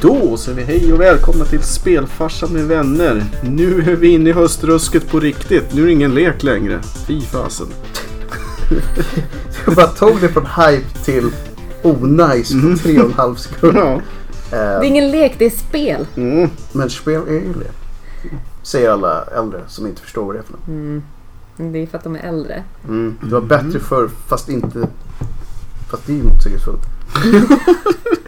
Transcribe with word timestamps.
Då 0.00 0.36
säger 0.36 0.58
vi 0.58 0.64
hej 0.64 0.92
och 0.92 1.00
välkomna 1.00 1.44
till 1.44 1.62
Spelfarsan 1.62 2.52
med 2.52 2.64
vänner. 2.64 3.24
Nu 3.44 3.80
är 3.80 3.96
vi 3.96 4.08
inne 4.08 4.30
i 4.30 4.32
höstrusket 4.32 5.10
på 5.10 5.20
riktigt. 5.20 5.74
Nu 5.74 5.82
är 5.82 5.86
det 5.86 5.92
ingen 5.92 6.14
lek 6.14 6.42
längre. 6.42 6.80
Fy 7.06 7.20
fasen. 7.20 7.66
Jag 9.66 9.74
bara 9.74 9.86
tog 9.86 10.20
det 10.20 10.28
från 10.28 10.46
hype 10.46 10.98
till 11.04 11.30
onajs 11.82 12.52
på 12.52 12.76
tre 12.82 13.00
och 13.00 13.06
en 13.06 13.12
halv 13.12 13.34
sekund. 13.34 13.78
Ja. 13.78 14.00
Det 14.50 14.56
är 14.56 14.84
ingen 14.84 15.10
lek, 15.10 15.34
det 15.38 15.46
är 15.46 15.50
spel. 15.50 16.06
Mm. 16.16 16.50
Men 16.72 16.90
spel 16.90 17.22
är 17.28 17.32
ju 17.32 17.54
lek. 17.54 17.72
Säger 18.62 18.90
alla 18.90 19.24
äldre 19.24 19.60
som 19.68 19.86
inte 19.86 20.02
förstår 20.02 20.24
vad 20.24 20.34
det 20.34 20.38
är 20.38 20.42
för 20.42 20.52
något. 20.52 20.68
Mm. 20.68 21.02
Det 21.56 21.78
är 21.78 21.86
för 21.86 21.98
att 21.98 22.04
de 22.04 22.16
är 22.16 22.28
äldre. 22.28 22.64
Mm. 22.88 23.18
Det 23.22 23.34
var 23.34 23.40
bättre 23.40 23.80
förr 23.80 24.10
fast 24.28 24.48
inte... 24.48 24.88
Fast 25.90 26.06
det 26.06 26.12
är 26.12 26.16
ju 26.16 26.22
motsägelsefullt. 26.22 26.82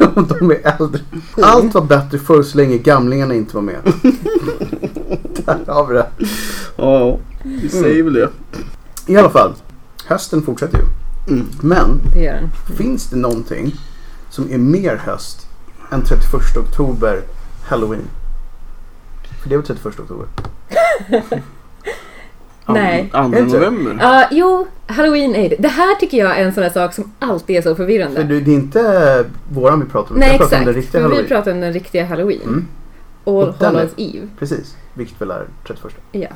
Om 0.00 0.26
de 0.38 0.50
är 0.50 0.80
äldre. 0.80 1.00
Allt 1.42 1.74
var 1.74 1.82
bättre 1.82 2.18
förr 2.18 2.42
så 2.42 2.56
länge 2.56 2.78
gamlingarna 2.78 3.34
inte 3.34 3.54
var 3.56 3.62
med. 3.62 3.76
Där 5.44 5.72
har 5.72 5.86
vi 5.86 5.94
det. 5.94 6.06
Ja, 6.76 7.18
vi 7.42 7.68
säger 7.68 8.02
väl 8.02 8.12
det. 8.12 8.28
I 9.06 9.16
alla 9.16 9.30
fall. 9.30 9.54
Hösten 10.06 10.42
fortsätter 10.42 10.78
ju. 10.78 10.84
Mm. 11.34 11.46
Men 11.60 12.00
Det 12.14 12.20
gör 12.22 12.34
den. 12.34 12.76
finns 12.76 13.06
det 13.10 13.16
någonting 13.16 13.74
som 14.30 14.50
är 14.52 14.58
mer 14.58 14.96
höst 14.96 15.46
än 15.90 16.02
31 16.04 16.56
oktober 16.56 17.22
Halloween? 17.64 18.02
För 19.42 19.48
det 19.48 19.56
var 19.56 19.62
31 19.64 20.00
oktober. 20.00 20.26
Nej. 22.66 23.10
Andra 23.12 23.38
Är 23.38 23.42
det 23.42 23.46
inte? 23.46 23.58
november. 23.58 23.98
Ja, 24.00 24.24
jo, 24.30 24.66
halloween 24.86 25.34
är 25.34 25.48
det. 25.48 25.56
Det 25.58 25.68
här 25.68 25.94
tycker 25.94 26.18
jag 26.18 26.38
är 26.38 26.44
en 26.44 26.54
sån 26.54 26.62
där 26.62 26.70
sak 26.70 26.94
som 26.94 27.12
alltid 27.18 27.56
är 27.56 27.62
så 27.62 27.68
För 27.68 27.74
förvirrande. 27.74 28.22
det, 28.22 28.40
det 28.40 28.50
är 28.50 28.54
inte 28.54 29.24
våran 29.52 29.80
vi 29.80 29.86
pratar 29.86 30.14
om. 30.14 30.20
Nej, 30.20 30.28
jag 30.28 30.38
pratar 30.38 30.46
exakt. 30.56 30.60
om 30.60 30.66
den 30.66 30.74
riktiga 30.74 30.92
För 30.92 30.98
vi 31.08 31.14
Halloween. 31.14 31.28
pratar 31.28 31.52
om 31.52 31.60
den 31.60 31.72
riktiga 31.72 32.04
halloween. 32.04 32.42
Mm. 32.42 32.66
All 33.24 33.34
Och 33.34 33.62
är- 33.62 33.64
Hallows 33.66 33.90
Eve. 33.96 34.28
Precis, 34.38 34.76
vilket 34.94 35.20
väl 35.20 35.30
är 35.30 35.44
31. 35.66 35.94
Ja. 36.12 36.28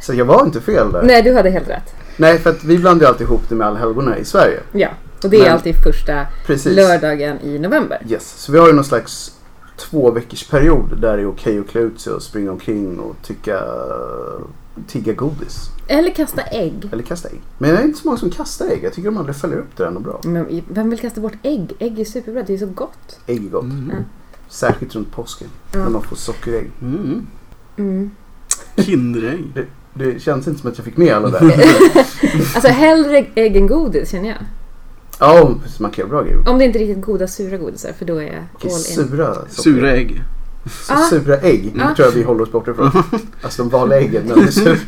Så 0.00 0.14
jag 0.14 0.24
var 0.24 0.44
inte 0.44 0.60
fel 0.60 0.92
där. 0.92 1.02
Nej, 1.02 1.22
du 1.22 1.34
hade 1.34 1.50
helt 1.50 1.68
rätt. 1.68 1.94
Nej, 2.16 2.38
för 2.38 2.50
att 2.50 2.64
vi 2.64 2.78
blandar 2.78 3.06
ju 3.06 3.08
alltid 3.08 3.26
ihop 3.26 3.42
det 3.48 3.54
med 3.54 3.66
allhelgona 3.66 4.18
i 4.18 4.24
Sverige. 4.24 4.60
Ja. 4.72 4.88
Och 5.24 5.30
det 5.30 5.36
är 5.36 5.42
Men- 5.42 5.52
alltid 5.52 5.74
första 5.84 6.26
Precis. 6.46 6.76
lördagen 6.76 7.36
i 7.42 7.58
november. 7.58 8.02
Yes. 8.08 8.34
Så 8.36 8.52
vi 8.52 8.58
har 8.58 8.66
ju 8.66 8.72
någon 8.72 8.84
slags 8.84 9.32
två 9.76 10.10
veckors 10.10 10.44
period 10.48 10.98
där 11.00 11.16
det 11.16 11.22
är 11.22 11.28
okej 11.28 11.58
att 11.58 11.68
klä 11.68 11.80
ut 11.80 12.00
sig 12.00 12.12
och 12.12 12.22
springa 12.22 12.50
omkring 12.50 12.98
och 13.00 13.16
tycka 13.22 13.60
tigga 14.86 15.12
godis. 15.12 15.70
Eller 15.86 16.10
kasta 16.10 16.42
ägg. 16.42 16.88
Eller 16.92 17.02
kasta 17.02 17.28
ägg. 17.28 17.40
Men 17.58 17.70
det 17.70 17.76
är 17.76 17.84
inte 17.84 17.98
så 17.98 18.08
många 18.08 18.18
som 18.18 18.30
kastar 18.30 18.66
ägg. 18.66 18.80
Jag 18.84 18.92
tycker 18.92 19.10
de 19.10 19.16
aldrig 19.18 19.36
följer 19.36 19.58
upp 19.58 19.76
det 19.76 19.86
ändå 19.86 20.00
bra. 20.00 20.20
Men 20.24 20.62
vem 20.68 20.90
vill 20.90 20.98
kasta 20.98 21.20
bort 21.20 21.36
ägg? 21.42 21.72
Ägg 21.78 22.00
är 22.00 22.04
superbra, 22.04 22.42
det 22.42 22.54
är 22.54 22.58
så 22.58 22.66
gott. 22.66 23.18
Ägg 23.26 23.46
är 23.46 23.50
gott. 23.50 23.64
Mm. 23.64 23.92
Särskilt 24.48 24.94
runt 24.94 25.12
påsken. 25.12 25.48
Ja. 25.72 25.78
När 25.78 25.90
man 25.90 26.02
får 26.02 26.16
sockerägg. 26.16 26.70
Mm. 26.82 27.26
Mm. 27.76 28.10
Kinderägg. 28.76 29.66
Det 29.94 30.22
känns 30.22 30.48
inte 30.48 30.60
som 30.60 30.70
att 30.70 30.78
jag 30.78 30.84
fick 30.84 30.96
med 30.96 31.14
alla 31.14 31.30
där. 31.30 31.40
Alltså 32.54 32.68
hellre 32.68 33.26
ägg 33.34 33.56
än 33.56 33.66
godis 33.66 34.10
känner 34.10 34.28
jag. 34.28 34.38
Ja, 35.18 35.54
precis, 35.62 35.80
man 35.80 35.90
kan 35.90 36.02
göra 36.02 36.08
bra 36.08 36.22
grejer. 36.22 36.48
Om 36.48 36.58
det 36.58 36.64
inte 36.64 36.78
är 36.78 36.80
riktigt 36.86 37.04
goda 37.04 37.28
sura 37.28 37.56
godisar 37.56 37.92
för 37.92 38.04
då 38.04 38.16
är 38.16 38.22
jag 38.22 38.34
all 38.62 38.70
in. 38.70 38.70
sura. 38.70 39.36
Sura 39.48 39.90
ägg. 39.90 40.22
Så 40.68 40.92
Ah. 40.92 40.96
Sura 41.10 41.36
ägg. 41.36 41.80
Ah. 41.82 41.94
tror 41.94 42.08
jag 42.08 42.14
vi 42.14 42.22
håller 42.22 42.42
oss 42.42 42.52
borta 42.52 42.70
ifrån. 42.70 42.90
Alltså 43.42 43.62
de 43.62 43.68
vanliga 43.68 44.00
äggen. 44.00 44.22
Men 44.26 44.38
det 44.38 44.44
är 44.44 44.50
sur. 44.50 44.78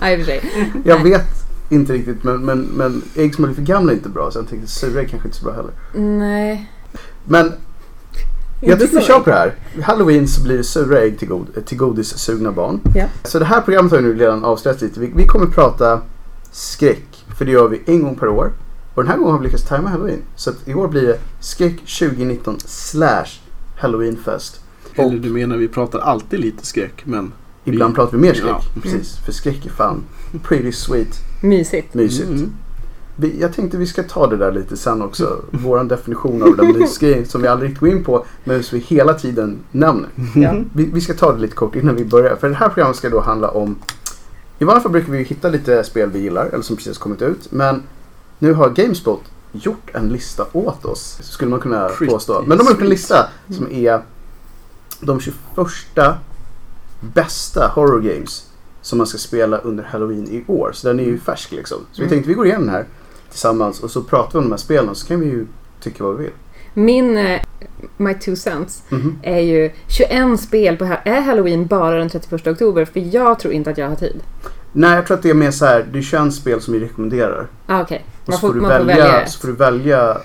Ja, 0.00 0.10
i 0.10 0.14
och 0.14 0.18
för 0.18 0.24
sig. 0.26 0.72
Jag 0.84 1.02
vet 1.02 1.26
inte 1.68 1.92
riktigt 1.92 2.24
men, 2.24 2.44
men, 2.44 2.60
men 2.60 3.02
ägg 3.14 3.34
som 3.34 3.44
är 3.44 3.48
lite 3.48 3.60
för 3.60 3.66
gamla 3.66 3.92
är 3.92 3.96
inte 3.96 4.08
bra. 4.08 4.30
Så 4.30 4.38
jag 4.38 4.48
tänkte 4.48 4.68
sura 4.68 5.00
ägg 5.00 5.10
kanske 5.10 5.28
inte 5.28 5.36
är 5.36 5.40
så 5.40 5.44
bra 5.44 5.54
heller. 5.54 5.72
Nej. 6.18 6.70
Men 7.24 7.52
jag 8.62 8.80
tycker 8.80 8.96
vi 8.96 9.04
kör 9.04 9.20
på 9.20 9.30
det 9.30 9.36
här. 9.36 9.54
Halloween 9.82 10.28
så 10.28 10.42
blir 10.42 10.56
det 10.56 10.64
sura 10.64 11.00
ägg 11.00 11.18
till, 11.18 11.28
god, 11.28 11.66
till 11.66 11.78
godissugna 11.78 12.52
barn. 12.52 12.80
Ja. 12.94 13.04
Så 13.24 13.38
det 13.38 13.44
här 13.44 13.60
programmet 13.60 13.92
har 13.92 13.98
ju 13.98 14.04
nu 14.04 14.18
redan 14.18 14.44
avslöjat 14.44 14.80
lite. 14.82 15.00
Vi, 15.00 15.12
vi 15.16 15.26
kommer 15.26 15.46
prata 15.46 16.00
skräck. 16.52 17.24
För 17.38 17.44
det 17.44 17.50
gör 17.52 17.68
vi 17.68 17.82
en 17.86 18.02
gång 18.02 18.16
per 18.16 18.28
år. 18.28 18.52
Och 18.94 19.02
den 19.02 19.10
här 19.10 19.18
gången 19.18 19.32
har 19.32 19.38
vi 19.38 19.44
lyckats 19.44 19.64
tajma 19.64 19.88
halloween. 19.88 20.22
Så 20.36 20.50
att 20.50 20.68
i 20.68 20.74
år 20.74 20.88
blir 20.88 21.02
det 21.02 21.18
skräck 21.40 21.76
2019 21.76 22.56
slash 22.66 23.26
halloweenfest. 23.78 24.60
Eller 25.00 25.18
du 25.18 25.30
menar 25.30 25.56
vi 25.56 25.68
pratar 25.68 25.98
alltid 25.98 26.40
lite 26.40 26.66
skräck 26.66 27.02
men... 27.04 27.32
ibland 27.64 27.94
pratar 27.94 28.12
vi 28.12 28.18
mer 28.18 28.34
skräck. 28.34 28.50
Ja. 28.74 28.80
Precis, 28.82 29.16
för 29.24 29.32
skräck 29.32 29.66
är 29.66 29.70
fan 29.70 30.02
pretty 30.42 30.72
sweet. 30.72 31.18
Mysigt. 31.42 31.94
Mysigt. 31.94 32.28
Mm. 32.28 32.52
Vi, 33.16 33.40
jag 33.40 33.52
tänkte 33.52 33.76
vi 33.76 33.86
ska 33.86 34.02
ta 34.02 34.26
det 34.26 34.36
där 34.36 34.52
lite 34.52 34.76
sen 34.76 35.02
också. 35.02 35.40
Våran 35.50 35.88
definition 35.88 36.42
av 36.42 36.56
den 36.56 36.78
mysgrejen 36.78 37.26
som 37.26 37.42
vi 37.42 37.48
aldrig 37.48 37.70
riktigt 37.70 37.80
går 37.80 37.88
in 37.88 38.04
på. 38.04 38.24
Men 38.44 38.62
som 38.62 38.78
vi 38.78 38.84
hela 38.84 39.14
tiden 39.14 39.58
nämner. 39.72 40.08
Ja. 40.36 40.54
Vi, 40.72 40.84
vi 40.84 41.00
ska 41.00 41.14
ta 41.14 41.32
det 41.32 41.40
lite 41.40 41.54
kort 41.54 41.76
innan 41.76 41.96
vi 41.96 42.04
börjar. 42.04 42.36
För 42.36 42.48
det 42.48 42.54
här 42.54 42.68
programmet 42.68 42.96
ska 42.96 43.08
då 43.08 43.20
handla 43.20 43.48
om... 43.48 43.76
I 44.58 44.64
vanliga 44.64 44.82
fall 44.82 44.92
brukar 44.92 45.12
vi 45.12 45.22
hitta 45.22 45.48
lite 45.48 45.84
spel 45.84 46.10
vi 46.10 46.18
gillar 46.18 46.46
eller 46.46 46.62
som 46.62 46.76
precis 46.76 46.98
kommit 46.98 47.22
ut. 47.22 47.52
Men 47.52 47.82
nu 48.38 48.52
har 48.52 48.70
Gamespot 48.70 49.22
gjort 49.52 49.90
en 49.92 50.08
lista 50.08 50.46
åt 50.52 50.84
oss. 50.84 51.18
Skulle 51.22 51.50
man 51.50 51.60
kunna 51.60 51.88
Pretty 51.88 52.12
påstå. 52.12 52.44
Men 52.46 52.58
de 52.58 52.64
har 52.64 52.72
gjort 52.72 52.82
en 52.82 52.88
lista 52.88 53.28
som 53.48 53.72
är 53.72 54.00
de 55.00 55.20
21 55.20 55.36
bästa 57.00 57.66
horror 57.68 58.00
games 58.00 58.46
som 58.82 58.98
man 58.98 59.06
ska 59.06 59.18
spela 59.18 59.58
under 59.58 59.84
Halloween 59.84 60.28
i 60.28 60.44
år. 60.46 60.70
Så 60.74 60.88
den 60.88 61.00
är 61.00 61.04
ju 61.04 61.18
färsk 61.18 61.52
liksom. 61.52 61.78
Så 61.78 61.84
vi 61.96 62.02
Mm. 62.02 62.10
tänkte 62.10 62.28
vi 62.28 62.34
går 62.34 62.46
igenom 62.46 62.66
den 62.66 62.74
här 62.74 62.84
tillsammans 63.30 63.80
och 63.80 63.90
så 63.90 64.02
pratar 64.02 64.32
vi 64.32 64.38
om 64.38 64.44
de 64.44 64.50
här 64.50 64.58
spelen 64.58 64.88
och 64.88 64.96
så 64.96 65.06
kan 65.06 65.20
vi 65.20 65.26
ju 65.26 65.46
tycka 65.80 66.04
vad 66.04 66.16
vi 66.16 66.22
vill. 66.24 66.32
Min, 66.74 67.16
eh, 67.16 67.40
my 67.96 68.14
two 68.14 68.34
cents, 68.34 68.82
Mhm. 68.88 69.18
är 69.22 69.40
ju 69.40 69.70
21 69.88 70.36
spel 70.40 70.76
på 70.76 70.84
är 71.04 71.20
halloween 71.20 71.66
bara 71.66 71.96
den 71.98 72.08
31 72.08 72.46
oktober 72.46 72.84
för 72.84 73.14
jag 73.14 73.38
tror 73.38 73.54
inte 73.54 73.70
att 73.70 73.78
jag 73.78 73.88
har 73.88 73.96
tid. 73.96 74.20
Nej, 74.72 74.94
jag 74.94 75.06
tror 75.06 75.16
att 75.16 75.22
det 75.22 75.30
är 75.30 75.34
mer 75.34 75.50
så 75.50 75.64
här. 75.64 75.86
Det 75.92 75.98
är 75.98 76.02
21 76.02 76.32
spel 76.34 76.60
som 76.60 76.74
vi 76.74 76.80
rekommenderar. 76.80 77.46
Ah, 77.66 77.80
Och 77.82 77.90
man, 77.90 77.98
så 78.26 78.32
får, 78.40 78.48
får, 78.48 78.54
du 78.54 78.60
man 78.60 78.70
välja, 78.70 78.94
får 78.96 79.02
välja 79.02 79.26
så 79.26 79.40
får 79.40 79.48
du 79.48 79.54
välja 79.54 80.18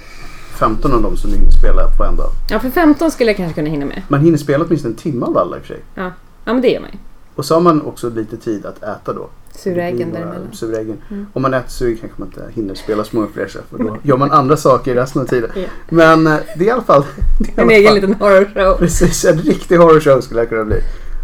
15 0.56 0.94
av 0.94 1.02
dem 1.02 1.18
som 1.18 1.30
du 1.32 1.38
hinner 1.38 1.52
spela 1.52 1.88
på 1.98 2.04
en 2.04 2.16
dag. 2.16 2.30
Ja, 2.50 2.60
för 2.60 2.70
15 2.70 3.12
skulle 3.12 3.30
jag 3.30 3.38
kanske 3.38 3.56
kunna 3.56 3.70
hinna 3.70 3.86
med. 3.86 4.02
Man 4.08 4.20
hinner 4.22 4.38
spela 4.38 4.66
åtminstone 4.66 4.92
en 4.94 4.98
timme 4.98 5.26
av 5.26 5.38
alla 5.38 5.58
i 5.58 5.60
och 5.60 5.64
för 5.64 5.68
sig. 5.74 5.84
Ja, 5.96 6.12
ja 6.46 6.54
men 6.54 6.62
det 6.62 6.68
gör 6.70 6.82
man 6.82 6.90
ju. 6.94 6.98
Och 7.36 7.46
så 7.46 7.54
har 7.54 7.62
man 7.62 7.82
också 7.82 8.10
lite 8.10 8.38
tid 8.38 8.66
att 8.66 8.84
äta 8.84 9.14
då. 9.14 9.30
Sura 9.52 9.76
Det 9.76 9.82
äggen 9.82 9.96
blir 9.98 10.06
några 10.20 10.20
däremellan. 10.26 10.54
Sura 10.54 10.78
äggen. 10.78 10.98
Mm. 11.12 11.26
Om 11.34 11.42
man 11.42 11.54
äter 11.54 11.70
sura 11.70 11.98
kanske 12.00 12.20
man 12.20 12.28
inte 12.28 12.44
hinner 12.54 12.76
spela 12.76 13.04
så 13.04 13.16
många 13.16 13.28
fler 13.34 13.48
för 13.48 13.78
då 13.84 13.98
gör 14.04 14.18
man 14.18 14.32
andra 14.32 14.58
saker 14.58 14.96
resten 14.96 15.22
av 15.22 15.26
tiden. 15.26 15.50
Ja. 15.56 15.62
Men 15.90 16.28
eh, 16.28 16.34
det 16.58 16.64
är 16.64 16.68
i 16.68 16.72
alla 16.72 16.84
fall... 16.84 17.04
Det 17.40 17.46
är 17.46 17.50
i 17.50 17.54
En 17.56 17.64
alla 17.64 17.74
egen 17.74 17.88
fall- 17.88 17.96
liten 17.96 18.14
horror 18.14 18.46
show. 18.54 18.78
Precis, 18.78 19.26
en 19.26 19.38
riktig 19.38 19.78
horrorshow 19.78 20.22
skulle 20.22 20.40
det 20.40 20.46
kunna 20.46 20.64
bli. 20.66 20.80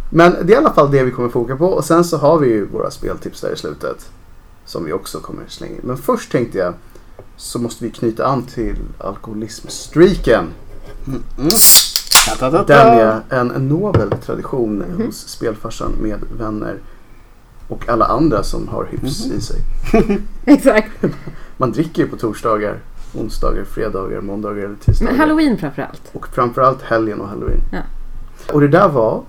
Men 0.09 0.31
det 0.43 0.53
är 0.53 0.55
i 0.55 0.59
alla 0.59 0.73
fall 0.73 0.91
det 0.91 1.03
vi 1.03 1.11
kommer 1.11 1.29
foka 1.29 1.55
på 1.55 1.65
och 1.65 1.85
sen 1.85 2.03
så 2.03 2.17
har 2.17 2.39
vi 2.39 2.47
ju 2.47 2.65
våra 2.65 2.91
speltips 2.91 3.41
där 3.41 3.53
i 3.53 3.57
slutet. 3.57 4.09
Som 4.65 4.85
vi 4.85 4.93
också 4.93 5.19
kommer 5.19 5.43
slänga 5.47 5.73
in. 5.75 5.81
Men 5.83 5.97
först 5.97 6.31
tänkte 6.31 6.57
jag 6.57 6.73
så 7.37 7.59
måste 7.59 7.83
vi 7.85 7.91
knyta 7.91 8.25
an 8.25 8.43
till 8.43 8.75
alkoholismstreaken. 8.97 10.45
Mm. 11.07 11.23
Den 12.67 12.87
är 12.87 13.21
en, 13.29 13.47
nobel 13.47 14.11
tradition 14.25 14.75
Mhm. 14.77 15.05
hos 15.05 15.27
spelfarsan 15.27 15.91
med 16.01 16.19
vänner 16.39 16.77
och 17.67 17.89
alla 17.89 18.05
andra 18.05 18.43
som 18.43 18.67
har 18.67 18.85
hyfs 18.91 19.25
Mhm. 19.25 19.37
i 19.37 19.41
sig. 19.41 19.59
Exakt. 20.45 20.89
Man 21.57 21.71
dricker 21.71 22.03
ju 22.03 22.07
på 22.09 22.15
torsdagar, 22.17 22.77
onsdagar, 23.13 23.63
fredagar, 23.63 24.21
måndagar 24.21 24.63
eller 24.65 24.75
tisdagar. 24.75 25.11
Men 25.11 25.19
halloween 25.21 25.57
framförallt. 25.57 26.01
Och 26.13 26.27
framförallt 26.27 26.81
helgen 26.81 27.21
och 27.21 27.27
halloween. 27.27 27.61
Ja. 27.71 27.79
Och 28.53 28.61
det 28.61 28.67
där 28.67 28.89
var 28.89 29.23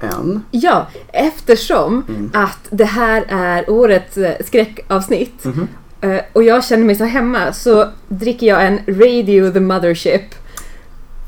en... 0.00 0.42
Ja, 0.50 0.86
eftersom 1.12 2.04
Mm. 2.08 2.30
att 2.34 2.58
det 2.70 2.84
här 2.84 3.24
är 3.28 3.70
årets 3.70 4.16
eh, 4.16 4.34
skräckavsnitt 4.46 5.44
Mhm. 5.44 5.68
Eh, 6.00 6.20
och 6.32 6.42
jag 6.42 6.64
känner 6.64 6.84
mig 6.84 6.94
så 6.94 7.04
hemma 7.04 7.52
så 7.52 7.88
dricker 8.08 8.46
jag 8.46 8.66
en 8.66 8.78
Radio 8.86 9.50
the 9.52 9.60
Mothership 9.60 10.22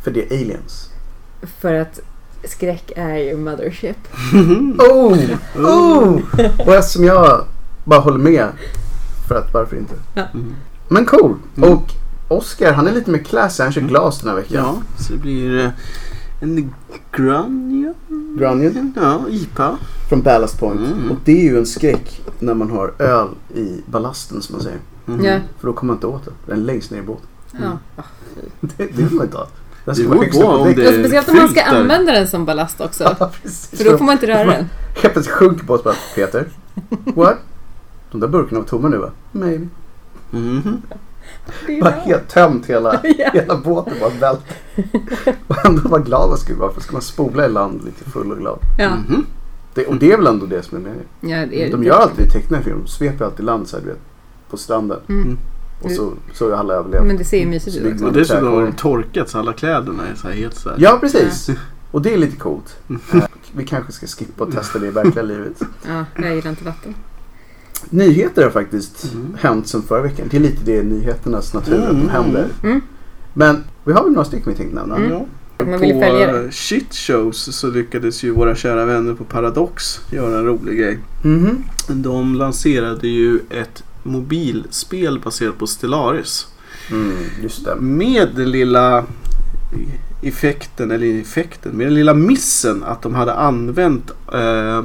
För 0.05 0.11
det 0.11 0.33
är 0.33 0.37
aliens. 0.41 0.91
för 1.61 1.75
att 1.75 2.01
skräck 2.45 2.93
är 2.97 3.17
ju 3.17 3.37
Mothership. 3.37 3.97
Oh! 4.79 5.19
Oh! 5.57 6.21
Och 6.67 6.75
eftersom 6.75 7.05
jag 7.05 7.45
bara 7.85 8.01
håller 8.01 8.19
med. 8.19 8.49
För 9.29 9.35
att 9.39 9.55
varför 9.55 9.77
inte? 9.77 9.95
Mm. 10.15 10.55
Men 10.89 11.07
cool! 11.07 11.35
Mm. 11.57 11.71
Och 11.73 11.83
Oscar 12.29 12.73
han 12.73 12.87
är 12.87 12.93
lite 12.93 13.11
mer 13.11 13.19
classy. 13.19 13.63
Han 13.63 13.73
kör 13.73 13.81
glas 13.81 14.21
den 14.21 14.29
här 14.29 14.37
veckan. 14.37 14.65
Ja, 14.65 14.83
så 15.05 15.13
det 15.13 15.19
blir 15.19 15.59
eh, 15.65 15.71
en 16.41 16.75
Grunion. 17.13 17.95
Grunion 18.39 18.93
Ja, 18.97 19.21
IPA. 19.31 19.79
Från 20.11 20.23
Ballast 20.23 20.59
Point. 20.61 20.81
Mm. 20.81 21.11
Och 21.11 21.17
det 21.25 21.33
är 21.33 21.43
ju 21.45 21.59
en 21.59 21.67
skräck 21.67 22.21
när 22.39 22.55
man 22.55 22.71
har 22.71 22.93
öl 22.99 23.29
i 23.55 23.81
ballasten 23.87 24.43
som 24.43 24.53
man 24.55 24.63
säger. 24.63 24.79
Mm. 25.09 25.25
Ja. 25.25 25.39
För 25.59 25.67
då 25.67 25.73
kommer 25.73 25.87
man 25.93 25.97
inte 25.97 26.07
åt 26.07 26.25
det. 26.25 26.31
Den 26.47 26.59
är 26.59 26.63
längst 26.65 26.91
ner 26.91 26.99
i 26.99 27.03
båten. 27.03 27.27
Ja. 27.61 27.79
Det, 28.61 28.77
det 28.77 29.03
vill 29.03 29.11
man 29.15 29.25
inte 29.27 29.37
ha. 29.37 29.47
Den 29.85 29.95
ska 29.95 30.03
Det 30.05 30.09
vara 30.09 30.19
högst 30.21 30.43
om 30.43 30.73
det- 30.75 30.89
Och 30.89 30.95
speciellt 30.95 31.29
om 31.29 31.37
man 31.37 31.49
ska 31.49 31.61
filter. 31.61 31.81
använda 31.81 32.13
den 32.13 32.29
som 32.29 32.45
ballast 32.45 32.81
också. 32.81 33.05
Ja. 33.19 33.31
För 33.73 33.85
då 33.85 33.99
får 33.99 34.05
man 34.05 34.13
inte 34.13 34.27
röra 34.27 34.45
den. 34.45 34.65
Helt 35.03 35.13
plötsligt 35.15 35.29
sjunker 35.37 35.67
på 35.67 35.75
oss 35.75 35.85
bara. 35.85 35.95
Peter? 36.15 36.49
What? 37.15 37.37
De 38.11 38.21
där 38.21 38.29
burkarna 38.29 38.61
var 38.61 38.67
tomma 38.67 38.89
nu 38.89 38.97
va? 38.97 39.11
Maybe. 39.33 39.69
Mhm. 40.31 40.83
Det 41.67 41.79
är 41.79 41.83
Bara 41.83 41.91
helt 41.91 42.29
tömt 42.29 42.67
hela, 42.67 43.01
Ja. 43.19 43.31
hela 43.33 43.57
båten 43.57 43.93
bara 44.01 44.11
vält. 44.11 44.41
Och 45.47 45.67
ändå 45.67 45.89
var 45.89 45.99
glad 45.99 46.29
man 46.29 46.39
skulle 46.39 46.59
vara. 46.59 46.73
För 46.73 46.81
ska 46.81 46.93
man 46.93 47.03
spola 47.03 47.47
i 47.47 47.49
land 47.49 47.85
lite 47.85 48.11
full 48.11 48.33
och 48.33 48.39
glad. 48.39 48.59
Ja. 48.79 48.91
Mhm. 48.91 49.27
Det, 49.75 49.87
och 49.87 49.97
det 49.97 50.13
är 50.13 50.17
väl 50.17 50.27
ändå 50.27 50.47
det 50.47 50.63
som 50.63 50.77
är 50.79 50.83
meningen. 50.83 51.07
Ja, 51.21 51.47
det 51.51 51.67
är 51.67 51.71
De 51.73 51.85
gör 51.85 51.95
alltid 51.99 52.27
i 52.27 52.31
tecknade 52.31 52.63
film. 52.65 52.87
Sveper 52.87 53.25
alltid 53.25 53.45
land 53.47 53.69
så 53.69 53.77
här, 53.77 53.83
du 53.85 53.89
vet, 53.91 54.01
på 54.51 54.57
stranden. 54.57 54.99
Mm. 55.09 55.39
Och 55.83 55.91
så, 55.91 56.13
så 56.33 56.49
är 56.49 56.53
alla 56.55 56.75
överlevt. 56.75 57.05
Men 57.05 57.17
det 57.17 57.25
ser 57.25 57.39
ju 57.41 57.47
mysigt 57.47 57.77
Så 57.77 57.83
ut 57.83 57.93
också. 57.95 58.07
Och 58.07 58.13
dessutom 58.13 58.47
har 58.53 58.63
de 58.63 58.73
torkat 58.73 59.29
så 59.29 59.39
alla 59.39 59.53
kläderna 59.53 60.03
är 60.09 60.15
så 60.15 60.29
här 60.29 60.35
helt 60.35 60.55
så 60.57 60.69
här. 60.69 60.77
Ja, 60.81 60.99
precis. 61.01 61.51
Och 61.91 62.03
det 62.03 62.15
är 62.15 62.19
lite 62.19 62.37
coolt. 62.37 62.77
Eh, 63.15 63.23
Vi 63.53 63.65
kanske 63.67 63.93
ska 63.93 64.07
skippa 64.07 64.45
och 64.45 64.53
testa 64.53 64.79
det 64.79 64.87
i 64.87 64.91
verkliga 64.91 65.23
livet. 65.23 65.63
Ja, 65.89 66.05
jag 66.23 66.35
gillar 66.35 66.51
inte 66.51 66.65
vatten. 66.65 66.95
Nyheter 67.91 68.43
har 68.45 68.51
faktiskt 68.51 69.13
Mm. 69.15 69.37
hänt 69.41 69.69
sen 69.69 69.83
förra 69.83 70.03
veckan. 70.03 70.27
Det 70.31 70.37
är 70.37 70.41
lite 70.41 70.65
det 70.65 70.83
nyheternas 70.83 71.55
natur 71.55 71.75
att 71.81 71.89
de 71.89 71.97
Mm. 71.97 72.09
händer. 72.09 72.47
Mm. 72.63 72.81
Men 73.35 73.65
vi 73.85 73.93
har 73.93 74.03
väl 74.03 74.13
några 74.13 74.25
stycken 74.25 74.53
vi 74.53 74.59
tänkte 74.59 74.77
nämna. 74.77 74.97
Mm. 74.97 75.23
På 75.65 76.53
shit 76.53 76.95
shows 76.95 77.57
så 77.57 77.71
lyckades 77.71 78.23
ju 78.23 78.31
våra 78.31 78.55
kära 78.55 78.85
vänner 78.85 79.15
på 79.15 79.25
Paradox 79.25 80.01
göra 80.13 80.39
en 80.39 80.45
rolig 80.45 80.79
grej. 80.79 80.99
Mhm. 81.23 81.65
De 81.89 82.35
lanserade 82.35 83.09
ju 83.09 83.41
ett 83.51 83.83
mobilspel 84.03 85.21
baserat 85.25 85.59
på 85.59 85.67
Stellaris. 85.67 86.47
Mm. 86.91 87.13
Med 87.79 88.29
den 88.37 88.51
lilla 88.51 89.05
effekten, 90.23 90.91
eller 90.91 91.21
effekten, 91.21 91.73
med 91.73 91.87
den 91.87 91.95
lilla 91.95 92.15
missen 92.15 92.83
att 92.83 93.03
de 93.03 93.15
hade 93.15 93.35
använt 93.35 94.11
eh, 94.33 94.85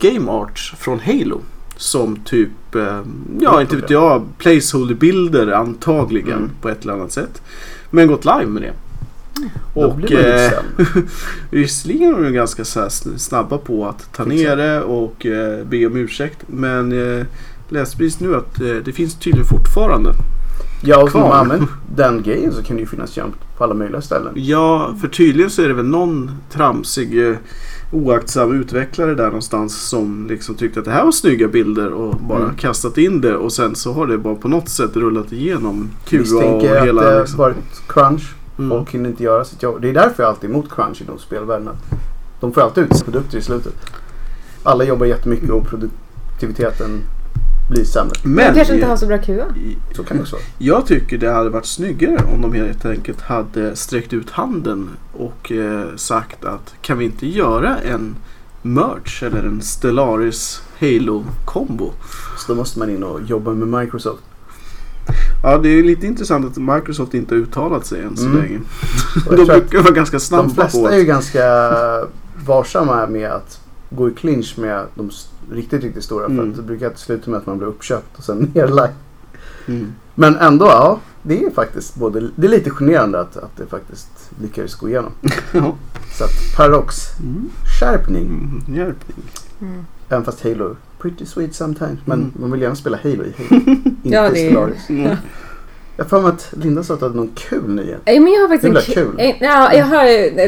game 0.00 0.30
art 0.30 0.58
från 0.78 1.00
Halo. 1.00 1.40
Som 1.76 2.16
typ, 2.16 2.74
eh, 2.74 3.00
ja 3.40 3.60
inte 3.60 3.76
vet 3.76 3.90
jag, 3.90 4.22
placeholder-bilder 4.38 5.52
antagligen 5.52 6.38
Mm. 6.38 6.50
på 6.60 6.68
ett 6.68 6.82
eller 6.82 6.92
annat 6.92 7.12
sätt. 7.12 7.42
Men 7.90 8.06
gått 8.08 8.24
live 8.24 8.46
med 8.46 8.62
det. 8.62 8.72
Då 9.74 9.80
Och 9.80 10.12
eh, 10.12 10.52
visserligen 11.50 12.14
är 12.14 12.22
de 12.22 12.32
ganska 12.32 12.64
så 12.64 12.88
snabba 13.16 13.58
på 13.58 13.86
att 13.86 14.12
ta 14.12 14.24
ner 14.24 14.56
det 14.56 14.82
och 14.82 15.26
eh, 15.26 15.64
be 15.64 15.86
om 15.86 15.96
ursäkt. 15.96 16.38
Men 16.46 16.92
eh, 17.18 17.26
läste 17.68 17.96
precis 17.96 18.20
nu 18.20 18.36
att 18.36 18.60
eh, 18.60 18.66
det 18.84 18.92
finns 18.92 19.14
tydligen 19.14 19.46
fortfarande. 19.48 20.12
Ja, 20.84 21.02
och 21.02 21.10
kvar. 21.10 21.20
man 21.20 21.32
använder 21.32 21.68
den 21.96 22.22
grejen 22.22 22.52
så 22.52 22.62
kan 22.62 22.76
det 22.76 22.80
ju 22.80 22.86
finnas 22.86 23.16
jump 23.16 23.34
på 23.58 23.64
alla 23.64 23.74
möjliga 23.74 24.00
ställen. 24.00 24.32
Ja, 24.36 24.94
för 25.00 25.08
tydligen 25.08 25.50
så 25.50 25.62
är 25.62 25.68
det 25.68 25.74
väl 25.74 25.84
någon 25.86 26.30
tramsig 26.52 27.28
eh, 27.28 27.36
oaktsam 27.92 28.60
utvecklare 28.60 29.14
där 29.14 29.26
någonstans 29.26 29.88
som 29.88 30.26
liksom 30.28 30.54
tyckte 30.54 30.78
att 30.78 30.84
det 30.84 30.92
här 30.92 31.04
var 31.04 31.12
snygga 31.12 31.48
bilder 31.48 31.88
och 31.88 32.16
bara 32.16 32.42
Mm. 32.42 32.56
kastat 32.56 32.98
in 32.98 33.20
det 33.20 33.36
och 33.36 33.52
sen 33.52 33.74
så 33.74 33.92
har 33.92 34.06
det 34.06 34.18
bara 34.18 34.34
på 34.34 34.48
något 34.48 34.68
sätt 34.68 34.96
rullat 34.96 35.32
igenom 35.32 35.90
QA 36.08 36.16
och 36.16 36.20
Misstänker 36.20 36.76
att 36.76 36.86
hela 36.86 37.02
det 37.10 37.20
liksom. 37.20 37.38
varit 37.38 37.56
crunch. 37.88 38.34
Mm. 38.62 38.78
Folk 38.78 38.90
hinner 38.90 39.10
inte 39.10 39.22
göra 39.22 39.44
sitt 39.44 39.62
jobb. 39.62 39.82
Det 39.82 39.88
är 39.88 39.94
därför 39.94 40.22
jag 40.22 40.30
alltid 40.30 40.50
är 40.50 40.54
emot 40.54 40.72
crunch 40.72 41.02
inom 41.02 41.18
spelvärlden. 41.18 41.68
att 41.68 41.98
De 42.40 42.52
får 42.52 42.60
alltid 42.60 42.84
ut 42.84 43.04
produkter 43.04 43.38
i 43.38 43.42
slutet. 43.42 43.74
Alla 44.62 44.84
jobbar 44.84 45.06
jättemycket 45.06 45.50
och 45.50 45.66
produktiviteten 45.68 47.00
blir 47.70 47.84
sämre. 47.84 48.12
De 48.22 48.28
Men 48.28 48.54
kanske 48.54 48.74
inte 48.74 48.86
har 48.86 48.96
så 48.96 49.06
bra 49.06 49.18
QA. 49.18 49.44
Så 49.96 50.04
kan 50.04 50.16
det 50.16 50.22
också 50.22 50.36
vara. 50.36 50.44
jag 50.58 50.86
tycker 50.86 51.18
det 51.18 51.30
hade 51.30 51.50
varit 51.50 51.66
snyggare 51.66 52.24
om 52.34 52.42
de 52.42 52.52
helt 52.52 52.84
enkelt 52.84 53.20
hade 53.20 53.76
sträckt 53.76 54.12
ut 54.12 54.30
handen 54.30 54.90
och 55.12 55.52
eh, 55.52 55.96
sagt 55.96 56.44
att 56.44 56.74
kan 56.80 56.98
vi 56.98 57.04
inte 57.04 57.26
göra 57.26 57.76
en 57.78 58.16
merch 58.62 59.22
eller 59.22 59.42
en 59.42 59.62
Stellaris 59.62 60.62
Halo-kombo? 60.80 61.92
Så 62.38 62.52
då 62.52 62.54
måste 62.54 62.78
man 62.78 62.90
in 62.90 63.02
och 63.02 63.22
jobba 63.22 63.50
med 63.50 63.80
Microsoft. 63.80 64.22
Ja, 65.42 65.58
det 65.58 65.68
är 65.68 65.82
lite 65.82 66.06
intressant 66.06 66.46
att 66.46 66.56
Microsoft 66.56 67.14
inte 67.14 67.34
har 67.34 67.40
uttalat 67.40 67.86
sig 67.86 68.02
än 68.02 68.16
så 68.16 68.26
Mm. 68.26 68.38
länge. 68.38 68.60
De 69.30 69.36
brukar 69.44 69.78
vara 69.82 69.94
ganska 69.94 70.16
de 70.16 70.20
snabba 70.20 70.48
på 70.48 70.54
flesta 70.54 70.78
att... 70.86 70.92
är 70.92 70.96
ju 70.98 71.04
ganska 71.04 71.44
varsamma 72.46 73.06
med 73.06 73.30
att 73.30 73.60
gå 73.90 74.08
i 74.08 74.12
clinch 74.14 74.54
med 74.58 74.84
de 74.94 75.10
riktigt, 75.52 75.82
riktigt 75.82 76.04
stora. 76.04 76.26
För 76.26 76.32
Mm. 76.32 76.50
att 76.50 76.56
det 76.56 76.62
brukar 76.62 76.92
sluta 76.96 77.30
med 77.30 77.38
att 77.38 77.46
man 77.46 77.58
blir 77.58 77.68
uppköpt 77.68 78.18
och 78.18 78.24
sen 78.24 78.38
nedlagd. 78.54 78.92
Mm. 79.66 79.92
Men 80.14 80.36
ändå, 80.36 80.66
ja. 80.66 80.98
Det 81.22 81.44
är 81.44 81.50
faktiskt 81.50 81.94
både, 81.94 82.30
det 82.36 82.46
är 82.46 82.50
lite 82.50 82.70
generande 82.70 83.20
att, 83.20 83.36
att 83.36 83.56
det 83.56 83.66
faktiskt 83.66 84.08
lyckades 84.42 84.74
gå 84.74 84.88
igenom. 84.88 85.12
Ja. 85.52 85.74
Så 86.18 86.24
att 86.24 86.56
Paradox, 86.56 86.96
Mm. 87.20 87.50
skärpning. 87.80 88.26
Mm. 88.68 88.94
Mm. 89.60 89.84
Även 90.08 90.24
fast 90.24 90.42
Halo, 90.44 90.76
pretty 91.02 91.26
sweet 91.26 91.54
sometimes. 91.54 91.98
Men 92.04 92.18
Mm. 92.18 92.32
man 92.34 92.50
vill 92.52 92.62
gärna 92.62 92.74
spela 92.74 92.98
Halo 93.02 93.24
i 93.24 93.32
Halo. 93.48 93.60
inte 93.60 93.94
Ja, 94.02 94.22
det 94.22 94.40
är- 94.40 94.46
Stellaris. 94.50 94.88
Mm. 94.88 95.16
Jag 95.96 96.04
har 96.04 96.08
för 96.08 96.20
mig 96.20 96.28
att 96.30 96.54
Linda 96.62 96.82
sa 96.82 96.94
att 96.94 97.00
du 97.00 97.06
hade 97.06 97.16
någon 97.16 97.30
kul 97.34 97.68
nyhet. 97.68 98.00
Ja, 98.04 98.20
men 98.20 98.32
jag 98.32 98.40
har 98.40 98.48
faktiskt 98.48 98.88
en 98.88 98.94
kul. 98.94 99.14
en- 99.18 99.34
Ja, 99.40 99.74
jag 99.74 99.84
har, 99.84 100.04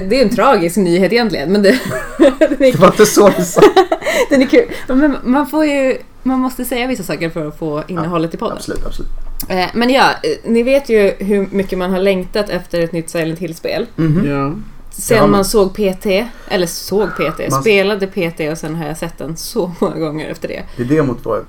det 0.09 0.21
är 0.21 0.23
en 0.25 0.35
tragisk 0.35 0.77
nyhet 0.77 1.13
egentligen, 1.13 1.53
men 1.53 1.63
det, 1.63 1.71
den, 2.19 2.33
Det 2.59 2.79
var 2.79 2.87
inte 2.87 3.07
så 3.07 3.29
du 3.39 3.45
sa. 3.45 3.61
den 4.31 4.43
är 4.43 4.47
kul. 4.47 4.65
Men 4.89 5.17
man 5.25 5.47
får 5.47 5.65
ju, 5.65 5.97
man 6.23 6.41
måste 6.41 6.65
säga 6.65 6.87
vissa 6.87 7.03
saker 7.03 7.31
för 7.31 7.47
att 7.49 7.59
få 7.59 7.83
innehållet 7.89 8.35
i 8.35 8.37
podden. 8.37 8.57
Absolut, 8.57 8.87
absolut. 8.87 9.11
Eh, 9.49 9.67
Men 9.75 9.91
ja, 9.91 10.11
eh, 10.23 10.51
ni 10.51 10.63
vet 10.63 10.89
ju 10.89 11.13
hur 11.19 11.49
mycket 11.51 11.79
man 11.79 11.91
har 11.91 11.99
längtat 12.01 12.49
efter 12.51 12.81
ett 12.81 12.93
nytt 12.93 13.11
Silent 13.11 13.39
Hill-spel. 13.39 13.87
Mhm. 13.97 14.27
Ja. 14.27 14.55
Sen 14.99 15.17
Ja, 15.17 15.23
men- 15.23 15.31
man 15.31 15.45
såg 15.45 15.75
PT, 15.75 16.07
eller 16.49 16.67
såg 16.67 17.09
PT, 17.17 17.51
Man- 17.51 17.61
spelade 17.63 18.07
PT 18.07 18.41
och 18.53 18.59
sen 18.59 18.75
har 18.77 18.87
jag 18.87 18.97
sett 18.99 19.19
den 19.19 19.37
så 19.37 19.73
många 19.79 19.99
gånger 19.99 20.29
efter 20.31 20.49
det. 20.49 20.63
Det 20.77 20.85
demot 20.85 21.25
var... 21.25 21.45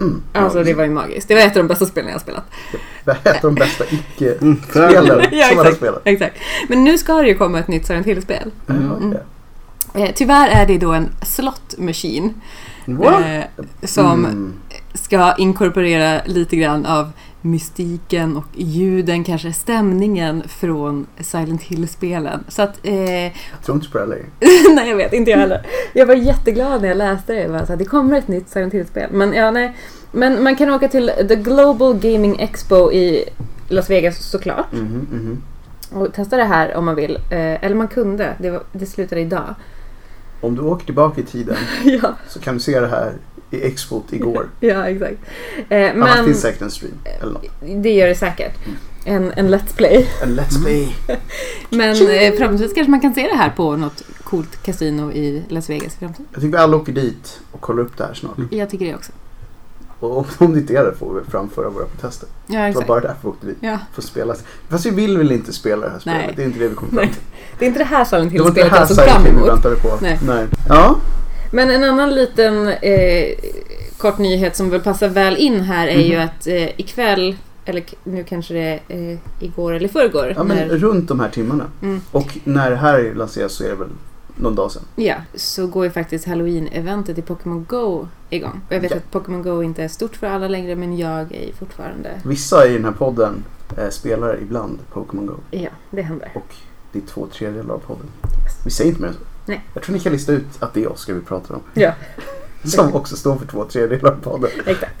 Mm, 0.00 0.22
Alltså 0.32 0.62
det 0.64 0.74
var 0.74 0.84
ju 0.84 0.90
magiskt. 0.90 1.28
Det 1.28 1.34
var 1.34 1.40
ett 1.42 1.56
av 1.56 1.62
de 1.62 1.68
bästa 1.68 1.86
spelen 1.86 2.08
jag 2.08 2.14
har 2.14 2.20
spelat. 2.20 2.44
Det 3.04 3.10
är 3.10 3.34
ett 3.34 3.44
av 3.44 3.54
de 3.54 3.60
bästa 3.60 3.84
icke-spelen 3.84 5.10
Mm. 5.10 5.24
Ja, 5.32 5.46
som 5.48 5.56
man 5.56 5.64
har 5.64 5.64
exakt. 5.64 5.76
spelat. 5.76 6.02
Exakt. 6.04 6.36
Men 6.68 6.84
nu 6.84 6.98
ska 6.98 7.14
det 7.14 7.28
ju 7.28 7.34
komma 7.34 7.58
ett 7.58 7.68
nytt 7.68 7.86
Silent 7.86 8.06
Hill-spel. 8.06 8.50
Mm. 8.68 8.82
Ja, 8.86 9.08
okej. 9.08 10.04
Eh, 10.04 10.10
tyvärr 10.14 10.48
är 10.48 10.66
det 10.66 10.78
då 10.78 10.92
en 10.92 11.08
slot 11.22 11.74
machine. 11.78 12.34
Eh, 12.86 13.44
som 13.82 14.24
Mm. 14.24 14.52
ska 14.94 15.34
inkorporera 15.38 16.20
lite 16.26 16.56
grann 16.56 16.86
av 16.86 17.10
mystiken 17.44 18.36
och 18.36 18.46
ljuden, 18.54 19.24
kanske 19.24 19.52
stämningen 19.52 20.42
från 20.48 21.06
Silent 21.20 21.62
Hill-spelen. 21.62 22.44
Så 22.48 22.62
att, 22.62 22.78
eh, 22.82 23.22
Jag 23.22 23.62
tror 23.64 23.76
inte 23.76 23.88
på 23.88 23.98
det 23.98 24.06
längre. 24.06 24.26
nej 24.74 24.88
jag 24.88 24.96
vet, 24.96 25.12
inte 25.12 25.30
jag 25.30 25.38
heller. 25.38 25.66
Jag 25.92 26.06
var 26.06 26.14
jätteglad 26.14 26.82
när 26.82 26.88
jag 26.88 26.96
läste 26.96 27.32
det. 27.32 27.40
Jag 27.40 27.66
så 27.66 27.72
här, 27.72 27.76
det 27.76 27.84
kommer 27.84 28.18
ett 28.18 28.28
nytt 28.28 28.48
Silent 28.48 28.74
Hill-spel. 28.74 29.10
Men 29.12 29.32
ja, 29.32 29.50
nej. 29.50 29.76
Men 30.12 30.42
man 30.42 30.56
kan 30.56 30.70
åka 30.70 30.88
till 30.88 31.10
The 31.28 31.36
Global 31.36 31.94
Gaming 31.94 32.40
Expo 32.40 32.92
i 32.92 33.24
Las 33.68 33.90
Vegas 33.90 34.18
såklart. 34.30 34.72
Mhm, 34.72 35.06
mhm. 35.12 35.42
Och 35.92 36.12
testa 36.12 36.36
det 36.36 36.44
här 36.44 36.76
om 36.76 36.84
man 36.84 36.94
vill. 36.94 37.16
Eh, 37.30 37.64
eller 37.64 37.74
man 37.74 37.88
kunde. 37.88 38.34
Det, 38.38 38.50
var, 38.50 38.62
det 38.72 38.86
slutade 38.86 39.20
idag. 39.20 39.54
Om 40.40 40.54
du 40.54 40.62
åker 40.62 40.84
tillbaka 40.84 41.20
i 41.20 41.24
tiden 41.24 41.56
ja, 41.84 42.14
så 42.28 42.40
kan 42.40 42.54
du 42.54 42.60
se 42.60 42.80
det 42.80 42.88
här 42.88 43.12
i 43.50 43.66
Expot 43.66 44.12
igår. 44.12 44.48
ja, 44.60 44.88
exakt. 44.88 45.16
Eh, 45.68 45.90
Annars 45.90 46.16
men 46.16 46.24
finns 46.24 46.40
säkert 46.40 46.62
en 46.62 46.70
stream. 46.70 46.94
Eller 47.20 47.32
något. 47.32 47.44
det 47.82 47.92
gör 47.92 48.06
det 48.08 48.14
säkert. 48.14 48.52
En, 49.04 49.32
en 49.36 49.54
Let's 49.54 49.76
Play. 49.76 50.08
En 50.22 50.40
Let's 50.40 50.62
Play. 50.62 50.96
Men 51.70 51.90
eh, 51.90 52.32
förhoppningsvis 52.32 52.74
kanske 52.74 52.90
man 52.90 53.00
kan 53.00 53.14
se 53.14 53.22
det 53.28 53.36
här 53.36 53.50
på 53.50 53.76
något 53.76 54.02
coolt 54.24 54.62
kasino 54.62 55.12
i 55.12 55.42
Las 55.48 55.70
Vegas 55.70 55.94
i 55.94 55.98
framtiden. 55.98 56.26
Jag 56.32 56.40
tycker 56.42 56.56
vi 56.58 56.62
alla 56.62 56.76
åker 56.76 56.92
dit 56.92 57.40
och 57.52 57.60
kollar 57.60 57.82
upp 57.82 57.96
det 57.96 58.04
här 58.04 58.14
snart. 58.14 58.36
Jag 58.50 58.70
tycker 58.70 58.84
det 58.86 58.94
också. 58.94 59.12
Och 60.00 60.16
om- 60.18 60.24
om 60.38 60.52
det 60.52 60.58
inte 60.58 60.74
är 60.76 60.84
det 60.84 60.94
får 60.94 61.14
vi 61.14 61.30
framföra 61.30 61.68
våra 61.70 61.84
protester. 61.84 62.28
Ja, 62.46 62.54
Det 62.54 62.60
var 62.60 62.68
exakt. 62.68 62.86
bara 62.88 63.00
därför 63.00 63.18
vi 63.22 63.28
åkte 63.28 63.46
dit. 63.46 63.56
Ja. 63.60 63.78
För 63.92 64.02
att 64.02 64.06
spela. 64.08 64.34
Fast 64.68 64.86
vi 64.86 64.90
vill 64.90 65.18
väl 65.18 65.32
inte 65.32 65.52
spela 65.52 65.86
det 65.86 65.92
här 65.92 65.98
spelet. 65.98 66.20
Nej. 66.26 66.32
Det 66.36 66.42
är 66.42 66.46
inte 66.46 66.58
det 66.58 66.68
vi 66.68 66.74
kommer 66.74 66.90
fram 66.92 67.00
Nej. 67.04 67.12
till. 67.14 67.22
Det 67.58 67.64
är 67.64 67.66
inte 67.66 67.78
det 67.80 67.84
här 67.84 68.04
Silent 68.04 68.32
Det 68.32 68.38
var 68.38 68.48
inte 68.48 68.60
det 68.60 68.64
Hill-spelet 68.64 68.88
här 68.88 68.94
Silent 68.94 69.10
fram 69.12 69.24
Hill 69.24 69.34
vi 69.42 69.48
väntade 69.50 69.76
på. 69.76 69.88
Nej. 70.00 70.46
Ja. 70.68 70.96
Men 71.50 71.70
en 71.70 71.84
annan 71.84 72.14
liten 72.14 72.68
eh, 72.68 73.34
kort 73.98 74.18
nyhet 74.18 74.56
som 74.56 74.70
väl 74.70 74.80
passar 74.80 75.08
väl 75.08 75.36
in 75.36 75.60
här 75.60 75.86
är 75.88 76.00
ju 76.00 76.16
Mhm. 76.16 76.24
att 76.28 76.46
eh, 76.46 76.80
ikväll, 76.80 77.36
eller 77.64 77.84
nu 78.04 78.24
kanske 78.24 78.54
det 78.54 78.80
är 78.88 79.12
eh, 79.12 79.18
igår 79.40 79.72
eller 79.72 79.88
förrgår. 79.88 80.32
ja, 80.36 80.44
men 80.44 80.56
när, 80.56 80.76
runt 80.76 81.08
de 81.08 81.20
här 81.20 81.28
timmarna. 81.30 81.64
mm, 81.82 82.00
Och 82.12 82.38
när 82.44 82.70
det 82.70 82.76
här 82.76 83.14
lanseras 83.14 83.52
så 83.52 83.64
är 83.64 83.68
det 83.68 83.74
väl 83.74 83.88
någon 84.36 84.54
dag 84.54 84.70
sedan. 84.72 84.82
ja, 84.96 85.14
så 85.34 85.66
går 85.66 85.84
ju 85.84 85.90
faktiskt 85.90 86.26
Halloween-eventet 86.26 87.18
i 87.18 87.22
Pokémon 87.22 87.64
Go 87.68 88.08
igång. 88.30 88.60
Och 88.68 88.74
jag 88.74 88.80
vet 88.80 88.90
Ja. 88.90 88.96
att 88.96 89.10
Pokémon 89.10 89.42
Go 89.42 89.62
inte 89.62 89.82
är 89.84 89.88
stort 89.88 90.16
för 90.16 90.26
alla 90.26 90.48
längre 90.48 90.76
men 90.76 90.98
jag 90.98 91.20
är 91.34 91.52
fortfarande... 91.58 92.10
Vissa 92.24 92.66
i 92.66 92.72
den 92.72 92.84
här 92.84 92.92
podden 92.92 93.44
eh, 93.78 93.88
spelar 93.88 94.38
ibland 94.42 94.78
Pokémon 94.92 95.26
Go. 95.26 95.34
Ja, 95.50 95.68
det 95.90 96.02
händer. 96.02 96.32
Och 96.34 96.54
det 96.92 96.98
är 96.98 97.02
två 97.06 97.26
tredjedelar 97.26 97.74
av 97.74 97.78
podden. 97.78 98.06
Yes. 98.44 98.56
Vi 98.64 98.70
säger 98.70 98.90
inte 98.90 99.02
mer 99.02 99.08
än 99.08 99.14
så. 99.14 99.20
Nej. 99.46 99.64
Jag 99.74 99.82
tror 99.82 99.94
ni 99.94 100.00
kan 100.00 100.12
lista 100.12 100.32
ut 100.32 100.44
att 100.58 100.74
det 100.74 100.82
är 100.84 100.92
Oskar 100.92 101.14
vi 101.14 101.20
pratar 101.20 101.54
om. 101.54 101.60
Ja, 101.74 101.92
Som 102.64 102.94
också 102.94 103.16
står 103.16 103.36
för 103.36 103.46
två 103.46 103.64
tredjedelar 103.64 104.10
av 104.12 104.16
podden. 104.16 104.50
exakt. 104.66 104.94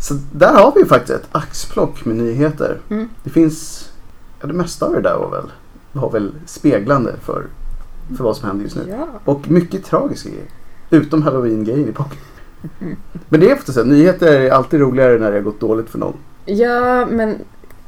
Så 0.00 0.14
där 0.32 0.52
har 0.54 0.72
vi 0.76 0.84
faktiskt 0.84 1.10
ett 1.10 1.28
axplock 1.32 2.04
med 2.04 2.16
nyheter. 2.16 2.78
Mm. 2.90 3.08
Det 3.24 3.30
finns, 3.30 3.88
ja 4.40 4.46
det 4.46 4.52
mesta 4.54 4.86
av 4.86 4.92
det 4.92 5.00
där 5.00 5.16
var 5.16 5.30
väl, 5.30 5.50
var 5.92 6.10
väl 6.10 6.32
speglande 6.46 7.14
för, 7.22 7.46
för 8.16 8.24
vad 8.24 8.36
som 8.36 8.48
händer 8.48 8.64
just 8.64 8.76
nu. 8.76 8.82
Ja. 8.88 9.08
Och 9.24 9.50
mycket 9.50 9.84
tragiska 9.84 10.28
grejer. 10.28 10.44
Utom 10.90 11.22
halloween-grejen 11.22 11.88
i 11.88 11.92
Pokémon. 11.92 12.18
Mm. 12.80 12.96
Men 13.28 13.40
det 13.40 13.50
är 13.50 13.54
efter 13.54 13.72
så, 13.72 13.84
nyheter 13.84 14.40
är 14.40 14.50
alltid 14.50 14.80
roligare 14.80 15.18
när 15.18 15.30
det 15.30 15.36
har 15.36 15.42
gått 15.42 15.60
dåligt 15.60 15.90
för 15.90 15.98
någon. 15.98 16.16
Ja, 16.44 17.06
men 17.06 17.38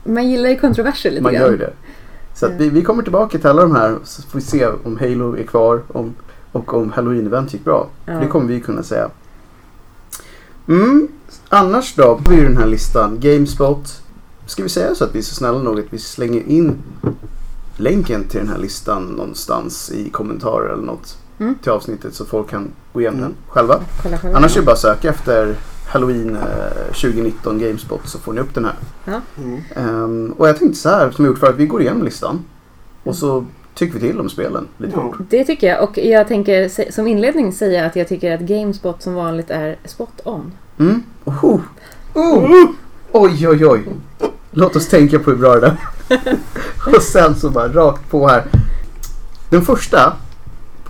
man 0.05 0.29
gillar 0.31 0.51
ju 0.51 0.59
kontroverser 0.59 1.11
lite 1.11 1.23
Man 1.23 1.33
grann. 1.33 1.43
gör 1.43 1.51
ju 1.51 1.57
det. 1.57 1.73
Så 2.35 2.47
att 2.47 2.53
vi, 2.53 2.69
vi 2.71 2.83
kommer 2.83 3.03
tillbaka 3.03 3.39
till 3.39 3.47
alla 3.47 3.63
de 3.63 3.75
här 3.77 3.99
så 4.05 4.23
får 4.23 4.39
vi 4.39 4.45
se 4.45 4.67
om 4.85 4.99
Halo 5.01 5.37
är 5.37 5.43
kvar 5.43 5.83
om, 5.89 6.15
och 6.53 6.75
om 6.75 6.93
Halloween-event 6.93 7.53
gick 7.53 7.65
bra. 7.65 7.89
Ja. 8.07 8.13
Det 8.13 8.27
kommer 8.27 8.47
vi 8.47 8.61
kunna 8.61 8.83
säga. 8.83 9.11
Mm, 10.69 11.09
annars 11.49 11.95
då 11.95 12.03
har 12.03 12.21
vi 12.31 12.37
ju 12.37 12.45
den 12.45 12.57
här 12.57 12.67
listan. 12.67 13.17
Gamespot. 13.21 14.03
Ska 14.47 14.63
vi 14.63 14.69
säga 14.69 14.95
så 14.95 15.05
att 15.05 15.15
vi 15.15 15.19
är 15.19 15.23
så 15.23 15.35
snälla 15.35 15.59
nog 15.59 15.79
att 15.79 15.85
vi 15.91 15.99
slänger 15.99 16.43
in 16.49 16.75
länken 17.77 18.25
till 18.25 18.41
den 18.41 18.49
här 18.49 18.59
listan 18.59 19.03
någonstans 19.05 19.91
i 19.91 20.11
kommentarer 20.11 20.73
eller 20.73 20.83
något 20.83 21.17
Mm. 21.39 21.55
till 21.63 21.73
avsnittet 21.73 22.15
så 22.15 22.25
folk 22.25 22.51
kan 22.51 22.69
gå 22.93 23.01
igenom 23.01 23.19
Mm. 23.19 23.31
den 23.31 23.39
själva. 23.49 23.81
Kolla 24.03 24.19
själva. 24.19 24.37
Annars 24.39 24.57
är 24.57 24.61
det 24.61 24.67
bara 24.67 24.73
att 24.73 24.79
söka 24.79 25.09
efter 25.09 25.57
Halloween 25.91 26.37
eh, 26.37 26.93
2019 26.95 27.59
Gamespot 27.59 28.09
så 28.09 28.19
får 28.19 28.33
ni 28.33 28.41
upp 28.41 28.55
den 28.55 28.65
här. 28.65 28.75
Mm. 29.39 29.61
Ehm, 29.77 30.35
och 30.39 30.49
jag 30.49 30.59
tänkte 30.59 30.79
så 30.79 30.89
här 30.89 31.11
som 31.11 31.25
vi 31.25 31.29
gjort 31.29 31.39
för 31.39 31.47
att 31.47 31.57
vi 31.57 31.67
går 31.67 31.83
igenom 31.83 32.03
listan 32.03 32.45
och 33.03 33.17
så 33.17 33.47
tycker 33.75 33.95
vi 33.95 34.01
till 34.01 34.21
om 34.21 34.29
spelen 34.29 34.69
lite 34.77 34.93
fort. 34.93 35.17
Det 35.19 35.45
tycker 35.45 35.67
jag. 35.67 35.83
Och 35.83 35.99
jag 35.99 36.29
tänker 36.29 36.91
som 36.93 37.07
inledning 37.07 37.53
säga 37.53 37.87
att 37.87 37.97
jag 37.97 38.09
tycker 38.09 38.35
att 38.35 38.41
Gamespot 38.41 39.03
som 39.03 39.15
vanligt 39.15 39.51
är 39.51 39.77
spot 39.85 40.21
on. 40.25 40.53
Mm. 40.79 41.03
Oh. 41.25 41.61
Oh. 42.15 42.71
Oj, 43.13 43.49
oj, 43.49 43.67
oj. 43.67 43.85
Låt 44.51 44.77
oss 44.77 44.89
tänka 44.89 45.19
på 45.19 45.31
hur 45.31 45.39
bra 45.39 45.57
det 45.57 45.67
är. 46.09 46.37
och 46.97 47.03
sen 47.03 47.35
så 47.35 47.51
bara 47.51 47.69
rakt 47.69 48.11
på 48.11 48.29
här. 48.29 48.45
Den 49.51 49.63
första 49.63 50.13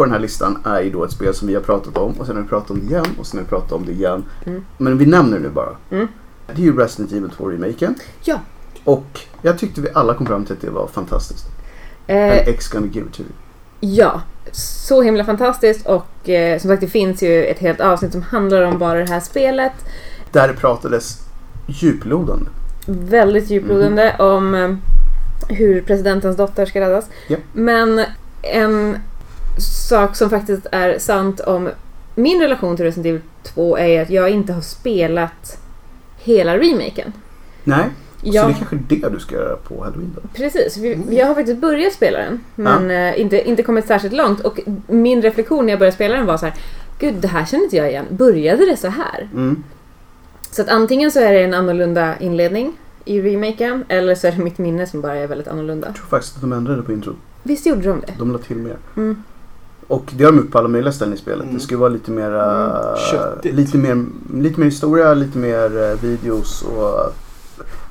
på 0.01 0.05
den 0.05 0.13
här 0.13 0.21
listan 0.21 0.59
är 0.65 0.81
ju 0.81 0.91
då 0.91 1.05
ett 1.05 1.11
spel 1.11 1.35
som 1.35 1.49
vi 1.49 1.55
har 1.55 1.63
pratat 1.63 1.99
om 1.99 2.13
och 2.13 2.27
sen 2.27 2.37
har 2.37 2.43
vi 2.43 2.49
pratat 2.49 2.71
om 2.71 2.81
det 2.81 2.87
igen 2.87 3.07
och 3.19 3.27
sen 3.27 3.39
har 3.39 3.45
vi 3.45 3.49
pratat 3.49 3.73
om 3.73 3.87
det 3.87 3.93
igen. 3.93 4.25
Mm. 4.47 4.65
Men 4.79 4.99
vi 4.99 5.07
nämner 5.07 5.37
det 5.37 5.43
nu 5.43 5.49
bara. 5.49 5.77
Mm. 5.91 6.09
Det 6.47 6.63
är 6.63 6.67
ju 6.67 6.79
Resident 6.79 7.13
Evil 7.13 7.31
2-remaken. 7.39 7.95
Ja. 8.25 8.41
Och 8.85 9.21
jag 9.43 9.59
tyckte 9.59 9.81
vi 9.81 9.89
alla 9.95 10.15
kom 10.15 10.27
fram 10.27 10.45
till 10.45 10.53
att 10.53 10.61
det 10.61 10.71
var 10.71 10.87
fantastiskt. 10.87 11.47
Eh, 12.07 12.23
And 12.23 12.33
X 12.33 12.69
gonna 12.69 12.87
give 12.87 13.07
it 13.07 13.13
to 13.13 13.21
you. 13.21 13.31
ja, 13.81 14.21
så 14.53 15.03
himla 15.03 15.25
fantastiskt 15.25 15.87
och 15.87 16.29
eh, 16.29 16.59
som 16.59 16.71
sagt 16.71 16.81
det 16.81 16.89
finns 16.89 17.23
ju 17.23 17.45
ett 17.45 17.59
helt 17.59 17.81
avsnitt 17.81 18.13
som 18.13 18.23
handlar 18.23 18.63
om 18.63 18.79
bara 18.79 18.99
det 18.99 19.11
här 19.11 19.21
spelet. 19.21 19.73
Där 20.33 20.49
det 20.49 20.55
pratades 20.55 21.19
djuplodande. 21.67 22.51
Väldigt 22.87 23.51
djuplodande 23.51 24.17
om 24.19 24.55
eh, 24.55 24.75
hur 25.49 25.83
presidentens 25.83 26.37
dotter 26.37 26.67
ska 26.67 26.81
räddas. 26.81 27.05
Ja. 27.29 27.37
Men 27.53 28.05
en 28.43 28.97
sak 29.61 30.17
som 30.17 30.31
faktiskt 30.31 30.67
är 30.73 30.99
sant 30.99 31.41
om 31.41 31.71
min 32.15 32.41
relation 32.41 32.77
till 32.77 32.85
Resident 32.85 33.07
Evil 33.07 33.21
2 33.43 33.79
är 33.79 34.03
att 34.03 34.11
jag 34.11 34.31
inte 34.31 34.53
har 34.53 34.61
spelat 34.61 35.59
hela 36.19 36.59
remaken. 36.59 37.13
Nej, 37.65 37.85
så 38.23 38.29
Jag, 38.29 38.47
det 38.47 38.53
är 38.53 38.55
kanske 38.55 38.77
det 38.77 39.09
du 39.09 39.19
ska 39.19 39.35
göra 39.35 39.57
på 39.57 39.85
halloween 39.85 40.17
då? 40.23 40.29
Precis, 40.35 40.77
vi, 40.77 40.99
jag 41.19 41.27
har 41.27 41.35
faktiskt 41.35 41.61
börjat 41.61 41.93
spela 41.93 42.19
den 42.19 42.41
men 42.55 42.91
eh, 42.91 43.21
inte, 43.21 43.49
inte 43.49 43.63
kommit 43.63 43.87
särskilt 43.87 44.15
långt 44.15 44.41
och 44.41 44.61
min 44.87 45.23
reflektion 45.23 45.67
när 45.67 45.73
jag 45.73 45.79
började 45.79 45.95
spela 45.95 46.17
den 46.17 46.27
var 46.27 46.37
så 46.37 46.47
här 46.47 46.55
Gud, 46.99 47.15
det 47.15 47.29
här 47.29 47.45
känner 47.45 47.65
inte 47.65 47.77
jag 47.77 47.91
igen. 47.91 48.07
Började 48.11 48.67
det 48.67 48.77
så 48.77 48.89
här? 48.89 49.29
Mm. 49.33 49.63
Så 50.51 50.63
att 50.63 50.69
antingen 50.69 51.11
så 51.11 51.21
är 51.21 51.33
det 51.33 51.41
en 51.43 51.55
annorlunda 51.55 52.19
inledning 52.19 52.73
i 53.05 53.21
remaken 53.21 53.85
eller 53.89 54.15
så 54.15 54.27
är 54.27 54.33
det 54.33 54.43
mitt 54.43 54.59
minne 54.59 54.87
som 54.87 55.01
bara 55.01 55.17
är 55.17 55.27
väldigt 55.27 55.49
annorlunda. 55.49 55.87
Jag 55.87 55.97
tror 55.97 56.07
faktiskt 56.07 56.35
att 56.35 56.41
de 56.41 56.53
ändrade 56.53 56.83
på 56.83 56.93
introt. 56.93 57.17
Visst 57.43 57.67
gjorde 57.67 57.89
de 57.89 58.01
det? 58.01 58.13
De 58.19 58.33
la 58.33 58.39
till 58.39 58.57
mer. 58.57 58.77
Mm. 58.97 59.23
Och 59.91 60.11
det 60.17 60.25
har 60.25 60.33
de 60.33 60.39
gjort 60.39 60.51
på 60.51 60.59
alla 60.59 60.69
möjliga 60.69 60.93
ställen 60.93 61.15
i 61.15 61.17
spelet. 61.17 61.43
Mm. 61.43 61.55
Det 61.55 61.61
ska 61.61 61.75
ju 61.75 61.79
vara 61.79 61.89
lite 61.89 62.11
mer, 62.11 62.31
Mm. 62.31 62.97
Köttigt. 63.11 63.55
lite 63.55 63.79
mer, 63.79 64.05
lite 64.35 64.61
mer 64.61 64.65
historia, 64.67 65.15
lite 65.15 65.39
mer 65.39 65.83
eh, 65.91 66.01
videos 66.03 66.63
och 66.63 67.13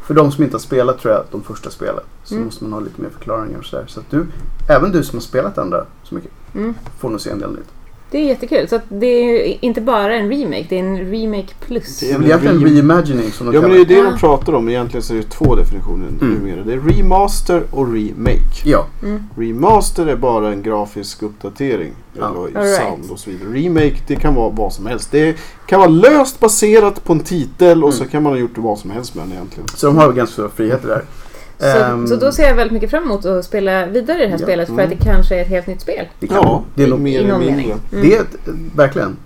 för 0.06 0.14
de 0.14 0.32
som 0.32 0.44
inte 0.44 0.54
har 0.56 0.60
spelat 0.60 1.00
tror 1.00 1.14
jag, 1.14 1.24
de 1.32 1.44
första 1.44 1.70
spelen, 1.70 2.00
så 2.24 2.34
Mm. 2.34 2.46
måste 2.46 2.64
man 2.64 2.74
ha 2.74 2.80
lite 2.80 3.02
mer 3.02 3.10
förklaringar 3.10 3.60
och 3.60 3.66
sådär. 3.66 3.86
Så 3.88 4.00
att 4.00 4.06
du, 4.12 4.26
även 4.70 4.92
du 4.92 5.04
som 5.04 5.16
har 5.18 5.22
spelat 5.22 5.58
andra 5.58 5.86
så 6.04 6.16
mycket, 6.16 6.32
Mm. 6.56 6.74
får 7.00 7.10
nog 7.10 7.22
se 7.22 7.30
en 7.30 7.40
del 7.40 7.52
nytt. 7.52 7.70
Det 8.12 8.18
är 8.18 8.26
jättekul. 8.26 8.68
Så 8.68 8.76
att 8.76 8.84
det 8.90 9.06
är 9.08 9.58
inte 9.62 9.82
bara 9.82 10.16
en 10.16 10.30
remake, 10.32 10.66
det 10.70 10.76
är 10.76 10.80
en 10.84 10.98
remake 11.12 11.48
plus. 11.60 12.00
Det 12.00 12.12
är 12.12 12.18
väl 12.18 12.26
egentligen 12.28 12.56
rem- 12.60 12.66
reimagining 12.76 13.32
som 13.32 13.48
de 13.48 13.54
Ja 13.56 13.62
men 13.62 13.72
det 13.72 13.78
är 13.82 13.86
det 13.86 13.94
Ja. 13.94 14.04
de 14.04 14.20
pratar 14.20 14.54
om. 14.54 14.70
Egentligen 14.70 15.04
så 15.04 15.14
är 15.14 15.18
det 15.18 15.30
två 15.30 15.56
definitioner 15.56 16.08
Mm. 16.08 16.34
numera. 16.34 16.64
Det 16.64 16.74
är 16.74 16.78
remaster 16.80 17.64
och 17.72 17.94
remake. 17.94 18.62
Ja, 18.66 18.86
Mm. 19.04 19.24
Remaster 19.38 20.06
är 20.08 20.16
bara 20.16 20.52
en 20.52 20.64
grafisk 20.64 21.24
uppdatering. 21.24 21.92
Ja. 22.20 22.30
Eller 22.30 22.62
right. 22.66 22.76
sound 22.82 23.12
och 23.12 23.20
så 23.20 23.30
vidare. 23.30 23.50
Remake 23.50 23.96
det 24.08 24.16
kan 24.16 24.36
vara 24.36 24.50
vad 24.50 24.74
som 24.74 24.86
helst. 24.86 25.12
Det 25.12 25.36
kan 25.66 25.80
vara 25.80 25.90
löst 25.90 26.40
baserat 26.40 27.04
på 27.04 27.14
en 27.14 27.20
titel 27.20 27.84
och 27.84 27.94
så 27.94 28.00
Mm. 28.04 28.12
kan 28.12 28.24
man 28.24 28.32
ha 28.34 28.40
gjort 28.40 28.56
det 28.56 28.62
vad 28.62 28.80
som 28.80 28.92
helst 28.92 29.16
med 29.16 29.24
den 29.26 29.32
egentligen. 29.34 29.68
så 29.76 29.88
de 29.88 29.98
har 29.98 30.12
ganska 30.14 30.34
stora 30.34 30.50
friheter 30.50 30.88
där. 30.88 31.02
Så, 31.60 31.66
Ehm, 31.66 32.08
så 32.08 32.16
då 32.16 32.32
ser 32.32 32.44
jag 32.48 32.56
väldigt 32.56 32.74
mycket 32.74 32.90
fram 32.90 33.04
emot 33.04 33.26
att 33.26 33.46
spela 33.46 33.86
vidare 33.86 34.18
i 34.18 34.22
det 34.22 34.32
här 34.32 34.38
Ja. 34.40 34.46
spelet 34.46 34.68
för 34.68 34.74
Mm. 34.74 34.86
att 34.86 35.00
det 35.00 35.06
kanske 35.06 35.36
är 35.36 35.42
ett 35.42 35.48
helt 35.48 35.68
nytt 35.68 35.82
spel. 35.82 36.06
det 36.20 36.28
kan, 36.28 36.38
Ja, 36.38 36.64
det 36.76 36.84
är 36.84 36.88
nog, 36.88 37.00
mer 37.00 37.20
eller 37.20 37.38
mindre. 37.38 37.56
mening. 37.56 37.72
Mm. 37.92 38.02
det 38.10 38.16
är 38.16 38.22
ett, 38.22 38.36
verkligen. 38.76 39.18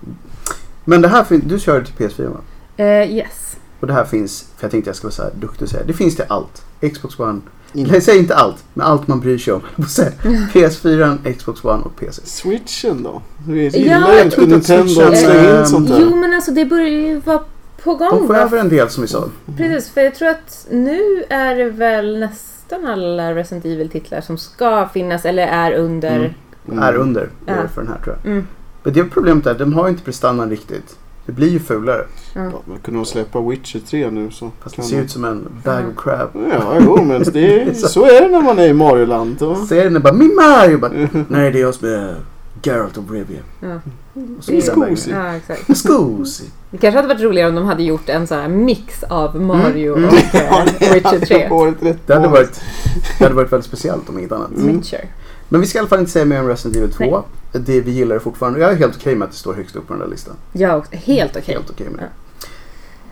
Men 0.85 1.01
det 1.01 1.07
här, 1.07 1.23
fin- 1.23 1.43
du 1.47 1.59
kör 1.59 1.79
det 1.79 1.85
till 1.85 1.95
PS4 1.95 2.29
va? 2.29 2.37
Eh, 2.83 3.11
yes. 3.15 3.57
Och 3.79 3.87
det 3.87 3.93
här 3.93 4.05
finns, 4.05 4.45
för 4.57 4.63
jag 4.65 4.71
tänkte 4.71 4.89
jag 4.89 4.95
ska 4.95 5.05
vara 5.07 5.13
så 5.13 5.21
här 5.23 5.31
duktig 5.39 5.61
och 5.63 5.69
säga, 5.69 5.83
det 5.87 5.93
finns 5.93 6.15
till 6.15 6.25
allt. 6.27 6.65
Xbox 6.93 7.19
One, 7.19 7.41
jag 7.73 8.03
säger 8.03 8.19
inte 8.19 8.35
allt, 8.35 8.63
men 8.73 8.87
allt 8.87 9.07
man 9.07 9.19
bryr 9.19 9.37
sig 9.37 9.53
om. 9.53 9.61
Jag 9.75 9.85
får 9.85 9.91
säga. 9.91 10.11
PS4, 10.53 11.33
Xbox 11.33 11.63
One 11.65 11.83
och 11.83 11.95
PC. 11.95 12.21
Switchen 12.25 13.03
då? 13.03 13.21
Ja, 13.47 13.53
gillar 13.53 14.13
jag 14.13 14.25
inte 14.25 14.41
Nintendo 14.45 15.01
att 15.01 15.17
slänga 15.17 15.49
in 15.49 15.55
ehm, 15.55 15.65
sånt 15.65 15.87
där? 15.89 15.99
Jo 16.01 16.15
men 16.15 16.33
alltså 16.33 16.51
det 16.51 16.65
börjar 16.65 16.87
ju 16.89 17.19
vara 17.19 17.39
på 17.83 17.95
gång. 17.95 18.09
De 18.09 18.27
får 18.27 18.35
över 18.35 18.57
en 18.59 18.69
del 18.69 18.89
som 18.89 19.01
vi 19.01 19.07
sa. 19.07 19.29
Precis, 19.57 19.89
för 19.93 20.01
jag 20.01 20.15
tror 20.15 20.27
att 20.29 20.67
nu 20.71 21.23
är 21.29 21.55
det 21.55 21.69
väl 21.69 22.19
nästan 22.19 22.85
alla 22.85 23.35
Resident 23.35 23.65
Evil-titlar 23.65 24.21
som 24.21 24.37
ska 24.37 24.87
finnas 24.87 25.25
eller 25.25 25.47
är 25.47 25.71
under. 25.73 26.15
Mm. 26.15 26.31
Mm. 26.67 26.83
Är 26.83 26.95
under 26.95 27.29
Ja. 27.45 27.53
för 27.73 27.81
den 27.81 27.91
här 27.91 27.99
tror 28.03 28.15
jag. 28.23 28.31
Mm. 28.31 28.47
Men 28.83 28.93
det 28.93 29.03
problemet 29.03 29.45
är, 29.45 29.53
de 29.53 29.73
har 29.73 29.89
inte 29.89 30.03
prestandan 30.03 30.49
riktigt. 30.49 30.95
Det 31.25 31.31
blir 31.31 31.49
ju 31.49 31.59
fulare. 31.59 32.05
Ja. 32.35 32.41
Ja, 32.43 32.61
men 32.65 32.77
kunde 32.79 32.99
de 32.99 33.05
släppa 33.05 33.41
Witcher 33.41 33.79
3 33.79 34.09
nu 34.11 34.31
så 34.31 34.51
Fast 34.63 34.75
det 34.75 34.81
ser 34.81 34.97
de- 34.97 35.03
ut 35.03 35.11
som 35.11 35.25
en 35.25 35.47
bag 35.63 35.79
Mm. 35.79 35.89
of 35.97 36.03
crab. 36.03 36.29
Ja, 36.51 36.77
jo, 36.81 37.03
men 37.03 37.23
det 37.33 37.61
är, 37.61 37.73
så 37.73 38.05
är 38.05 38.21
det 38.21 38.27
när 38.27 38.41
man 38.41 38.59
är 38.59 38.67
i 38.67 38.73
Mario-land. 38.73 39.37
Serien 39.69 39.95
är 39.95 39.99
bara 39.99 40.13
min 40.13 40.35
Mario! 40.35 40.77
Bara, 40.77 40.91
Nej 41.27 41.51
det 41.51 41.59
är 41.59 41.61
jag 41.61 41.73
som 41.73 41.87
är 41.87 42.15
Geralt 42.63 42.97
of 42.97 43.11
Rivia. 43.11 43.39
Ja. 43.59 43.79
Och 44.13 44.43
så 44.43 44.51
Det 44.51 44.57
är- 44.67 44.75
går 44.75 44.85
den 44.85 44.95
vägen. 44.95 44.97
Skos. 44.97 45.07
Ja, 45.07 45.35
exakt. 45.35 45.67
Det 46.71 46.77
kanske 46.77 46.97
hade 46.97 47.07
varit 47.07 47.21
roligare 47.21 47.49
om 47.49 47.55
de 47.55 47.65
hade 47.65 47.83
gjort 47.83 48.09
en 48.09 48.27
sån 48.27 48.37
här 48.39 48.47
mix 48.47 49.03
av 49.03 49.41
Mario 49.41 49.97
Mm. 49.97 50.09
och 50.09 50.13
eh, 50.81 50.93
Witcher 50.93 51.25
3. 51.25 51.47
varit 51.49 51.83
rätt 51.83 52.07
Det 52.07 52.13
hade, 52.13 52.27
varit, 52.27 52.61
det 53.17 53.23
hade 53.23 53.35
varit 53.35 53.51
väldigt 53.51 53.67
speciellt 53.67 54.09
om 54.09 54.19
inget 54.19 54.31
annat. 54.31 54.49
Mm. 54.57 54.81
Men 55.49 55.61
vi 55.61 55.67
ska 55.67 55.77
i 55.77 55.79
alla 55.79 55.87
fall 55.89 55.99
inte 55.99 56.11
säga 56.11 56.25
mer 56.25 56.39
om 56.41 56.47
Resident 56.47 56.77
Evil 56.77 56.91
2. 57.09 57.23
Det 57.51 57.81
vi 57.81 57.91
gillar 57.91 58.13
det 58.15 58.19
fortfarande. 58.19 58.59
Jag 58.59 58.71
är 58.71 58.75
helt 58.75 58.95
okej 58.95 59.15
med 59.15 59.25
att 59.25 59.31
det 59.31 59.37
står 59.37 59.53
högst 59.53 59.75
upp 59.75 59.87
på 59.87 59.93
den 59.93 59.99
där 60.01 60.07
listan. 60.07 60.33
Också. 60.53 60.95
Helt 60.95 61.31
okej. 61.37 61.53
Helt 61.55 61.69
okej 61.69 61.87
med 61.89 61.99
det. 61.99 62.07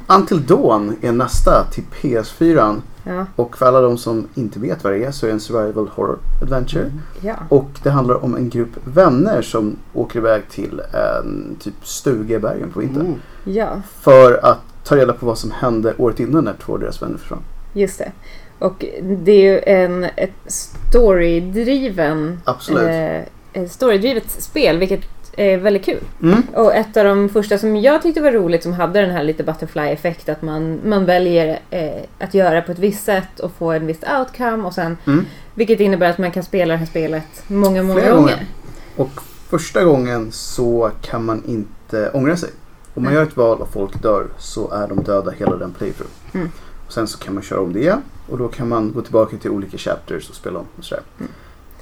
Ja. 0.07 0.15
Until 0.15 0.45
Dawn 0.45 0.95
är 1.01 1.11
nästa 1.11 1.65
till 1.71 1.83
PS4. 2.01 2.81
Ja. 3.03 3.25
Och 3.35 3.57
för 3.57 3.65
alla 3.65 3.81
de 3.81 3.97
som 3.97 4.27
inte 4.35 4.59
vet 4.59 4.83
vad 4.83 4.93
det 4.93 5.03
är 5.03 5.11
så 5.11 5.25
är 5.25 5.27
det 5.27 5.33
en 5.33 5.39
survival 5.39 5.87
horror 5.87 6.19
adventure. 6.41 6.83
Mm. 6.83 6.99
ja. 7.21 7.35
Och 7.49 7.69
det 7.83 7.89
handlar 7.89 8.23
om 8.23 8.35
en 8.35 8.49
grupp 8.49 8.69
vänner 8.83 9.41
som 9.41 9.75
åker 9.93 10.19
iväg 10.19 10.41
till 10.49 10.81
en 10.93 11.55
typ 11.59 11.73
stuga 11.83 12.35
i 12.35 12.39
bergen 12.39 12.71
på 12.71 12.79
vintern. 12.79 13.05
Mm. 13.05 13.19
Ja, 13.43 13.81
För 14.01 14.45
att 14.45 14.59
ta 14.83 14.95
reda 14.95 15.13
på 15.13 15.25
vad 15.25 15.37
som 15.37 15.51
hände 15.51 15.93
året 15.97 16.19
innan 16.19 16.43
när 16.43 16.53
två 16.65 16.73
av 16.73 16.79
deras 16.79 17.01
vänner 17.01 17.17
försvann. 17.17 17.43
just 17.73 17.97
det. 17.97 18.11
Och 18.59 18.85
det 19.01 19.31
är 19.31 19.51
ju 19.53 19.59
en, 19.59 20.03
ett 20.03 20.31
storydriven 20.47 22.39
Absolut. 22.45 22.83
eh, 22.83 23.61
ett 23.63 23.71
storydrivet 23.71 24.31
spel, 24.31 24.77
vilket 24.77 25.01
är 25.37 25.57
väldigt 25.57 25.85
kul. 25.85 26.03
Mm. 26.23 26.43
Och 26.53 26.75
ett 26.75 26.97
av 26.97 27.05
de 27.05 27.29
första 27.29 27.57
som 27.57 27.75
jag 27.75 28.01
tyckte 28.01 28.21
var 28.21 28.31
roligt 28.31 28.63
som 28.63 28.73
hade 28.73 29.01
den 29.01 29.11
här 29.11 29.23
lite 29.23 29.43
butterfly-effekt 29.43 30.29
att 30.29 30.41
man, 30.41 30.79
man 30.85 31.05
väljer 31.05 31.59
eh, 31.69 32.01
att 32.19 32.33
göra 32.33 32.61
på 32.61 32.71
ett 32.71 32.79
visst 32.79 33.03
sätt 33.05 33.39
och 33.39 33.51
få 33.51 33.71
en 33.71 33.87
viss 33.87 33.99
outcome 34.19 34.63
och 34.63 34.73
sen 34.73 34.97
Mm. 35.07 35.25
vilket 35.55 35.79
innebär 35.79 36.09
att 36.09 36.17
man 36.17 36.31
kan 36.31 36.43
spela 36.43 36.73
det 36.73 36.77
här 36.77 36.85
spelet 36.85 37.43
många, 37.47 37.83
många 37.83 37.99
Flera 38.01 38.15
gånger. 38.15 38.31
gånger. 38.33 38.47
Och 38.95 39.21
första 39.49 39.83
gången 39.83 40.31
så 40.31 40.91
kan 41.01 41.25
man 41.25 41.43
inte 41.45 42.09
ångra 42.13 42.37
sig. 42.37 42.49
Om 42.93 43.03
man 43.03 43.13
gör 43.13 43.23
ett 43.23 43.37
val 43.37 43.57
och 43.61 43.73
folk 43.73 44.01
dör 44.01 44.27
så 44.37 44.71
är 44.71 44.87
de 44.87 45.03
döda 45.03 45.31
hela 45.31 45.55
den 45.55 45.71
playthrough. 45.73 46.11
Mm. 46.33 46.51
Och 46.87 46.93
sen 46.93 47.07
så 47.07 47.17
kan 47.17 47.33
man 47.33 47.43
köra 47.43 47.59
om 47.61 47.73
det 47.73 47.79
igen 47.79 48.01
och 48.29 48.37
då 48.37 48.47
kan 48.47 48.69
man 48.69 48.91
gå 48.93 49.01
tillbaka 49.01 49.37
till 49.37 49.51
olika 49.51 49.77
chapters 49.77 50.29
och 50.29 50.35
spela 50.35 50.59
om. 50.59 50.65
Och 50.77 50.83
sådär. 50.83 51.03
Mm. 51.19 51.31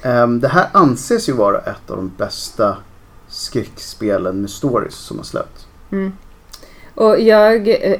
Ehm, 0.01 0.39
det 0.39 0.47
här 0.47 0.67
anses 0.71 1.29
ju 1.29 1.33
vara 1.33 1.59
ett 1.59 1.89
av 1.91 1.97
de 1.97 2.11
bästa 2.17 2.77
skräckspelen 3.29 4.41
med 4.41 4.49
stories 4.49 4.95
som 4.95 5.17
har 5.17 5.23
släppts. 5.23 5.67
Mm. 5.91 6.13
Och 6.95 7.19
jag 7.19 7.67
eh, 7.67 7.99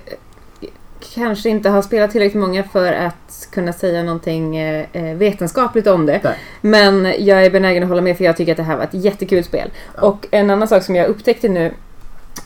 kanske 1.14 1.50
inte 1.50 1.70
har 1.70 1.82
spelat 1.82 2.12
tillräckligt 2.12 2.42
många 2.42 2.64
för 2.64 2.94
att 2.94 3.48
kunna 3.52 3.74
säga 3.74 4.04
någonting 4.04 4.58
eh, 4.58 4.86
eh, 4.94 5.18
vetenskapligt 5.18 5.88
om 5.88 6.06
det. 6.06 6.20
Nej. 6.24 6.38
Men 6.62 7.06
jag 7.20 7.46
är 7.46 7.50
benägen 7.50 7.84
att 7.84 7.90
hålla 7.90 8.02
med 8.02 8.18
för 8.18 8.24
jag 8.24 8.38
tycker 8.38 8.52
att 8.52 8.58
det 8.58 8.64
här 8.64 8.78
var 8.78 8.84
ett 8.84 8.94
jättekul 8.94 9.44
spel. 9.44 9.72
Ja. 9.96 10.02
Och 10.02 10.28
en 10.32 10.50
annan 10.50 10.68
sak 10.68 10.84
som 10.84 10.96
jag 10.96 11.08
upptäckte 11.08 11.50
nu 11.50 11.74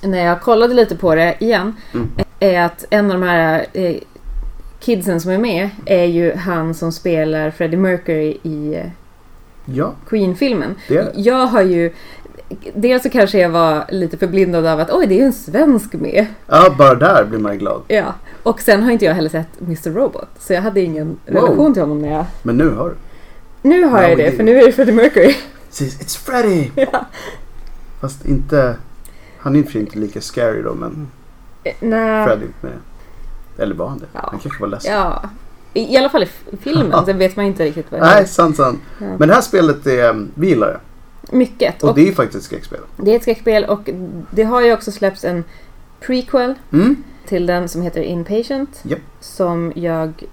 när 0.01 0.25
jag 0.25 0.41
kollade 0.41 0.73
lite 0.73 0.95
på 0.95 1.15
det 1.15 1.35
igen 1.39 1.75
Mm. 1.93 2.09
är 2.39 2.61
att 2.61 2.85
en 2.89 3.11
av 3.11 3.19
de 3.19 3.27
här 3.27 3.65
eh, 3.73 3.95
kidsen 4.79 5.21
som 5.21 5.31
är 5.31 5.37
med 5.37 5.69
är 5.85 6.05
ju 6.05 6.35
han 6.35 6.73
som 6.73 6.91
spelar 6.91 7.51
Freddie 7.51 7.77
Mercury 7.77 8.37
i 8.43 8.75
eh, 8.75 8.85
Ja, 9.65 9.93
Queen-filmen. 10.09 10.75
Jag 11.15 11.45
har 11.45 11.61
ju... 11.61 11.93
Dels 12.75 13.03
så 13.03 13.09
kanske 13.09 13.37
jag 13.39 13.49
var 13.49 13.85
lite 13.89 14.17
förblindad 14.17 14.65
av 14.65 14.79
att 14.79 14.91
oj, 14.91 15.07
det 15.07 15.13
är 15.13 15.17
ju 15.17 15.25
en 15.25 15.33
svensk 15.33 15.93
med. 15.93 16.25
Ja, 16.47 16.75
bara 16.77 16.95
där 16.95 17.25
blir 17.25 17.39
man 17.39 17.53
ju 17.53 17.59
glad. 17.59 17.81
Ja. 17.87 18.13
Och 18.43 18.61
sen 18.61 18.83
har 18.83 18.91
inte 18.91 19.05
jag 19.05 19.13
heller 19.13 19.29
sett 19.29 19.61
Mr 19.61 19.89
Robot. 19.89 20.27
Så 20.39 20.53
jag 20.53 20.61
hade 20.61 20.81
ingen 20.81 21.07
Wow. 21.07 21.35
relation 21.35 21.73
till 21.73 21.81
honom 21.81 22.01
när 22.01 22.11
jag... 22.11 22.25
Men 22.43 22.57
nu 22.57 22.69
har 22.69 22.89
du. 22.89 22.95
Nu 23.69 23.83
har 23.83 24.01
Ja, 24.01 24.09
jag 24.09 24.17
det, 24.17 24.23
det- 24.23 24.31
för 24.31 24.43
nu 24.43 24.57
är 24.59 24.65
det 24.65 24.71
Freddie 24.71 24.91
Mercury. 24.91 25.35
It's 25.71 26.17
Freddy! 26.25 26.69
ja. 26.91 27.05
Fast 28.01 28.25
inte... 28.25 28.75
Han 29.39 29.55
är 29.55 29.59
i 29.59 29.61
och 29.61 29.65
för 29.65 29.71
sig 29.71 29.81
inte 29.81 29.99
lika 29.99 30.21
scary 30.21 30.61
då, 30.61 30.73
men 30.73 31.07
Eh, 31.65 31.73
Nej. 31.79 32.27
Freddy 32.27 32.45
med. 32.61 32.71
Eller 33.57 33.75
var 33.75 33.87
han 33.87 33.97
det? 33.99 34.05
Ja. 34.13 34.19
Han 34.31 34.39
kanske 34.39 34.61
var 34.61 34.67
ledsen. 34.67 34.93
Ja. 34.93 35.21
I, 35.73 35.93
I 35.93 35.97
alla 35.97 36.09
fall 36.09 36.23
i 36.23 36.27
filmen, 36.61 37.05
sen 37.05 37.17
vet 37.17 37.35
man 37.35 37.45
inte 37.45 37.63
riktigt 37.65 37.85
vad 37.91 38.01
det 38.01 38.05
Nej, 38.05 38.21
är. 38.21 38.25
sant, 38.25 38.55
sant. 38.57 38.79
Ja. 38.99 39.05
Men 39.19 39.27
det 39.27 39.33
här 39.33 39.41
spelet 39.41 39.87
är... 39.87 40.09
um, 40.09 40.31
Vi 40.35 40.47
gillar 40.47 40.67
det. 40.67 40.79
Mycket. 41.33 41.83
Och, 41.83 41.89
Och 41.89 41.95
det 41.95 42.01
är 42.01 42.05
ju 42.05 42.13
faktiskt 42.13 42.37
ett 42.37 42.43
skräckspel. 42.43 42.79
det 42.97 43.11
är 43.11 43.15
ett 43.15 43.21
skräckspel 43.21 43.65
och 43.65 43.89
det 44.31 44.43
har 44.43 44.61
ju 44.61 44.73
också 44.73 44.91
släppts 44.91 45.23
en 45.23 45.43
prequel 45.99 46.53
Mm. 46.71 46.95
till 47.25 47.45
den 47.45 47.69
som 47.69 47.81
heter 47.81 48.01
Inpatient. 48.01 48.79
Japp. 48.83 48.99
Som 49.19 49.73
jag... 49.75 50.23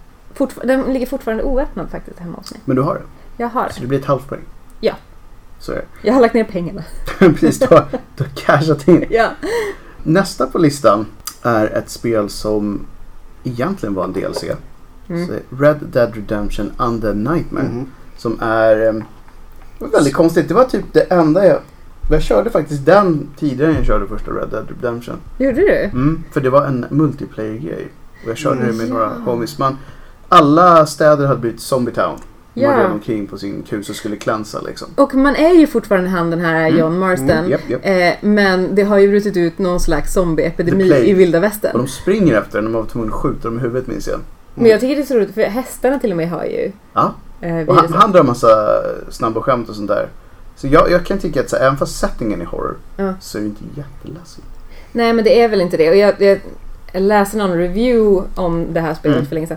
Den 0.64 0.82
ligger 0.92 1.06
fortfarande 1.06 1.42
oöppnad 1.44 1.90
faktiskt 1.90 2.18
hemma 2.18 2.36
hos 2.38 2.50
mig. 2.50 2.60
Men 2.64 2.76
du 2.76 2.82
har 2.82 2.94
det. 2.94 3.02
Jag 3.36 3.48
har 3.48 3.68
Så 3.68 3.80
det. 3.80 3.86
blir 3.86 3.98
ett 3.98 4.04
halvt 4.04 4.28
poäng. 4.28 4.40
Ja. 4.80 4.94
Så 5.58 5.72
är 5.72 5.76
det. 5.76 5.84
Jag 6.08 6.14
har 6.14 6.20
lagt 6.20 6.34
ner 6.34 6.44
pengarna. 6.44 6.82
Precis, 7.18 7.58
du 7.58 7.66
har, 7.66 7.86
du 8.16 8.24
har 8.24 8.30
cashat 8.30 8.88
in. 8.88 9.04
Ja. 9.10 9.28
Nästa 10.02 10.46
på 10.46 10.58
listan 10.58 11.06
är 11.42 11.66
ett 11.66 11.90
spel 11.90 12.28
som 12.28 12.86
egentligen 13.44 13.94
var 13.94 14.04
en 14.04 14.12
DLC. 14.12 14.44
Mm. 15.08 15.26
Så 15.26 15.32
Red 15.62 15.76
Dead 15.92 16.14
Redemption 16.14 16.72
Undead 16.78 17.16
Nightmare. 17.16 17.64
Mhm. 17.64 17.86
Som 18.16 18.38
är 18.42 19.04
um, 19.80 19.90
väldigt 19.90 20.14
konstigt. 20.14 20.48
Det 20.48 20.54
var 20.54 20.64
typ 20.64 20.84
det 20.92 21.00
enda 21.00 21.46
jag... 21.46 21.58
Jag 22.10 22.22
körde 22.22 22.50
faktiskt 22.50 22.86
den 22.86 23.28
tidigare 23.38 23.70
än 23.70 23.76
jag 23.76 23.86
körde 23.86 24.06
första 24.06 24.30
Red 24.30 24.48
Dead 24.50 24.68
Redemption. 24.68 25.16
Gjorde 25.38 25.60
du? 25.60 25.76
Mm, 25.78 26.22
för 26.32 26.40
det 26.40 26.50
var 26.50 26.66
en 26.66 26.86
multiplayer-grej. 26.90 27.88
Och 28.24 28.30
jag 28.30 28.36
körde 28.36 28.66
det 28.66 28.72
med 28.72 28.88
Ja. 28.88 28.92
några 28.94 29.08
homies. 29.08 29.58
Man, 29.58 29.76
alla 30.28 30.86
städer 30.86 31.26
hade 31.26 31.40
blivit 31.40 31.60
Zombie 31.60 31.92
Town. 31.92 32.16
De 32.54 32.60
Ja. 32.60 32.70
ja. 32.72 32.78
red 32.84 32.90
omkring 32.92 33.26
på 33.26 33.38
sin 33.38 33.62
kus 33.62 33.90
och 33.90 33.96
skulle 33.96 34.16
klänsa 34.16 34.60
liksom. 34.60 34.88
Och 34.96 35.14
man 35.14 35.36
är 35.36 35.52
ju 35.52 35.66
fortfarande 35.66 36.10
han 36.10 36.30
den 36.30 36.40
här 36.40 36.66
Mm. 36.68 36.80
John 36.80 36.98
Marston. 36.98 37.30
Mm, 37.30 37.50
japp, 37.50 37.60
japp. 37.70 37.80
Eh, 37.86 38.12
men 38.20 38.74
det 38.74 38.82
har 38.82 38.98
ju 38.98 39.08
brutit 39.08 39.36
ut 39.36 39.58
någon 39.58 39.80
slags 39.80 40.12
zombieepidemi 40.14 40.84
i 40.94 41.12
vilda 41.14 41.38
Och 41.38 41.44
västern. 41.44 41.72
de 41.76 41.86
springer 41.88 42.34
efter 42.40 42.58
den 42.58 42.66
och 42.66 42.72
man 42.72 42.82
var 42.82 42.88
tvungen 42.88 43.08
att 43.08 43.14
skjuta 43.14 43.48
dem 43.48 43.58
i 43.58 43.60
huvudet 43.60 43.86
minns 43.88 44.08
jag. 44.08 44.20
Men 44.54 44.66
jag 44.70 44.80
tycker 44.80 44.96
det 44.96 45.02
är 45.02 45.06
så 45.06 45.14
roligt 45.14 45.34
för 45.34 45.42
hästarna 45.42 45.98
till 45.98 46.10
och 46.10 46.16
med 46.16 46.30
har 46.30 46.44
ju 46.44 46.72
Ja. 46.92 47.14
Eh, 47.40 47.68
Och 47.68 47.74
han, 47.76 47.92
han 47.92 48.12
drar 48.12 48.22
massa 48.22 48.82
snabba 49.10 49.40
skämt 49.42 49.68
och 49.68 49.74
sånt 49.76 49.88
där. 49.88 50.08
Så 50.56 50.66
jag, 50.66 50.90
jag 50.90 51.06
kan 51.06 51.18
tycka 51.18 51.40
att 51.40 51.50
så, 51.50 51.56
även 51.56 51.76
fast 51.76 51.98
settingen 51.98 52.40
är 52.40 52.44
horror 52.46 52.76
Ja. 52.96 53.14
så 53.20 53.38
är 53.38 53.42
det 53.42 53.48
inte 53.48 53.64
jätteläskigt. 53.76 54.46
Nej 54.92 55.12
men 55.12 55.24
det 55.24 55.40
är 55.42 55.48
väl 55.48 55.60
inte 55.60 55.76
det. 55.76 55.90
Och 55.90 55.96
jag, 55.96 56.22
jag, 56.22 56.38
läste 57.02 57.36
någon 57.36 57.58
review 57.58 58.28
om 58.34 58.66
det 58.72 58.80
här 58.80 58.94
spelet 58.94 59.16
Mm. 59.16 59.28
för 59.28 59.34
länge 59.34 59.46
sedan. 59.46 59.56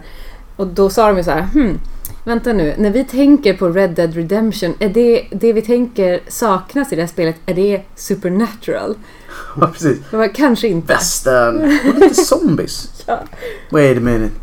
Och 0.55 0.67
då 0.67 0.89
sa 0.89 1.07
de 1.07 1.17
ju 1.17 1.23
så 1.23 1.31
här, 1.31 1.41
hmm, 1.41 1.79
vänta 2.23 2.53
nu, 2.53 2.73
när 2.77 2.89
vi 2.89 3.03
tänker 3.03 3.53
på 3.53 3.69
Red 3.69 3.89
Dead 3.91 4.13
Redemption, 4.15 4.73
är 4.79 4.89
det, 4.89 5.25
det 5.31 5.53
vi 5.53 5.61
tänker 5.61 6.19
saknas 6.27 6.93
i 6.93 6.95
det 6.95 7.01
här 7.01 7.09
spelet, 7.09 7.35
är 7.45 7.53
det 7.53 7.81
supernatural? 7.95 8.95
Ja, 9.59 9.67
precis. 9.67 9.97
Var 10.11 10.35
kanske 10.35 10.67
inte. 10.67 10.93
Västern 10.93 11.79
och 11.87 11.99
lite 11.99 12.15
zombies. 12.15 12.89
Ja. 13.07 13.19
Wait 13.69 13.97
a 13.97 14.01
minute. 14.01 14.35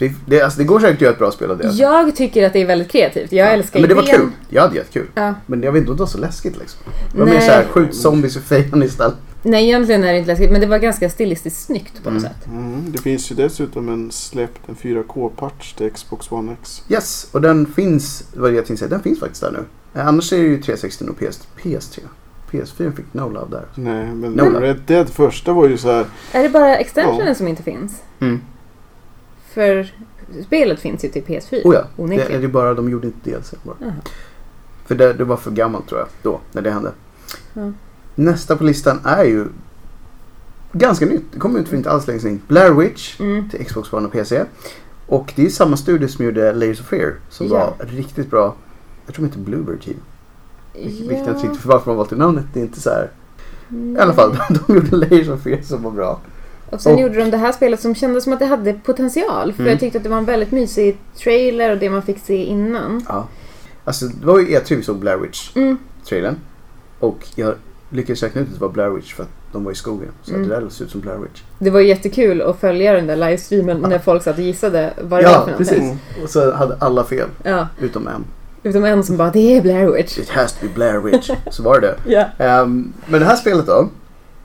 Det, 0.00 0.12
det, 0.26 0.42
alltså, 0.42 0.58
det 0.58 0.64
går 0.64 0.80
säkert 0.80 0.94
att 0.96 1.00
göra 1.00 1.12
ett 1.12 1.18
bra 1.18 1.30
spel 1.30 1.50
av 1.50 1.58
det. 1.58 1.64
alltså. 1.66 1.82
Jag 1.82 2.16
tycker 2.16 2.46
att 2.46 2.52
det 2.52 2.60
är 2.62 2.66
väldigt 2.66 2.90
kreativt. 2.90 3.32
Jag 3.32 3.46
Ja. 3.46 3.50
älskar 3.52 3.80
Men 3.80 3.88
det 3.88 3.94
var 3.94 4.02
idén. 4.02 4.16
kul. 4.16 4.30
Jag 4.48 4.62
hade 4.62 4.76
jättekul. 4.76 5.06
Ja. 5.14 5.34
Men 5.46 5.62
jag 5.62 5.72
vet 5.72 5.80
inte 5.80 5.90
om 5.90 5.96
det 5.96 6.02
var 6.02 6.06
så 6.08 6.18
läskigt 6.18 6.58
liksom. 6.58 6.80
Det 7.12 7.18
var 7.18 7.26
mer 7.26 7.32
Nej. 7.34 7.42
såhär, 7.46 7.64
skjut 7.64 7.94
zombies 7.94 8.36
och 8.36 8.42
fejan 8.42 8.82
istället. 8.82 9.14
Nej, 9.42 9.64
egentligen 9.64 10.04
är 10.04 10.12
det 10.12 10.18
inte 10.18 10.26
läskigt, 10.30 10.50
men 10.52 10.60
det 10.60 10.66
var 10.66 10.78
ganska 10.78 11.10
stilistiskt 11.10 11.60
snyggt 11.64 12.04
på 12.04 12.10
något 12.10 12.22
Mm. 12.22 12.32
sätt. 12.32 12.46
Mm, 12.46 12.84
det 12.92 12.98
finns 12.98 13.30
ju 13.32 13.34
dessutom 13.36 13.88
en 13.88 14.10
släppt 14.10 14.68
en 14.68 14.74
4K-patch 14.76 15.72
till 15.72 15.90
Xbox 15.90 16.32
One 16.32 16.52
X. 16.62 16.82
Yes, 16.88 17.28
och 17.32 17.40
den 17.40 17.66
finns, 17.66 18.24
vad 18.34 18.50
jag 18.52 18.66
tänkte 18.66 18.76
säga, 18.76 18.88
den 18.88 19.02
finns 19.02 19.20
faktiskt 19.20 19.40
där 19.40 19.50
nu. 19.52 19.64
Eh, 20.00 20.06
Annars 20.08 20.32
är 20.32 20.36
det 20.36 20.42
ju 20.42 20.62
360 20.62 21.04
och 21.10 21.18
PS, 21.18 21.40
PS3. 21.62 22.00
PS4 22.50 22.92
fick 22.96 23.14
no 23.14 23.28
love 23.28 23.46
där. 23.50 23.64
Nej, 23.74 24.06
men 24.06 24.32
Nola. 24.32 24.60
Red 24.60 24.80
Dead 24.86 25.08
första 25.08 25.52
var 25.52 25.68
ju 25.68 25.76
så 25.78 25.92
här. 25.92 26.04
Är 26.32 26.42
det 26.42 26.48
bara 26.48 26.76
extensionen 26.76 27.34
som 27.34 27.48
inte 27.48 27.62
finns? 27.62 28.02
Mm. 28.20 28.40
För 29.54 29.92
spelet 30.46 30.80
finns 30.80 31.04
ju 31.04 31.08
till 31.08 31.22
PS4. 31.22 31.60
Oh 31.64 31.74
ja, 31.74 32.06
det 32.06 32.34
är 32.34 32.40
det 32.40 32.48
bara, 32.48 32.74
de 32.74 32.90
gjorde 32.90 33.06
inte 33.06 33.30
DLC 33.30 33.54
bara. 33.62 33.76
Jaha. 33.80 33.92
För 34.86 34.94
det, 34.94 35.12
det 35.12 35.24
var 35.24 35.36
för 35.36 35.50
gammalt 35.50 35.88
tror 35.88 36.00
jag, 36.00 36.08
då, 36.22 36.40
när 36.52 36.62
det 36.62 36.70
hände. 36.70 36.92
Ja. 37.54 37.72
Nästa 38.14 38.56
på 38.56 38.64
listan 38.64 39.00
är 39.04 39.24
ju 39.24 39.46
ganska 40.72 41.06
nytt. 41.06 41.24
Det 41.32 41.38
kom 41.38 41.56
ut 41.56 41.68
för 41.68 41.76
inte 41.76 41.90
alls 41.90 42.06
länge 42.06 42.20
sedan. 42.20 42.40
Blair 42.48 42.70
Witch 42.72 43.20
Mm. 43.20 43.50
till 43.50 43.64
Xbox 43.66 43.92
One 43.92 44.06
och 44.06 44.12
PC. 44.12 44.44
Och 45.06 45.32
det 45.36 45.46
är 45.46 45.48
samma 45.50 45.76
studio 45.76 46.08
som 46.08 46.24
gjorde 46.24 46.52
Layers 46.52 46.80
of 46.80 46.86
Fear 46.86 47.14
som 47.28 47.46
Ja. 47.46 47.74
var 47.78 47.86
riktigt 47.86 48.30
bra. 48.30 48.54
Jag 49.06 49.14
tror 49.14 49.24
de 49.26 49.28
heter 49.30 49.40
Bluebird 49.44 49.82
Team. 49.82 49.96
Vilket 50.74 51.06
jag 51.10 51.18
inte 51.18 51.30
Ja. 51.30 51.36
riktigt 51.36 51.56
för 51.60 51.68
varför 51.68 51.86
man 51.90 51.96
valt 51.96 52.10
det 52.10 52.16
namnet. 52.16 52.44
Det 52.54 52.60
är 52.60 52.64
inte 52.64 52.80
så 52.80 52.90
här. 52.90 53.10
Mm. 53.70 53.96
I 53.96 53.98
alla 54.00 54.12
fall, 54.12 54.36
de, 54.48 54.58
de 54.66 54.74
gjorde 54.74 54.96
Layers 54.96 55.28
of 55.28 55.42
Fear 55.42 55.62
som 55.62 55.82
var 55.82 55.90
bra. 55.90 56.20
Och 56.70 56.80
sen 56.80 56.94
Och- 56.94 57.00
gjorde 57.00 57.14
de 57.18 57.30
det 57.30 57.36
här 57.36 57.52
spelet 57.52 57.80
som 57.80 57.94
kändes 57.94 58.24
som 58.24 58.32
att 58.32 58.38
det 58.38 58.46
hade 58.46 58.72
potential. 58.72 59.52
För 59.52 59.60
Mm. 59.62 59.70
jag 59.70 59.80
tyckte 59.80 59.98
att 59.98 60.04
det 60.04 60.10
var 60.10 60.18
en 60.18 60.24
väldigt 60.24 60.52
mysig 60.52 60.98
trailer 61.18 61.70
och 61.72 61.78
det 61.78 61.90
man 61.90 62.02
fick 62.02 62.18
se 62.18 62.44
innan. 62.44 63.04
Ja. 63.08 63.28
Alltså 63.84 64.06
det 64.06 64.26
var 64.26 64.38
ju 64.38 64.46
E3 64.46 64.76
vi 64.76 64.82
såg 64.82 64.96
Blair 64.98 65.16
Witch 65.16 65.56
Mm. 65.56 65.78
Och 67.00 67.26
jag 67.34 67.54
lyckades 67.90 68.22
räkna 68.22 68.40
ut 68.40 68.46
att 68.48 68.54
det 68.54 68.60
var 68.60 68.68
Blair 68.68 68.90
Witch 68.90 69.14
för 69.14 69.22
att 69.22 69.28
de 69.52 69.64
var 69.64 69.72
i 69.72 69.74
skogen. 69.74 70.08
Så 70.22 70.34
Mm. 70.34 70.48
det 70.48 70.54
där 70.60 70.68
såg 70.68 70.84
ut 70.84 70.90
som 70.90 71.00
Blair 71.00 71.16
Witch. 71.18 71.42
Det 71.58 71.70
var 71.70 71.80
jättekul 71.80 72.42
att 72.42 72.60
följa 72.60 72.92
den 72.92 73.06
där 73.06 73.16
livestreamen 73.16 73.78
Ja. 73.82 73.88
när 73.88 73.98
folk 73.98 74.22
satt 74.22 74.38
och 74.38 74.44
gissade 74.44 74.92
vad 75.00 75.20
det 75.20 75.24
var 75.26 75.32
Ja, 75.32 75.44
för 75.46 75.56
precis. 75.56 75.78
någonting. 75.78 75.98
Och 76.22 76.30
så 76.30 76.52
hade 76.52 76.76
alla 76.80 77.04
fel, 77.04 77.28
Ja, 77.42 77.66
utom 77.80 78.06
en. 78.08 78.24
utom 78.62 78.84
en 78.84 79.04
som 79.04 79.16
bara 79.16 79.30
det 79.30 79.56
är 79.56 79.62
Blair 79.62 79.86
Witch. 79.90 80.18
It 80.18 80.30
has 80.30 80.52
to 80.52 80.58
be 80.66 80.74
Blair 80.74 80.98
Witch. 80.98 81.30
Så 81.50 81.62
var 81.62 81.80
det 81.80 81.86
det. 81.86 81.96
Ja. 82.38 82.44
Ehm, 82.44 82.92
men 83.06 83.20
det 83.20 83.26
här 83.26 83.36
spelet 83.36 83.66
då, 83.66 83.88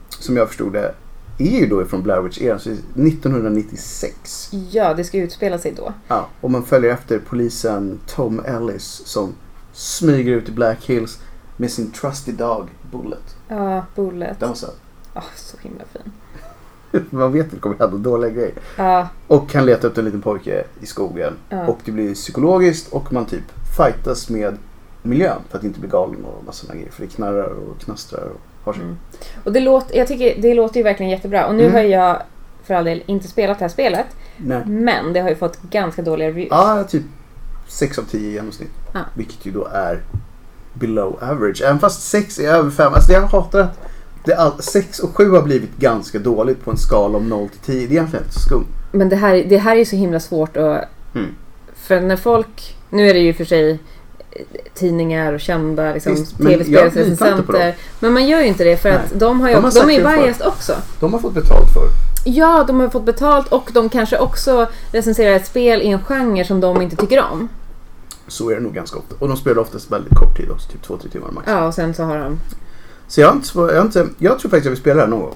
som 0.08 0.36
jag 0.36 0.48
förstod 0.48 0.72
det, 0.72 0.94
är 1.38 1.60
ju 1.60 1.66
då 1.66 1.82
ifrån 1.82 2.02
Blair 2.02 2.20
Witch-eran, 2.20 2.58
så 2.58 2.70
1996. 2.70 4.50
ja, 4.70 4.94
det 4.94 5.04
ska 5.04 5.18
utspela 5.18 5.58
sig 5.58 5.72
då. 5.76 5.92
Ja, 6.08 6.26
och 6.40 6.50
man 6.50 6.62
följer 6.64 6.92
efter 6.92 7.18
polisen 7.18 7.98
Tom 8.06 8.40
Ellis 8.44 9.02
som 9.04 9.34
smyger 9.72 10.32
ut 10.32 10.48
i 10.48 10.52
Black 10.52 10.84
Hills 10.84 11.18
med 11.56 11.70
sin 11.70 11.90
trusty 11.90 12.32
dog 12.32 12.68
Bullet. 12.90 13.36
Ja, 13.48 13.84
Bullet. 13.94 14.40
Den 14.40 14.48
var 14.48 14.56
söt. 14.56 14.76
Ja, 15.14 15.22
så 15.36 15.56
himla 15.58 15.84
fin. 15.92 16.12
Man 17.10 17.32
vet 17.32 17.44
inte, 17.46 17.56
kommer 17.58 17.76
hända 17.78 17.96
dåliga 17.96 18.30
grejer. 18.30 18.54
Ja, 18.76 19.08
Och 19.26 19.48
kan 19.50 19.66
leta 19.66 19.86
upp 19.86 19.98
en 19.98 20.04
liten 20.04 20.22
pojke 20.22 20.64
i 20.80 20.86
skogen. 20.86 21.32
ja. 21.48 21.66
Och 21.66 21.78
det 21.84 21.92
blir 21.92 22.14
psykologiskt 22.14 22.92
och 22.92 23.12
man 23.12 23.26
typ 23.26 23.44
fightas 23.76 24.28
med 24.30 24.56
miljön 25.02 25.38
för 25.50 25.58
att 25.58 25.64
inte 25.64 25.80
bli 25.80 25.88
galen 25.88 26.24
och 26.24 26.44
massa 26.44 26.74
grejer. 26.74 26.90
För 26.90 27.02
det 27.02 27.08
knarrar 27.08 27.50
och 27.50 27.78
knastrar 27.80 28.24
och 28.24 28.40
har 28.66 28.72
sig. 28.72 28.82
Mm. 28.82 28.96
Och 29.44 29.52
det 29.52 29.60
låter, 29.60 29.96
jag 29.98 30.08
tycker 30.08 30.42
det 30.42 30.54
låter 30.54 30.76
ju 30.76 30.82
verkligen 30.82 31.10
jättebra. 31.10 31.46
Och 31.46 31.54
nu 31.54 31.62
Mm. 31.62 31.74
har 31.74 31.82
jag 31.82 32.22
för 32.64 32.74
all 32.74 32.84
del 32.84 33.02
inte 33.06 33.28
spelat 33.28 33.58
det 33.58 33.64
här 33.64 33.68
spelet. 33.70 34.06
Nej. 34.36 34.62
Men 34.66 35.12
det 35.12 35.20
har 35.20 35.28
ju 35.28 35.36
fått 35.36 35.62
ganska 35.62 36.02
dåliga 36.02 36.28
reviews. 36.28 36.48
Ja, 36.50 36.84
typ 36.88 37.02
6 37.68 37.98
av 37.98 38.02
10 38.02 38.28
i 38.28 38.32
genomsnitt. 38.32 38.70
Ja. 38.92 39.00
Vilket 39.14 39.46
ju 39.46 39.50
då 39.52 39.64
är 39.72 40.02
below 40.74 41.18
average. 41.22 41.62
Även 41.62 41.78
fast 41.78 42.02
6 42.02 42.38
är 42.38 42.48
över 42.48 42.70
5. 42.70 42.94
Alltså 42.94 43.12
jag 43.12 43.20
hatar 43.22 43.60
att 43.60 43.78
det 44.24 44.34
all, 44.34 44.62
6 44.62 44.98
och 44.98 45.16
7 45.16 45.30
har 45.30 45.42
blivit 45.42 45.76
ganska 45.76 46.18
dåligt 46.18 46.64
på 46.64 46.70
en 46.70 46.76
skala 46.76 47.18
om 47.18 47.28
0 47.28 47.48
till 47.48 47.58
10. 47.60 47.74
Det 47.74 47.82
är 47.84 47.92
egentligen 47.92 48.24
inte 48.24 48.34
så 48.34 48.40
skumt. 48.40 48.66
Men 48.92 49.08
det 49.08 49.16
här, 49.16 49.44
det 49.48 49.56
här 49.58 49.72
är 49.74 49.78
ju 49.78 49.84
så 49.84 49.96
himla 49.96 50.20
svårt 50.20 50.56
att... 50.56 50.84
Mm. 51.14 51.34
För 51.74 52.00
när 52.00 52.16
folk... 52.16 52.76
Nu 52.90 53.08
är 53.10 53.14
det 53.14 53.20
ju 53.20 53.34
för 53.34 53.44
sig 53.44 53.78
tidningar 54.74 55.32
och 55.32 55.40
kända 55.40 55.92
liksom, 55.92 56.16
på 56.36 56.44
tv-spelsrecensenter. 56.44 57.76
Men 58.00 58.12
man 58.12 58.26
gör 58.26 58.40
ju 58.40 58.46
inte 58.46 58.64
det 58.64 58.76
för 58.76 58.88
Nej. 58.88 58.98
att 58.98 59.20
de, 59.20 59.40
har 59.40 59.48
ju, 59.48 59.54
De 59.54 59.64
har 59.64 59.72
de, 59.72 59.80
är 59.80 59.98
ju 59.98 60.22
biased 60.22 60.46
också. 60.46 60.74
De 61.00 61.12
har 61.12 61.20
fått 61.20 61.34
betalt 61.34 61.72
för. 61.72 61.88
Ja, 62.24 62.64
de 62.66 62.80
har 62.80 62.88
fått 62.88 63.04
betalt 63.04 63.52
och 63.52 63.70
de 63.72 63.88
kanske 63.88 64.18
också 64.18 64.66
recenserar 64.92 65.36
ett 65.36 65.46
spel 65.46 65.82
i 65.82 65.86
en 65.86 66.04
genre 66.04 66.44
som 66.44 66.60
de 66.60 66.82
inte 66.82 66.96
tycker 66.96 67.24
om. 67.32 67.48
Så 68.28 68.50
är 68.50 68.54
det 68.54 68.60
nog 68.60 68.74
ganska 68.74 68.98
ofta. 68.98 69.14
Och 69.18 69.28
de 69.28 69.36
spelar 69.36 69.58
oftast 69.62 69.92
väldigt 69.92 70.14
kort 70.14 70.36
tid 70.36 70.50
också. 70.50 70.68
Typ 70.68 70.86
2-3 70.86 71.10
timmar 71.10 71.30
max. 71.30 71.46
Ja, 71.50 71.66
och 71.66 71.74
sen 71.74 71.94
så 71.94 72.02
har 72.02 72.18
de... 72.18 72.38
Så 73.08 73.20
jag 73.20 73.34
inte, 73.34 73.58
jag, 73.58 73.86
inte, 73.86 74.06
jag 74.18 74.38
tror 74.38 74.50
faktiskt 74.50 74.64
jag 74.64 74.70
vill 74.70 74.80
spela 74.80 74.94
det 74.94 75.00
här 75.00 75.08
någon 75.08 75.20
gång. 75.20 75.34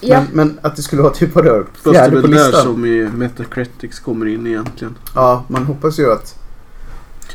Ja, 0.00 0.20
Men, 0.20 0.48
men 0.48 0.58
att 0.62 0.76
det 0.76 0.82
skulle 0.82 1.02
vara 1.02 1.12
typ 1.12 1.34
det 1.34 1.40
är, 1.40 1.64
Fast 1.72 1.84
det 1.84 1.98
är 1.98 2.10
på 2.10 2.16
väl 2.16 2.30
där 2.30 2.52
som 2.52 2.86
i 2.86 3.08
Metacritics 3.14 4.00
kommer 4.00 4.26
in 4.26 4.46
egentligen. 4.46 4.98
Ja, 5.14 5.44
man 5.48 5.64
hoppas 5.64 5.98
ju 5.98 6.12
att... 6.12 6.38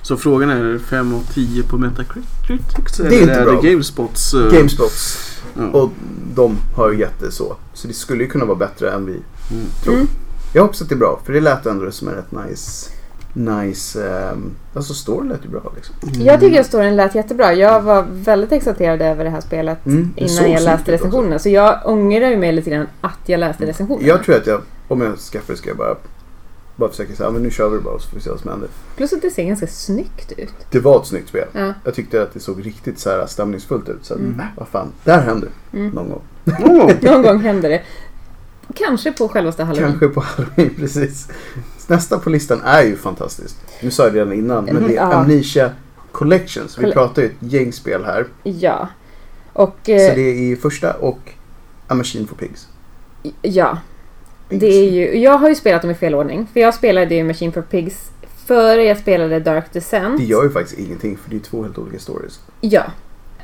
Så 0.08 0.18
frågan 0.18 0.50
är, 0.50 0.56
är 0.66 0.74
det 0.74 0.80
5 0.80 1.14
av 1.14 1.22
10 1.34 1.64
på 1.64 1.78
Metacritics? 1.78 3.00
är 3.00 3.06
eller 3.06 3.22
inte 3.22 3.34
är 3.34 3.46
bra. 3.46 3.62
det 3.62 3.70
Gamespots? 3.70 4.34
eh, 4.34 4.52
Gamespots 4.52 5.18
ja. 5.58 5.80
och 5.80 5.90
de 6.36 6.58
har 6.76 6.92
ju 6.92 7.00
gett 7.00 7.20
det 7.20 7.32
så. 7.32 7.56
Så 7.74 7.88
det 7.88 7.94
skulle 7.94 8.24
ju 8.24 8.30
kunna 8.30 8.46
vara 8.46 8.58
bättre 8.58 8.92
än 8.92 9.06
vi 9.06 9.12
Mm. 9.12 9.66
tror. 9.84 9.94
Mm. 9.96 10.08
Jag 10.54 10.62
hoppas 10.62 10.82
att 10.82 10.90
det 10.90 10.96
är 10.96 11.00
bra, 11.00 11.20
för 11.26 11.34
det 11.34 11.40
lät 11.42 11.66
ändå 11.66 11.92
som 11.92 12.08
en 12.08 12.14
rätt 12.16 12.32
nice... 12.32 12.90
Nice... 13.34 14.00
Um, 14.34 14.52
alltså 14.74 14.94
storyn 14.94 15.30
lät 15.30 15.46
ju 15.46 15.50
bra 15.50 15.74
liksom. 15.76 15.96
Jag 16.26 16.40
tycker 16.40 16.60
att 16.60 16.66
storyn 16.68 16.96
lät 16.96 17.16
jättebra. 17.16 17.54
Jag 17.54 17.82
var 17.82 18.06
väldigt 18.12 18.52
exalterad 18.52 19.02
över 19.02 19.24
det 19.24 19.30
här 19.30 19.42
spelet 19.42 19.86
Mm, 19.86 20.14
det 20.16 20.22
innan 20.22 20.52
jag 20.52 20.64
läste 20.64 20.92
recensionerna. 20.92 21.40
Så 21.40 21.50
jag 21.50 21.80
ångrar 21.86 22.30
ju 22.30 22.38
mig 22.38 22.52
lite 22.52 22.70
grann 22.70 22.88
att 23.02 23.20
jag 23.26 23.40
läste 23.40 23.66
recensionerna. 23.66 24.08
Jag 24.08 24.24
tror 24.24 24.36
att 24.36 24.48
jag, 24.48 24.62
om 24.88 25.02
jag 25.02 25.18
skaffar 25.18 25.54
det 25.54 25.58
ska 25.58 25.70
jag 25.70 25.78
bara, 25.78 25.96
bara 26.78 26.90
försöka 26.90 27.16
säga, 27.16 27.32
men 27.32 27.44
nu 27.44 27.52
kör 27.52 27.70
vi 27.70 27.80
bara 27.80 28.00
så 28.00 28.10
får 28.10 28.16
vi 28.18 28.22
se 28.24 28.30
vad 28.30 28.40
som 28.40 28.50
händer. 28.52 28.70
Plus 28.98 29.14
att 29.14 29.22
det 29.22 29.30
ser 29.32 29.44
ganska 29.44 29.68
snyggt 29.68 30.32
ut. 30.38 30.54
Det 30.72 30.80
var 30.80 31.00
ett 31.02 31.06
snyggt 31.08 31.30
spel. 31.30 31.48
Ja. 31.54 31.74
Jag 31.84 31.94
tyckte 31.94 32.22
att 32.22 32.34
det 32.34 32.40
såg 32.40 32.66
riktigt 32.66 33.00
så 33.00 33.10
här 33.10 33.26
stämningsfullt 33.28 33.90
ut. 33.90 34.06
Så 34.06 34.14
Mm. 34.14 34.40
äh, 34.40 34.46
vad 34.58 34.68
fan, 34.68 34.88
där 35.04 35.22
händer 35.22 35.50
Mm. 35.74 35.88
någon 35.90 36.10
gång. 36.10 36.22
Oh, 36.46 36.92
Någon 37.02 37.22
gång 37.24 37.40
händer 37.40 37.70
det. 37.70 37.82
Kanske 38.76 39.12
på 39.12 39.28
självaste 39.28 39.64
halloween. 39.64 39.90
Kanske 39.90 40.08
på 40.08 40.22
halloween, 40.22 40.76
precis. 40.80 41.28
Nästa 41.88 42.20
på 42.20 42.30
listan 42.30 42.62
är 42.64 42.84
ju 42.84 42.96
fantastiskt. 42.96 43.58
Nu 43.82 43.92
sa 43.92 44.04
jag 44.04 44.14
det 44.14 44.20
redan 44.20 44.34
innan, 44.34 44.66
men 44.66 44.84
det 44.88 44.92
är 44.92 44.96
Ja. 44.96 45.14
Amnesia 45.14 45.72
Collections. 46.12 46.78
Vi 46.78 46.82
Colle- 46.84 46.94
pratar 46.94 47.22
ju 47.22 47.28
ett 47.28 47.36
gäng 47.40 47.74
spel 47.74 48.06
här. 48.06 48.28
Ja. 48.44 48.88
Och 49.54 49.76
Så 49.86 49.92
eh, 49.92 49.98
det 50.16 50.22
är 50.22 50.34
i 50.34 50.56
första 50.56 50.94
och 50.94 51.20
A 51.88 51.94
Machine 51.96 52.28
for 52.28 52.36
Pigs. 52.36 52.68
ja, 53.42 53.78
det 54.50 54.68
är 54.68 54.92
ju, 54.92 55.18
jag 55.18 55.38
har 55.38 55.50
ju 55.50 55.56
spelat 55.56 55.82
dem 55.82 55.92
i 55.92 55.96
fel 55.96 56.16
ordning. 56.16 56.48
För 56.54 56.60
jag 56.60 56.74
spelade 56.74 57.16
ju 57.16 57.24
Machine 57.24 57.52
for 57.52 57.62
Pigs 57.62 58.12
före 58.48 58.84
jag 58.84 58.98
spelade 58.98 59.40
Dark 59.40 59.74
Descent. 59.74 60.18
Det 60.18 60.26
gör 60.26 60.44
ju 60.44 60.50
faktiskt 60.50 60.80
ingenting 60.80 61.18
för 61.18 61.30
det 61.30 61.36
är 61.36 61.40
två 61.40 61.64
helt 61.64 61.78
olika 61.78 62.00
stories. 62.00 62.40
Ja. 62.62 62.84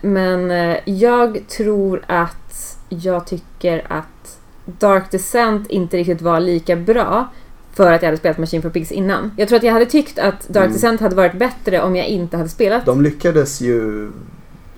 Men 0.02 0.52
eh, 0.52 0.78
jag 0.86 1.48
tror 1.48 2.04
att 2.08 2.78
jag 2.90 3.28
tycker 3.28 3.86
att 3.90 4.38
Dark 4.66 5.12
Descent 5.12 5.70
inte 5.70 5.98
riktigt 5.98 6.22
var 6.22 6.40
lika 6.40 6.76
bra 6.76 7.28
för 7.74 7.92
att 7.92 8.02
jag 8.02 8.08
hade 8.08 8.18
spelat 8.18 8.38
Machine 8.38 8.62
for 8.62 8.70
Pigs 8.70 8.92
innan. 8.92 9.32
Jag 9.38 9.48
tror 9.48 9.58
att 9.58 9.64
jag 9.64 9.74
hade 9.74 9.86
tyckt 9.86 10.20
att 10.20 10.48
Dark 10.48 10.64
Mm. 10.64 10.74
Descent 10.74 11.02
hade 11.02 11.16
varit 11.16 11.34
bättre 11.34 11.82
om 11.82 11.96
jag 11.96 12.08
inte 12.08 12.38
hade 12.38 12.50
spelat. 12.50 12.86
De 12.86 13.02
lyckades 13.02 13.62
ju... 13.62 14.12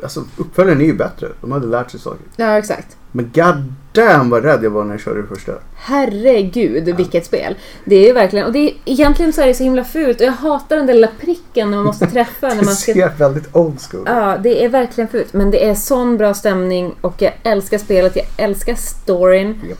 Alltså 0.03 0.23
uppföljaren 0.37 0.81
är 0.81 0.85
ju 0.85 0.93
bättre. 0.93 1.27
De 1.41 1.51
hade 1.51 1.67
lärt 1.67 1.91
sig 1.91 1.99
saker. 1.99 2.25
Ja, 2.35 2.57
exakt. 2.57 2.97
Men 3.11 3.31
god 3.33 3.73
damn 3.95 4.29
vad 4.29 4.43
rädd 4.43 4.63
jag 4.63 4.69
var 4.69 4.83
när 4.83 4.93
jag 4.93 5.01
körde 5.01 5.21
det 5.21 5.27
första. 5.27 5.51
Herregud, 5.75 6.95
vilket 6.95 7.25
spel. 7.25 7.55
Det 7.85 7.95
är 7.95 8.07
ju 8.07 8.13
verkligen, 8.13 8.45
och 8.45 8.51
det 8.51 8.59
är, 8.59 8.73
egentligen 8.85 9.33
så 9.33 9.41
är 9.41 9.47
det 9.47 9.53
så 9.53 9.63
himla 9.63 9.83
fult 9.83 10.19
och 10.21 10.25
jag 10.27 10.31
hatar 10.31 10.75
den 10.75 10.85
där 10.87 10.93
lilla 10.93 11.09
pricken 11.19 11.69
man 11.69 11.83
måste 11.83 12.07
träffa 12.07 12.47
när 12.47 12.55
Det 12.59 12.65
man 12.65 12.75
ska... 12.75 12.93
ser 12.93 13.09
väldigt 13.17 13.55
old 13.55 13.81
school 13.81 14.03
Ja, 14.05 14.37
det 14.43 14.65
är 14.65 14.69
verkligen 14.69 15.07
fult. 15.07 15.33
Men 15.33 15.51
det 15.51 15.65
är 15.69 15.75
sån 15.75 16.17
bra 16.17 16.33
stämning 16.33 16.95
och 17.01 17.13
jag 17.21 17.33
älskar 17.43 17.77
spelet, 17.77 18.15
jag 18.15 18.25
älskar 18.37 18.75
storyn. 18.75 19.61
Japp. 19.69 19.77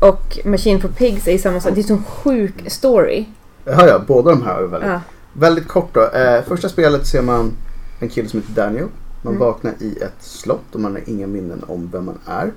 Och 0.00 0.38
Machine 0.44 0.80
for 0.80 0.88
Pigs 0.88 1.28
är 1.28 1.32
ju 1.32 1.38
samma 1.38 1.60
sak, 1.60 1.72
det 1.74 1.80
är 1.80 1.82
sån 1.82 2.04
sjuk 2.04 2.54
story. 2.66 3.24
Ja, 3.64 3.86
ja, 3.88 4.00
båda 4.06 4.30
de 4.30 4.42
här 4.42 4.58
är 4.58 4.66
väldigt, 4.66 4.90
Ja. 4.90 5.00
väldigt 5.32 5.68
kort 5.68 5.94
då. 5.94 6.00
Eh, 6.18 6.42
första 6.48 6.68
spelet 6.68 7.06
ser 7.06 7.22
man 7.22 7.52
en 8.00 8.08
kille 8.08 8.28
som 8.28 8.40
heter 8.40 8.52
Daniel. 8.62 8.86
Man 9.22 9.34
Mm. 9.34 9.46
vaknar 9.46 9.72
i 9.80 9.98
ett 10.02 10.14
slott 10.20 10.74
och 10.74 10.80
man 10.80 10.92
har 10.92 11.00
inga 11.06 11.26
minnen 11.26 11.64
om 11.66 11.88
vem 11.92 12.04
man 12.04 12.18
är. 12.26 12.52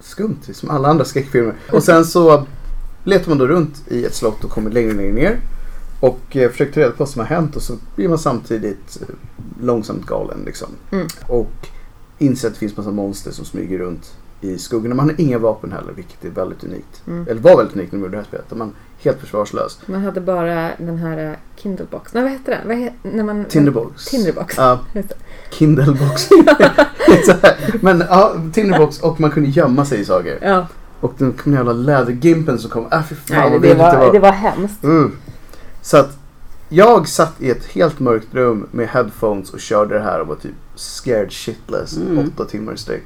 Skumt, 0.00 0.38
som 0.52 0.70
alla 0.70 0.88
andra 0.88 1.04
skräckfilmer. 1.04 1.54
Och 1.72 1.82
sen 1.82 2.04
så 2.04 2.46
letar 3.04 3.28
man 3.28 3.38
då 3.38 3.46
runt 3.46 3.82
i 3.88 4.04
ett 4.04 4.14
slott 4.14 4.44
och 4.44 4.50
kommer 4.50 4.70
längre 4.70 4.92
ner 4.92 5.12
ner. 5.12 5.40
Och 6.00 6.36
eh, 6.36 6.50
försöker 6.50 6.72
ta 6.72 6.80
reda 6.80 6.90
på 6.90 6.96
vad 6.98 7.08
som 7.08 7.20
har 7.20 7.26
hänt 7.26 7.56
och 7.56 7.62
så 7.62 7.76
blir 7.96 8.08
man 8.08 8.18
samtidigt 8.18 8.98
eh, 9.02 9.14
långsamt 9.60 10.06
galen 10.06 10.38
liksom. 10.46 10.68
Mm. 10.90 11.06
Och 11.28 11.68
inser 12.18 12.48
att 12.48 12.54
det 12.54 12.60
finns 12.60 12.76
massa 12.76 12.90
monster 12.90 13.30
som 13.30 13.44
smyger 13.44 13.78
runt 13.78 14.14
i 14.40 14.58
skuggorna. 14.58 14.94
Man 14.94 15.08
har 15.08 15.20
inga 15.20 15.38
vapen 15.38 15.72
heller, 15.72 15.92
vilket 15.92 16.24
är 16.24 16.30
väldigt 16.30 16.64
unikt. 16.64 17.02
Mm. 17.06 17.28
Eller 17.28 17.40
var 17.40 17.56
väldigt 17.56 17.76
unikt 17.76 17.92
när 17.92 17.98
man 17.98 18.04
gjorde 18.04 18.16
det 18.16 18.20
här 18.20 18.28
spelet. 18.28 18.58
Man 18.58 18.72
helt 18.98 19.20
försvarslös. 19.20 19.78
Man 19.86 20.04
hade 20.04 20.20
bara 20.20 20.70
den 20.78 20.98
här 20.98 21.30
uh, 21.30 21.36
Kindlebox. 21.56 22.14
Nej, 22.14 22.22
vad 22.22 22.32
heter 22.32 22.52
den? 22.52 22.68
Vad 22.68 22.76
he- 22.76 22.92
när 23.02 23.24
man, 23.24 23.44
Tinderbox. 23.44 24.04
Tinderbox. 24.04 24.56
Det. 24.92 25.12
Kindlebox. 25.50 26.28
Men 27.80 28.04
ja, 28.08 28.34
Tinderbox 28.52 29.00
och 29.00 29.20
man 29.20 29.30
kunde 29.30 29.48
gömma 29.50 29.84
sig 29.84 30.00
i 30.00 30.04
saker. 30.04 30.38
Ja, 30.42 30.66
Och 31.00 31.14
den 31.18 31.34
jävla 31.44 31.72
lädergimpen 31.72 32.58
som 32.58 32.70
kom. 32.70 32.86
Äh 32.92 33.02
fy 33.08 33.14
fan 33.14 33.36
nej, 33.38 33.50
det, 33.50 33.58
vidrigt 33.58 33.78
var, 33.78 34.12
det 34.12 34.18
var 34.18 34.32
hemskt. 34.32 34.84
Mm. 34.84 35.16
Så 35.82 35.96
att 35.96 36.18
jag 36.68 37.08
satt 37.08 37.42
i 37.42 37.50
ett 37.50 37.64
helt 37.66 38.00
mörkt 38.00 38.34
rum 38.34 38.66
med 38.70 38.88
headphones 38.88 39.50
och 39.50 39.60
körde 39.60 39.94
det 39.94 40.00
här 40.04 40.20
och 40.20 40.26
var 40.26 40.34
typ 40.34 40.54
scared 40.74 41.32
shitless 41.32 41.96
Mm. 41.96 42.18
åtta 42.34 42.44
timmar 42.44 42.72
i 42.72 42.78
sträck. 42.78 43.02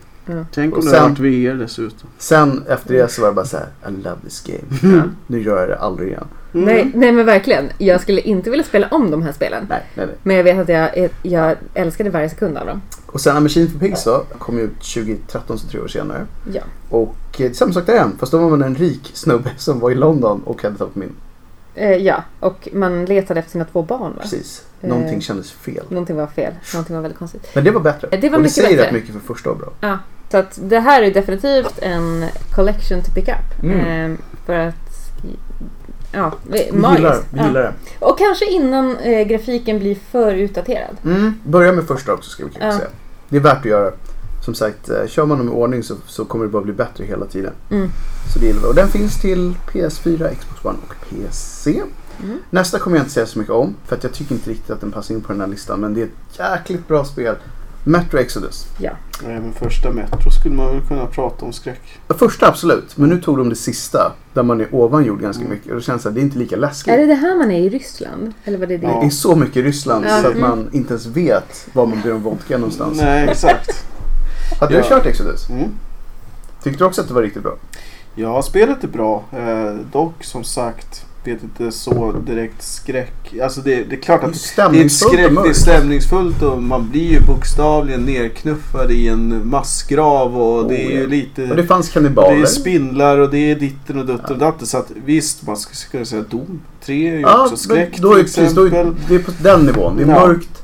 Tänk 0.55 0.73
Och 0.73 0.79
om 0.79 0.85
det 0.85 0.91
sen- 0.91 1.01
hade 1.01 1.09
varit 1.15 1.19
VR 1.19 1.55
dessutom. 1.55 2.09
Sen 2.19 2.65
efter 2.69 2.95
det 2.95 3.09
så 3.13 3.21
var 3.23 3.29
det 3.29 3.35
bara 3.35 3.45
så 3.47 3.57
här: 3.57 3.67
I 3.89 3.91
love 3.91 4.17
this 4.25 4.41
game. 4.47 4.95
Ja. 4.97 5.03
Nu 5.27 5.43
gör 5.43 5.61
jag 5.61 5.69
det 5.69 5.79
aldrig 5.79 6.09
igen. 6.09 6.25
Mm. 6.55 6.65
Nej, 6.67 6.91
nej, 6.95 7.13
men 7.13 7.27
verkligen. 7.27 7.65
Jag 7.79 8.01
skulle 8.01 8.21
inte 8.21 8.51
vilja 8.51 8.65
spela 8.65 8.89
om 8.91 9.11
de 9.11 9.23
här 9.23 9.33
spelen. 9.33 9.67
Nej, 9.69 9.87
nej, 9.95 10.07
nej. 10.07 10.17
Men 10.23 10.37
jag 10.37 10.45
vet 10.45 10.59
att 10.59 10.69
jag, 10.69 11.11
jag 11.23 11.57
älskade 11.75 12.11
varje 12.11 12.29
sekund 12.29 12.57
av 12.59 12.67
dem. 12.67 12.83
Och 13.07 13.21
sen 13.21 13.37
A 13.37 13.41
Machine 13.41 13.69
for 13.71 13.79
Pigs 13.79 14.05
då, 14.05 14.25
kom 14.39 14.59
ut 14.59 14.75
2013, 14.81 15.59
så 15.59 15.69
tre 15.69 15.81
år 15.81 15.89
senare. 15.89 16.27
Ja. 16.53 16.63
Och 16.91 17.17
eh, 17.41 17.53
samma 17.53 17.73
sak 17.73 17.87
där 17.87 17.93
igen, 17.95 18.17
fast 18.19 18.33
då 18.33 18.39
var 18.39 18.51
man 18.51 18.63
en 18.63 18.75
rik 18.75 19.11
snubbe 19.15 19.51
som 19.57 19.81
var 19.81 19.91
i 19.91 19.95
London 19.95 20.43
och 20.45 20.63
hade 20.63 20.77
tappat 20.77 20.97
min. 20.97 21.13
Eh, 21.75 21.93
ja, 21.97 22.23
och 22.41 22.69
man 22.73 23.05
letade 23.05 23.41
efter 23.41 23.53
sina 23.53 23.65
två 23.65 23.83
barn 23.83 24.01
va? 24.17 24.23
Precis. 24.23 24.65
Eh. 24.83 24.89
Någonting 24.89 25.21
kändes 25.21 25.51
fel. 25.53 25.85
Någonting 25.89 26.17
var 26.17 26.27
fel. 26.27 26.53
Någonting 26.75 26.97
var 26.97 27.03
väldigt 27.03 27.19
konstigt. 27.19 27.49
Men 27.55 27.65
det 27.65 27.71
var 27.71 27.81
bättre. 27.81 28.09
Det 28.11 28.17
var 28.17 28.25
och 28.27 28.31
det 28.31 28.39
mycket 28.39 28.53
säger 28.53 28.69
bättre. 28.69 28.83
rätt 28.87 28.93
mycket 28.93 29.13
för 29.13 29.21
första 29.21 29.51
var 29.51 29.57
bra. 29.57 29.99
Så 30.31 30.39
att 30.39 30.59
det 30.63 30.81
här 30.81 31.03
är 31.03 31.15
definitivt 31.15 31.79
en 31.83 32.27
collection 32.55 33.03
to 33.03 33.11
pick 33.15 33.29
up. 33.29 33.63
Mm. 33.63 34.13
Eh, 34.13 34.19
för 34.47 34.55
att... 34.59 34.75
Ja, 36.13 36.33
Vi 36.51 36.71
magiskt. 36.73 36.99
gillar, 36.99 37.17
vi 37.33 37.39
Ja. 37.39 37.47
gillar 37.47 37.63
det. 37.63 37.73
Och 37.99 38.19
kanske 38.19 38.45
innan 38.51 38.97
eh, 38.97 39.27
grafiken 39.27 39.79
blir 39.79 39.95
för 40.11 40.35
utdaterad. 40.35 40.97
Mm. 41.05 41.35
Börja 41.45 41.73
med 41.73 41.85
första 41.85 42.13
också 42.13 42.31
ska 42.31 42.45
vi 42.45 42.51
kanske 42.51 42.67
Ja. 42.69 42.73
säga. 42.79 42.91
Det 43.29 43.37
är 43.37 43.41
värt 43.41 43.59
att 43.59 43.65
göra. 43.65 43.93
Som 44.45 44.55
sagt, 44.55 44.89
eh, 44.89 45.07
kör 45.07 45.27
man 45.27 45.39
dem 45.39 45.49
i 45.49 45.51
ordning 45.51 45.83
så, 45.83 45.95
så 46.07 46.25
kommer 46.25 46.45
det 46.45 46.51
bara 46.51 46.63
bli 46.63 46.73
bättre 46.73 47.05
hela 47.05 47.27
tiden. 47.27 47.53
Mm. 47.71 47.89
Så 48.33 48.39
det 48.39 48.47
gillar. 48.47 48.69
Och 48.69 48.75
den 48.75 48.89
finns 48.89 49.21
till 49.21 49.55
PS4, 49.73 50.35
Xbox 50.35 50.65
One 50.65 50.79
och 50.89 50.95
PC. 51.11 51.83
Mm. 52.23 52.39
Nästa 52.51 52.79
kommer 52.79 52.97
jag 52.97 53.03
inte 53.05 53.13
säga 53.15 53.27
så 53.27 53.39
mycket 53.39 53.55
om. 53.55 53.75
För 53.87 53.97
att 53.97 54.03
jag 54.05 54.13
tycker 54.13 54.35
inte 54.35 54.51
riktigt 54.51 54.71
att 54.71 54.81
den 54.81 54.91
passar 54.93 55.15
in 55.15 55.21
på 55.21 55.33
den 55.33 55.41
här 55.41 55.49
listan. 55.49 55.81
Men 55.81 55.95
det 55.95 56.01
är 56.01 56.05
ett 56.05 56.39
jäkligt 56.39 56.89
bra 56.89 57.05
spel. 57.05 57.35
Metro 57.85 58.19
Exodus. 58.19 58.67
Även 59.27 59.53
första 59.53 59.91
Metro 59.91 60.31
skulle 60.31 60.55
man 60.55 60.67
väl 60.79 60.89
kunna 60.89 61.07
prata 61.07 61.45
om 61.45 61.53
skräck. 61.53 61.81
Första 62.19 62.49
absolut, 62.49 62.97
men 62.97 63.09
nu 63.09 63.21
tog 63.21 63.39
de 63.39 63.49
det 63.49 63.57
sista. 63.57 64.13
Där 64.35 64.43
man 64.43 64.61
är 64.61 64.75
ovan 64.75 65.05
jord 65.05 65.21
ganska 65.21 65.41
Mm. 65.45 65.53
mycket. 65.55 65.71
Och 65.71 65.77
det 65.77 65.83
känns 65.83 66.07
att 66.07 66.15
det 66.15 66.21
är 66.21 66.23
inte 66.23 66.39
lika 66.39 66.57
läskigt. 66.57 66.93
Är 66.95 66.99
det 66.99 67.07
det 67.07 67.15
här 67.15 67.37
man 67.39 67.51
är 67.51 67.61
i 67.61 67.69
Ryssland? 67.69 68.33
Eller 68.45 68.59
vad 68.59 68.69
det 68.69 68.75
är 68.75 68.79
det? 68.79 68.87
Ja. 68.87 69.01
Det 69.01 69.07
är 69.07 69.11
så 69.11 69.37
mycket 69.37 69.57
i 69.57 69.63
Ryssland 69.63 70.05
Ja. 70.09 70.21
så 70.23 70.27
att 70.27 70.35
Mm. 70.35 70.41
man 70.49 70.69
inte 70.73 70.93
ens 70.93 71.07
vet 71.07 71.69
var 71.73 71.87
man 71.87 72.01
ber 72.03 72.15
om 72.15 72.23
vodka 72.23 72.59
någonstans. 72.59 72.99
Nej, 73.01 73.29
exakt. 73.29 73.85
Hade 74.63 74.75
du 74.75 74.79
Ja. 74.81 74.85
kört 74.89 75.07
Exodus? 75.07 75.49
Mm. 75.51 75.69
Tyckte 76.63 76.79
du 76.79 76.85
också 76.85 77.01
att 77.01 77.09
det 77.09 77.15
var 77.15 77.23
riktigt 77.23 77.43
bra? 77.43 77.57
Ja, 78.15 78.43
spelet 78.43 78.85
är 78.85 78.89
bra. 78.89 79.25
Eh, 79.33 79.75
dock 79.93 80.25
som 80.25 80.45
sagt, 80.45 81.07
vet 81.25 81.43
inte 81.43 81.73
så 81.73 82.13
direkt 82.27 82.63
skräck. 82.63 83.35
Alltså 83.43 83.61
det, 83.61 83.85
det 83.85 83.97
är 83.97 84.01
klart 84.01 84.21
Det 84.21 84.27
är 84.27 84.29
att 84.29 84.33
det 84.35 84.39
är, 84.79 84.85
ett 84.85 84.93
stämningsfullt 84.93 85.13
skräck, 85.13 85.33
det 85.45 85.49
är 85.49 85.53
stämningsfullt 85.53 86.43
och 86.43 86.63
man 86.63 86.89
blir 86.91 87.11
ju 87.13 87.21
bokstavligen 87.21 88.05
nerknuffad 88.05 88.91
i 88.91 89.09
en 89.09 89.49
massgrav 89.51 90.37
och 90.43 90.69
det 90.69 90.83
är 90.83 90.87
Oh, 90.89 90.93
ju 90.93 91.01
ja. 91.01 91.07
lite... 91.07 91.51
Och 91.51 91.57
det 91.57 91.65
fanns 91.67 91.87
det 91.87 91.93
kannibaler. 91.93 92.43
är 92.43 92.47
spindlar 92.47 93.19
och 93.19 93.31
det 93.31 93.51
är 93.51 93.57
ditten 93.57 93.99
och 93.99 94.07
dutten 94.07 94.25
Ja. 94.29 94.33
och 94.35 94.39
datten. 94.39 94.67
Så 94.67 94.79
att 94.79 94.91
visst, 95.05 95.47
man 95.47 95.57
skulle 95.57 95.91
kunna 95.91 96.05
säga 96.05 96.23
dom. 96.31 96.61
Tre 96.85 97.09
är 97.09 97.15
ju 97.15 97.21
Ja, 97.21 97.43
också 97.43 97.57
skräck 97.57 97.99
då 97.99 98.11
är, 98.13 98.15
till 98.15 98.23
precis, 98.25 98.53
då 98.53 98.63
är, 98.63 98.67
exempel. 98.67 98.95
det 99.09 99.15
är 99.15 99.19
på 99.19 99.33
den 99.43 99.61
nivån. 99.67 99.97
Det 99.97 100.03
är 100.03 100.09
Ja. 100.09 100.27
mörkt, 100.27 100.63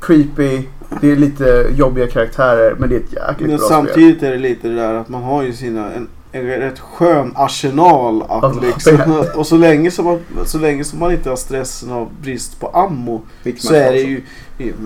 creepy, 0.00 0.62
det 1.00 1.12
är 1.12 1.16
lite 1.16 1.66
jobbiga 1.76 2.06
karaktärer 2.06 2.74
men 2.78 2.88
det 2.88 2.94
är 2.96 3.00
ett 3.00 3.12
jäkligt 3.12 3.48
Men 3.48 3.48
bra 3.48 3.58
spel. 3.58 3.68
samtidigt 3.68 4.22
är 4.22 4.30
det 4.30 4.38
lite 4.38 4.68
det 4.68 4.74
där 4.74 4.94
att 4.94 5.08
man 5.08 5.22
har 5.22 5.42
ju 5.42 5.52
sina, 5.52 5.92
en, 5.92 6.08
en 6.32 6.46
rätt 6.46 6.78
skön 6.78 7.32
arsenal 7.34 8.22
Av 8.22 8.44
att 8.44 8.62
liksom, 8.62 8.96
vapen. 9.06 9.24
och 9.38 9.46
så 9.46 9.56
länge, 9.56 9.90
som 9.90 10.04
man, 10.04 10.20
så 10.44 10.58
länge 10.58 10.84
som 10.84 10.98
man 10.98 11.12
inte 11.12 11.28
har 11.28 11.36
stressen 11.36 11.90
av 11.92 12.08
brist 12.22 12.60
på 12.60 12.68
ammo 12.68 13.22
så 13.58 13.74
är 13.74 13.92
det 13.92 13.98
också. 13.98 14.06
ju 14.08 14.22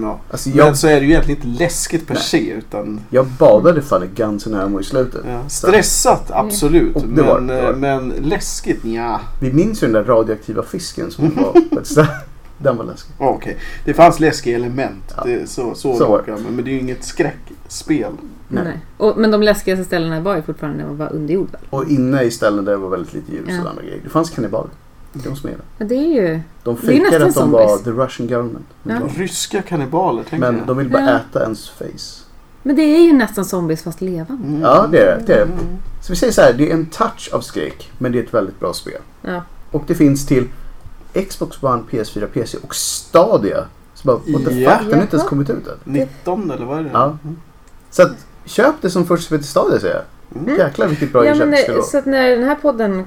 ja, 0.03 0.19
Alltså 0.31 0.49
men 0.49 0.59
jag, 0.59 0.77
så 0.77 0.87
är 0.89 1.01
det 1.01 1.07
ju 1.07 1.11
egentligen 1.13 1.43
inte 1.45 1.63
läskigt 1.63 2.07
per 2.07 2.15
Nej. 2.15 2.23
se 2.23 2.51
utan 2.53 3.01
jag 3.11 3.27
badade 3.27 3.83
fan 3.83 4.03
i 4.03 4.07
Guns 4.15 4.47
N' 4.47 4.55
Ammo 4.55 4.81
i 4.81 4.85
slutet. 4.85 5.21
ja, 5.29 5.49
stressat 5.49 6.31
absolut 6.31 6.97
Och 6.97 7.03
det 7.03 7.23
var 7.23 7.41
men, 7.41 7.57
var 7.65 7.73
det. 7.73 7.77
men 7.79 8.09
läskigt 8.21 8.85
ja. 8.85 9.21
Vi 9.41 9.53
minns 9.53 9.83
ju 9.83 9.87
den 9.87 9.95
där 9.95 10.05
radioaktiva 10.05 10.63
fisken 10.63 11.11
som 11.11 11.25
var 11.37 11.61
på 11.71 11.79
ett 11.81 11.87
ställe. 11.87 12.09
Den 12.59 12.77
var 12.77 12.85
läskig. 12.85 13.15
Okej, 13.19 13.57
det 13.85 13.95
fanns 13.95 14.21
läskiga 14.21 14.57
element. 14.57 15.15
Ja. 15.17 15.23
Det, 15.25 15.51
så 15.51 15.75
så, 15.75 15.97
Så 15.97 16.07
var 16.09 16.25
långt, 16.27 16.41
men 16.51 16.65
det 16.65 16.71
är 16.71 16.73
ju 16.73 16.81
inget 16.81 17.05
skräckspel. 17.05 18.13
Nej. 18.49 18.65
Nej. 18.65 18.81
Och, 18.97 19.17
men 19.19 19.31
de 19.31 19.43
läskigaste 19.43 19.85
ställena 19.85 20.21
var 20.21 20.37
ju 20.37 20.43
fortfarande 20.43 20.85
att 20.85 20.97
vara 20.97 21.09
under 21.09 21.35
jord 21.35 21.49
väl? 21.53 21.61
Och 21.71 21.89
inne 21.91 22.23
i 22.23 22.31
ställen 22.31 22.65
där 22.65 22.73
det 22.73 22.79
var 22.79 22.89
väldigt 22.89 23.15
lite 23.15 23.33
ljus 23.33 23.45
Ja. 23.49 23.63
och 23.63 23.69
andra 23.71 23.83
grejer. 23.83 24.01
Det 24.05 24.09
fanns 24.09 24.31
kannibaler. 24.31 24.71
De 25.13 25.37
som 25.37 25.49
är 25.51 25.53
det. 25.53 25.59
Men 25.79 25.89
det 25.89 25.95
är 25.95 26.23
ju... 26.23 26.41
De 26.65 26.77
Det 26.83 26.97
är 26.97 27.01
nästan 27.01 27.11
fejkade 27.11 27.27
att 27.27 27.35
de 27.35 27.51
var 27.51 27.69
zombies. 27.69 27.85
the 27.85 27.91
Russian 27.91 28.29
government. 28.29 28.67
Ja. 28.83 29.01
Ryska 29.17 29.63
kannibaler, 29.63 30.23
tänker 30.23 30.47
men 30.47 30.57
jag. 30.59 30.67
de 30.67 30.77
vill 30.77 30.89
bara 30.91 31.03
Ja. 31.03 31.17
äta 31.17 31.43
ens 31.43 31.69
face. 31.69 32.25
Men 32.63 32.77
det 32.77 32.83
är 32.83 33.01
ju 33.07 33.13
nästan 33.13 33.45
zombies 33.45 33.83
fast 33.83 34.01
levande. 34.01 34.49
Mm. 34.49 34.61
Ja, 34.63 34.89
det 34.91 34.99
är 34.99 35.17
det. 35.17 35.23
det, 35.27 35.35
är 35.35 35.47
det. 35.47 35.53
Så 36.03 36.13
vi 36.13 36.17
säger 36.17 36.33
så 36.33 36.41
här, 36.41 36.53
det 36.53 36.71
är 36.71 36.75
en 36.75 36.87
touch 36.87 37.31
av 37.33 37.41
skräck, 37.41 37.91
men 37.99 38.13
det 38.13 38.19
är 38.19 38.23
ett 38.23 38.35
väldigt 38.35 38.61
bra 38.61 38.73
spel. 38.73 39.01
Ja. 39.23 39.43
Och 39.71 39.85
det 39.87 39.95
finns 39.95 40.27
till 40.27 40.49
Xbox 41.25 41.63
One, 41.63 41.83
PS4, 41.91 42.27
PC 42.27 42.59
och 42.63 42.75
Stadia. 42.75 43.65
Så 43.95 44.07
bara, 44.07 44.17
what 44.17 44.45
the 44.45 44.65
fuck, 44.67 44.81
den 44.91 44.95
har 44.95 45.03
inte 45.03 45.17
ens 45.17 45.29
kommit 45.29 45.51
ut 45.51 45.67
än. 45.67 45.79
19 45.85 46.51
eller 46.51 46.67
vad 46.67 46.79
är 46.79 46.83
det? 46.83 46.91
Ja. 46.93 47.19
Så 47.91 48.03
att, 48.03 48.13
köp 48.45 48.75
det 48.81 48.91
som 48.91 49.07
första 49.07 49.27
spel 49.27 49.39
till 49.39 49.49
Stadia 49.49 49.81
säger 49.81 49.95
jag. 49.95 50.43
Mm. 50.43 50.59
Jäklar 50.59 50.87
vilket 50.87 51.13
bra 51.13 51.27
Ja, 51.27 51.35
men, 51.35 51.49
inköp 51.49 51.67
det 51.67 51.73
skulle 51.73 51.83
så 51.83 51.99
att 51.99 52.07
när 52.07 52.31
den 52.31 52.45
här 52.45 52.55
podden 52.55 53.05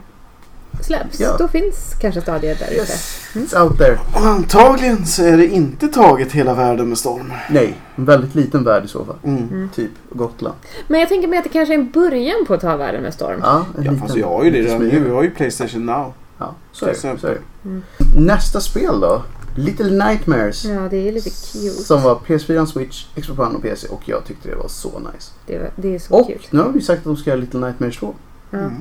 släpps, 0.82 1.20
Ja. 1.20 1.36
då 1.40 1.48
finns 1.48 1.94
kanske 2.02 2.22
Stadia 2.22 2.56
där 2.56 2.68
ute. 2.68 2.76
Yes, 2.76 3.28
it's 3.34 3.64
out 3.64 3.78
there. 3.78 4.00
Och 4.16 4.22
antagligen 4.22 5.06
så 5.06 5.24
är 5.24 5.38
det 5.38 5.48
inte 5.48 5.88
taget 5.88 6.32
hela 6.32 6.54
världen 6.54 6.90
med 6.90 6.98
storm. 6.98 7.34
Nej, 7.50 7.78
en 7.96 8.06
väldigt 8.06 8.36
liten 8.36 8.64
värld 8.64 8.86
i 8.86 8.88
så 8.88 9.06
fall. 9.06 9.16
Mm. 9.24 9.48
Mm. 9.52 9.70
Typ 9.76 9.92
Gotland. 10.10 10.56
Men 10.88 11.00
jag 11.00 11.10
tänker 11.10 11.28
mig 11.28 11.38
att 11.38 11.44
det 11.44 11.50
kanske 11.50 11.74
är 11.74 11.78
en 11.78 11.92
början 11.92 12.46
på 12.48 12.54
att 12.54 12.62
ta 12.62 12.78
världen 12.78 13.02
med 13.02 13.14
storm. 13.14 13.40
Ja, 13.44 13.66
en 13.78 13.84
Ja, 13.84 13.92
liten, 13.92 14.00
fast 14.00 14.16
vi 14.18 14.22
har 14.22 14.44
ju 14.44 14.52
det 14.52 14.62
redan 14.62 14.80
nu. 14.80 15.00
Vi 15.00 15.10
har 15.10 15.24
ju 15.24 15.30
Playstation 15.30 15.86
Now. 15.86 16.14
Ja, 16.40 16.56
så 16.72 16.86
är, 16.86 16.90
det, 16.90 16.96
så 17.20 17.28
är 17.28 17.32
det. 17.34 17.42
Mm. 17.70 17.84
Nästa 18.18 18.60
spel 18.62 19.00
då? 19.00 19.24
Little 19.56 20.06
Nightmares. 20.06 20.66
Ja, 20.66 20.88
det 20.90 21.08
är 21.08 21.12
lite 21.12 21.30
cute. 21.30 21.70
Som 21.84 22.02
var 22.04 22.16
PS4, 22.16 22.66
Switch, 22.66 23.06
Xbox 23.22 23.40
One 23.40 23.56
och 23.56 23.62
PC 23.62 23.88
och 23.88 24.02
jag 24.06 24.26
tyckte 24.26 24.50
det 24.50 24.56
var 24.56 24.68
så 24.68 25.00
nice. 25.00 25.32
Det, 25.46 25.58
var- 25.60 25.72
det 25.76 25.96
är 25.96 26.00
så 26.00 26.14
Och 26.16 26.28
cute. 26.28 26.48
nu 26.50 26.60
har 26.62 26.70
vi 26.70 26.82
sagt 26.82 26.98
att 27.00 27.04
de 27.04 27.18
ska 27.18 27.30
göra 27.30 27.40
Little 27.40 27.60
Nightmares 27.60 27.98
2. 27.98 28.16
Ja. 28.52 28.58
Mm. 28.58 28.74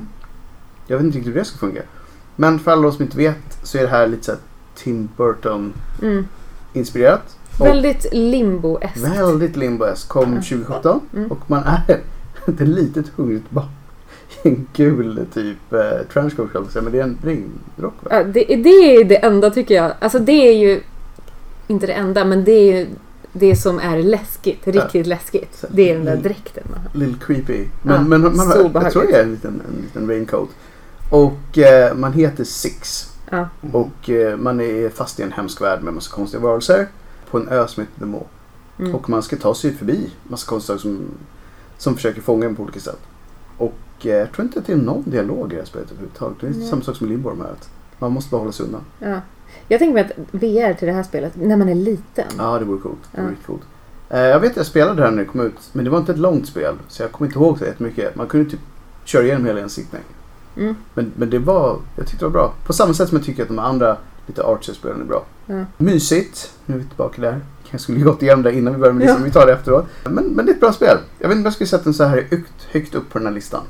Jag 0.87 0.97
vet 0.97 1.05
inte 1.05 1.17
riktigt 1.17 1.33
hur 1.35 1.39
det 1.39 1.45
ska 1.45 1.57
funka. 1.57 1.81
Men 2.35 2.59
för 2.59 2.71
alla 2.71 2.91
som 2.91 3.01
inte 3.01 3.17
vet 3.17 3.59
så 3.63 3.77
är 3.77 3.81
det 3.81 3.87
här 3.89 4.07
lite 4.07 4.23
så 4.23 4.31
här 4.31 4.39
Tim 4.75 5.09
Burton 5.17 5.73
Mm. 6.01 6.25
inspirerat. 6.73 7.37
Väldigt 7.59 8.05
limbo-eskt. 8.13 8.97
väldigt 8.97 9.55
limbo 9.55 9.85
Kom 10.07 10.33
Ja. 10.33 10.41
2017 10.41 10.99
Mm. 11.15 11.31
och 11.31 11.39
man 11.49 11.63
är 11.63 11.81
ett 12.47 12.59
litet 12.59 13.05
hungrigt 13.15 13.51
barn 13.51 13.65
en 14.43 14.67
gul 14.73 15.25
typ 15.33 15.73
eh, 15.73 16.07
trenchcoat 16.13 16.53
man 16.53 16.69
säga, 16.69 16.83
men 16.83 16.91
det 16.93 16.99
är 16.99 17.03
en 17.03 17.17
ringrock 17.23 17.93
va? 18.03 18.09
Ja, 18.09 18.23
det, 18.23 18.43
det 18.45 18.69
är 18.95 19.03
det 19.03 19.15
enda 19.15 19.49
tycker 19.49 19.75
jag. 19.75 19.93
Alltså 19.99 20.19
det 20.19 20.47
är 20.47 20.53
ju 20.57 20.81
inte 21.67 21.87
det 21.87 21.93
enda, 21.93 22.25
men 22.25 22.43
det 22.43 22.51
är 22.51 22.77
ju 22.77 22.87
det 23.33 23.55
som 23.55 23.79
är 23.79 23.97
läskigt. 24.03 24.67
Riktigt 24.67 25.07
läskigt. 25.07 25.65
Det 25.69 25.89
är 25.89 25.95
den 25.95 26.05
där 26.05 26.11
Mm. 26.11 26.23
dräkten 26.23 26.63
man 26.69 26.79
har. 26.79 26.99
Little 26.99 27.25
creepy. 27.25 27.65
Men, 27.81 27.95
Ja, 27.95 28.01
men 28.01 28.21
man, 28.21 28.47
har, 28.47 28.71
jag 28.83 28.91
tror 28.91 29.07
det 29.07 29.13
är 29.17 29.23
en 29.23 29.31
liten, 29.31 29.61
en 29.67 29.81
liten 29.81 30.07
raincoat. 30.07 30.49
Och 31.11 31.57
eh, 31.57 31.95
man 31.95 32.13
heter 32.13 32.43
Six. 32.43 33.05
Ja. 33.29 33.49
Och 33.71 34.09
eh, 34.09 34.37
man 34.37 34.61
är 34.61 34.89
fast 34.89 35.19
i 35.19 35.23
en 35.23 35.31
hemsk 35.31 35.61
värld 35.61 35.83
med 35.83 35.93
massa 35.93 36.15
konstiga 36.15 36.43
varelser. 36.43 36.87
På 37.31 37.37
en 37.37 37.47
ö 37.47 37.67
som 37.67 37.83
heter 37.83 37.99
The 37.99 38.05
Maw. 38.05 38.25
Mm. 38.79 38.95
Och 38.95 39.09
man 39.09 39.23
ska 39.23 39.35
ta 39.35 39.55
sig 39.55 39.73
förbi 39.73 40.09
massa 40.23 40.49
konstiga 40.49 40.77
som, 40.79 40.99
som 41.77 41.95
försöker 41.95 42.21
fånga 42.21 42.45
en 42.45 42.55
på 42.55 42.63
olika 42.63 42.79
sätt. 42.79 42.99
Och 43.57 43.73
jag 44.05 44.31
tror 44.31 44.45
inte 44.45 44.59
att 44.59 44.65
det 44.65 44.73
är 44.73 44.77
någon 44.77 45.03
dialog 45.09 45.51
i 45.51 45.55
det 45.55 45.61
här 45.61 45.65
spelet 45.67 45.91
överhuvudtaget. 45.91 46.37
Det 46.41 46.47
är 46.47 46.51
Nej. 46.51 46.67
samma 46.67 46.81
sak 46.81 46.95
som 46.95 47.07
i 47.07 47.09
Limbo 47.09 47.33
med 47.35 47.47
att 47.47 47.69
man 47.99 48.11
måste 48.11 48.31
bara 48.31 48.37
hålla 48.39 48.51
sig 48.51 48.65
undan. 48.65 48.81
Ja. 48.99 49.21
Jag 49.67 49.79
tänker 49.79 49.93
mig 49.93 50.03
att 50.03 50.11
VR 50.31 50.73
till 50.73 50.87
det 50.87 50.93
här 50.93 51.03
spelet, 51.03 51.33
när 51.35 51.57
man 51.57 51.69
är 51.69 51.75
liten. 51.75 52.25
Ja, 52.37 52.59
det 52.59 52.65
vore 52.65 52.79
coolt. 52.79 52.99
Det 53.11 53.21
vore 53.21 53.31
Ja. 53.31 53.45
coolt. 53.47 53.61
Eh, 54.09 54.19
jag 54.19 54.39
vet 54.39 54.51
att 54.51 54.57
jag 54.57 54.65
spelade 54.65 54.95
det 54.95 55.03
här 55.03 55.11
när 55.11 55.17
det 55.17 55.25
kom 55.25 55.41
ut. 55.41 55.69
Men 55.71 55.85
det 55.85 55.91
var 55.91 55.97
inte 55.99 56.11
ett 56.11 56.17
långt 56.17 56.47
spel. 56.47 56.75
Så 56.87 57.03
jag 57.03 57.11
kommer 57.11 57.27
inte 57.29 57.39
ihåg 57.39 57.57
så 57.59 57.65
jättemycket. 57.65 58.15
Man 58.15 58.27
kunde 58.27 58.49
typ 58.49 58.59
köra 59.03 59.23
igenom 59.23 59.45
hela 59.45 59.59
en 59.59 59.69
sittning. 59.69 60.01
Mm. 60.57 60.75
Men, 60.93 61.11
men 61.15 61.29
det 61.29 61.39
var, 61.39 61.77
jag 61.95 62.05
tyckte 62.07 62.25
det 62.25 62.29
var 62.29 62.33
bra. 62.33 62.53
På 62.65 62.73
samma 62.73 62.93
sätt 62.93 63.09
som 63.09 63.17
jag 63.17 63.25
tycker 63.25 63.41
att 63.41 63.47
de 63.47 63.59
andra 63.59 63.97
lite 64.27 64.43
artsy-spelen 64.43 65.01
är 65.01 65.05
bra. 65.05 65.25
Ja. 65.45 65.65
Mysigt. 65.77 66.53
Nu 66.65 66.75
är 66.75 66.79
vi 66.79 66.85
tillbaka 66.85 67.21
där. 67.21 67.41
Kanske 67.69 67.83
skulle 67.83 67.99
gått 67.99 68.21
igenom 68.21 68.43
det 68.43 68.53
innan 68.53 68.73
vi 68.73 68.79
började 68.79 68.97
med 68.97 69.01
listan. 69.07 69.21
Ja. 69.21 69.25
Vi 69.25 69.31
tar 69.31 69.45
det 69.45 69.53
efteråt. 69.53 69.85
Men, 70.03 70.23
men 70.25 70.45
det 70.45 70.51
är 70.51 70.53
ett 70.53 70.59
bra 70.59 70.73
spel. 70.73 70.97
Jag 71.19 71.27
vet 71.29 71.35
inte 71.35 71.41
om 71.41 71.43
jag 71.45 71.53
skulle 71.53 71.67
sätta 71.67 71.83
den 71.83 71.93
så 71.93 72.03
här 72.03 72.25
högt, 72.31 72.67
högt 72.71 72.95
upp 72.95 73.09
på 73.09 73.17
den 73.17 73.27
här 73.27 73.33
listan. 73.33 73.61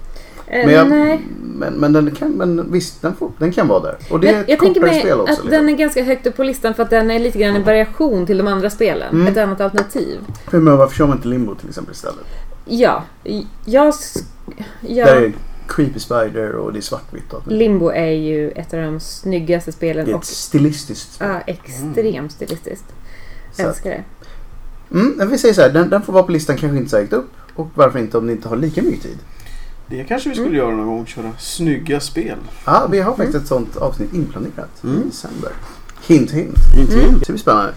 Eh, 0.50 0.66
Men, 0.66 0.74
jag, 0.76 0.90
nej. 0.90 1.22
men, 1.56 1.74
men, 1.74 1.94
den 1.94 2.12
kan, 2.12 2.32
men 2.32 2.72
visst, 2.72 3.02
den, 3.02 3.16
får, 3.16 3.32
den 3.38 3.52
kan 3.52 3.68
vara 3.68 3.80
där. 3.80 3.98
Och 4.10 4.20
det 4.20 4.28
är 4.28 4.34
Jag, 4.34 4.42
ett 4.42 4.50
jag 4.50 4.60
tänker 4.60 4.82
mig 4.82 5.12
att 5.12 5.28
liksom. 5.30 5.50
den 5.50 5.70
är 5.70 5.74
ganska 5.74 6.04
högt 6.04 6.28
upp 6.28 6.36
på 6.36 6.44
listan 6.44 6.74
för 6.74 6.84
att 6.84 6.90
den 6.90 7.12
är 7.12 7.20
lite 7.20 7.40
grann 7.40 7.56
en 7.56 7.64
variation 7.64 8.26
till 8.26 8.38
de 8.38 8.48
andra 8.48 8.70
spelen. 8.70 9.10
Mm. 9.14 9.28
Ett 9.28 9.38
annat 9.38 9.62
alternativ. 9.62 10.20
Men 10.52 10.78
varför 10.78 10.96
kör 10.96 11.08
man 11.08 11.18
inte 11.18 11.28
Limbo 11.28 11.56
till 11.56 11.70
exempel 11.70 11.94
istället? 11.94 12.26
Ja, 12.66 13.04
jag... 13.66 13.90
sk- 13.92 14.24
Där 14.82 14.96
jag 14.96 15.10
är 15.10 15.34
Creepy 15.68 16.00
Spider 16.00 16.52
och 16.56 16.74
det 16.74 16.80
är 16.80 16.82
svartvitt. 16.82 17.34
och. 17.34 17.48
Limbo 17.48 17.90
är 17.90 18.12
ju 18.12 18.50
ett 18.52 18.74
av 18.74 18.80
de 18.80 19.00
snyggaste 19.00 19.72
spelen 19.72 20.06
Det 20.06 20.12
är 20.12 20.16
och 20.16 20.22
ett 20.22 20.28
stilistiskt 20.28 21.14
spel. 21.14 21.28
ja, 21.30 21.40
extremt 21.54 22.32
stilistiskt. 22.32 22.86
Så 23.54 23.62
Älskar 23.68 23.90
det. 23.90 24.04
Mm, 24.92 25.14
men 25.18 25.30
vi 25.30 25.38
säger 25.38 25.54
så 25.54 25.62
här, 25.62 25.70
den, 25.70 25.90
den 25.90 26.02
får 26.02 26.14
vara 26.14 26.24
på 26.24 26.32
listan 26.32 26.58
kanske 26.58 26.78
inte 26.78 26.90
så 26.90 26.98
högt 26.98 27.14
upp. 27.14 27.30
Och 27.56 27.68
varför 27.76 28.00
inte 28.00 28.18
om 28.18 28.26
ni 28.26 28.32
inte 28.32 28.50
har 28.50 28.56
lika 28.56 28.82
mycket 28.82 29.02
tid? 29.04 29.18
Det 29.90 30.04
kanske 30.04 30.30
vi 30.30 30.36
skulle 30.36 30.48
Mm. 30.50 30.60
göra 30.60 30.76
någon 30.76 30.88
gång. 30.88 31.06
Köra 31.06 31.32
snygga 31.40 32.00
spel. 32.00 32.38
Ja, 32.66 32.88
vi 32.92 33.00
har 33.00 33.16
faktiskt 33.16 33.36
ett 33.38 33.48
sånt 33.48 33.78
avsnitt 33.78 34.14
inplanerat 34.14 34.84
Mm. 34.84 35.02
i 35.02 35.06
december. 35.06 35.52
Hint, 36.08 36.32
hint. 36.32 36.56
Inte 36.80 36.94
Mm. 36.94 37.06
mm. 37.08 37.20
Det 37.20 37.28
blir 37.28 37.38
spännande. 37.38 37.74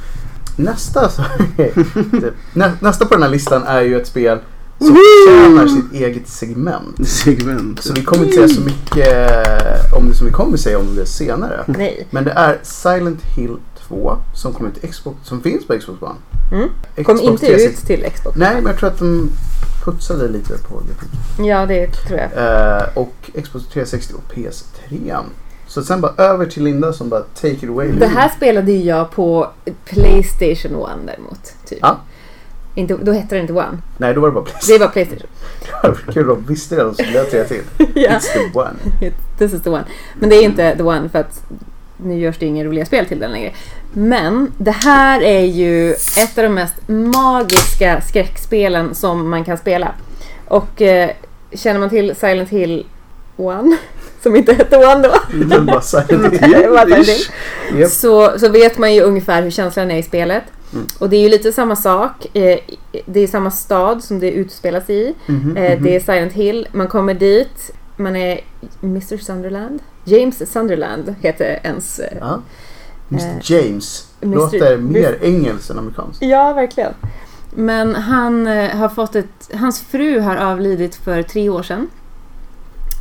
Nästa, 0.56 1.10
nä, 2.54 2.72
nästa 2.80 3.04
på 3.06 3.14
den 3.14 3.22
här 3.22 3.30
listan 3.30 3.62
är 3.62 3.80
ju 3.82 4.00
ett 4.00 4.06
spel 4.06 4.38
som 4.78 4.96
förtjänar 4.96 5.66
sitt 5.66 5.92
eget 5.92 6.28
segment. 6.28 7.08
Segment. 7.08 7.82
Så 7.82 7.92
vi 7.94 8.02
kommer 8.02 8.24
inte 8.24 8.36
säga 8.36 8.48
så 8.48 8.60
mycket 8.60 9.92
om 9.96 10.08
det 10.08 10.14
som 10.14 10.26
vi 10.26 10.32
kommer 10.32 10.56
säga 10.56 10.78
om 10.78 10.94
det 10.96 11.06
senare. 11.06 11.64
Nej. 11.66 12.06
Men 12.10 12.24
det 12.24 12.30
är 12.30 12.58
Silent 12.62 13.22
Hill 13.22 13.56
2 13.92 14.16
som 14.34 14.52
kommer 14.52 14.70
till 14.70 14.90
Xbox, 14.90 15.16
som 15.28 15.42
finns 15.42 15.66
på 15.66 15.78
Xbox 15.78 16.02
One. 16.02 16.14
Mm. 16.52 16.68
Kom 16.94 17.04
Xbox 17.04 17.20
inte 17.22 17.46
360. 17.46 17.68
ut 17.68 17.86
till 17.86 18.10
Xbox. 18.12 18.36
Nej, 18.36 18.54
men 18.54 18.66
jag 18.66 18.78
tror 18.78 18.88
att 18.88 18.98
de 18.98 19.30
putsade 19.84 20.28
lite 20.28 20.58
på 20.58 20.74
grafiken. 20.74 21.46
Ja, 21.46 21.66
det 21.66 21.86
tror 21.86 22.18
jag. 22.20 22.30
Eh, 22.78 22.82
och 22.94 23.14
Xbox 23.44 23.66
360 23.66 24.14
och 24.14 24.34
PS3. 24.34 25.16
Så 25.66 25.82
sen 25.82 26.00
bara 26.00 26.12
över 26.16 26.46
till 26.46 26.64
Linda 26.64 26.92
som 26.92 27.08
bara 27.08 27.20
take 27.20 27.48
it 27.48 27.68
away. 27.68 27.92
Det 27.92 28.06
här 28.06 28.28
spelade 28.28 28.72
ju 28.72 28.82
jag 28.84 29.10
på 29.10 29.50
Playstation 29.84 30.82
1 30.82 31.06
däremot. 31.06 31.54
Typ. 31.66 31.78
Ja. 31.82 31.98
Inte, 32.74 32.96
då 32.96 33.12
hette 33.12 33.34
det 33.34 33.40
inte 33.40 33.52
One. 33.52 33.78
Nej, 33.96 34.14
då 34.14 34.20
var 34.20 34.28
det 34.28 34.34
bara 34.34 34.44
Det 34.44 34.50
Playstation. 34.50 34.80
var 34.80 34.88
Playstation. 34.88 35.28
Kul 36.14 36.26
de 36.26 36.44
visste 36.46 36.76
det, 36.76 36.82
de 36.82 36.94
skulle 36.94 37.12
jag 37.12 37.26
säga 37.26 37.44
till. 37.44 37.62
ja. 37.94 38.10
It's 38.10 38.32
the 38.32 38.58
one. 38.58 38.74
This 39.38 39.52
is 39.52 39.62
the 39.62 39.70
one. 39.70 39.84
Men 40.14 40.28
det 40.28 40.36
är 40.36 40.42
inte 40.42 40.76
the 40.76 40.82
one 40.82 41.08
för 41.08 41.18
att 41.18 41.44
nu 41.96 42.18
görs 42.18 42.38
det 42.38 42.46
inga 42.46 42.64
roliga 42.64 42.86
spel 42.86 43.06
till 43.06 43.18
den 43.18 43.32
längre. 43.32 43.52
Men 43.92 44.52
det 44.58 44.70
här 44.70 45.22
är 45.22 45.44
ju 45.44 45.92
ett 45.92 46.38
av 46.38 46.44
de 46.44 46.48
mest 46.48 46.74
magiska 46.86 48.00
skräckspelen 48.00 48.94
som 48.94 49.30
man 49.30 49.44
kan 49.44 49.58
spela. 49.58 49.94
Och 50.48 50.82
eh, 50.82 51.10
känner 51.52 51.80
man 51.80 51.90
till 51.90 52.16
Silent 52.16 52.48
Hill 52.48 52.86
1, 53.38 53.78
som 54.22 54.36
inte 54.36 54.52
hette 54.54 54.76
One 54.76 55.08
då, 55.08 55.14
så, 57.88 58.38
så 58.38 58.48
vet 58.48 58.78
man 58.78 58.94
ju 58.94 59.00
ungefär 59.02 59.42
hur 59.42 59.50
känslan 59.50 59.90
är 59.90 59.98
i 59.98 60.02
spelet. 60.02 60.44
Mm. 60.72 60.86
Och 60.98 61.10
det 61.10 61.16
är 61.16 61.20
ju 61.20 61.28
lite 61.28 61.52
samma 61.52 61.76
sak. 61.76 62.36
Eh, 62.36 62.58
det 63.06 63.20
är 63.20 63.26
samma 63.26 63.50
stad 63.50 64.04
som 64.04 64.20
det 64.20 64.30
utspelas 64.30 64.90
i. 64.90 65.14
Mhm, 65.26 65.56
Eh, 65.56 65.74
mhm. 65.74 65.82
Det 65.84 65.96
är 65.96 66.00
Silent 66.00 66.32
Hill. 66.32 66.68
Man 66.72 66.88
kommer 66.88 67.14
dit. 67.14 67.70
Man 67.96 68.16
är 68.16 68.40
Mr 68.82 69.16
Sunderland. 69.18 69.80
James 70.04 70.52
Sunderland 70.52 71.14
heter 71.20 71.60
ens... 71.62 71.98
eh, 71.98 72.16
Ja. 72.20 72.40
Mr 73.12 73.36
Eh, 73.36 73.38
James. 73.42 74.06
Mr. 74.22 74.36
Låter 74.36 74.76
mer 74.76 75.18
engelskt 75.22 75.70
än 75.70 75.78
amerikanskt. 75.78 76.22
Ja, 76.22 76.52
verkligen. 76.52 76.92
Men 77.54 77.94
han 77.94 78.46
eh, 78.46 78.76
har 78.76 78.88
fått 78.88 79.16
ett... 79.16 79.50
Hans 79.54 79.80
fru 79.80 80.20
har 80.20 80.36
avlidit 80.36 80.94
för 80.94 81.22
tre 81.22 81.48
år 81.48 81.62
sedan. 81.62 81.88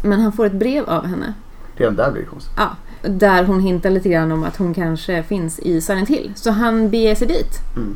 Men 0.04 0.20
han 0.22 0.32
får 0.32 0.46
ett 0.46 0.54
brev 0.54 0.90
av 0.90 1.06
henne. 1.06 1.34
Redan 1.76 1.96
där 1.96 2.12
blir 2.12 2.22
det 2.22 2.28
konstigt. 2.28 2.54
Ja, 2.58 2.70
där 3.10 3.44
hon 3.44 3.60
hintar 3.60 3.90
lite 3.90 4.10
grann 4.10 4.32
om 4.32 4.44
att 4.44 4.58
hon 4.58 4.74
kanske 4.74 5.24
finns 5.24 5.60
i 5.60 5.82
Silent 5.82 6.10
Hill. 6.10 6.32
Så 6.36 6.52
han 6.52 6.90
beger 6.90 7.16
sig 7.16 7.28
dit. 7.28 7.60
Mm. 7.76 7.96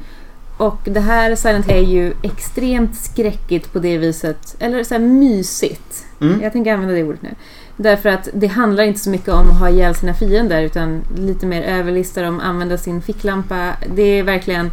Och 0.57 0.79
det 0.83 0.99
här 0.99 1.35
Silent 1.35 1.65
Hill 1.65 1.83
är 1.83 1.89
ju 1.89 2.13
extremt 2.21 2.95
skräckigt 2.95 3.73
på 3.73 3.79
det 3.79 3.97
viset. 3.97 4.55
Eller 4.59 4.83
så 4.83 4.93
här 4.93 5.01
mysigt. 5.01 6.05
Mm. 6.21 6.41
Jag 6.41 6.51
tänker 6.51 6.73
använda 6.73 6.95
det 6.95 7.03
ordet 7.03 7.21
nu. 7.21 7.35
Därför 7.77 8.09
att 8.09 8.29
det 8.33 8.47
handlar 8.47 8.83
inte 8.83 8.99
så 8.99 9.09
mycket 9.09 9.29
om 9.29 9.49
att 9.49 9.59
ha 9.59 9.69
ihjäl 9.69 9.95
sina 9.95 10.13
fiender 10.13 10.61
utan 10.61 11.01
lite 11.17 11.45
mer 11.45 11.61
överlista 11.61 12.21
dem, 12.21 12.39
använda 12.39 12.77
sin 12.77 13.01
ficklampa. 13.01 13.73
Det 13.95 14.01
är 14.01 14.23
verkligen... 14.23 14.71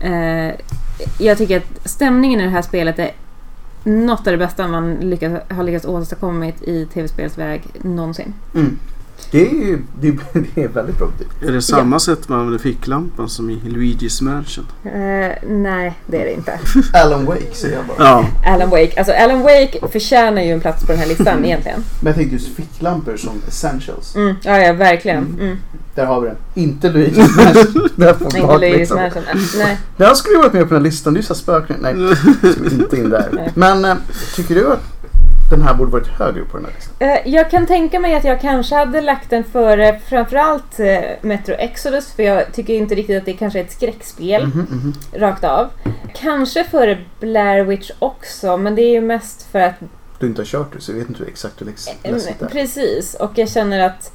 Eh, 0.00 0.54
jag 1.18 1.38
tycker 1.38 1.56
att 1.56 1.88
stämningen 1.88 2.40
i 2.40 2.44
det 2.44 2.50
här 2.50 2.62
spelet 2.62 2.98
är 2.98 3.10
något 3.84 4.26
av 4.26 4.32
det 4.32 4.38
bästa 4.38 4.68
man 4.68 4.94
lyckas, 4.94 5.42
har 5.48 5.62
lyckats 5.62 5.84
åstadkomma 5.84 6.46
i 6.46 6.86
tv-spelsväg 6.94 7.62
någonsin. 7.82 8.34
Mm. 8.54 8.78
Det 9.30 9.40
är 9.46 9.54
ju 9.54 9.78
det 10.00 10.08
är, 10.08 10.16
det 10.54 10.62
är 10.62 10.68
väldigt 10.68 10.98
bra 10.98 11.08
betyg. 11.18 11.48
Är 11.48 11.52
det 11.52 11.62
samma 11.62 11.98
sätt 11.98 12.28
man 12.28 12.38
använder 12.38 12.58
ficklampan 12.58 13.28
som 13.28 13.50
i 13.50 13.60
Luigi's 13.64 14.22
Mansion? 14.22 14.66
Eh, 14.84 15.48
nej, 15.48 15.94
det 16.06 16.20
är 16.20 16.24
det 16.24 16.32
inte. 16.32 16.58
Alan 16.92 17.24
Wake 17.24 17.54
säger 17.54 17.76
jag 17.76 17.86
bara. 17.86 17.96
Ja. 17.98 18.26
Alan 18.46 18.70
Wake. 18.70 18.92
Alltså 18.98 19.12
Alan 19.12 19.42
Wake 19.42 19.88
förtjänar 19.92 20.42
ju 20.42 20.50
en 20.50 20.60
plats 20.60 20.86
på 20.86 20.92
den 20.92 21.00
här 21.00 21.08
listan 21.08 21.44
egentligen. 21.44 21.84
Men 22.00 22.06
jag 22.06 22.14
tänkte 22.16 22.34
just 22.34 22.56
ficklampor 22.56 23.16
som 23.16 23.42
essentials. 23.48 24.16
Mm, 24.16 24.34
ja, 24.42 24.58
ja, 24.58 24.72
verkligen. 24.72 25.36
Mm. 25.40 25.56
Där 25.94 26.06
har 26.06 26.20
vi 26.20 26.26
den. 26.26 26.36
Inte 26.54 26.90
Luigi 26.90 27.22
Smash. 27.22 27.54
Där 27.96 28.14
får 28.14 28.26
Inte 28.26 28.40
Luigi's 28.40 28.76
liksom. 28.76 28.96
Mansion. 28.96 29.22
Nej. 29.58 29.78
Här 29.98 30.14
skulle 30.14 30.34
ju 30.34 30.40
varit 30.40 30.52
med 30.52 30.62
på 30.68 30.74
den 30.74 30.82
här 30.82 30.90
listan. 30.90 31.14
Det 31.14 31.18
är 31.18 31.20
ju 31.22 31.26
så 31.26 31.34
här 31.34 31.38
spöken. 31.38 31.76
Nej, 31.80 31.94
ska 32.52 32.62
vi 32.62 32.74
inte 32.74 32.96
in 32.96 33.10
där. 33.10 33.28
Nej. 33.32 33.52
Men 33.54 33.84
eh, 33.84 33.96
tycker 34.36 34.54
du 34.54 34.72
att 34.72 34.95
den 35.50 35.62
här 35.62 35.74
borde 35.74 35.90
varit 35.90 36.06
högre 36.08 36.40
upp 36.40 36.50
på 36.50 36.56
den 36.56 36.66
här 36.66 36.72
listan? 36.74 36.94
Eh, 36.98 37.18
Jag 37.34 37.50
kan 37.50 37.66
tänka 37.66 38.00
mig 38.00 38.14
att 38.14 38.24
jag 38.24 38.40
kanske 38.40 38.74
hade 38.74 39.00
lagt 39.00 39.30
den 39.30 39.44
före 39.44 39.98
framförallt 40.08 40.80
eh, 40.80 40.98
Metro 41.22 41.54
Exodus 41.58 42.12
för 42.12 42.22
jag 42.22 42.52
tycker 42.52 42.74
inte 42.74 42.94
riktigt 42.94 43.18
att 43.18 43.24
det 43.24 43.32
kanske 43.32 43.58
är 43.58 43.64
ett 43.64 43.72
skräckspel 43.72 44.46
Mhm, 44.46 44.66
mhm. 44.70 44.92
rakt 45.12 45.44
av. 45.44 45.68
Kanske 46.14 46.64
före 46.64 46.98
Blair 47.20 47.64
Witch 47.64 47.90
också 47.98 48.56
men 48.56 48.74
det 48.74 48.82
är 48.82 48.90
ju 48.92 49.00
mest 49.00 49.42
för 49.52 49.60
att 49.60 49.74
Du 50.18 50.26
inte 50.26 50.40
har 50.40 50.46
kört 50.46 50.72
det 50.72 50.80
så 50.80 50.92
jag 50.92 50.98
vet 50.98 51.08
inte 51.08 51.24
exakt 51.24 51.60
hur 51.60 51.66
läs- 51.66 51.88
Eh, 52.02 52.12
läskigt 52.12 52.38
det 52.38 52.44
är. 52.44 52.48
Precis, 52.48 53.14
och 53.14 53.30
jag 53.34 53.48
känner 53.48 53.80
att... 53.86 54.12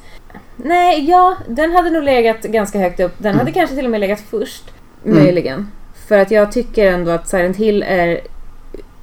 Nej, 0.56 1.10
ja, 1.10 1.36
den 1.48 1.72
hade 1.72 1.90
nog 1.90 2.04
legat 2.04 2.42
ganska 2.42 2.80
högt 2.80 3.00
upp. 3.00 3.14
Den 3.18 3.32
hade 3.32 3.42
Mm. 3.42 3.54
kanske 3.54 3.76
till 3.76 3.86
och 3.86 3.92
med 3.92 4.00
legat 4.00 4.20
först, 4.30 4.64
Mm. 5.06 5.24
möjligen. 5.24 5.68
För 6.08 6.18
att 6.18 6.32
jag 6.32 6.52
tycker 6.52 6.92
ändå 6.92 7.12
att 7.12 7.28
Silent 7.30 7.58
Hill 7.58 7.84
är, 7.88 8.22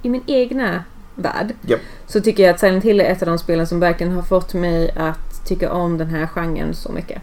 i 0.01 0.09
min 0.09 0.23
egna 0.27 0.83
värld, 1.21 1.53
Japp. 1.61 1.79
så 2.07 2.21
tycker 2.21 2.43
jag 2.43 2.53
att 2.53 2.59
Silent 2.59 2.83
Hill 2.83 3.01
är 3.01 3.05
ett 3.05 3.21
av 3.21 3.27
de 3.27 3.37
spelen 3.39 3.67
som 3.67 3.79
verkligen 3.79 4.13
har 4.13 4.21
fått 4.21 4.53
mig 4.53 4.91
att 4.97 5.45
tycka 5.45 5.71
om 5.71 5.97
den 5.97 6.07
här 6.07 6.27
genren 6.27 6.73
så 6.73 6.91
mycket. 6.91 7.21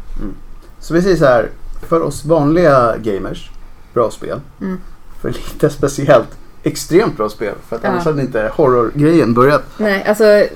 Så 0.81 0.95
vi 0.95 1.03
säger 1.03 1.17
så 1.17 1.25
här. 1.25 1.51
För 1.89 2.01
oss 2.03 2.25
vanliga 2.25 2.97
gamers, 2.97 3.51
bra 3.95 4.11
spel. 4.11 4.41
Mm. 4.61 4.79
För 5.21 5.29
lite 5.29 5.71
speciellt, 5.71 6.29
extremt 6.63 7.17
bra 7.17 7.29
spel. 7.29 7.55
För 7.69 7.77
att 7.77 7.83
Ja. 7.85 7.89
annars 7.91 8.05
hade 8.05 8.23
inte 8.23 8.51
horrorgrejen 8.55 9.35
börjat. 9.35 9.63
Nej, 9.79 10.05
alltså 10.05 10.25
eh, 10.25 10.47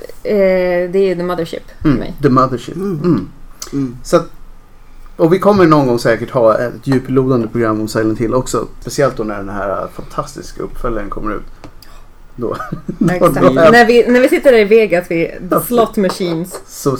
det 0.90 0.98
är 0.98 1.14
The 1.16 1.22
Mothership 1.22 1.62
för 1.82 1.88
Mm. 1.88 1.98
mig. 2.00 2.14
The 2.22 2.28
Mothership. 2.28 2.76
Mm. 2.76 2.98
Mm. 3.04 3.28
Mm. 3.72 3.96
Så 4.02 4.16
att, 4.16 4.26
och 5.16 5.32
vi 5.32 5.38
kommer 5.38 5.66
någon 5.66 5.86
gång 5.86 5.98
säkert 5.98 6.30
ha 6.30 6.58
ett 6.58 6.86
djuplodande 6.86 7.48
program 7.48 7.80
om 7.80 7.88
Silent 7.88 8.18
Hill 8.18 8.34
också. 8.34 8.66
Speciellt 8.80 9.16
då 9.16 9.24
när 9.24 9.36
den 9.36 9.48
här 9.48 9.86
fantastiska 9.94 10.62
uppföljaren 10.62 11.10
kommer 11.10 11.34
ut. 11.34 11.42
Då. 12.40 12.56
Exakt. 13.10 13.34
då- 13.34 13.50
när, 13.50 13.84
vi, 13.86 14.06
när 14.08 14.20
vi 14.20 14.28
sitter 14.28 14.52
där 14.52 14.58
i 14.58 14.64
Vegas 14.64 15.10
vid 15.10 15.26
The 15.28 15.36
Ja. 15.50 15.60
Slot 15.60 15.96
Machines. 15.96 16.60
Så, 16.66 16.96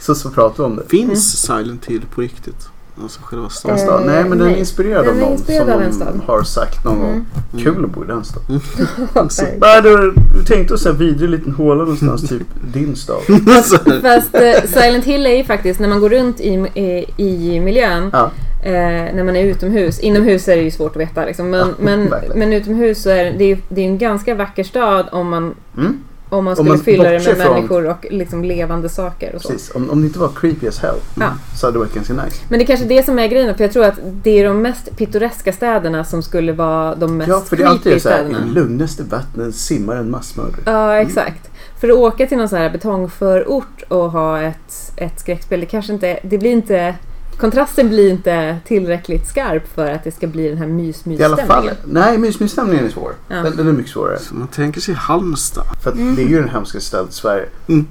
så, 0.00 0.14
så 0.14 0.30
pratar 0.30 0.56
vi 0.56 0.70
om 0.70 0.76
det. 0.76 0.82
Finns 0.88 1.40
Silent 1.46 1.84
Hill 1.86 2.02
på 2.14 2.20
riktigt? 2.20 2.68
Alltså 3.02 3.20
själva 3.22 3.44
En 3.44 3.50
staden? 3.50 3.78
stad. 3.78 4.00
Eh, 4.00 4.06
Nej 4.06 4.24
men 4.24 4.38
den 4.38 4.48
är 4.48 4.56
inspirerad 4.56 5.08
av 5.08 5.16
någon 5.16 5.32
inspirerad 5.32 5.94
som 5.94 6.02
av 6.02 6.12
de 6.12 6.20
har 6.26 6.42
sagt 6.42 6.84
någon 6.84 6.98
gång. 7.00 7.26
Mm. 7.52 7.64
Kul 7.64 7.84
att 7.84 7.90
bo 7.90 8.04
i 8.04 8.06
den 8.06 8.24
staden. 8.24 8.60
Alltså, 9.12 9.44
Nej, 9.60 9.82
du, 9.82 10.14
du 10.38 10.44
tänkte 10.44 10.74
oss 10.74 10.86
en 10.86 10.96
vidrig 10.98 11.30
liten 11.30 11.52
håla 11.52 11.74
någonstans, 11.82 12.28
typ 12.28 12.42
din 12.72 12.96
stad. 12.96 13.16
alltså, 13.48 13.76
Fast 14.02 14.34
eh, 14.34 14.62
Silent 14.66 15.04
Hill 15.04 15.26
är 15.26 15.36
ju 15.36 15.44
faktiskt 15.44 15.80
när 15.80 15.88
man 15.88 16.00
går 16.00 16.08
runt 16.10 16.40
i, 16.40 16.66
i, 16.74 17.06
i 17.26 17.60
miljön 17.60 18.10
Ja. 18.12 18.30
eh, 18.62 18.72
när 19.14 19.24
man 19.24 19.36
är 19.36 19.44
utomhus. 19.44 19.98
Inomhus 20.00 20.48
är 20.48 20.56
det 20.56 20.62
ju 20.62 20.70
svårt 20.70 20.90
att 20.96 21.02
veta 21.02 21.24
liksom. 21.24 21.50
Men, 21.50 21.60
Ja, 21.68 21.74
men, 21.78 22.14
men 22.34 22.52
utomhus 22.52 23.02
så 23.02 23.10
är 23.10 23.24
det, 23.38 23.44
ju- 23.44 23.58
det 23.68 23.80
är 23.80 23.86
en 23.86 23.98
ganska 23.98 24.34
vacker 24.34 24.64
stad 24.64 25.06
om 25.12 25.28
man, 25.28 25.54
Mm, 25.78 25.98
om 26.28 26.44
man 26.44 26.50
Om 26.52 26.56
skulle 26.56 26.68
man 26.68 26.78
fylla 26.78 27.04
det 27.04 27.10
med 27.10 27.22
från- 27.22 27.54
människor 27.54 27.86
och 27.90 28.06
liksom 28.10 28.44
levande 28.44 28.88
saker 28.88 29.34
och 29.34 29.42
så. 29.42 29.48
precis. 29.48 29.74
Om, 29.74 29.90
om 29.90 30.00
det 30.00 30.06
inte 30.06 30.18
var 30.18 30.28
creepy 30.36 30.68
as 30.68 30.78
hell 30.78 30.94
Ja. 31.20 31.30
så 31.56 31.66
hade 31.66 31.74
det 31.74 31.78
varit 31.78 31.94
ganska 31.94 32.12
nice. 32.14 32.36
Men 32.48 32.58
det 32.58 32.64
är 32.64 32.66
kanske 32.66 32.86
det 32.86 33.02
som 33.04 33.18
är 33.18 33.26
grejen 33.26 33.54
för 33.56 33.64
jag 33.64 33.72
tror 33.72 33.84
att 33.84 33.98
det 34.22 34.30
är 34.40 34.44
de 34.44 34.62
mest 34.62 34.96
pittoreska 34.96 35.52
städerna 35.52 36.04
som 36.04 36.22
skulle 36.22 36.52
vara 36.52 36.94
de 36.94 37.16
mest 37.16 37.28
Ja, 37.28 37.40
för 37.40 37.56
det 37.56 37.62
är 37.62 37.66
alltid 37.66 37.82
creepy 37.82 38.00
så 38.00 38.08
här, 38.08 38.22
i 38.22 38.24
städerna. 38.28 38.52
lugnaste 38.52 39.02
vattnen 39.02 39.52
simmar 39.52 39.96
en 39.96 40.10
massmördare. 40.10 40.60
Ja, 40.64 40.94
exakt. 40.96 41.50
För 41.80 41.88
att 41.88 41.94
åka 41.96 42.26
till 42.26 42.38
någon 42.38 42.48
sån 42.48 42.58
här 42.58 42.70
betongförort 42.70 43.82
och 43.88 44.10
ha 44.10 44.40
ett, 44.42 44.92
ett 44.96 45.20
skräckspel, 45.20 45.60
det 45.60 45.66
kanske 45.66 45.92
inte, 45.92 46.18
det 46.22 46.38
blir 46.38 46.50
inte, 46.50 46.94
kontrasten 47.38 47.88
blir 47.88 48.10
inte 48.10 48.58
tillräckligt 48.66 49.26
skarp 49.26 49.68
för 49.68 49.86
att 49.90 50.04
det 50.04 50.12
ska 50.12 50.26
bli 50.26 50.48
den 50.48 50.58
här 50.58 50.66
mys 50.66 51.06
I 51.06 51.24
alla 51.24 51.36
fall, 51.36 51.70
nej 51.84 52.18
mysmysstämningen 52.18 52.84
är 52.84 52.88
svår. 52.90 53.12
Ja. 53.28 53.36
Den, 53.36 53.56
den 53.56 53.68
är 53.68 53.72
mycket 53.72 53.92
svårare. 53.92 54.18
så 54.18 54.34
man 54.34 54.48
tänker 54.48 54.80
sig 54.80 54.94
Halmstad. 54.94 55.64
För 55.82 55.90
att 55.90 55.96
Mm. 55.96 56.14
det 56.14 56.22
är 56.22 56.28
ju 56.28 56.40
den 56.40 56.48
hemskaste 56.48 56.88
stället 56.88 57.10
i 57.10 57.14
Sverige. 57.14 57.46
Mm. 57.68 57.86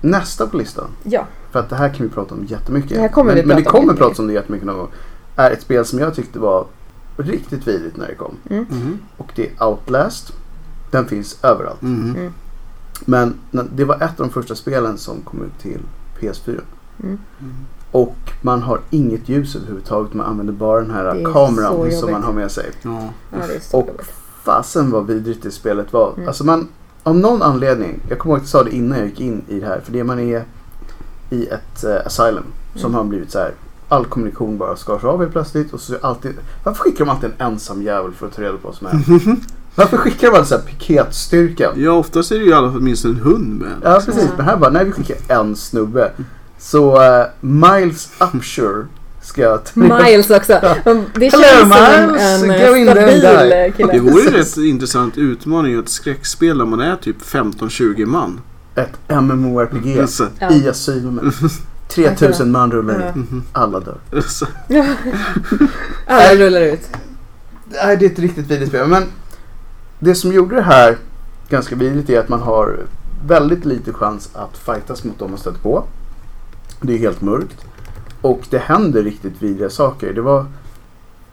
Nästa 0.00 0.46
på 0.46 0.56
listan, 0.56 0.84
Ja. 1.04 1.26
för 1.50 1.60
att 1.60 1.70
det 1.70 1.76
här 1.76 1.88
kan 1.88 2.06
vi 2.06 2.12
prata 2.12 2.34
om 2.34 2.44
jättemycket. 2.44 2.90
Det 2.90 3.00
här 3.00 3.08
kommer 3.08 3.34
men, 3.34 3.42
vi 3.42 3.46
men 3.46 3.56
det 3.56 3.62
prata 3.62 3.76
om 3.78 3.80
kommer 3.82 3.92
jättemycket. 3.92 3.98
pratas 4.06 4.18
om 4.18 4.26
det 4.26 4.32
jättemycket 4.32 4.66
någon 4.66 4.78
gång. 4.78 4.88
Är 5.36 5.50
ett 5.50 5.62
spel 5.62 5.84
som 5.84 5.98
jag 5.98 6.14
tyckte 6.14 6.38
var 6.38 6.66
riktigt 7.16 7.68
vidrigt 7.68 7.96
när 7.96 8.06
det 8.06 8.14
kom. 8.14 8.34
Mhm. 8.50 8.98
Och 9.16 9.30
det 9.34 9.48
är 9.58 9.64
Outlast. 9.66 10.32
Den 10.90 11.06
finns 11.06 11.38
överallt. 11.44 11.82
Mhm. 11.82 12.14
Mm. 12.16 12.32
Men 13.04 13.34
det 13.74 13.84
var 13.84 13.94
ett 13.96 14.02
av 14.20 14.26
de 14.26 14.30
första 14.30 14.54
spelen 14.54 14.98
som 14.98 15.20
kom 15.20 15.42
ut 15.42 15.58
till 15.62 15.80
PS4. 16.20 16.60
Och 17.92 18.16
man 18.42 18.62
har 18.62 18.80
inget 18.90 19.28
ljus 19.28 19.56
överhuvudtaget. 19.56 20.14
Man 20.14 20.26
använder 20.26 20.52
bara 20.52 20.80
den 20.80 20.90
här 20.90 21.24
kameran 21.32 21.72
jobbigt. 21.72 21.98
som 21.98 22.10
man 22.10 22.22
har 22.22 22.32
med 22.32 22.50
sig. 22.50 22.70
Ja. 22.82 23.00
Ja, 23.32 23.38
Och 23.72 23.88
jobbigt. 23.88 24.06
fasen 24.44 24.90
vad 24.90 25.06
vidrigt 25.06 25.42
det 25.42 25.50
spelet 25.50 25.92
var. 25.92 26.12
Mm. 26.16 26.28
Alltså 26.28 26.44
man, 26.44 26.68
av 27.02 27.16
någon 27.16 27.42
anledning, 27.42 28.00
jag 28.08 28.18
kommer 28.18 28.34
ihåg 28.34 28.38
att 28.38 28.42
jag 28.42 28.48
sa 28.48 28.62
det 28.62 28.70
innan 28.76 28.98
jag 28.98 29.06
gick 29.06 29.20
in 29.20 29.42
i 29.48 29.60
det 29.60 29.66
här. 29.66 29.80
För 29.84 29.92
det 29.92 30.04
man 30.04 30.18
är 30.18 30.44
i 31.30 31.46
ett 31.46 31.84
eh, 31.84 32.06
asylum 32.06 32.44
som 32.74 32.84
Mm. 32.90 32.94
har 32.94 33.04
blivit 33.04 33.30
så 33.32 33.38
här. 33.38 33.52
All 33.88 34.04
kommunikation 34.04 34.58
bara 34.58 34.76
skars 34.76 35.04
av 35.04 35.20
helt 35.20 35.32
plötsligt. 35.32 35.72
Och 35.72 35.80
så 35.80 35.94
alltid, 36.02 36.32
varför 36.64 36.82
skickar 36.82 37.04
de 37.04 37.10
alltid 37.10 37.30
en 37.38 37.46
ensam 37.52 37.82
jävel 37.82 38.12
för 38.12 38.26
att 38.26 38.32
ta 38.36 38.42
reda 38.42 38.52
på 38.52 38.68
vad 38.68 38.74
som 38.74 38.86
händer? 38.86 39.36
Varför 39.74 39.96
skickar 39.96 40.28
alltid 40.30 40.46
så 40.46 40.54
här 40.54 40.62
piketstyrka? 40.62 41.72
ja, 41.76 41.90
oftast 41.92 42.32
är 42.32 42.38
det 42.38 42.44
ju 42.44 42.50
i 42.50 42.52
alla 42.52 42.72
fall 42.72 42.80
minst 42.80 43.04
en 43.04 43.16
hund 43.16 43.60
med. 43.60 43.72
Ja 43.82 44.02
precis, 44.04 44.22
Ja. 44.24 44.30
men 44.36 44.46
här 44.46 44.56
bara, 44.56 44.70
nej 44.70 44.84
vi 44.84 44.92
skickar 44.92 45.16
en 45.28 45.56
snubbe. 45.56 46.12
Så 46.58 47.02
eh, 47.02 47.26
Miles 47.40 48.08
Upshur 48.34 48.86
ska 49.22 49.42
jag 49.42 49.60
Miles 49.74 50.30
också. 50.30 50.52
Det 51.14 51.28
Hello, 51.30 51.42
känns 51.42 51.60
som 51.60 51.72
en, 51.72 52.10
Miles. 52.10 52.42
en 52.42 52.48
Go 52.48 52.90
and 52.90 53.18
stabil 53.20 53.52
eh, 53.52 53.72
kille. 53.76 53.92
Det 53.92 53.98
vore 54.00 54.22
ju 54.22 54.30
rätt 54.30 54.56
intressant 54.56 55.18
utmaning 55.18 55.72
i 55.74 55.78
ett 55.78 55.88
skräckspel 55.88 56.58
där 56.58 56.64
man 56.64 56.80
är 56.80 56.96
typ 56.96 57.22
15-20 57.22 58.06
man. 58.06 58.40
Ett 58.74 58.98
MMORPG 59.22 60.06
Ja. 60.38 60.50
i 60.52 60.68
asylumet. 60.68 61.34
3000 61.88 62.50
man 62.50 62.72
rullar 62.72 62.94
in. 62.94 63.00
Ja. 63.00 63.12
mhm. 63.14 63.42
Alla 63.52 63.80
dör. 63.80 63.96
Alla 66.06 66.34
rullar 66.34 66.60
ut. 66.60 66.88
Nej, 67.84 67.96
det 67.96 68.06
är 68.06 68.10
ett 68.10 68.18
riktigt 68.18 68.46
vidrigt 68.46 68.68
spel. 68.68 68.86
Men 68.88 69.04
det 69.98 70.14
som 70.14 70.32
gjorde 70.32 70.56
det 70.56 70.62
här 70.62 70.96
ganska 71.48 71.76
vidrigt 71.76 72.10
är 72.10 72.20
att 72.20 72.28
man 72.28 72.40
har 72.40 72.76
väldigt 73.26 73.64
lite 73.64 73.92
chans 73.92 74.30
att 74.34 74.58
fightas 74.58 75.04
mot 75.04 75.18
dem 75.18 75.30
man 75.30 75.38
stöter 75.40 75.58
på. 75.60 75.84
Det 76.80 76.94
är 76.94 76.98
helt 76.98 77.20
mörkt. 77.20 77.64
Och 78.20 78.46
det 78.50 78.58
händer 78.58 79.02
riktigt 79.02 79.42
vidriga 79.42 79.70
saker. 79.70 80.12
Det 80.12 80.20
var 80.20 80.46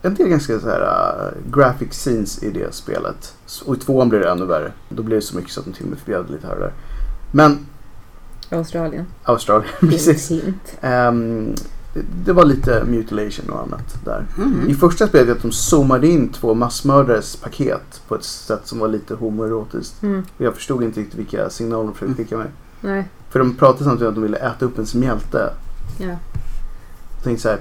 en 0.02 0.14
del 0.14 0.28
ganska 0.28 0.60
så 0.60 0.68
här 0.68 0.80
uh, 0.80 1.52
graphic 1.52 1.92
scenes 1.92 2.42
i 2.42 2.50
det 2.50 2.74
spelet. 2.74 3.34
Och 3.64 3.76
i 3.76 3.78
tvåan 3.78 4.08
blev 4.08 4.20
det 4.20 4.30
ännu 4.30 4.44
värre. 4.44 4.72
Då 4.88 5.02
blev 5.02 5.20
det 5.20 5.26
så 5.26 5.36
mycket 5.36 5.52
så 5.52 5.60
att 5.60 5.66
de 5.66 5.72
till 5.72 5.84
och 5.84 5.90
med 5.90 5.98
förbjöd 5.98 6.30
lite 6.30 6.46
här 6.46 6.54
och 6.54 6.60
där. 6.60 6.72
Men 7.32 7.58
Australien. 8.50 9.06
Australien, 9.24 9.72
precis. 9.80 10.32
Ehm, 10.80 11.54
det 12.24 12.32
var 12.32 12.44
lite 12.44 12.84
mutilation 12.84 13.50
och 13.50 13.62
annat 13.62 14.04
där. 14.04 14.26
mm. 14.38 14.68
I 14.68 14.74
första 14.74 15.06
spelet 15.06 15.36
att 15.36 15.42
de 15.42 15.52
zoomade 15.52 16.06
in 16.06 16.28
två 16.28 16.54
massmördares 16.54 17.36
paket 17.36 18.02
på 18.08 18.14
ett 18.14 18.24
sätt 18.24 18.60
som 18.64 18.78
var 18.78 18.88
lite 18.88 19.14
homoerotiskt. 19.14 20.02
Mm. 20.02 20.22
Jag 20.38 20.54
förstod 20.54 20.82
inte 20.82 21.00
riktigt 21.00 21.18
vilka 21.18 21.50
signaler 21.50 21.84
de 21.84 21.94
försökte 21.94 22.14
skicka 22.14 22.36
mig. 22.36 22.48
Nej. 22.80 23.04
För 23.30 23.38
de 23.38 23.56
pratade 23.56 23.84
samtidigt 23.84 24.02
om 24.02 24.08
att 24.08 24.14
de 24.14 24.22
ville 24.22 24.36
äta 24.36 24.64
upp 24.64 24.78
en 24.78 24.86
som 24.86 25.02
hjälte. 25.02 25.50
Ja. 25.98 26.06
Jag 26.06 27.24
tänkte 27.24 27.42
såhär, 27.42 27.58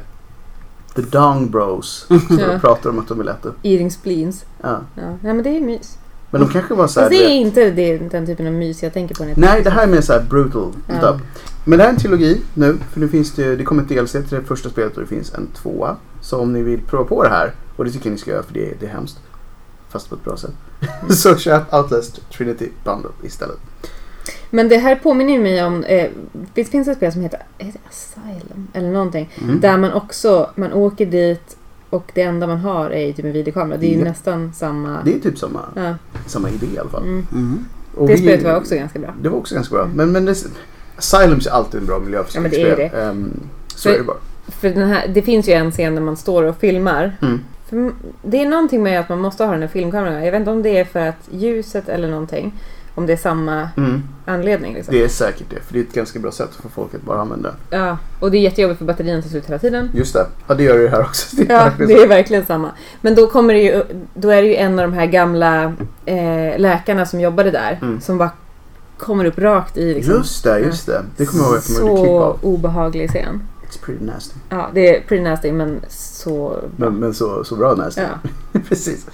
The 0.95 1.01
Dong 1.01 1.49
Bros. 1.51 2.05
Så 2.07 2.19
Ja. 2.39 2.47
de 2.47 2.59
pratar 2.59 2.89
om 2.89 2.99
att 2.99 3.07
de 3.07 3.17
vill 3.17 3.27
äta 3.27 3.49
upp. 3.49 3.57
Eating 3.63 3.91
spleens. 3.91 4.45
Ja. 4.61 4.79
Ja. 4.95 5.01
Nej 5.21 5.33
men 5.33 5.43
det 5.43 5.49
är 5.57 5.61
mys. 5.61 5.97
Men 6.31 6.41
de 6.41 6.49
kanske 6.49 6.73
var 6.73 6.87
såhär, 6.87 7.07
Fast 7.09 7.19
det 7.19 7.25
är 7.25 7.35
inte 7.35 7.71
det, 7.71 7.97
den 7.97 8.25
typen 8.25 8.47
av 8.47 8.53
mys 8.53 8.83
jag 8.83 8.93
tänker 8.93 9.15
på. 9.15 9.23
när 9.23 9.29
jag 9.29 9.37
Nej, 9.37 9.61
det 9.63 9.69
här 9.69 9.83
är 9.83 9.87
mer 9.87 10.01
såhär 10.01 10.23
brutal 10.29 10.71
Ja. 10.87 10.97
stuff. 10.97 11.21
Men 11.65 11.77
det 11.77 11.83
här 11.83 11.89
är 11.91 11.93
en 11.93 11.99
trilogi 11.99 12.41
nu. 12.53 12.77
För 12.91 12.99
nu 12.99 13.07
finns 13.09 13.31
det, 13.31 13.55
det 13.55 13.63
kommer 13.63 13.83
ett 13.83 13.89
DLC 13.89 14.11
till 14.11 14.23
det 14.29 14.41
första 14.41 14.69
spelet 14.69 14.95
och 14.95 15.01
det 15.01 15.07
finns 15.07 15.33
en 15.33 15.47
tvåa. 15.47 15.95
Så 16.21 16.39
om 16.41 16.53
ni 16.53 16.61
vill 16.61 16.81
prova 16.81 17.03
på 17.03 17.23
det 17.23 17.29
här, 17.29 17.53
och 17.75 17.85
det 17.85 17.91
tycker 17.91 18.05
jag 18.05 18.11
ni 18.11 18.17
ska 18.17 18.31
göra 18.31 18.43
för 18.43 18.53
det, 18.53 18.69
är- 18.71 18.75
det 18.79 18.85
är 18.85 18.89
hemskt. 18.89 19.17
Fast 19.89 20.09
på 20.09 20.15
ett 20.15 20.23
bra 20.23 20.37
sätt. 20.37 20.51
så 21.09 21.35
köp 21.37 21.73
Outlast 21.73 22.29
Trinity 22.31 22.69
Bundle 22.83 23.09
istället. 23.23 23.57
Men 24.55 24.69
det 24.69 24.77
här 24.77 24.95
påminner 24.95 25.33
ju 25.33 25.39
mig 25.39 25.63
om, 25.65 25.83
eh, 25.83 26.09
det 26.53 26.63
finns 26.65 26.87
ett 26.87 26.97
spel 26.97 27.11
som 27.11 27.21
heter, 27.21 27.39
heter 27.57 27.79
det 27.83 27.89
Asylum 27.89 28.67
eller 28.73 28.91
någonting. 28.91 29.29
Mm. 29.43 29.59
Där 29.59 29.77
man 29.77 29.93
också, 29.93 30.49
man 30.55 30.73
åker 30.73 31.05
dit 31.05 31.57
och 31.89 32.11
det 32.15 32.21
enda 32.21 32.47
man 32.47 32.57
har 32.57 32.89
är 32.89 33.13
typ 33.13 33.25
en 33.25 33.31
videokamera. 33.31 33.77
Det 33.77 33.85
är 33.87 33.91
ju 33.91 33.97
Ja. 33.99 34.03
nästan 34.03 34.53
samma... 34.53 34.97
Det 35.05 35.15
är 35.15 35.19
typ 35.19 35.37
samma, 35.37 35.59
Ja. 35.75 35.95
samma 36.27 36.49
idé 36.49 36.65
i 36.75 36.79
alla 36.79 36.89
fall. 36.89 37.03
Mm. 37.03 37.27
Mm. 37.33 37.65
Och 37.95 38.07
Det 38.07 38.13
vi- 38.13 38.19
spelet 38.21 38.43
var 38.43 38.55
också 38.57 38.75
ganska 38.75 38.99
bra. 38.99 39.13
Det 39.21 39.29
var 39.29 39.37
också 39.37 39.55
ganska 39.55 39.75
bra. 39.75 39.83
Mm. 39.83 39.95
Men, 39.97 40.11
men 40.11 40.25
det, 40.25 40.35
Asylum 40.97 41.39
är 41.45 41.49
alltid 41.49 41.79
en 41.79 41.85
bra 41.85 41.99
miljö 41.99 42.23
för 42.23 42.35
Ja, 42.37 42.41
men 42.41 42.51
det 42.51 42.61
är 42.61 42.73
skräckspel. 42.75 43.01
Ehm, 43.01 43.31
så 43.67 43.89
För- 43.89 43.95
är 43.95 43.99
det 43.99 44.03
bara. 44.05 44.17
För 44.47 44.69
den 44.69 44.89
här, 44.89 45.07
det 45.07 45.21
finns 45.21 45.49
ju 45.49 45.53
en 45.53 45.71
scen 45.71 45.95
där 45.95 46.01
man 46.01 46.17
står 46.17 46.43
och 46.43 46.57
filmar. 46.57 47.17
Mm. 47.21 47.41
Det 48.23 48.41
är 48.41 48.45
någonting 48.49 48.83
med 48.83 48.99
att 48.99 49.09
man 49.09 49.19
måste 49.19 49.43
ha 49.43 49.51
den 49.51 49.61
här 49.61 49.67
filmkameran. 49.69 50.13
Jag 50.25 50.31
vet 50.31 50.39
inte 50.39 50.51
om 50.51 50.61
det 50.63 50.77
är 50.77 50.85
för 50.85 50.99
att 51.07 51.29
ljuset 51.31 51.89
eller 51.89 52.07
någonting. 52.07 52.53
Om 52.95 53.05
det 53.05 53.13
är 53.13 53.17
samma 53.17 53.69
Mm. 53.77 54.03
anledning. 54.25 54.73
Liksom. 54.73 54.93
Det 54.95 55.03
är 55.03 55.07
säkert 55.07 55.49
det, 55.49 55.59
för 55.59 55.73
det 55.73 55.79
är 55.79 55.83
ett 55.83 55.93
ganska 55.93 56.19
bra 56.19 56.31
sätt 56.31 56.49
för 56.61 56.69
folk 56.69 56.93
att 56.95 57.01
bara 57.01 57.21
använda. 57.21 57.53
Ja, 57.69 57.97
och 58.19 58.31
det 58.31 58.37
är 58.37 58.39
jättejobbigt 58.41 58.77
för 58.77 58.85
batterierna 58.85 59.21
tar 59.21 59.29
slut 59.29 59.45
hela 59.45 59.59
tiden. 59.59 59.89
Just 59.93 60.13
det, 60.13 60.25
ja 60.47 60.53
det 60.55 60.63
gör 60.63 60.77
det 60.77 60.89
här 60.89 61.01
också. 61.01 61.35
Det 61.35 61.45
Ja, 61.49 61.71
det 61.77 61.93
är 61.93 62.07
verkligen 62.07 62.45
samma. 62.45 62.71
Men 63.01 63.15
då, 63.15 63.27
kommer 63.27 63.53
det 63.53 63.61
ju, 63.61 63.83
då 64.13 64.29
är 64.29 64.41
det 64.41 64.47
ju 64.47 64.55
en 64.55 64.79
av 64.79 64.89
de 64.89 64.93
här 64.93 65.05
gamla 65.05 65.63
eh, 66.05 66.57
läkarna 66.59 67.05
som 67.05 67.19
jobbade 67.21 67.51
där 67.51 67.79
Mm. 67.81 68.01
som 68.01 68.17
bara 68.17 68.29
kommer 68.97 69.25
upp 69.25 69.39
rakt 69.39 69.77
i 69.77 69.93
liksom. 69.93 70.13
Just 70.13 70.43
det, 70.43 70.59
just 70.59 70.85
det. 70.85 71.03
Det 71.17 71.25
kommer 71.25 71.43
jag 71.43 71.53
ihåg 71.53 71.61
Så 71.63 72.37
obehaglig 72.41 73.09
scen. 73.09 73.41
It's 73.69 73.85
pretty 73.85 74.05
nasty. 74.05 74.35
Ja, 74.49 74.69
det 74.73 74.95
är 74.97 75.01
pretty 75.07 75.23
nasty 75.23 75.51
men 75.51 75.79
så 75.89 76.49
bra. 76.77 76.89
Men, 76.89 76.99
men 76.99 77.13
så, 77.13 77.43
så 77.43 77.55
bra 77.55 77.75
nasty. 77.75 78.01
Ja. 78.01 78.29
Precis. 78.69 79.05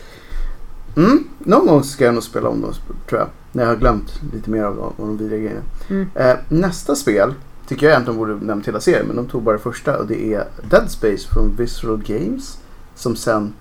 Mm, 0.96 1.24
någon 1.40 1.68
gång 1.68 1.84
ska 1.84 2.06
jag 2.06 2.14
nog 2.14 2.24
spela 2.24 2.50
om 2.50 2.62
dem 2.62 2.74
tror 3.10 3.20
jag. 3.22 3.30
När 3.52 3.64
jag 3.64 3.70
har 3.70 3.76
glömt 3.76 4.22
lite 4.34 4.50
mer 4.50 4.64
av 4.64 4.76
de, 4.76 4.84
av 4.84 4.94
de 4.98 5.18
vidare 5.18 5.40
grejerna. 5.40 5.62
Mm. 5.90 6.10
Eh, 6.16 6.36
nästa 6.50 6.96
spel 6.96 7.34
tycker 7.68 7.86
jag 7.86 7.94
egentligen 7.94 8.20
borde 8.20 8.36
nämnt 8.36 8.68
hela 8.68 8.80
serien 8.80 9.08
men 9.08 9.16
de 9.16 9.26
tog 9.28 9.44
bara 9.44 9.56
det 9.56 9.62
första 9.62 9.98
och 9.98 10.08
det 10.08 10.34
är 10.34 10.48
Dead 10.70 10.92
Space 10.92 11.28
från 11.34 11.56
Visceral 11.56 12.04
Games. 12.04 12.58
Som 12.96 13.16
sen 13.16 13.54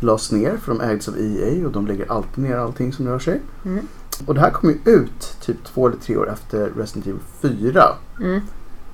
lades 0.00 0.32
ner 0.32 0.56
för 0.56 0.74
de 0.74 0.80
ägdes 0.80 1.08
av 1.08 1.14
EA 1.18 1.66
och 1.66 1.72
de 1.72 1.86
lägger 1.86 2.12
alltid 2.12 2.44
ner 2.44 2.56
allting 2.56 2.92
som 2.92 3.08
rör 3.08 3.18
sig. 3.18 3.40
Mm. 3.64 3.86
Och 4.26 4.34
det 4.34 4.40
här 4.40 4.50
kom 4.50 4.70
ju 4.70 4.92
ut 4.92 5.36
typ 5.40 5.64
två 5.64 5.86
eller 5.86 5.96
tre 5.96 6.16
år 6.16 6.30
efter 6.32 6.70
Resident 6.76 7.06
Evil 7.06 7.20
4. 7.40 7.84
Mm. 8.20 8.40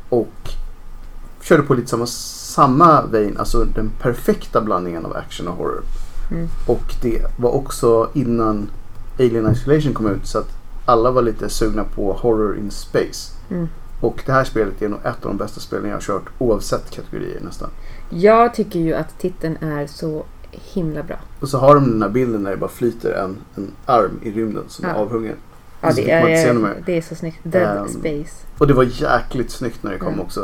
Och 0.09 0.51
körde 1.41 1.63
på 1.63 1.75
lite 1.75 1.89
samma, 1.89 2.07
samma 2.07 3.07
vein, 3.07 3.37
alltså 3.39 3.65
den 3.65 3.91
perfekta 4.01 4.61
blandningen 4.61 5.07
av 5.07 5.17
action 5.17 5.49
och 5.49 5.57
horror. 5.57 5.83
Mm. 6.33 6.49
Och 6.67 6.95
det 7.03 7.23
var 7.37 7.51
också 7.51 8.11
innan 8.15 8.71
Alien 9.19 9.53
Isolation 9.53 9.95
kom 9.95 10.07
ut 10.07 10.27
så 10.27 10.39
att 10.39 10.49
alla 10.87 11.11
var 11.11 11.23
lite 11.23 11.49
sugna 11.49 11.85
på 11.85 12.13
horror 12.13 12.57
in 12.59 12.71
space. 12.71 13.33
Mm. 13.51 13.69
Och 14.01 14.23
det 14.27 14.33
här 14.33 14.45
spelet 14.45 14.83
är 14.83 14.89
nog 14.89 14.99
ett 15.01 15.07
av 15.25 15.31
de 15.31 15.37
bästa 15.37 15.61
spelen 15.61 15.87
jag 15.89 15.97
har 15.97 16.01
kört 16.01 16.25
oavsett 16.39 16.91
kategorier 16.91 17.41
nästan. 17.41 17.71
Jag 18.11 18.55
tycker 18.55 18.81
ju 18.81 18.95
att 18.95 19.19
titeln 19.19 19.57
är 19.61 19.87
så 19.87 20.25
himla 20.51 21.03
bra. 21.03 21.17
Och 21.41 21.49
så 21.49 21.59
har 21.59 21.75
de 21.75 21.91
den 21.91 22.03
här 22.03 22.09
bilden 22.09 22.43
när 22.43 22.51
det 22.51 22.57
bara 22.57 22.71
flyter 22.71 23.13
en, 23.13 23.37
en 23.57 23.71
arm 23.87 24.21
i 24.23 24.31
rymden 24.31 24.65
som 24.69 24.85
är 24.85 24.89
Ja. 24.89 24.95
avhungen. 24.95 25.37
Ja, 25.81 25.91
Så 25.91 25.97
det 25.97 26.11
är, 26.11 26.83
det 26.87 26.97
är 26.97 27.03
så 27.03 27.15
snyggt. 27.15 27.39
Dead 27.43 27.79
Ehm, 27.79 27.89
Space. 27.89 28.47
Och 28.59 28.67
det 28.67 28.75
var 28.75 28.85
jäkligt 28.85 29.51
snyggt 29.51 29.83
när 29.83 29.91
det 29.93 29.99
kom 29.99 30.09
Mm. 30.09 30.21
också. 30.21 30.41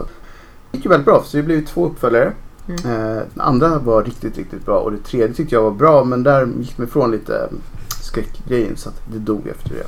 Det 0.71 0.77
gick 0.77 0.85
ju 0.85 0.89
väldigt 0.91 1.05
bra 1.07 1.23
så 1.27 1.37
det 1.37 1.43
blev 1.43 1.65
två 1.67 1.87
uppföljare. 1.87 2.33
Mm. 2.69 3.25
Andra 3.37 3.79
var 3.79 4.05
riktigt, 4.05 4.39
riktigt 4.39 4.65
bra 4.65 4.79
och 4.79 4.93
det 4.93 4.99
tredje 4.99 5.35
tyckte 5.35 5.55
jag 5.55 5.63
var 5.63 5.71
bra 5.71 6.05
men 6.05 6.23
där 6.23 6.49
gick 6.59 6.77
de 6.77 6.83
ifrån 6.83 7.11
lite 7.11 7.37
eh, 7.37 7.57
skräckgrejen 8.03 8.77
så 8.77 8.89
att 8.89 9.03
det 9.13 9.19
dog 9.19 9.47
efter 9.47 9.71
det. 9.71 9.87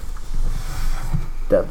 Dead. 1.51 1.67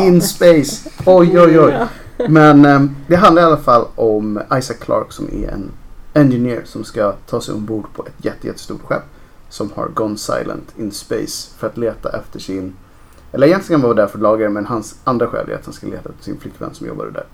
In 0.00 0.22
space. 0.22 0.90
Oj, 1.06 1.40
oj, 1.40 1.60
oj. 1.60 1.86
Men 2.28 2.64
eh, 2.64 2.82
det 3.06 3.16
handlar 3.16 3.42
i 3.42 3.44
alla 3.44 3.56
fall 3.56 3.86
om 3.94 4.42
Isaac 4.58 4.76
Clarke 4.80 5.12
som 5.12 5.28
är 5.32 5.48
en 5.48 5.70
engineer 6.14 6.62
som 6.64 6.84
ska 6.84 7.12
ta 7.12 7.40
sig 7.40 7.54
ombord 7.54 7.86
på 7.94 8.06
ett 8.06 8.24
jätte, 8.24 8.46
jättestort 8.46 8.82
skepp 8.82 9.04
som 9.48 9.70
har 9.74 9.88
gone 9.88 10.16
silent 10.16 10.74
in 10.76 10.92
space 10.92 11.50
för 11.58 11.66
att 11.66 11.76
leta 11.76 12.16
efter 12.18 12.38
sin 12.38 12.74
eller 13.32 13.46
egentligen 13.46 13.80
han 13.80 13.88
vara 13.88 14.02
där 14.02 14.06
för 14.06 14.18
att 14.18 14.22
laga 14.22 14.44
det 14.44 14.50
men 14.50 14.66
hans 14.66 14.94
andra 15.04 15.26
skäl 15.26 15.50
är 15.50 15.54
att 15.54 15.64
han 15.64 15.74
ska 15.74 15.86
leta 15.86 16.08
efter 16.08 16.24
sin 16.24 16.40
flickvän 16.40 16.74
som 16.74 16.86
jobbade 16.86 17.10
där. 17.10 17.24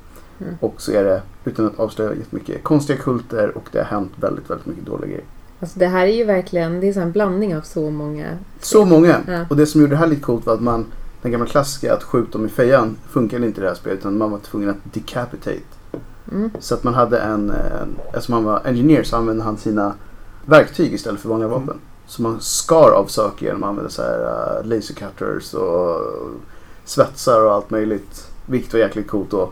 Mm. 0.41 0.55
Och 0.61 0.75
så 0.79 0.93
är 0.93 1.05
det, 1.05 1.23
utan 1.45 1.67
att 1.67 1.79
avslöja 1.79 2.15
jättemycket, 2.15 2.65
konstiga 2.65 2.99
kulter 2.99 3.57
och 3.57 3.69
det 3.73 3.79
har 3.79 3.85
hänt 3.85 4.13
väldigt, 4.17 4.51
väldigt 4.51 4.67
mycket 4.67 4.87
dåliga 4.87 5.07
grejer. 5.07 5.25
Alltså 5.61 5.79
det 5.79 5.87
här 5.87 6.07
är 6.07 6.13
ju 6.13 6.25
verkligen, 6.25 6.81
det 6.81 6.89
är 6.89 6.93
så 6.93 7.01
en 7.01 7.13
blandning 7.13 7.57
av 7.57 7.61
så 7.61 7.91
många. 7.91 8.39
Så 8.61 8.85
många! 8.85 9.21
Ja. 9.27 9.47
Och 9.51 9.57
det 9.57 9.67
som 9.67 9.81
gjorde 9.81 9.93
det 9.93 9.99
här 9.99 10.07
lite 10.07 10.23
coolt 10.23 10.47
var 10.47 10.55
att 10.55 10.63
man, 10.63 10.87
den 11.23 11.33
gamla 11.33 11.47
klassiska 11.47 11.95
att 11.95 12.03
skjuta 12.03 12.33
dem 12.33 12.47
i 12.47 12.49
fejan 12.49 12.97
funkade 13.11 13.47
inte 13.47 13.61
i 13.61 13.63
det 13.63 13.69
här 13.69 13.75
spelet 13.75 13.99
utan 13.99 14.19
man 14.19 14.31
var 14.31 14.39
tvungen 14.39 14.71
att 14.71 14.77
decapitate. 14.95 15.61
Mm. 16.33 16.51
Så 16.61 16.75
att 16.75 16.85
man 16.85 16.95
hade 16.95 17.19
en, 17.19 17.51
en 17.51 17.97
eftersom 18.07 18.35
han 18.35 18.45
var 18.45 18.63
engineer 18.65 19.03
så 19.03 19.17
använde 19.17 19.45
han 19.45 19.57
sina 19.57 19.95
verktyg 20.47 20.95
istället 20.95 21.21
för 21.21 21.29
vanliga 21.29 21.49
vapen. 21.49 21.79
Så 22.07 22.23
man 22.23 22.41
skar 22.41 22.91
av 22.91 23.07
saker 23.07 23.47
genom 23.47 23.63
att 23.63 23.69
använda 23.69 23.91
så 23.91 24.03
här 24.03 24.21
uh, 24.21 24.69
laser 24.69 24.95
cutters 24.95 25.55
och 25.55 26.01
svetsar 26.85 27.45
och 27.45 27.53
allt 27.53 27.71
möjligt. 27.71 28.31
Vilket 28.47 28.73
var 28.73 28.81
jäkligt 28.81 29.09
coolt 29.09 29.31
då. 29.31 29.51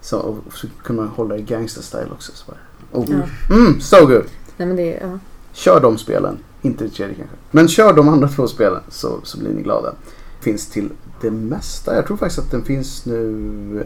Så, 0.00 0.18
och 0.18 0.52
så 0.52 0.66
kunde 0.82 1.02
man 1.02 1.10
hålla 1.10 1.36
i 1.36 1.42
gangster 1.42 1.82
style 1.82 2.10
också. 2.12 2.32
Så 2.34 2.44
bara, 2.50 2.58
oh. 3.02 3.10
Ja. 3.10 3.54
Mm, 3.56 3.80
so 3.80 4.06
good! 4.06 4.24
Nej 4.56 4.68
men 4.68 4.76
det 4.76 4.98
ja. 5.02 5.18
Kör 5.52 5.80
de 5.80 5.98
spelen, 5.98 6.38
inte 6.62 6.84
det 6.84 6.90
tredje 6.90 7.14
kanske. 7.14 7.36
Men 7.50 7.68
kör 7.68 7.92
de 7.92 8.08
andra 8.08 8.28
två 8.28 8.46
spelen 8.46 8.80
så, 8.88 9.20
så 9.22 9.38
blir 9.38 9.50
ni 9.52 9.62
glada. 9.62 9.94
Finns 10.40 10.66
till 10.66 10.90
det 11.20 11.30
mesta. 11.30 11.94
Jag 11.94 12.06
tror 12.06 12.16
faktiskt 12.16 12.38
att 12.38 12.50
den 12.50 12.62
finns 12.64 13.06
nu 13.06 13.84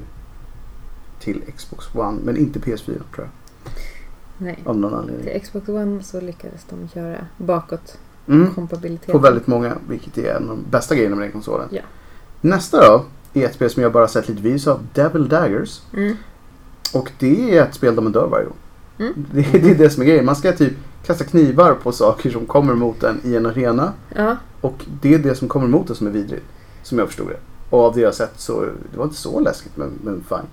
till 1.21 1.43
Xbox 1.57 1.95
One 1.95 2.19
men 2.25 2.37
inte 2.37 2.59
PS4 2.59 2.85
tror 2.85 3.03
jag. 3.17 3.29
Nej. 4.39 4.59
Av 4.65 4.79
någon 4.79 4.95
anledning. 4.95 5.27
Till 5.33 5.41
Xbox 5.43 5.69
One 5.69 6.03
så 6.03 6.21
lyckades 6.21 6.67
de 6.71 7.01
göra 7.01 7.27
bakåt 7.37 7.99
Mm. 8.29 8.55
kompatibilitet. 8.55 9.13
På 9.13 9.19
väldigt 9.19 9.47
många, 9.47 9.77
vilket 9.89 10.19
är 10.19 10.35
en 10.35 10.43
av 10.43 10.57
de 10.57 10.65
bästa 10.71 10.95
grejerna 10.95 11.17
med 11.17 11.25
den 11.25 11.33
konsolen. 11.33 11.69
Ja. 11.71 11.83
Nästa 12.41 12.89
då 12.89 13.05
är 13.35 13.47
ett 13.47 13.55
spel 13.55 13.70
som 13.70 13.83
jag 13.83 13.93
bara 13.93 14.09
sett 14.09 14.28
lite 14.28 14.43
videos 14.43 14.66
av, 14.66 14.80
Devil 14.95 15.28
Daggers. 15.28 15.80
Mm. 15.95 16.16
Och 16.93 17.11
det 17.18 17.57
är 17.57 17.62
ett 17.62 17.74
spel 17.74 17.95
där 17.95 18.03
man 18.03 18.12
dör 18.12 18.26
varje 18.26 18.45
gång. 18.45 18.57
Mm. 18.99 19.26
Det, 19.33 19.43
det 19.53 19.70
är 19.70 19.74
det 19.74 19.91
som 19.91 20.03
är 20.03 20.07
grejen. 20.07 20.24
Man 20.24 20.37
ska 20.37 20.53
typ 20.53 20.72
kasta 21.07 21.24
knivar 21.24 21.74
på 21.74 21.93
saker 21.93 22.30
som 22.30 22.47
kommer 22.47 22.74
mot 22.74 23.03
en 23.03 23.20
i 23.24 23.37
en 23.37 23.47
arena. 23.47 23.93
Ja. 24.16 24.37
Och 24.61 24.85
det 25.03 25.14
är 25.14 25.18
det 25.18 25.35
som 25.35 25.49
kommer 25.49 25.68
mot 25.68 25.91
en 25.91 25.97
som 25.97 26.07
är 26.07 26.11
vidrigt. 26.11 26.47
Som 26.83 26.99
jag 26.99 27.09
förstod 27.09 27.28
det. 27.28 27.37
Och 27.70 27.80
av 27.80 27.95
det 27.95 28.01
jag 28.01 28.14
sett 28.14 28.33
så, 28.37 28.61
det 28.93 28.99
var 28.99 29.05
inte 29.05 29.16
så 29.16 29.41
läskigt 29.41 29.76
men, 29.76 29.91
men 30.03 30.24
fine. 30.28 30.47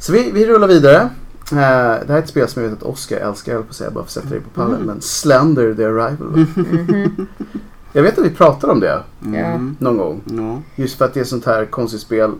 Så 0.00 0.12
vi, 0.12 0.30
vi 0.30 0.46
rullar 0.46 0.68
vidare. 0.68 1.10
Eh, 1.52 2.06
det 2.06 2.08
här 2.08 2.14
är 2.14 2.18
ett 2.18 2.28
spel 2.28 2.48
som 2.48 2.62
jag 2.62 2.70
vet 2.70 2.78
att 2.78 2.88
Oscar 2.88 3.16
älskar, 3.16 3.52
jag 3.52 3.58
höll 3.58 3.64
på 3.64 3.70
att 3.70 3.76
säga 3.76 3.90
bara 3.90 4.04
för 4.04 4.08
att 4.08 4.10
sätta 4.10 4.28
dig 4.28 4.40
på 4.40 4.50
pallen. 4.50 4.74
Mm. 4.74 4.86
Men 4.86 5.00
Slender 5.00 5.74
the 5.74 5.84
Arrival. 5.84 6.46
Mhm. 6.56 7.26
Jag 7.98 8.02
vet 8.02 8.18
att 8.18 8.24
vi 8.24 8.30
pratade 8.30 8.72
om 8.72 8.80
det 8.80 9.02
Mm. 9.24 9.76
någon 9.78 9.96
gång. 9.96 10.20
Ja. 10.24 10.62
Just 10.82 10.98
för 10.98 11.04
att 11.04 11.14
det 11.14 11.20
är 11.20 11.24
sånt 11.24 11.46
här 11.46 11.64
konstigt 11.64 12.00
spel 12.00 12.30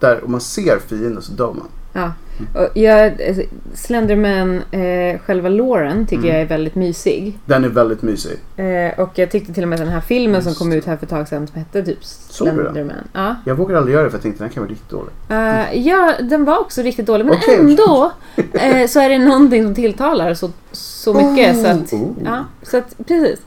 där 0.00 0.24
om 0.24 0.30
man 0.32 0.40
ser 0.40 0.78
fienden 0.86 1.22
så 1.22 1.32
dör 1.32 1.52
man. 1.52 1.66
Ja. 1.92 2.12
Och 2.54 2.76
jag, 2.76 3.22
alltså, 3.28 3.42
Slenderman, 3.74 4.62
eh, 4.70 5.18
själva 5.20 5.48
Lauren 5.48 6.06
tycker 6.06 6.22
Mm. 6.24 6.32
jag 6.34 6.40
är 6.42 6.46
väldigt 6.46 6.74
mysig. 6.74 7.38
Den 7.46 7.64
är 7.64 7.68
väldigt 7.68 8.02
mysig. 8.02 8.38
Eh, 8.56 9.00
och 9.00 9.10
jag 9.18 9.30
tyckte 9.30 9.52
till 9.54 9.62
och 9.62 9.68
med 9.68 9.78
den 9.78 9.88
här 9.88 10.00
filmen 10.00 10.42
som 10.42 10.50
Just 10.50 10.58
kom 10.58 10.70
det. 10.70 10.76
ut 10.76 10.84
här 10.84 10.96
för 10.96 11.06
ett 11.06 11.10
tag 11.10 11.28
sedan 11.28 11.46
som 11.46 11.58
hette 11.58 11.82
typ? 11.82 12.04
Slenderman. 12.04 12.92
Ja. 13.12 13.36
Jag 13.44 13.54
vågar 13.54 13.76
aldrig 13.76 13.94
göra 13.94 14.04
det 14.04 14.10
för 14.10 14.16
jag 14.16 14.22
tänkte 14.22 14.44
den 14.44 14.50
kan 14.50 14.62
vara 14.62 14.70
riktigt 14.70 14.90
dålig. 14.90 15.12
Eh, 15.28 15.86
ja, 15.88 16.12
den 16.22 16.44
var 16.44 16.58
också 16.58 16.82
riktigt 16.82 17.06
dålig. 17.06 17.26
Men 17.26 17.34
Okej. 17.34 17.58
ändå 17.58 18.12
eh, 18.52 18.86
så 18.86 19.00
är 19.00 19.08
det 19.08 19.18
någonting 19.18 19.62
som 19.64 19.74
tilltalar 19.74 20.34
så, 20.34 20.50
så 20.72 21.14
mycket. 21.14 21.56
Så 21.62 21.66
att, 21.66 21.92
Oh. 21.92 22.10
ja, 22.24 22.44
så 22.62 22.76
att, 22.76 22.94
precis. 23.06 23.40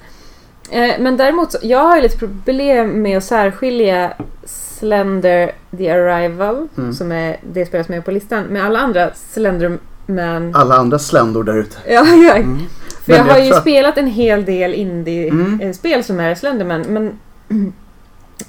Eh, 0.71 0.95
men 0.99 1.17
däremot, 1.17 1.51
så, 1.51 1.57
jag 1.61 1.79
har 1.83 1.95
ju 1.95 2.01
lite 2.01 2.17
problem 2.17 3.01
med 3.01 3.17
att 3.17 3.23
särskilja 3.23 4.13
Slender 4.45 5.51
the 5.77 5.89
Arrival, 5.89 6.67
Mm. 6.77 6.93
som 6.93 7.11
är 7.11 7.37
det 7.53 7.65
spelet 7.65 7.85
som 7.85 7.95
är 7.95 8.01
på 8.01 8.11
listan, 8.11 8.43
med 8.43 8.65
alla 8.65 8.79
andra 8.79 9.09
Slenderman. 9.15 10.55
Alla 10.55 10.75
andra 10.75 10.99
sländor 10.99 11.43
där 11.43 11.57
ute. 11.57 11.77
Ja, 11.87 12.05
ja. 12.27 12.35
Mm. 12.35 12.57
För 13.05 13.11
jag 13.13 13.19
Men 13.21 13.29
har 13.29 13.37
jag 13.37 13.45
ju 13.47 13.53
att- 13.53 13.61
spelat 13.61 13.97
en 13.97 14.07
hel 14.07 14.45
del 14.45 14.73
Mm. 14.73 14.79
indie-spel 14.81 16.03
som 16.03 16.19
är 16.19 16.35
Slenderman, 16.35 16.81
men 16.81 17.19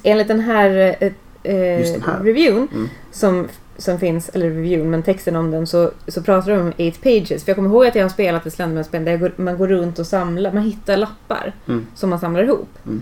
enligt 0.03 0.27
den 0.27 0.39
här, 0.39 0.95
eh, 0.99 1.07
eh, 1.43 1.91
den 1.93 2.03
här. 2.05 2.19
reviewn 2.23 2.67
Mm. 2.73 2.89
som, 3.11 3.47
som 3.81 3.99
finns, 3.99 4.29
eller 4.29 4.49
reviewn, 4.49 4.89
men 4.89 5.03
texten 5.03 5.35
om 5.35 5.51
den 5.51 5.67
så, 5.67 5.91
så 6.07 6.21
pratar 6.21 6.51
de 6.51 6.57
om 6.61 6.67
8 6.67 6.99
pages. 7.03 7.43
För 7.43 7.49
jag 7.49 7.55
kommer 7.55 7.69
ihåg 7.69 7.85
att 7.85 7.95
jag 7.95 8.03
har 8.03 8.09
spelat 8.09 8.45
ett 8.45 8.53
Slenderman-spel 8.53 9.05
där 9.05 9.17
går, 9.17 9.31
man 9.35 9.57
går 9.57 9.67
runt 9.67 9.99
och 9.99 10.07
samlar, 10.07 10.51
man 10.51 10.63
hittar 10.63 10.97
lappar 10.97 11.53
Mm. 11.67 11.85
som 11.95 12.09
man 12.09 12.19
samlar 12.19 12.43
ihop. 12.43 12.69
Mm. 12.85 13.01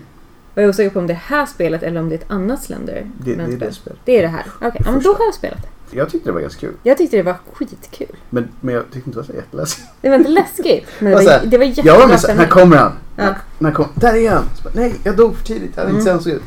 Och 0.54 0.58
jag 0.58 0.64
är 0.64 0.68
osäker 0.68 0.90
på 0.90 0.98
om 0.98 1.06
det 1.06 1.12
är 1.12 1.14
det 1.14 1.34
här 1.36 1.46
spelet 1.46 1.82
eller 1.82 2.00
om 2.00 2.08
det 2.08 2.14
är 2.14 2.18
ett 2.18 2.30
annat 2.30 2.62
Slender. 2.62 3.06
Det, 3.24 3.34
det 3.34 3.42
är 3.42 3.46
det 3.48 3.72
spelet. 3.72 3.98
Det 4.04 4.18
är 4.18 4.22
det 4.22 4.28
här. 4.28 4.44
Okej, 4.60 4.82
ja, 4.84 4.90
men 4.92 5.02
då 5.02 5.12
har 5.12 5.24
jag 5.24 5.34
spelat 5.34 5.62
det. 5.62 5.96
Jag 5.96 6.10
tyckte 6.10 6.28
det 6.28 6.32
var 6.32 6.40
ganska 6.40 6.60
kul. 6.60 6.74
Jag 6.82 6.98
tyckte 6.98 7.16
det 7.16 7.22
var 7.22 7.34
skitkul. 7.52 8.16
Men, 8.30 8.48
men 8.60 8.74
jag 8.74 8.84
tyckte 8.84 8.98
inte 8.98 9.10
det 9.10 9.16
var 9.16 9.24
så 9.24 9.32
jätteläskigt. 9.32 9.88
Det 10.00 10.08
var 10.08 10.16
inte 10.16 10.30
läskigt, 10.30 10.86
men 10.98 11.12
det 11.12 11.18
så 11.18 11.24
var, 11.24 11.30
här, 11.32 11.40
det 11.46 11.58
var 11.58 11.64
Jag 11.64 11.74
var 11.74 11.76
jättebra 11.76 12.06
med 12.06 12.20
såhär, 12.20 12.34
när 12.36 12.46
kommer 12.46 12.76
han? 12.76 12.92
Ja. 13.16 13.24
När, 13.24 13.34
när 13.58 13.70
kom, 13.72 13.86
där 13.94 14.14
är 14.14 14.30
han! 14.30 14.44
Så 14.56 14.62
bara, 14.62 14.72
Nej, 14.74 14.94
jag 15.04 15.16
dog 15.16 15.36
för 15.36 15.44
tidigt. 15.44 15.70
Jag 15.74 15.82
hade 15.84 15.96
inte 15.98 16.10
Mm. 16.10 16.22
sett 16.22 16.32
ut. 16.34 16.42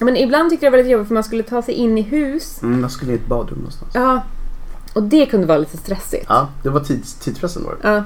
Men 0.00 0.16
ibland 0.16 0.50
tyckte 0.50 0.66
jag 0.66 0.72
det 0.72 0.76
var 0.76 0.82
lite 0.82 0.92
jobbigt 0.92 1.08
för 1.08 1.14
man 1.14 1.24
skulle 1.24 1.42
ta 1.42 1.62
sig 1.62 1.74
in 1.74 1.98
i 1.98 2.02
hus. 2.02 2.62
Mm, 2.62 2.80
jag 2.80 2.90
skulle 2.90 3.12
i 3.12 3.14
ett 3.14 3.26
badrum 3.26 3.58
någonstans. 3.58 3.90
Ja. 3.94 4.22
Och 4.92 5.02
det 5.02 5.26
kunde 5.26 5.46
vara 5.46 5.58
lite 5.58 5.76
stressigt. 5.76 6.24
Ja, 6.28 6.48
det 6.62 6.68
var 6.70 6.80
tids, 6.80 7.14
tidspressen 7.14 7.64
var 7.64 7.76
det. 7.82 7.88
Ja. 7.88 7.96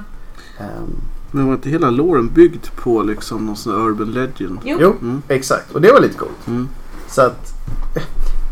Ehm, 0.65 0.95
Men 1.31 1.47
var 1.47 1.53
inte 1.53 1.69
hela 1.69 1.89
låren 1.89 2.29
byggd 2.33 2.65
på 2.75 3.03
liksom 3.03 3.45
någon 3.45 3.55
sån 3.55 3.73
här 3.73 3.87
urban 3.89 4.11
legend? 4.11 4.59
Jo. 4.63 4.77
jo, 4.81 4.95
Mm. 5.01 5.21
exakt. 5.27 5.71
Och 5.71 5.81
det 5.81 5.91
var 5.91 6.01
lite 6.01 6.17
coolt. 6.17 6.47
Mm. 6.47 6.67
Så 7.07 7.21
att 7.21 7.53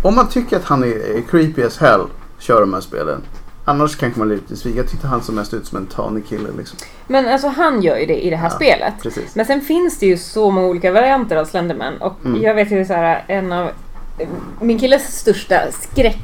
om 0.03 0.15
man 0.15 0.27
tycker 0.27 0.57
att 0.57 0.63
han 0.63 0.83
är, 0.83 0.87
är 1.17 1.21
creepy 1.21 1.63
as 1.63 1.77
hell, 1.77 2.01
kör 2.39 2.61
de 2.61 2.73
här 2.73 2.81
spelen. 2.81 3.21
Annars 3.65 3.95
kanske 3.95 4.19
man 4.19 4.27
blir 4.27 4.37
lite 4.37 4.49
besviken. 4.49 4.77
Jag 4.77 4.89
tyckte 4.89 5.07
han 5.07 5.23
såg 5.23 5.35
mest 5.35 5.53
ut 5.53 5.65
som 5.65 5.77
en 5.77 5.85
tanig 5.85 6.27
kille 6.27 6.49
liksom. 6.57 6.77
Men 7.07 7.27
alltså 7.27 7.47
han 7.47 7.81
gör 7.81 7.97
ju 7.97 8.05
det 8.05 8.25
i 8.25 8.29
det 8.29 8.35
här 8.35 8.49
Ja. 8.49 8.55
spelet. 8.55 8.93
Precis. 9.01 9.35
Men 9.35 9.45
sen 9.45 9.61
finns 9.61 9.99
det 9.99 10.05
ju 10.05 10.17
så 10.17 10.51
många 10.51 10.67
olika 10.67 10.91
varianter 10.91 11.35
av 11.35 11.45
Slenderman 11.45 11.97
och 11.97 12.25
Mm. 12.25 12.41
jag 12.41 12.55
vet 12.55 12.71
ju 12.71 12.85
så 12.85 12.93
här 12.93 13.23
en 13.27 13.51
av 13.51 13.69
min 14.61 14.79
killes 14.79 15.17
största 15.19 15.61
skräckar. 15.81 16.19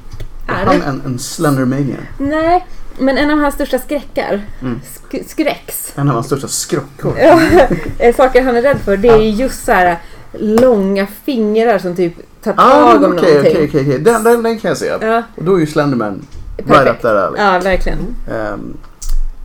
Han 0.47 0.81
en, 0.81 1.01
en 1.05 1.19
slendermanian. 1.19 2.01
Nej, 2.19 2.65
men 2.99 3.17
en 3.17 3.31
av 3.31 3.39
hans 3.39 3.55
största 3.55 3.79
skräckar, 3.79 4.41
Mm. 4.61 4.79
sk- 5.11 5.27
skräcks, 5.27 5.93
En 5.95 6.07
av 6.09 6.13
hans 6.13 6.25
största 6.25 6.47
skrockor. 6.47 7.13
Ja, 7.19 7.39
eh, 7.99 8.15
saker 8.15 8.41
han 8.43 8.55
är 8.55 8.61
rädd 8.61 8.77
för, 8.79 8.97
det 8.97 9.07
är 9.07 9.17
ju 9.21 9.29
just 9.29 9.65
så 9.65 9.71
här 9.71 9.97
långa 10.39 11.07
fingrar 11.25 11.77
som 11.79 11.95
typ 11.95 12.13
tar 12.43 12.53
Ah, 12.57 12.91
tag 12.93 13.03
om 13.03 13.13
okej, 13.13 13.33
någonting. 13.33 13.39
okej, 13.39 13.67
okej, 13.69 13.81
okej. 13.81 13.99
Den, 13.99 14.23
den, 14.23 14.43
den 14.43 14.59
kan 14.59 14.69
jag 14.69 14.77
se. 14.77 14.85
Ja, 15.01 15.23
Och 15.35 15.43
då 15.43 15.55
är 15.55 15.59
ju 15.59 15.67
Slenderman 15.67 16.21
right 16.65 16.87
up 16.87 17.01
there 17.01 17.25
alley. 17.27 17.41
Ja, 17.41 17.59
verkligen. 17.59 17.99
Ehm, 18.31 18.77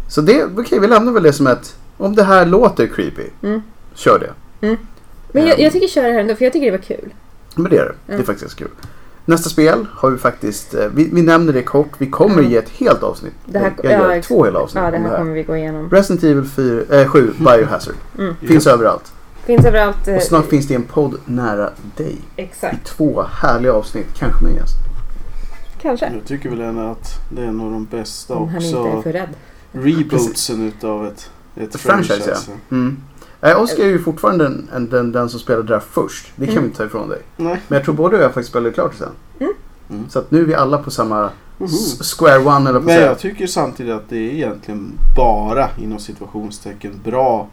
så 0.08 0.20
det, 0.20 0.44
okej, 0.58 0.78
vi 0.78 0.86
lämnar 0.86 1.12
väl 1.12 1.22
det 1.22 1.32
som 1.32 1.46
ett, 1.46 1.76
om 1.96 2.14
det 2.14 2.22
här 2.24 2.46
låter 2.46 2.86
creepy, 2.86 3.26
Mm. 3.42 3.62
kör 3.94 4.18
det. 4.18 4.30
Men 5.32 5.46
jag, 5.46 5.54
Ehm, 5.58 5.64
jag 5.64 5.72
tycker 5.72 5.88
köra 5.88 6.06
det 6.06 6.12
här 6.12 6.20
ändå, 6.20 6.34
för 6.34 6.44
jag 6.44 6.52
tycker 6.52 6.66
det 6.66 6.78
var 6.78 6.84
kul. 6.84 7.12
Men 7.54 7.70
det 7.70 7.78
är 7.78 7.84
det. 7.84 7.94
Det 8.16 8.22
är 8.22 8.26
faktiskt 8.26 8.56
kul. 8.56 8.68
Nästa 9.24 9.50
spel 9.50 9.86
har 9.92 10.10
vi 10.10 10.18
faktiskt, 10.18 10.74
eh, 10.74 10.86
vi, 10.94 11.08
vi 11.12 11.22
nämner 11.22 11.52
det 11.52 11.62
kort, 11.62 11.88
vi 11.98 12.06
kommer 12.10 12.38
Mm. 12.38 12.50
ge 12.50 12.56
ett 12.56 12.68
helt 12.68 13.02
avsnitt. 13.02 13.32
Det 13.44 13.58
här- 13.58 13.72
jag 13.82 13.92
gör 13.92 14.14
ja, 14.14 14.22
två 14.22 14.44
hela 14.44 14.58
avsnitt 14.58 14.82
Ja, 14.84 14.90
det 14.90 14.96
om 14.96 15.04
här 15.04 15.16
kommer 15.18 15.32
vi 15.32 15.42
gå 15.42 15.56
igenom. 15.56 15.90
Resident 15.90 16.24
Evil 16.24 16.44
4, 16.44 17.00
eh, 17.00 17.06
7, 17.08 17.32
Biohazard. 17.38 17.94
Mm. 18.18 18.34
Finns 18.40 18.66
överallt. 18.66 19.12
Finns 19.44 19.64
överallt. 19.66 20.08
eh, 20.08 20.14
Och 20.16 20.22
snart 20.22 20.46
finns 20.46 20.68
det 20.68 20.74
en 20.74 20.82
podd 20.82 21.14
nära 21.24 21.70
dig. 21.96 22.16
I 22.36 22.42
Exakt. 22.42 22.84
två 22.86 23.24
härliga 23.32 23.72
avsnitt, 23.72 24.06
kanske 24.18 24.44
med 24.44 24.50
en 24.52 24.56
gäst. 24.58 24.74
Kanske. 25.82 26.12
Jag 26.14 26.24
tycker 26.24 26.50
väl 26.50 26.60
ändå 26.60 26.82
att 26.82 27.08
det 27.30 27.42
är 27.42 27.46
en 27.46 27.60
av 27.60 27.70
de 27.70 27.84
bästa 27.84 28.34
Om 28.34 28.48
han 28.48 28.62
inte 28.62 28.76
är 28.78 28.86
också 28.88 29.02
för 29.02 29.12
rädd. 29.12 29.28
rebootsen 29.72 30.62
utav 30.68 31.06
ett, 31.06 31.30
ett 31.56 31.74
Ett 31.74 31.80
franchise, 31.80 32.20
franchise. 32.22 32.52
Mm. 32.70 32.96
Eh, 33.40 33.60
Oskar 33.62 33.82
är 33.82 33.88
ju 33.88 33.98
fortfarande 34.02 34.44
den, 34.44 34.70
en- 34.74 34.88
den, 34.90 35.12
den 35.12 35.28
som 35.28 35.40
spelade 35.40 35.68
där 35.68 35.80
först. 35.80 36.32
Det 36.36 36.46
kan 36.46 36.52
Mm. 36.52 36.62
vi 36.62 36.66
inte 36.68 36.78
ta 36.78 36.84
ifrån 36.84 37.08
dig. 37.08 37.18
Nej. 37.36 37.60
Men 37.68 37.76
jag 37.76 37.84
tror 37.84 37.94
både 37.94 38.10
du 38.10 38.18
och 38.18 38.24
jag 38.24 38.34
faktiskt 38.34 38.50
spelade 38.50 38.72
klart 38.74 38.92
det 38.92 38.98
sen. 38.98 39.12
Mm. 39.40 39.52
Mm. 39.90 40.08
Så 40.08 40.18
att 40.18 40.30
nu 40.30 40.40
är 40.40 40.44
vi 40.44 40.54
alla 40.54 40.78
på 40.78 40.90
samma 40.90 41.30
Mhm. 41.58 41.66
s- 41.68 42.12
square 42.18 42.38
one 42.38 42.70
eller 42.70 42.80
på 42.80 42.86
Men 42.86 42.94
jag 43.00 43.18
tycker 43.18 43.46
samtidigt 43.46 43.92
att 43.94 44.08
det 44.08 44.16
är 44.16 44.30
egentligen 44.34 44.92
bara 45.16 45.68
inom 45.82 45.98
situationstecken 45.98 47.00
bra 47.04 47.48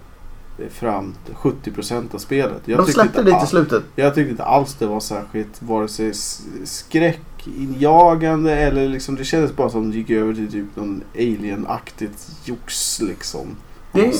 eh, 0.59 0.67
fram 0.69 1.13
till 1.25 1.35
70% 1.35 2.13
av 2.15 2.17
spelet. 2.19 2.61
Jag 2.65 2.77
De 2.79 2.85
tyckte 2.85 3.01
släppte 3.01 3.19
inte 3.19 3.31
lite 3.31 3.43
i 3.45 3.47
slutet. 3.47 3.83
Jag 3.95 4.15
tyckte 4.15 4.31
inte 4.31 4.43
alls 4.43 4.75
det 4.79 4.85
var 4.85 4.99
särskilt 4.99 5.61
vare 5.61 5.87
sig 5.87 6.09
s- 6.09 6.41
skräckinjagande 7.41 8.55
eller 8.55 8.87
liksom 8.89 9.15
det 9.15 9.23
kändes 9.23 9.55
bara 9.55 9.69
som 9.69 9.91
det 9.91 9.97
gick 9.97 10.09
över 10.09 10.33
till 10.33 10.51
typ 10.51 10.75
någon 10.75 11.03
alien-aktigt 11.15 12.27
jox 12.45 12.99
liksom. 13.01 13.47
Det-. 13.91 14.13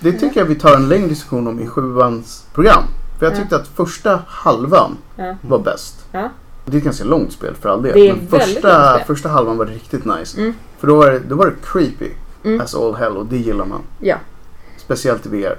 Det 0.00 0.12
tycker 0.12 0.40
jag 0.40 0.46
vi 0.46 0.54
tar 0.54 0.74
en 0.74 0.88
längre 0.88 1.08
diskussion 1.08 1.46
om 1.46 1.60
i 1.60 1.66
sjuans 1.66 2.46
program. 2.54 2.82
För 3.18 3.26
jag 3.26 3.32
Ja. 3.34 3.36
tyckte 3.40 3.56
att 3.56 3.68
första 3.68 4.22
halvan 4.26 4.96
Ja. 5.16 5.36
var 5.42 5.58
bäst. 5.58 6.04
Ja. 6.12 6.28
Det 6.64 6.72
är 6.72 6.78
ett 6.78 6.84
ganska 6.84 7.04
långt 7.04 7.32
spel 7.32 7.54
för 7.60 7.68
all 7.68 7.82
del. 7.82 7.92
Det 7.94 8.08
är 8.08 8.14
Men 8.14 8.28
första, 8.28 8.94
spel. 8.94 9.06
första 9.06 9.28
halvan 9.28 9.56
var 9.56 9.66
riktigt 9.66 10.04
nice. 10.04 10.40
Mm. 10.40 10.54
För 10.78 10.86
då 10.86 10.96
var, 10.96 11.10
det, 11.10 11.18
då 11.18 11.34
var 11.36 11.46
det 11.46 11.52
creepy 11.62 12.10
Mm. 12.44 12.60
as 12.60 12.74
all 12.74 12.94
hell 12.94 13.16
och 13.16 13.26
det 13.26 13.36
gillar 13.36 13.64
man. 13.64 13.80
Ja. 14.00 14.16
Speciellt 14.76 15.26
i 15.26 15.28
VR. 15.28 15.58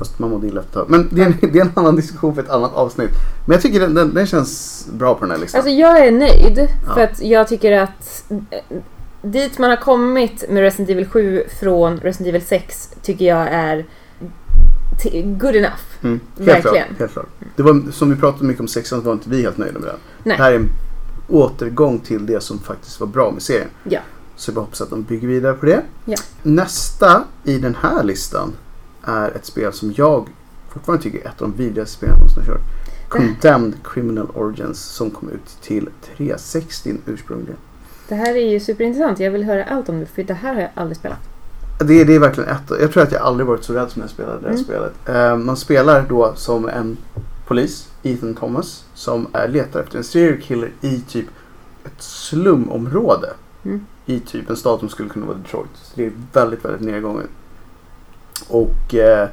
Fast 0.00 0.18
man 0.18 0.30
mådde 0.30 0.46
illa 0.46 0.60
efter. 0.60 0.84
Men 0.88 1.08
det 1.12 1.22
är, 1.22 1.26
en, 1.26 1.34
det 1.52 1.58
är 1.58 1.64
en 1.64 1.72
annan 1.74 1.96
diskussion 1.96 2.34
för 2.34 2.42
ett 2.42 2.50
annat 2.50 2.74
avsnitt. 2.74 3.10
Men 3.46 3.54
jag 3.54 3.62
tycker 3.62 3.80
den, 3.80 3.94
den, 3.94 4.14
den 4.14 4.26
känns 4.26 4.86
bra 4.92 5.14
på 5.14 5.20
den 5.20 5.30
här 5.30 5.38
listan. 5.38 5.58
Alltså 5.58 5.70
jag 5.70 6.06
är 6.06 6.10
nöjd 6.10 6.68
Ja. 6.86 6.94
för 6.94 7.00
att 7.00 7.22
jag 7.22 7.48
tycker 7.48 7.72
att 7.72 8.24
eh, 8.30 8.76
dit 9.22 9.58
man 9.58 9.70
har 9.70 9.76
kommit 9.76 10.44
med 10.48 10.60
Resident 10.62 10.90
Evil 10.90 11.08
7 11.08 11.44
från 11.60 11.96
Resident 11.96 12.28
Evil 12.28 12.46
6 12.46 12.90
tycker 13.02 13.24
jag 13.24 13.48
är 13.48 13.86
good 15.24 15.56
enough. 15.56 15.80
Mm, 16.02 16.20
helt 16.38 16.48
Verkligen. 16.48 16.86
Klart, 16.86 16.98
helt 16.98 17.12
klart. 17.12 17.28
Det 17.56 17.62
var, 17.62 17.92
som 17.92 18.10
vi 18.10 18.16
pratade 18.16 18.44
mycket 18.44 18.60
om 18.60 18.68
sexan 18.68 19.00
så 19.00 19.06
var 19.06 19.12
inte 19.12 19.30
vi 19.30 19.42
helt 19.42 19.58
nöjda 19.58 19.78
med 19.78 19.88
den. 19.88 19.98
Nej. 20.22 20.36
Det 20.36 20.42
här 20.42 20.52
är 20.52 20.56
en 20.56 20.68
återgång 21.28 21.98
till 21.98 22.26
det 22.26 22.42
som 22.42 22.58
faktiskt 22.58 23.00
var 23.00 23.06
bra 23.06 23.30
med 23.30 23.42
serien. 23.42 23.68
Ja. 23.84 24.00
Så 24.36 24.52
vi 24.52 24.58
hoppas 24.58 24.80
att 24.80 24.90
de 24.90 25.02
bygger 25.02 25.28
vidare 25.28 25.54
på 25.54 25.66
det. 25.66 25.82
Ja. 26.04 26.16
Nästa 26.42 27.24
i 27.44 27.58
den 27.58 27.76
här 27.80 28.02
listan 28.04 28.52
är 29.04 29.30
ett 29.30 29.46
spel 29.46 29.72
som 29.72 29.92
jag 29.96 30.28
fortfarande 30.68 31.02
tycker 31.02 31.18
är 31.18 31.28
ett 31.28 31.42
av 31.42 31.50
de 31.50 31.56
vidrigaste 31.56 31.96
spelen 31.96 32.12
jag 32.14 32.18
någonsin 32.18 32.42
har 32.42 32.52
kört. 32.52 32.62
Condemned 33.08 33.74
Criminal 33.84 34.26
Origins 34.34 34.80
som 34.80 35.10
kom 35.10 35.28
ut 35.30 35.58
till 35.62 35.88
360 36.16 36.94
ursprungligen. 37.06 37.56
Det 38.08 38.14
här 38.14 38.34
är 38.36 38.50
ju 38.50 38.60
superintressant. 38.60 39.20
Jag 39.20 39.30
vill 39.30 39.44
höra 39.44 39.64
allt 39.64 39.88
om 39.88 40.00
det 40.00 40.06
för 40.06 40.22
det 40.22 40.34
här 40.34 40.54
har 40.54 40.60
jag 40.60 40.70
aldrig 40.74 40.96
spelat. 40.96 41.18
Det, 41.78 42.04
det 42.04 42.14
är 42.14 42.18
verkligen 42.18 42.50
ett 42.50 42.62
Jag 42.80 42.92
tror 42.92 43.02
att 43.02 43.12
jag 43.12 43.22
aldrig 43.22 43.46
varit 43.46 43.64
så 43.64 43.72
rädd 43.72 43.90
som 43.90 44.02
jag 44.02 44.10
spelade 44.10 44.38
det 44.40 44.46
här 44.46 44.52
Mm. 44.54 44.64
spelet. 44.64 44.92
Eh, 45.08 45.36
man 45.36 45.56
spelar 45.56 46.06
då 46.08 46.32
som 46.36 46.68
en 46.68 46.96
polis, 47.46 47.88
Ethan 48.02 48.34
Thomas, 48.34 48.84
som 48.94 49.26
är 49.32 49.48
letar 49.48 49.80
efter 49.80 49.98
en 49.98 50.04
serial 50.04 50.40
killer 50.40 50.70
i 50.80 51.00
typ 51.00 51.26
ett 51.84 52.02
slumområde. 52.02 53.28
Mm. 53.64 53.86
I 54.06 54.20
typ 54.20 54.50
en 54.50 54.56
stad 54.56 54.80
som 54.80 54.88
skulle 54.88 55.08
kunna 55.08 55.26
vara 55.26 55.36
Detroit. 55.36 55.70
Så 55.74 55.92
det 55.94 56.06
är 56.06 56.12
väldigt, 56.32 56.64
väldigt 56.64 56.80
nedgånget. 56.82 57.28
Och 58.48 58.94
eh, 58.94 59.28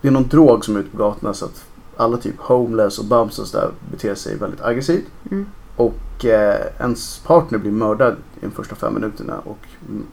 det 0.00 0.08
är 0.08 0.12
någon 0.12 0.28
drog 0.28 0.64
som 0.64 0.76
är 0.76 0.80
ute 0.80 0.90
på 0.90 0.96
gatorna 0.96 1.34
så 1.34 1.44
att 1.44 1.64
alla 1.96 2.16
typ 2.16 2.34
homeless 2.38 2.98
och 2.98 3.04
bums 3.04 3.38
och 3.38 3.46
sådär 3.46 3.70
beter 3.90 4.14
sig 4.14 4.36
väldigt 4.36 4.62
aggressivt. 4.62 5.06
Mm. 5.30 5.46
Och 5.76 6.24
eh, 6.24 6.66
ens 6.80 7.18
partner 7.18 7.58
blir 7.58 7.70
mördad 7.70 8.12
i 8.12 8.40
de 8.40 8.50
första 8.50 8.74
fem 8.74 8.94
minuterna 8.94 9.38
och 9.44 9.58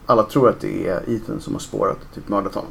alla 0.06 0.22
tror 0.22 0.48
att 0.48 0.60
det 0.60 0.88
är 0.88 1.02
Ethan 1.06 1.40
som 1.40 1.52
har 1.52 1.60
spårat 1.60 1.96
och 1.96 2.14
typ 2.14 2.28
mördat 2.28 2.54
honom. 2.54 2.70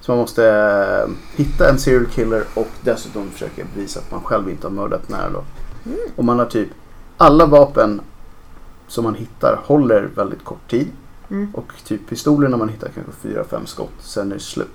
Så 0.00 0.12
man 0.12 0.18
måste 0.18 0.48
eh, 0.48 1.10
hitta 1.36 1.70
en 1.70 1.78
serial 1.78 2.06
killer 2.06 2.44
och 2.54 2.68
dessutom 2.82 3.30
försöka 3.30 3.64
bevisa 3.74 4.00
att 4.00 4.10
man 4.10 4.20
själv 4.20 4.50
inte 4.50 4.66
har 4.66 4.72
mördat 4.74 5.08
nära 5.08 5.30
då. 5.30 5.44
Mm. 5.86 5.98
Och 6.16 6.24
man 6.24 6.38
har 6.38 6.46
typ 6.46 6.68
alla 7.16 7.46
vapen 7.46 8.00
som 8.88 9.04
man 9.04 9.14
hittar 9.14 9.60
håller 9.64 10.08
väldigt 10.14 10.44
kort 10.44 10.70
tid. 10.70 10.88
Mm. 11.30 11.54
Och 11.54 11.72
typ 11.84 12.08
pistolerna 12.08 12.56
man 12.56 12.68
hittar 12.68 12.88
kanske 12.88 13.12
fyra, 13.12 13.44
fem 13.44 13.66
skott, 13.66 13.92
sen 14.00 14.30
är 14.30 14.34
det 14.34 14.40
slut. 14.40 14.68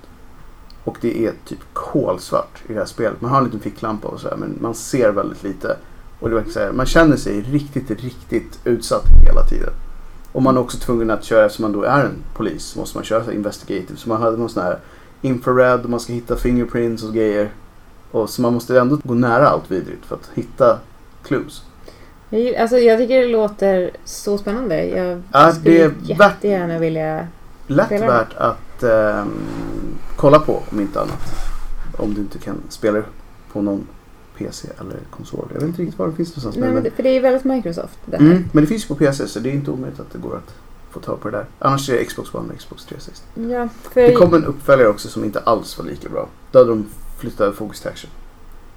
Och 0.84 0.96
det 1.00 1.26
är 1.26 1.32
typ 1.44 1.58
kolsvart 1.72 2.62
i 2.68 2.72
det 2.72 2.78
här 2.78 2.86
spelet. 2.86 3.20
Man 3.20 3.30
har 3.30 3.38
en 3.38 3.44
liten 3.44 3.60
ficklampa 3.60 4.08
och 4.08 4.20
sådär 4.20 4.36
men 4.36 4.58
man 4.60 4.74
ser 4.74 5.10
väldigt 5.10 5.42
lite. 5.42 5.76
Och 6.20 6.30
det 6.30 6.44
så 6.50 6.60
här, 6.60 6.72
man 6.72 6.86
känner 6.86 7.16
sig 7.16 7.40
riktigt, 7.40 7.90
riktigt 7.90 8.58
utsatt 8.64 9.04
hela 9.26 9.42
tiden. 9.42 9.72
Och 10.32 10.42
man 10.42 10.56
är 10.56 10.60
också 10.60 10.78
tvungen 10.78 11.10
att 11.10 11.24
köra, 11.24 11.44
eftersom 11.44 11.62
man 11.62 11.72
då 11.72 11.82
är 11.82 12.04
en 12.04 12.16
polis, 12.36 12.62
så 12.64 12.78
måste 12.78 12.96
man 12.98 13.04
köra 13.04 13.20
så 13.24 13.30
här 13.30 13.36
investigative. 13.36 13.96
Så 13.96 14.08
man 14.08 14.22
hade 14.22 14.36
någon 14.36 14.48
sån 14.48 14.62
här 14.62 14.78
infrared 15.22 15.80
och 15.84 15.90
man 15.90 16.00
ska 16.00 16.12
hitta 16.12 16.36
fingerprints 16.36 17.02
och 17.02 17.14
grejer. 17.14 17.50
Och 18.10 18.30
så 18.30 18.42
man 18.42 18.54
måste 18.54 18.80
ändå 18.80 18.98
gå 19.04 19.14
nära 19.14 19.48
allt 19.48 19.70
vidrigt 19.70 20.06
för 20.06 20.14
att 20.16 20.30
hitta 20.34 20.78
clues. 21.24 21.62
Jag, 22.30 22.54
alltså, 22.56 22.76
jag 22.78 22.98
tycker 22.98 23.20
det 23.20 23.28
låter 23.28 23.90
så 24.04 24.38
spännande. 24.38 24.84
Jag 24.86 25.22
Ja, 25.32 25.52
skulle 25.52 25.70
det 25.74 25.82
är 25.82 25.88
värt- 25.88 26.08
jättegärna 26.20 26.78
vilja... 26.78 27.26
Lätt 27.66 27.90
värt 27.90 28.34
att 28.36 28.82
ehm, 28.82 29.32
kolla 30.16 30.38
på 30.40 30.62
om 30.70 30.80
inte 30.80 31.00
annat. 31.00 31.34
Om 31.98 32.14
du 32.14 32.20
inte 32.20 32.38
kan 32.38 32.56
spela 32.68 33.02
på 33.52 33.62
någon 33.62 33.86
PC 34.38 34.68
eller 34.80 34.98
konsol. 35.10 35.48
Jag 35.52 35.60
vet 35.60 35.68
inte 35.68 35.82
riktigt 35.82 35.98
var 35.98 36.06
det 36.08 36.12
finns 36.14 36.28
någonstans. 36.28 36.56
Nej, 36.56 36.64
men, 36.64 36.74
men 36.74 36.82
det, 36.82 36.90
för 36.90 37.02
det 37.02 37.08
är 37.08 37.12
ju 37.14 37.20
väldigt 37.20 37.44
Microsoft 37.44 37.98
det 38.06 38.16
här. 38.16 38.24
mm, 38.26 38.44
men 38.52 38.64
det 38.64 38.68
finns 38.68 38.84
ju 38.84 38.88
på 38.88 38.94
PC 38.94 39.28
så 39.28 39.40
det 39.40 39.48
är 39.50 39.52
inte 39.52 39.70
omöjligt 39.70 40.00
att 40.00 40.12
det 40.12 40.18
går 40.18 40.36
att 40.36 40.54
få 40.90 41.00
tag 41.00 41.20
på 41.20 41.30
det 41.30 41.36
där. 41.36 41.46
Annars 41.58 41.88
är 41.90 41.94
det 41.98 42.04
Xbox 42.04 42.34
One 42.34 42.52
och 42.52 42.58
Xbox 42.58 42.84
360. 42.84 43.24
Ja, 43.34 43.68
för... 43.92 44.00
Det 44.02 44.12
kom 44.14 44.34
en 44.34 44.44
uppföljare 44.44 44.88
också 44.88 45.08
som 45.08 45.24
inte 45.24 45.40
alls 45.40 45.78
var 45.78 45.84
lika 45.84 46.08
bra. 46.08 46.28
Då 46.52 46.58
hade 46.58 46.70
de 46.70 46.86
flyttat 47.18 47.40
över 47.40 47.52
fokus 47.56 47.80
till 47.80 47.90
action. 47.90 48.10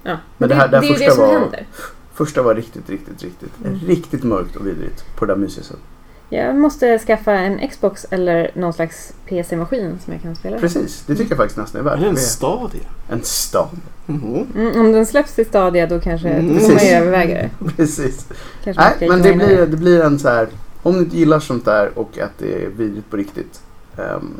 ja. 0.02 0.16
Men 0.38 0.48
det 0.48 0.54
här- 0.54 0.68
det 0.68 0.76
här 0.76 0.82
det 0.82 0.86
är 0.88 0.92
ju 0.92 0.98
det 0.98 1.04
första 1.04 1.14
som 1.14 1.28
var- 1.34 1.40
händer. 1.40 1.66
Första 2.14 2.42
var 2.42 2.54
riktigt, 2.54 2.90
riktigt, 2.90 3.22
riktigt, 3.22 3.52
Mm. 3.64 3.78
riktigt 3.78 4.22
mörkt 4.24 4.56
och 4.56 4.66
vidrigt 4.66 5.04
på 5.16 5.26
det 5.26 5.32
där 5.32 5.40
mysiga 5.40 5.64
sättet. 5.64 5.82
Jag 6.30 6.56
måste 6.56 6.98
skaffa 6.98 7.32
en 7.32 7.68
Xbox 7.68 8.06
eller 8.10 8.50
någon 8.54 8.72
slags 8.72 9.12
PC-maskin 9.28 9.98
som 10.04 10.12
jag 10.12 10.22
kan 10.22 10.36
spela 10.36 10.56
på. 10.56 10.60
Precis, 10.60 11.02
det 11.06 11.14
tycker 11.16 11.30
jag 11.30 11.36
faktiskt 11.38 11.58
nästan 11.58 11.80
är 11.80 11.84
värt. 11.84 11.98
Är 11.98 12.02
det 12.02 12.08
en 12.08 12.16
Stadia? 12.16 12.80
en 13.10 13.22
stad. 13.22 13.68
Mhm. 14.06 14.46
Mm, 14.56 14.80
om 14.80 14.92
den 14.92 15.06
släpps 15.06 15.34
till 15.34 15.46
Stadia 15.46 15.86
då 15.86 16.00
kanske 16.00 16.28
Mm, 16.28 16.46
får 16.46 16.54
man 16.54 16.62
ju 16.70 16.74
precis. 16.76 16.92
överväga 16.92 17.34
det. 17.58 17.72
Precis. 17.76 18.26
Kanske 18.64 18.82
Nej, 19.00 19.08
men 19.08 19.22
det 19.22 19.32
blir, 19.32 19.66
det 19.66 19.76
blir 19.76 20.00
en 20.02 20.18
så 20.18 20.28
här. 20.28 20.48
Om 20.82 20.94
ni 20.94 20.98
inte 20.98 21.16
gillar 21.16 21.40
sånt 21.40 21.64
där 21.64 21.98
och 21.98 22.18
att 22.18 22.38
det 22.38 22.64
är 22.64 22.68
vidrigt 22.68 23.10
på 23.10 23.16
riktigt. 23.16 23.60
Um, 23.96 24.34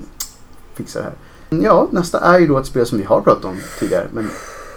fixa 0.74 0.98
det 0.98 1.04
här. 1.04 1.14
Ja, 1.64 1.88
nästa 1.90 2.20
är 2.20 2.38
ju 2.38 2.46
då 2.46 2.58
ett 2.58 2.66
spel 2.66 2.86
som 2.86 2.98
vi 2.98 3.04
har 3.04 3.20
pratat 3.20 3.44
om 3.44 3.56
tidigare. 3.80 4.06
Men 4.12 4.30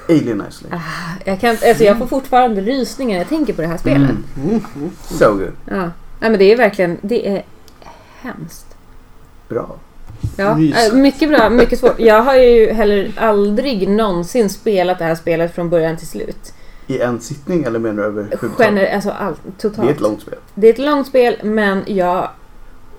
Alien 0.09 0.43
Isolation. 0.49 0.79
Ah, 0.79 1.15
jag, 1.25 1.39
kan, 1.39 1.49
alltså 1.49 1.83
jag 1.83 1.97
får 1.97 2.05
fortfarande 2.07 2.61
rysningar 2.61 3.11
när 3.11 3.17
jag 3.17 3.29
tänker 3.29 3.53
på 3.53 3.61
det 3.61 3.67
här 3.67 3.77
spelet. 3.77 4.09
Mm, 4.09 4.23
Mm, 4.49 4.61
mm. 4.75 4.91
so 5.09 5.31
good. 5.33 5.51
Ja. 5.69 5.89
Nej, 6.21 6.29
men 6.29 6.39
det 6.39 6.51
är 6.51 6.57
verkligen, 6.57 6.97
det 7.01 7.27
är 7.27 7.43
hemskt. 8.21 8.75
Bra. 9.49 9.75
Ja, 10.37 10.51
äh, 10.51 10.93
mycket 10.93 11.29
bra, 11.29 11.49
mycket 11.49 11.79
svårt. 11.79 11.95
Jag 11.99 12.21
har 12.21 12.35
ju 12.35 12.71
heller 12.71 13.11
aldrig 13.17 13.89
någonsin 13.89 14.49
spelat 14.49 14.99
det 14.99 15.05
här 15.05 15.15
spelet 15.15 15.55
från 15.55 15.69
början 15.69 15.97
till 15.97 16.07
slut. 16.07 16.53
I 16.87 16.99
en 16.99 17.21
sittning 17.21 17.63
eller 17.63 17.79
menar 17.79 18.03
du 18.03 18.07
över 18.07 18.37
Gener, 18.57 18.95
alltså 18.95 19.09
allt, 19.09 19.41
totalt. 19.57 19.87
Det 19.87 19.91
är 19.91 19.95
ett 19.95 20.01
långt 20.01 20.21
spel. 20.21 20.37
Det 20.55 20.67
är 20.67 20.73
ett 20.73 20.79
långt 20.79 21.07
spel 21.07 21.35
men 21.43 21.83
jag 21.87 22.29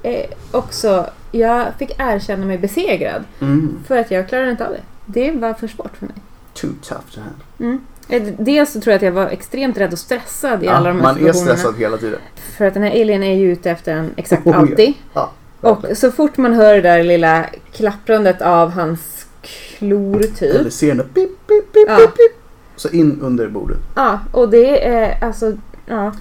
är 0.03 0.27
också... 0.51 1.07
Jag 1.33 1.67
fick 1.79 1.91
erkänna 1.99 2.47
mig 2.47 2.59
besegrad. 2.59 3.25
Mm. 3.41 3.79
För 3.87 3.97
att 3.97 4.11
jag 4.11 4.29
klarade 4.29 4.51
inte 4.51 4.67
av 4.67 4.73
det. 4.73 4.83
Det 5.07 5.31
var 5.31 5.55
för 5.55 5.69
svårt 5.69 5.97
för 5.97 6.07
mig. 6.07 6.15
Too 6.55 6.71
tough 6.83 7.05
to 7.15 7.21
handle. 7.21 7.45
Mm. 7.59 7.81
Eh, 8.09 8.23
Dels 8.39 8.73
så 8.73 8.81
tror 8.81 8.93
jag 8.93 8.97
att 8.97 9.03
jag 9.03 9.13
var 9.13 9.27
extremt 9.27 9.79
rädd 9.79 9.93
och 9.93 9.99
stressad 9.99 10.63
i 10.65 10.69
alla 10.69 10.89
de 10.89 10.97
här 10.97 11.03
man 11.03 11.11
är 11.15 11.19
situationerna. 11.19 11.57
stressad 11.57 11.77
hela 11.79 11.97
tiden. 11.97 12.19
För 12.57 12.65
att 12.67 12.75
den 12.75 12.83
här 12.83 12.91
alien 12.91 13.23
är 13.23 13.35
ju 13.37 13.53
ute 13.53 13.71
efter 13.71 13.93
en 13.97 14.11
exakt 14.17 14.47
Oh, 14.47 14.53
ja. 14.53 14.59
alltid. 14.59 14.93
Ja, 15.15 15.33
Och 15.61 15.69
verkligen. 15.77 15.97
så 15.97 16.11
fort 16.13 16.37
man 16.37 16.53
hör 16.53 16.75
det 16.75 16.81
där 16.81 17.03
lilla 17.05 17.47
klapprandet 17.73 18.43
av 18.43 18.71
hans 18.71 19.27
klor 19.43 20.19
typ. 20.23 20.55
Eller 20.55 20.71
ser 20.71 20.95
där 20.95 21.05
pip, 21.05 21.31
pip, 21.47 21.73
pip, 21.73 21.85
Ja. 21.89 21.97
pip. 21.97 22.39
Så 22.77 22.89
in 22.89 23.19
under 23.23 23.49
bordet. 23.49 23.79
Ja, 23.97 24.21
och 24.33 24.49
det 24.49 24.87
är 24.87 25.25
alltså... 25.25 25.53
Ja. 25.87 26.13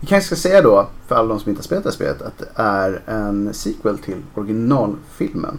Vi 0.00 0.06
kanske 0.06 0.26
ska 0.26 0.48
säga 0.48 0.62
då, 0.62 0.86
för 1.08 1.14
alla 1.14 1.28
de 1.28 1.40
som 1.40 1.50
inte 1.50 1.58
har 1.60 1.64
spelat 1.64 1.84
det 1.84 1.90
här 1.90 1.94
spelet, 1.94 2.22
att 2.22 2.38
det 2.38 2.48
är 2.54 3.00
en 3.06 3.54
sequel 3.54 3.98
till 3.98 4.16
originalfilmen. 4.34 5.58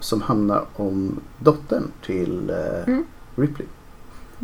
Som 0.00 0.20
handlar 0.22 0.64
om 0.76 1.20
dottern 1.38 1.82
till 2.06 2.50
eh, 2.50 2.86
Mm. 2.92 3.04
Ripley. 3.36 3.66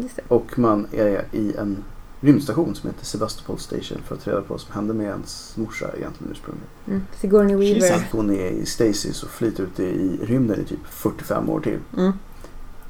Just 0.03 0.17
det. 0.17 0.23
Och 0.29 0.59
man 0.59 0.87
är 0.93 1.25
i 1.33 1.55
en 1.59 1.77
rymdstation 2.21 2.75
som 2.75 2.91
heter 2.91 3.05
Sebastopol 3.07 3.59
Station 3.59 3.99
för 4.07 4.15
att 4.15 4.25
ta 4.25 4.31
reda 4.31 4.41
på 4.41 4.55
vad 4.55 4.61
som 4.61 4.73
hände 4.75 4.95
med 4.95 5.07
ens 5.07 5.53
morsa 5.57 5.87
egentligen 5.99 6.33
ursprungligen. 6.33 6.69
Mm. 6.87 7.03
Sigourney 7.21 7.57
Weaver. 7.57 7.75
Jesus. 7.81 8.03
Hon 8.13 8.31
är 8.31 8.51
i 8.51 8.67
stasis 8.67 9.23
och 9.23 9.29
flyter 9.31 9.63
ute 9.63 9.83
i 9.83 10.19
rymden 10.23 10.61
i 10.61 10.65
typ 10.65 10.79
45 10.91 11.51
år 11.51 11.61
till. 11.61 11.79
Mm. 11.99 12.13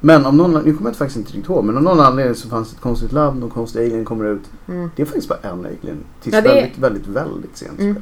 Men 0.03 0.25
om 0.25 0.37
någon, 0.37 0.53
nu 0.63 0.73
kommer 0.73 0.89
jag 0.89 0.97
faktiskt 0.97 1.17
inte 1.17 1.31
riktigt 1.31 1.49
ihåg, 1.49 1.63
men 1.65 1.77
av 1.77 1.83
någon 1.83 1.99
anledning 1.99 2.35
så 2.35 2.49
fanns 2.49 2.69
det 2.71 2.75
ett 2.75 2.81
konstigt 2.81 3.11
labb, 3.11 3.35
någon 3.39 3.49
konstig 3.49 3.79
alien 3.79 4.05
kommer 4.05 4.25
ut. 4.25 4.41
Mm. 4.67 4.91
Det 4.95 5.01
är 5.01 5.05
faktiskt 5.05 5.29
bara 5.29 5.39
en 5.41 5.59
alien. 5.59 5.97
Tills 6.23 6.35
Ja, 6.35 6.41
det 6.41 6.49
är- 6.49 6.53
väldigt, 6.55 6.77
väldigt, 6.77 7.07
väldigt 7.07 7.57
sent. 7.57 7.79
Mm. 7.79 7.95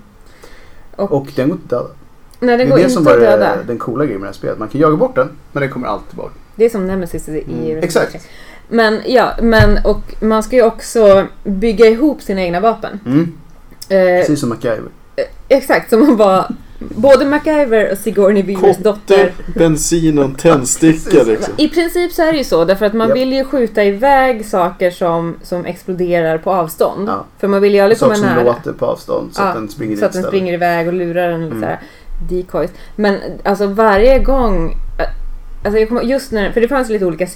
Och, 0.95 1.11
Och 1.11 1.27
den 1.35 1.49
går 1.49 1.57
inte 1.57 1.63
att 1.65 1.69
döda. 1.69 1.93
nej, 2.39 2.57
Det 2.57 2.63
den 2.63 2.67
är 2.67 2.69
går 2.69 2.75
det 2.77 2.81
inte 2.81 2.93
som 2.93 3.07
att 3.07 3.13
var 3.13 3.19
döda. 3.19 3.55
det- 3.55 3.63
den 3.67 3.77
coola 3.77 4.05
grejen 4.05 4.19
med 4.21 4.25
det 4.25 4.29
här 4.31 4.37
spelet. 4.37 4.59
Man 4.59 4.67
kan 4.67 4.81
jaga 4.81 4.95
bort 4.97 5.15
den, 5.15 5.29
men 5.51 5.61
den 5.61 5.69
kommer 5.71 5.87
alltid 5.87 6.07
tillbaka. 6.09 6.33
Det 6.55 6.65
är 6.65 6.69
som 6.69 6.87
Nemesis 6.87 7.29
i 7.29 7.31
Mm, 7.31 7.47
Resident 7.59 7.83
exakt. 7.83 8.27
Evil 8.69 8.79
3. 8.79 8.91
Men 8.91 9.01
ja, 9.05 9.31
men 9.41 9.77
och 9.85 10.01
man 10.23 10.43
ska 10.43 10.55
ju 10.55 10.63
också 10.63 11.27
bygga 11.43 11.85
ihop 11.85 12.21
sina 12.21 12.41
egna 12.41 12.59
vapen. 12.59 12.99
Mm. 13.05 13.31
Eh, 13.89 14.19
Precis 14.19 14.39
som 14.39 14.49
MacGyver. 14.49 14.89
exakt, 15.47 15.89
som 15.89 15.99
man 15.99 16.17
var 16.17 16.45
både 16.79 17.25
MacGyver 17.25 17.91
och 17.91 17.97
Sigourney 17.97 18.43
Weavers 18.43 18.77
dotter. 18.77 19.33
Kotte, 19.37 19.59
bensin 19.59 20.17
och 20.19 20.25
en 20.25 20.35
tändsticka 20.35 21.23
liksom. 21.23 21.53
I 21.57 21.67
princip 21.69 22.11
så 22.11 22.21
är 22.21 22.31
det 22.31 22.37
ju 22.37 22.43
så, 22.43 22.65
därför 22.65 22.85
att 22.85 22.93
man 22.93 23.07
Japp. 23.07 23.17
vill 23.17 23.33
ju 23.33 23.43
skjuta 23.43 23.83
iväg 23.83 24.45
saker 24.45 24.91
som, 24.91 25.35
som 25.43 25.65
exploderar 25.65 26.37
på 26.37 26.51
avstånd. 26.51 27.09
Ja. 27.09 27.25
För 27.39 27.47
man 27.47 27.61
vill 27.61 27.73
ju 27.73 27.79
aldrig 27.79 27.99
komma 27.99 28.15
Saker 28.15 28.27
som 28.27 28.35
nära. 28.37 28.45
låter 28.45 28.73
på 28.73 28.85
avstånd 28.85 29.29
så 29.33 29.41
Ja, 29.41 29.45
att 29.47 29.55
den 29.55 29.69
springer 29.69 29.97
Så 29.97 30.05
att 30.05 30.13
den 30.13 30.23
springer 30.23 30.53
iväg 30.53 30.87
och 30.87 30.93
lurar 30.93 31.29
en. 31.29 31.43
Mm. 31.43 31.59
Så 31.61 31.65
här, 31.67 31.79
decoys. 32.29 32.71
Men 32.95 33.17
alltså 33.43 33.67
varje 33.67 34.19
gång... 34.19 34.71
äh, 34.99 35.05
Alltså 35.63 35.79
jag 35.79 35.87
kommer, 35.89 36.01
just 36.01 36.31
när, 36.31 36.51
för 36.51 36.61
det 36.61 36.67
fanns 36.67 36.89
lite 36.89 37.05
olika 37.05 37.27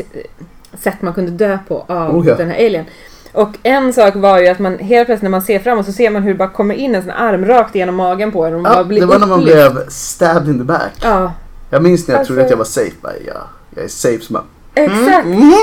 sätt 0.82 1.02
man 1.02 1.14
kunde 1.14 1.32
dö 1.32 1.58
på 1.68 1.86
av 1.88 2.16
Oh 2.18 2.28
ja. 2.28 2.36
den 2.36 2.50
här 2.50 2.56
alien. 2.56 2.86
Och 3.32 3.50
en 3.64 3.94
sak 3.94 4.16
var 4.16 4.40
ju 4.40 4.48
att 4.48 4.60
man 4.60 4.78
helt 4.80 5.06
plötsligt 5.08 5.22
när 5.24 5.30
man 5.30 5.42
ser 5.42 5.60
framåt 5.60 5.86
så 5.86 5.92
ser 5.92 6.10
man 6.10 6.24
hur 6.24 6.32
det 6.32 6.38
bara 6.38 6.50
kommer 6.50 6.76
in 6.76 6.96
en 6.96 7.02
sån 7.02 7.12
arm 7.12 7.46
rakt 7.46 7.76
igenom 7.76 7.96
magen 7.96 8.32
på 8.32 8.46
en 8.46 8.56
och 8.56 8.62
man 8.62 8.72
Ja, 8.78 8.84
det 9.00 9.06
var 9.06 9.20
när 9.20 9.28
man 9.28 9.42
blev 9.44 9.90
stabbed 9.90 10.50
in 10.50 10.58
the 10.58 10.64
back. 10.64 10.92
Ja, 11.02 11.32
Jag 11.70 11.84
minns 11.84 12.08
när 12.08 12.16
jag 12.16 12.26
trodde 12.26 12.42
Alltså- 12.42 12.46
att 12.46 12.50
jag 12.52 12.58
var 12.58 12.90
safe. 12.90 12.96
Bara, 13.02 13.14
ja, 13.28 13.34
jag 13.76 13.84
är 13.86 13.88
safe. 13.90 14.20
Så 14.24 14.34
bara, 14.34 14.44
exakt. 14.74 15.26
mm. 15.26 15.54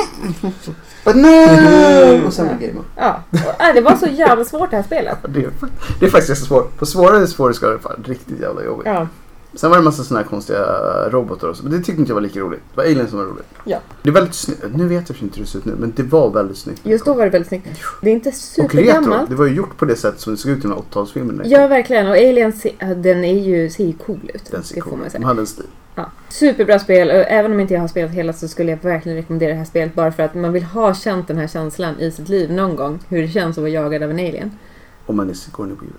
But 1.04 1.16
no! 1.16 2.26
Och 2.26 2.32
sen 2.32 2.46
var 2.46 2.54
gamen. 2.54 2.84
Ja. 2.96 3.22
Och, 3.30 3.62
äh, 3.62 3.74
det 3.74 3.80
var 3.80 3.96
så 3.96 4.06
jävla 4.06 4.44
svårt 4.44 4.70
det 4.70 4.76
här 4.76 4.82
spelet. 4.84 5.18
Det 5.28 5.40
är, 5.40 5.50
det 6.00 6.06
är 6.06 6.10
faktiskt 6.10 6.28
ganska 6.28 6.46
svårt. 6.46 6.78
På 6.78 6.86
svårare 6.86 7.26
svårighetsgrader 7.26 7.74
är 7.74 7.78
det 7.78 7.82
fan 7.82 8.04
riktigt 8.08 8.40
jävla 8.40 8.64
jobbigt. 8.64 8.86
Ja. 8.86 9.06
Sen 9.54 9.70
var 9.70 9.76
det 9.76 9.80
en 9.80 9.84
massa 9.84 10.02
sådana 10.04 10.22
här 10.22 10.30
konstiga 10.30 10.64
robotar 11.10 11.48
och 11.48 11.56
så. 11.56 11.62
Men 11.62 11.72
det 11.72 11.78
tyckte 11.78 11.92
inte 12.00 12.10
jag 12.10 12.14
var 12.14 12.22
lika 12.22 12.40
roligt. 12.40 12.60
Det 12.70 12.76
var 12.76 12.84
Alien 12.84 13.08
som 13.08 13.18
var 13.18 13.24
roligt. 13.26 13.46
Ja. 13.64 13.78
Det 14.02 14.08
är 14.08 14.12
väldigt 14.12 14.34
snyggt. 14.34 14.64
Nu 14.74 14.88
vet 14.88 15.08
jag 15.08 15.18
inte 15.22 15.36
hur 15.36 15.44
det 15.44 15.50
ser 15.50 15.58
ut 15.58 15.64
nu. 15.64 15.74
Men 15.78 15.92
det 15.96 16.02
var 16.02 16.30
väldigt 16.30 16.56
snyggt. 16.58 16.80
Just 16.86 17.04
då 17.04 17.14
var 17.14 17.24
det 17.24 17.30
väldigt 17.30 17.48
snyggt. 17.48 17.66
Det 18.02 18.10
är 18.10 18.14
inte 18.14 18.28
Och 18.28 18.34
retro. 18.34 18.68
supergammalt. 18.68 19.30
Det 19.30 19.34
var 19.36 19.46
ju 19.46 19.54
gjort 19.54 19.76
på 19.78 19.84
det 19.84 19.96
sätt 19.96 20.20
som 20.20 20.32
det 20.32 20.36
såg 20.36 20.50
ut 20.52 20.58
i 20.58 20.62
de 20.62 20.72
här 20.72 20.78
80-talsfilmerna. 20.90 21.42
Ja, 21.44 21.66
verkligen. 21.66 22.06
Och 22.06 22.12
Alien 22.16 22.52
den 22.96 23.24
är 23.24 23.40
ju, 23.40 23.70
ser 23.70 23.84
ju 23.84 23.92
cool 23.92 24.30
ut. 24.34 24.50
Den 24.50 24.62
ser 24.62 24.74
det 24.74 24.80
cool 24.80 24.98
ut. 25.06 25.12
De 25.12 25.24
hade 25.24 25.40
en 25.40 25.46
stil. 25.46 25.64
Ja. 25.94 26.10
Superbra 26.28 26.78
spel. 26.78 27.08
och 27.10 27.14
Även 27.16 27.52
om 27.52 27.60
inte 27.60 27.74
jag 27.74 27.80
har 27.80 27.88
spelat 27.88 28.10
hela 28.10 28.32
så 28.32 28.48
skulle 28.48 28.70
jag 28.70 28.78
verkligen 28.82 29.16
rekommendera 29.18 29.50
det 29.50 29.56
här 29.58 29.64
spelet 29.64 29.94
bara 29.94 30.12
för 30.12 30.22
att 30.22 30.34
man 30.34 30.52
vill 30.52 30.64
ha 30.64 30.94
känt 30.94 31.28
den 31.28 31.38
här 31.38 31.46
känslan 31.46 32.00
i 32.00 32.10
sitt 32.10 32.28
liv 32.28 32.52
någon 32.52 32.76
gång. 32.76 32.98
Hur 33.08 33.22
det 33.22 33.28
känns 33.28 33.58
att 33.58 33.62
vara 33.62 33.70
jagad 33.72 34.02
av 34.02 34.10
en 34.10 34.16
alien. 34.18 34.50
Om 35.06 35.16
man 35.16 35.30
är 35.30 35.34
Sigourney 35.34 35.74
Weaver. 35.74 35.96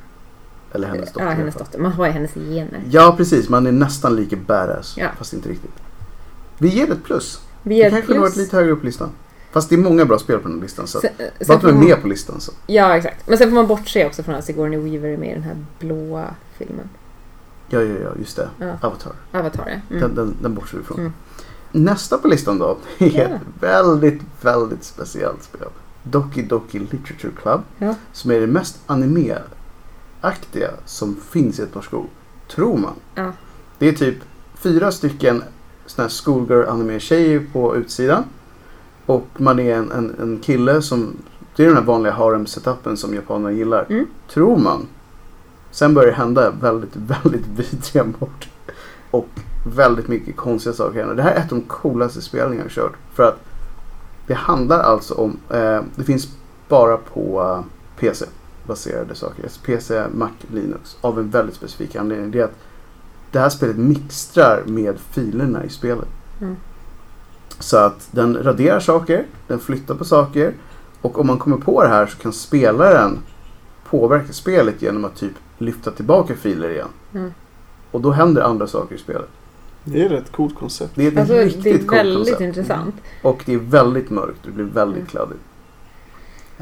Eller 0.74 0.88
hennes 0.88 1.12
dotter. 1.12 1.26
ja, 1.26 1.32
hennes 1.32 1.56
dotter. 1.56 1.80
Man 1.80 1.92
har 1.92 2.06
ju 2.06 2.12
hennes 2.12 2.34
gener. 2.34 2.82
Ja, 2.90 3.14
precis. 3.18 3.50
Man 3.50 3.68
är 3.68 3.72
nästan 3.72 4.16
lika 4.16 4.36
badass. 4.36 4.96
Ja. 4.98 5.08
Fast 5.18 5.34
inte 5.34 5.50
riktigt. 5.50 5.72
Vi 6.58 6.68
ger 6.68 6.88
det 6.88 6.94
ett 6.94 7.04
plus. 7.04 7.42
Vi 7.64 7.70
Det 7.70 7.76
ger 7.76 7.90
kanske 7.90 8.06
kunde 8.08 8.22
varit 8.22 8.36
lite 8.36 8.56
högre 8.56 8.72
upp 8.72 8.80
på 8.80 8.86
listan. 8.86 9.10
Fast 9.52 9.70
det 9.70 9.76
är 9.76 9.80
många 9.80 10.06
bra 10.06 10.20
spel 10.20 10.40
på 10.40 10.48
den 10.48 10.58
här 10.58 10.62
listan. 10.64 10.88
Så 10.88 10.98
att, 10.98 11.02
Sen, 11.04 11.12
bara 11.18 11.46
sen 11.46 11.56
att 11.56 11.62
de 11.62 11.68
får 11.68 11.70
är 11.70 11.74
man, 11.74 11.86
med 11.86 12.02
på 12.02 12.08
listan. 12.08 12.42
Så. 12.42 12.52
ja, 12.68 12.98
exakt. 12.98 13.28
Men 13.28 13.38
sen 13.38 13.48
får 13.50 13.56
man 13.56 13.68
bortse 13.68 14.06
också 14.06 14.24
från 14.24 14.36
att 14.36 14.46
Sigourney 14.46 14.80
Weaver 14.80 15.10
är 15.10 15.18
med 15.18 15.30
i 15.30 15.34
den 15.34 15.44
här 15.44 15.56
blåa 15.80 16.26
filmen. 16.58 16.90
Ja, 17.70 17.82
ja, 17.82 17.96
ja. 18.04 18.10
Just 18.20 18.36
det. 18.36 18.50
Ja. 18.60 18.72
Avatar. 18.82 19.14
Avatar, 19.32 19.70
ja. 19.70 19.76
Den, 19.90 19.98
Mm. 20.04 20.16
den, 20.16 20.36
den 20.42 20.54
bortser 20.56 20.78
vi 20.78 20.84
ifrån. 20.84 21.00
Mm. 21.00 21.14
Nästa 21.72 22.18
på 22.18 22.28
listan 22.28 22.60
då 22.60 22.78
är 22.98 23.06
Ja. 23.18 23.24
ett 23.24 23.32
väldigt, 23.60 24.22
väldigt 24.42 24.84
speciellt 24.84 25.44
spel. 25.44 25.68
Doki 26.04 26.42
Doki 26.44 26.80
Literature 26.80 27.32
Club. 27.42 27.62
Ja. 27.78 27.96
Som 28.14 28.32
är 28.32 28.40
det 28.40 28.48
mest 28.48 28.80
anime-aktiga 30.22 30.70
som 30.86 31.16
finns 31.16 31.60
i 31.60 31.64
ett 31.64 31.74
par 31.74 31.82
skor. 31.82 32.06
Tror 32.48 32.78
man. 32.78 32.94
Ja. 33.16 33.32
Det 33.80 33.88
är 33.88 33.94
typ 33.94 34.18
fyra 34.56 34.92
stycken 34.92 35.44
såna 35.86 36.04
här 36.04 36.10
schoolgirl 36.10 36.70
anime-tjejer 36.70 37.48
på 37.54 37.76
utsidan. 37.76 38.24
Och 39.06 39.28
man 39.38 39.60
är 39.60 39.76
en, 39.76 39.92
en, 39.92 40.16
en 40.20 40.40
kille 40.40 40.82
som... 40.82 41.18
Det 41.56 41.64
är 41.64 41.68
den 41.68 41.78
här 41.78 41.84
vanliga 41.84 42.14
harem-setupen 42.14 42.98
som 42.98 43.14
japanerna 43.14 43.52
gillar. 43.52 43.86
Mm. 43.90 44.08
Tror 44.30 44.58
man. 44.58 44.88
Sen 45.72 45.94
börjar 45.94 46.10
det 46.10 46.18
hända 46.18 46.52
väldigt, 46.62 46.96
väldigt 47.24 47.48
vidriga 47.48 48.04
mord. 48.04 48.46
Och 49.12 49.30
väldigt 49.76 50.08
mycket 50.08 50.36
konstiga 50.36 50.74
saker 50.74 51.00
händer. 51.00 51.16
Det 51.16 51.24
här 51.24 51.32
är 51.32 51.40
ett 51.40 51.52
av 51.52 51.58
de 51.58 51.66
coolaste 51.68 52.22
spelen 52.22 52.58
jag 52.58 52.64
har 52.64 52.70
kört. 52.70 52.96
För 53.14 53.24
att 53.24 53.40
det 54.28 54.34
handlar 54.34 54.80
alltså 54.80 55.14
om... 55.14 55.38
Eh, 55.50 55.82
det 55.96 56.04
finns 56.04 56.28
bara 56.68 56.98
på 56.98 57.42
eh, 57.42 57.66
PC 58.00 58.26
baserade 58.68 59.16
saker. 59.16 59.44
Alltså 59.44 59.60
PC, 59.66 60.04
Mac, 60.14 60.30
Linux. 60.54 60.98
Av 61.02 61.20
en 61.20 61.30
väldigt 61.30 61.56
specifik 61.56 61.96
anledning. 61.96 62.32
Det 62.32 62.40
är 62.40 62.44
att 62.44 62.58
det 63.32 63.40
här 63.40 63.50
spelet 63.50 63.78
mixtrar 63.78 64.64
med 64.66 65.00
filerna 65.00 65.64
i 65.66 65.70
spelet. 65.70 66.08
Mm. 66.42 66.56
Så 67.60 67.78
att 67.78 68.08
den 68.12 68.44
raderar 68.44 68.80
saker, 68.80 69.26
den 69.48 69.60
flyttar 69.60 69.96
på 69.96 70.06
saker. 70.06 70.54
Och 71.02 71.20
om 71.20 71.28
man 71.28 71.38
kommer 71.40 71.58
på 71.58 71.84
det 71.84 71.90
här 71.90 72.06
så 72.06 72.18
kan 72.18 72.34
spelaren 72.34 73.20
påverka 73.90 74.34
spelet 74.34 74.82
genom 74.82 75.06
att 75.06 75.16
typ 75.16 75.34
lyfta 75.58 75.92
tillbaka 75.92 76.36
filer 76.36 76.70
igen. 76.70 76.88
Mm. 77.14 77.32
Och 77.92 78.02
då 78.02 78.12
händer 78.12 78.42
andra 78.42 78.68
saker 78.68 78.96
i 78.96 78.98
spelet. 78.98 79.30
Det 79.84 80.02
är 80.02 80.06
ett 80.06 80.12
rätt 80.12 80.32
coolt 80.32 80.56
koncept. 80.56 80.92
Det 80.96 81.08
är 81.08 81.12
ett 81.12 81.18
Alltså, 81.18 81.34
riktigt 81.36 81.64
det 81.64 81.70
är 81.72 81.78
coolt 81.78 81.92
väldigt 81.94 82.16
koncept. 82.18 82.42
intressant. 82.42 82.96
Och 83.24 83.44
det 83.46 83.54
är 83.54 83.58
väldigt 83.58 84.10
mörkt. 84.10 84.40
Det 84.46 84.52
blir 84.52 84.66
väldigt 84.66 84.98
Mm. 84.98 85.08
kladdigt. 85.08 85.40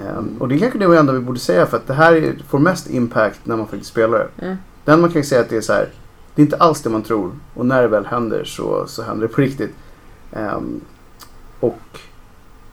Ehm, 0.07 0.35
och 0.39 0.47
det 0.47 0.55
är 0.55 0.59
kanske 0.59 0.79
det 0.79 0.97
enda 0.97 1.13
vi 1.13 1.19
borde 1.19 1.39
säga 1.39 1.65
för 1.65 1.77
att 1.77 1.87
det 1.87 1.93
här 1.93 2.13
är, 2.13 2.35
får 2.47 2.59
mest 2.59 2.89
impact 2.89 3.39
när 3.43 3.55
man 3.57 3.67
faktiskt 3.67 3.91
spelar 3.91 4.19
det. 4.19 4.47
Ja. 4.47 4.55
Den 4.85 5.01
man 5.01 5.11
kan 5.11 5.23
säga 5.23 5.41
att 5.41 5.49
det 5.49 5.57
är 5.57 5.61
så 5.61 5.73
här. 5.73 5.89
Det 6.35 6.41
är 6.41 6.43
inte 6.43 6.57
alls 6.57 6.81
det 6.81 6.89
man 6.89 7.01
tror. 7.03 7.31
Och 7.53 7.65
när 7.65 7.81
det 7.81 7.87
väl 7.87 8.05
händer 8.05 8.43
så, 8.43 8.83
så 8.87 9.03
händer 9.03 9.27
det 9.27 9.33
på 9.33 9.41
riktigt. 9.41 9.73
Ehm, 10.31 10.81
och 11.59 11.79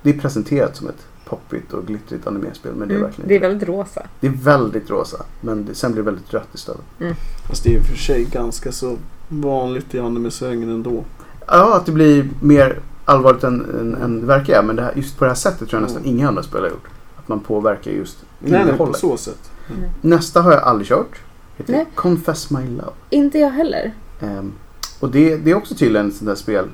det 0.02 0.10
är 0.10 0.18
presenterat 0.18 0.76
som 0.76 0.88
ett 0.88 1.06
poppigt 1.28 1.72
och 1.72 1.86
glittrigt 1.86 2.26
animespel. 2.26 2.72
Men 2.74 2.88
det 2.88 2.94
är 2.94 2.96
Mm. 2.96 3.06
verkligen 3.08 3.28
Det 3.28 3.36
är 3.36 3.40
väldigt 3.40 3.68
rosa. 3.68 4.02
det. 4.20 4.26
är 4.26 4.30
väldigt 4.32 4.90
rosa. 4.90 5.16
Men 5.40 5.64
det, 5.64 5.74
sen 5.74 5.92
blir 5.92 6.02
det 6.02 6.10
väldigt 6.10 6.34
rött 6.34 6.48
istället. 6.54 6.80
Fast 7.48 7.64
det 7.64 7.70
är 7.70 7.76
i 7.78 7.80
och 7.80 7.84
för 7.86 7.96
sig 7.96 8.24
ganska 8.24 8.72
så 8.72 8.96
vanligt 9.28 9.94
i 9.94 9.98
anime-svängen 10.00 10.70
ändå. 10.70 11.04
Ja, 11.46 11.76
att 11.76 11.86
det 11.86 11.92
blir 11.92 12.28
mer 12.42 12.78
allvarligt 13.04 13.44
än, 13.44 13.66
än, 13.80 13.94
än 14.02 14.20
det 14.20 14.26
verkar. 14.26 14.62
Men 14.62 14.76
det 14.76 14.82
här, 14.82 14.92
just 14.96 15.18
på 15.18 15.24
det 15.24 15.30
här 15.30 15.34
sättet 15.36 15.68
tror 15.68 15.80
jag 15.80 15.82
nästan 15.86 16.02
Mm. 16.02 16.16
inga 16.16 16.28
andra 16.28 16.42
spel 16.42 16.60
har 16.60 16.68
gjort. 16.68 16.88
Att 17.26 17.28
man 17.28 17.40
påverkar 17.40 17.90
just 17.90 18.18
Nej, 18.38 18.64
nej, 18.64 18.76
på 18.76 18.92
så 18.92 19.16
sätt. 19.16 19.50
Mm. 19.70 19.90
Nästa 20.00 20.42
har 20.42 20.52
jag 20.52 20.62
aldrig 20.62 20.88
kört. 20.88 21.18
Heter 21.56 21.72
Nej. 21.72 21.86
Confess 21.94 22.50
My 22.50 22.66
Love. 22.66 22.92
Inte 23.10 23.38
jag 23.38 23.50
heller. 23.50 23.94
Ehm, 24.20 24.52
och 25.00 25.10
det, 25.10 25.36
det 25.36 25.50
är 25.50 25.54
också 25.54 25.74
tydligen 25.74 26.08
ett 26.08 26.14
sånt 26.16 26.28
där 26.28 26.34
spel 26.34 26.68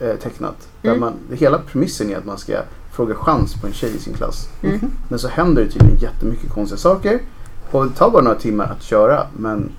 eh, 0.00 0.14
tecknat. 0.16 0.68
Där 0.82 0.88
Mm. 0.90 1.00
man, 1.00 1.12
hela 1.38 1.58
premissen 1.58 2.10
är 2.10 2.16
att 2.16 2.24
man 2.24 2.38
ska 2.38 2.62
fråga 2.92 3.14
chans 3.14 3.54
på 3.60 3.66
en 3.66 3.72
tjej 3.72 3.96
i 3.96 3.98
sin 3.98 4.14
klass. 4.14 4.48
Mm. 4.62 4.80
Men 5.08 5.18
så 5.18 5.28
händer 5.28 5.64
det 5.64 5.70
tydligen 5.70 5.98
jättemycket 5.98 6.50
konstiga 6.50 6.78
saker. 6.78 7.20
Och 7.70 7.84
det 7.86 7.92
tar 7.94 8.10
bara 8.10 8.22
några 8.22 8.38
timmar 8.38 8.64
att 8.64 8.82
köra. 8.82 9.26
Men 9.36 9.70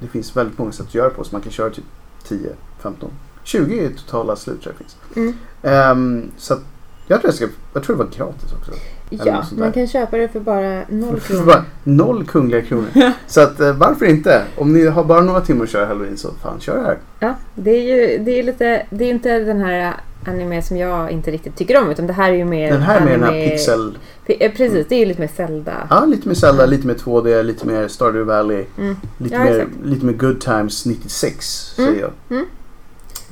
det 0.00 0.06
finns 0.06 0.36
väldigt 0.36 0.58
många 0.58 0.72
sätt 0.72 0.86
att 0.86 0.94
göra 0.94 1.10
på. 1.10 1.24
Så 1.24 1.34
man 1.34 1.42
kan 1.42 1.52
köra 1.52 1.70
typ 1.70 1.84
10, 2.28 2.50
15, 2.82 3.10
20 3.42 3.74
i 3.74 3.88
totala 3.94 4.36
slut 4.36 4.62
tror 4.62 4.74
jag 4.74 4.78
finns. 4.78 4.96
Mm. 5.16 5.34
Ehm, 5.62 6.30
så 6.36 6.54
att 6.54 6.60
Jag 7.06 7.20
tror, 7.20 7.28
jag, 7.28 7.34
ska, 7.34 7.46
jag 7.72 7.82
tror 7.82 7.96
det 7.96 8.02
var 8.04 8.10
gratis 8.10 8.52
också. 8.60 8.72
Ja, 9.10 9.44
man 9.58 9.72
kan 9.72 9.86
köpa 9.86 10.16
det 10.16 10.28
för 10.28 10.40
bara 10.40 10.82
noll 10.88 11.20
För 11.20 11.34
kronor. 11.34 11.46
bara 11.46 11.64
noll 11.84 12.24
kungliga 12.26 12.62
kronor. 12.62 12.88
Så 13.26 13.40
att 13.40 13.60
eh, 13.60 13.72
varför 13.72 14.06
inte? 14.06 14.42
Om 14.56 14.72
ni 14.72 14.86
har 14.86 15.04
bara 15.04 15.20
några 15.20 15.40
timmar 15.40 15.64
att 15.64 15.70
köra 15.70 15.86
halloween 15.86 16.16
så 16.16 16.28
fan 16.42 16.60
kör 16.60 16.76
det 16.78 16.84
här. 16.84 16.98
Ja, 17.20 17.34
det 17.54 17.70
är 17.70 17.82
ju 17.82 18.18
det 18.24 18.38
är 18.38 18.42
lite, 18.42 18.86
det 18.90 19.04
är 19.04 19.08
inte 19.10 19.38
den 19.38 19.60
här 19.60 19.94
anime 20.26 20.62
som 20.62 20.76
jag 20.76 21.10
inte 21.10 21.30
riktigt 21.30 21.56
tycker 21.56 21.82
om 21.82 21.90
utan 21.90 22.06
det 22.06 22.12
här 22.12 22.30
är 22.32 22.36
ju 22.36 22.44
mer 22.44 22.72
Den 22.72 22.82
här 22.82 23.00
med 23.00 23.12
den 23.12 23.22
här 23.22 23.48
pixel... 23.50 23.98
Eh, 24.26 24.52
Precis, 24.52 24.86
det 24.88 24.94
är 24.94 24.98
ju 24.98 25.04
lite 25.06 25.20
mer 25.20 25.30
Zelda. 25.36 25.72
Ja, 25.90 26.04
lite 26.04 26.28
mer 26.28 26.34
Zelda, 26.34 26.66
lite 26.66 26.86
mer 26.86 26.94
2D, 26.94 27.42
lite 27.42 27.66
mer 27.66 27.88
Stardew 27.88 28.24
Valley. 28.34 28.64
Mm. 28.78 28.96
Lite, 29.18 29.34
Ja, 29.34 29.44
mer, 29.44 29.50
exakt. 29.60 29.70
lite 29.84 30.06
mer 30.06 30.12
Good 30.12 30.40
Times 30.40 30.86
96 30.86 31.74
Mm, 31.78 31.90
säger 31.90 32.00
jag. 32.02 32.36
mm. 32.38 32.46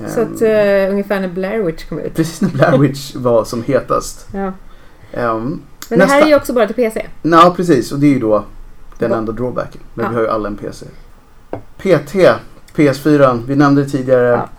Så 0.07 0.21
att 0.21 0.41
uh, 0.41 0.91
ungefär 0.91 1.19
när 1.19 1.27
Blair 1.27 1.59
Witch 1.63 1.85
kom 1.89 1.99
ut. 1.99 2.15
Precis 2.15 2.41
när 2.41 2.49
Blair 2.49 2.77
Witch 2.77 3.15
var 3.15 3.43
som 3.45 3.63
hetast. 3.63 4.27
Ja. 4.33 4.51
Um, 5.13 5.61
Men 5.89 5.99
det 5.99 6.05
här 6.05 6.15
Nästa. 6.15 6.19
är 6.19 6.27
ju 6.27 6.35
också 6.35 6.53
bara 6.53 6.65
till 6.67 6.75
PC. 6.75 7.07
Ja, 7.21 7.53
precis. 7.57 7.91
Och 7.91 7.99
det 7.99 8.07
är 8.07 8.11
ju 8.11 8.19
då 8.19 8.43
den 8.99 9.11
enda 9.11 9.31
drawbacken. 9.31 9.81
Men 9.93 10.05
Ja. 10.05 10.09
vi 10.09 10.15
har 10.15 10.21
ju 10.23 10.29
alla 10.29 10.47
en 10.47 10.57
PC. 10.57 10.85
PT, 11.77 12.15
PS4, 12.75 13.39
vi 13.47 13.55
nämnde 13.55 13.83
det 13.83 13.89
tidigare. 13.89 14.27
Ja. 14.27 14.49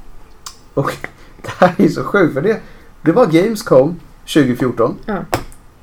Och 0.75 0.93
det 1.43 1.51
här 1.59 1.75
är 1.79 1.89
så 1.89 2.05
sjukt 2.05 2.35
för 2.35 2.43
det, 2.43 2.61
det 3.03 3.13
var 3.13 3.27
Gamescom 3.27 4.01
2014. 4.35 4.97
Ja. 5.07 5.19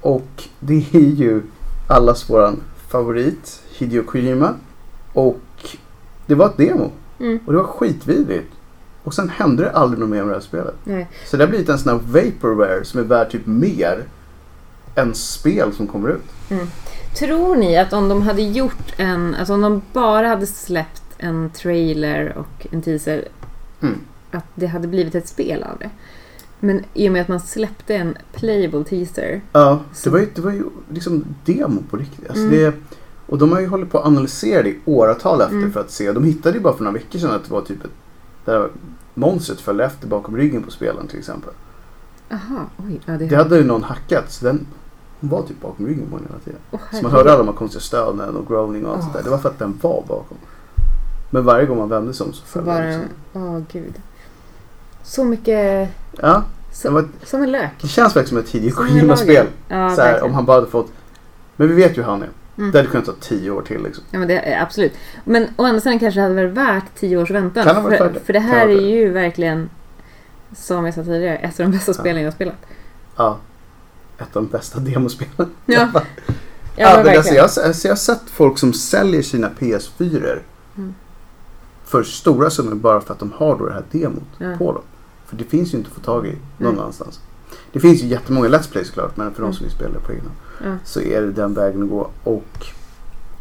Och 0.02 0.44
det 0.60 0.86
är 0.94 1.00
ju 1.00 1.42
allas 1.88 2.30
våran 2.30 2.62
favorit, 2.88 3.62
Hideo 3.78 4.04
Kojima. 4.04 4.54
Och 5.14 5.40
det 6.26 6.36
var 6.36 6.46
ett 6.46 6.58
demo. 6.58 6.92
Mm. 7.20 7.40
Och 7.46 7.54
det 7.54 7.58
var 7.60 7.66
skitvidrigt. 7.68 8.52
Och 9.04 9.14
sen 9.14 9.30
hände 9.30 9.64
det 9.64 9.72
aldrig 9.72 10.00
något 10.00 10.10
mer 10.10 10.18
med 10.24 10.28
det 10.30 10.34
här 10.34 10.42
spelet. 10.42 10.76
Nej. 10.84 11.08
Så 11.26 11.38
det 11.38 11.44
har 11.44 11.50
blivit 11.50 11.70
en 11.70 11.80
sån 11.80 11.92
här 11.92 12.00
vaporware 12.24 12.86
som 12.86 13.00
är 13.00 13.04
värd 13.04 13.30
typ 13.32 13.46
mer 13.46 14.04
än 14.96 15.14
spel 15.16 15.74
som 15.74 15.88
kommer 15.88 16.10
ut. 16.10 16.24
Tror 17.16 17.56
ni 17.56 17.78
att 17.78 17.94
om 17.94 18.10
de 18.10 18.22
hade 18.22 18.42
gjort 18.42 18.94
en, 18.98 19.36
alltså 19.36 19.54
om 19.54 19.62
de 19.62 19.82
bara 19.94 20.28
hade 20.28 20.46
släppt 20.48 21.04
en 21.18 21.50
trailer 21.50 22.38
och 22.38 22.68
en 22.72 22.82
teaser, 22.82 23.28
Mm. 23.82 23.96
att 24.32 24.46
det 24.56 24.68
hade 24.68 24.88
blivit 24.88 25.16
ett 25.16 25.28
spel 25.28 25.64
av 25.64 25.78
det? 25.80 25.90
Men 26.60 26.84
i 26.94 27.08
och 27.10 27.14
med 27.14 27.22
att 27.22 27.28
man 27.28 27.40
släppte 27.40 27.96
en 27.96 28.18
playable 28.34 28.84
teaser. 28.84 29.42
Ja, 29.52 29.80
det 29.90 29.96
Så- 29.96 30.10
var 30.10 30.20
ju, 30.20 30.28
det 30.36 30.42
var 30.42 30.52
ju 30.52 30.64
liksom 30.90 31.26
demo 31.46 31.84
på 31.90 31.98
riktigt. 31.98 32.30
Alltså 32.30 32.44
Mm. 32.46 32.56
det, 32.60 32.74
och 33.28 33.38
de 33.38 33.52
har 33.52 33.60
ju 33.60 33.68
hållit 33.68 33.92
på 33.92 34.00
att 34.00 34.06
analysera 34.06 34.64
det 34.64 34.70
i 34.70 34.80
åratal 34.86 35.42
efter 35.42 35.56
Mm. 35.56 35.72
för 35.72 35.80
att 35.80 35.92
se. 35.92 36.12
De 36.12 36.24
hittade 36.24 36.58
ju 36.58 36.64
bara 36.64 36.74
för 36.74 36.84
några 36.84 36.94
veckor 36.98 37.20
sedan 37.20 37.32
att 37.32 37.44
det 37.44 37.52
var 37.52 37.62
typ 37.62 37.86
ett, 37.86 37.92
där 38.46 38.70
monstret 39.14 39.62
följde 39.62 39.86
efter 39.86 40.08
bakom 40.08 40.38
ryggen 40.38 40.64
på 40.64 40.72
spelaren 40.72 41.08
till 41.08 41.20
exempel. 41.20 41.52
Aha, 42.32 42.60
oj. 42.78 43.00
Ja, 43.06 43.14
det, 43.18 43.26
Det 43.26 43.36
hade 43.36 43.58
ju 43.58 43.64
någon 43.64 43.84
hackat 43.84 44.32
så 44.32 44.46
den 44.46 44.66
hon 45.22 45.30
var 45.30 45.42
typ 45.42 45.62
bakom 45.62 45.88
ryggen 45.88 46.08
på 46.12 46.18
den 46.18 46.26
hela 46.30 46.40
tiden. 46.40 46.60
Åh, 46.72 46.80
Så 46.92 47.02
man 47.04 47.12
hörde 47.12 47.30
alla 47.30 47.38
de 47.38 47.48
här 47.48 47.56
konstiga 47.56 47.82
stönen 47.82 48.36
och 48.36 48.48
groaning 48.48 48.86
och 48.86 48.94
allt 48.94 49.02
sånt 49.02 49.14
där. 49.14 49.24
Det 49.24 49.30
var 49.30 49.38
för 49.38 49.50
att 49.50 49.60
den 49.60 49.78
var 49.82 50.04
bakom. 50.08 50.38
Men 51.30 51.46
varje 51.46 51.66
gång 51.66 51.78
man 51.78 51.90
vände 51.90 52.14
sig 52.14 52.26
om 52.26 52.34
så 52.34 52.46
föll 52.46 52.66
den. 52.66 52.86
Liksom. 52.88 53.04
åh 53.34 53.60
gud. 53.72 53.94
Så 55.04 55.24
mycket, 55.24 55.90
Ja, 56.22 56.44
så, 56.72 56.92
var, 56.92 57.06
som 57.24 57.44
en 57.44 57.52
lök. 57.52 57.70
det 57.82 57.88
känns 57.88 58.16
verkligen 58.16 58.28
som 58.30 58.38
ett 58.38 58.48
tidigt 58.48 58.76
Kojima-spel. 58.76 59.48
Ja, 59.68 59.96
Så 59.96 60.26
om 60.26 60.34
han 60.34 60.46
bara 60.46 60.58
hade 60.58 60.68
fått... 60.72 60.92
Men 61.56 61.68
vi 61.68 61.74
vet 61.74 61.92
ju 61.98 62.02
hur 62.02 62.10
han 62.10 62.22
är. 62.22 62.30
Mm. 62.58 62.72
Det 62.72 62.78
hade 62.78 62.90
kunnat 62.90 63.06
ta 63.06 63.12
tio 63.20 63.52
år 63.52 63.62
till 63.62 63.84
liksom. 63.84 64.04
Ja, 64.12 64.20
men 64.20 64.28
det, 64.28 64.40
är- 64.54 64.62
absolut. 64.62 64.94
Men 65.24 65.48
å 65.58 65.64
andra 65.66 65.82
sidan 65.82 66.00
kanske 66.00 66.20
det 66.20 66.24
hade 66.24 66.36
varit 66.36 66.52
värt 66.58 66.84
tio 66.96 67.18
års 67.18 67.32
väntan. 67.32 67.64
Kan 67.64 67.84
för, 67.84 67.90
värt 67.90 68.14
det. 68.14 68.20
för 68.20 68.34
det 68.34 68.40
här 68.40 68.68
är 68.68 68.82
ju 68.82 69.10
verkligen, 69.12 69.70
som 70.56 70.86
jag 70.86 70.94
sa 70.94 71.04
tidigare, 71.04 71.38
ett 71.38 71.60
av 71.60 71.66
de 71.66 71.72
bästa 71.72 71.90
Ja. 71.92 71.94
spelen 72.00 72.22
jag 72.22 72.28
har 72.28 72.36
spelat. 72.36 72.56
Ja. 73.16 73.38
Ett 74.18 74.36
av 74.36 74.44
de 74.44 74.48
bästa 74.50 74.80
demospelen. 74.80 75.32
Ja, 75.38 75.48
ja, 75.66 75.92
men 76.76 76.88
alltså, 76.88 77.04
verkligen. 77.04 77.36
jag, 77.36 77.44
alltså, 77.44 77.88
jag 77.88 77.92
har 77.92 77.98
sett 77.98 78.22
folk 78.30 78.58
som 78.60 78.74
säljer 78.74 79.22
sina 79.22 79.50
PS4 79.60 80.40
Mm. 80.78 80.94
för 81.86 82.04
stora 82.04 82.50
summor 82.50 82.76
bara 82.76 83.02
för 83.02 83.14
att 83.14 83.20
de 83.20 83.32
har 83.32 83.58
då 83.58 83.66
det 83.66 83.74
här 83.74 83.84
demot 83.92 84.24
Ja. 84.38 84.56
på 84.58 84.72
dem. 84.72 84.82
För 85.26 85.36
det 85.36 85.44
finns 85.44 85.74
ju 85.74 85.78
inte 85.78 85.90
att 85.90 85.96
få 85.96 86.02
tag 86.02 86.28
i 86.28 86.30
någon 86.58 86.74
Nej. 86.74 86.82
annanstans. 86.82 87.20
Det 87.72 87.80
finns 87.80 88.04
ju 88.04 88.08
jättemånga 88.08 88.48
Let's 88.50 88.72
Play 88.72 88.86
såklart 88.86 89.18
men 89.18 89.32
för 89.34 89.42
de 89.42 89.44
Mm. 89.46 89.54
som 89.54 89.64
vill 89.66 89.76
spela 89.76 90.00
på 90.00 90.12
egna 90.12 90.30
Ja. 90.64 90.76
så 90.86 91.02
är 91.02 91.22
det 91.22 91.32
den 91.32 91.54
vägen 91.54 91.84
att 91.84 91.90
gå. 91.90 92.08
Och 92.24 92.66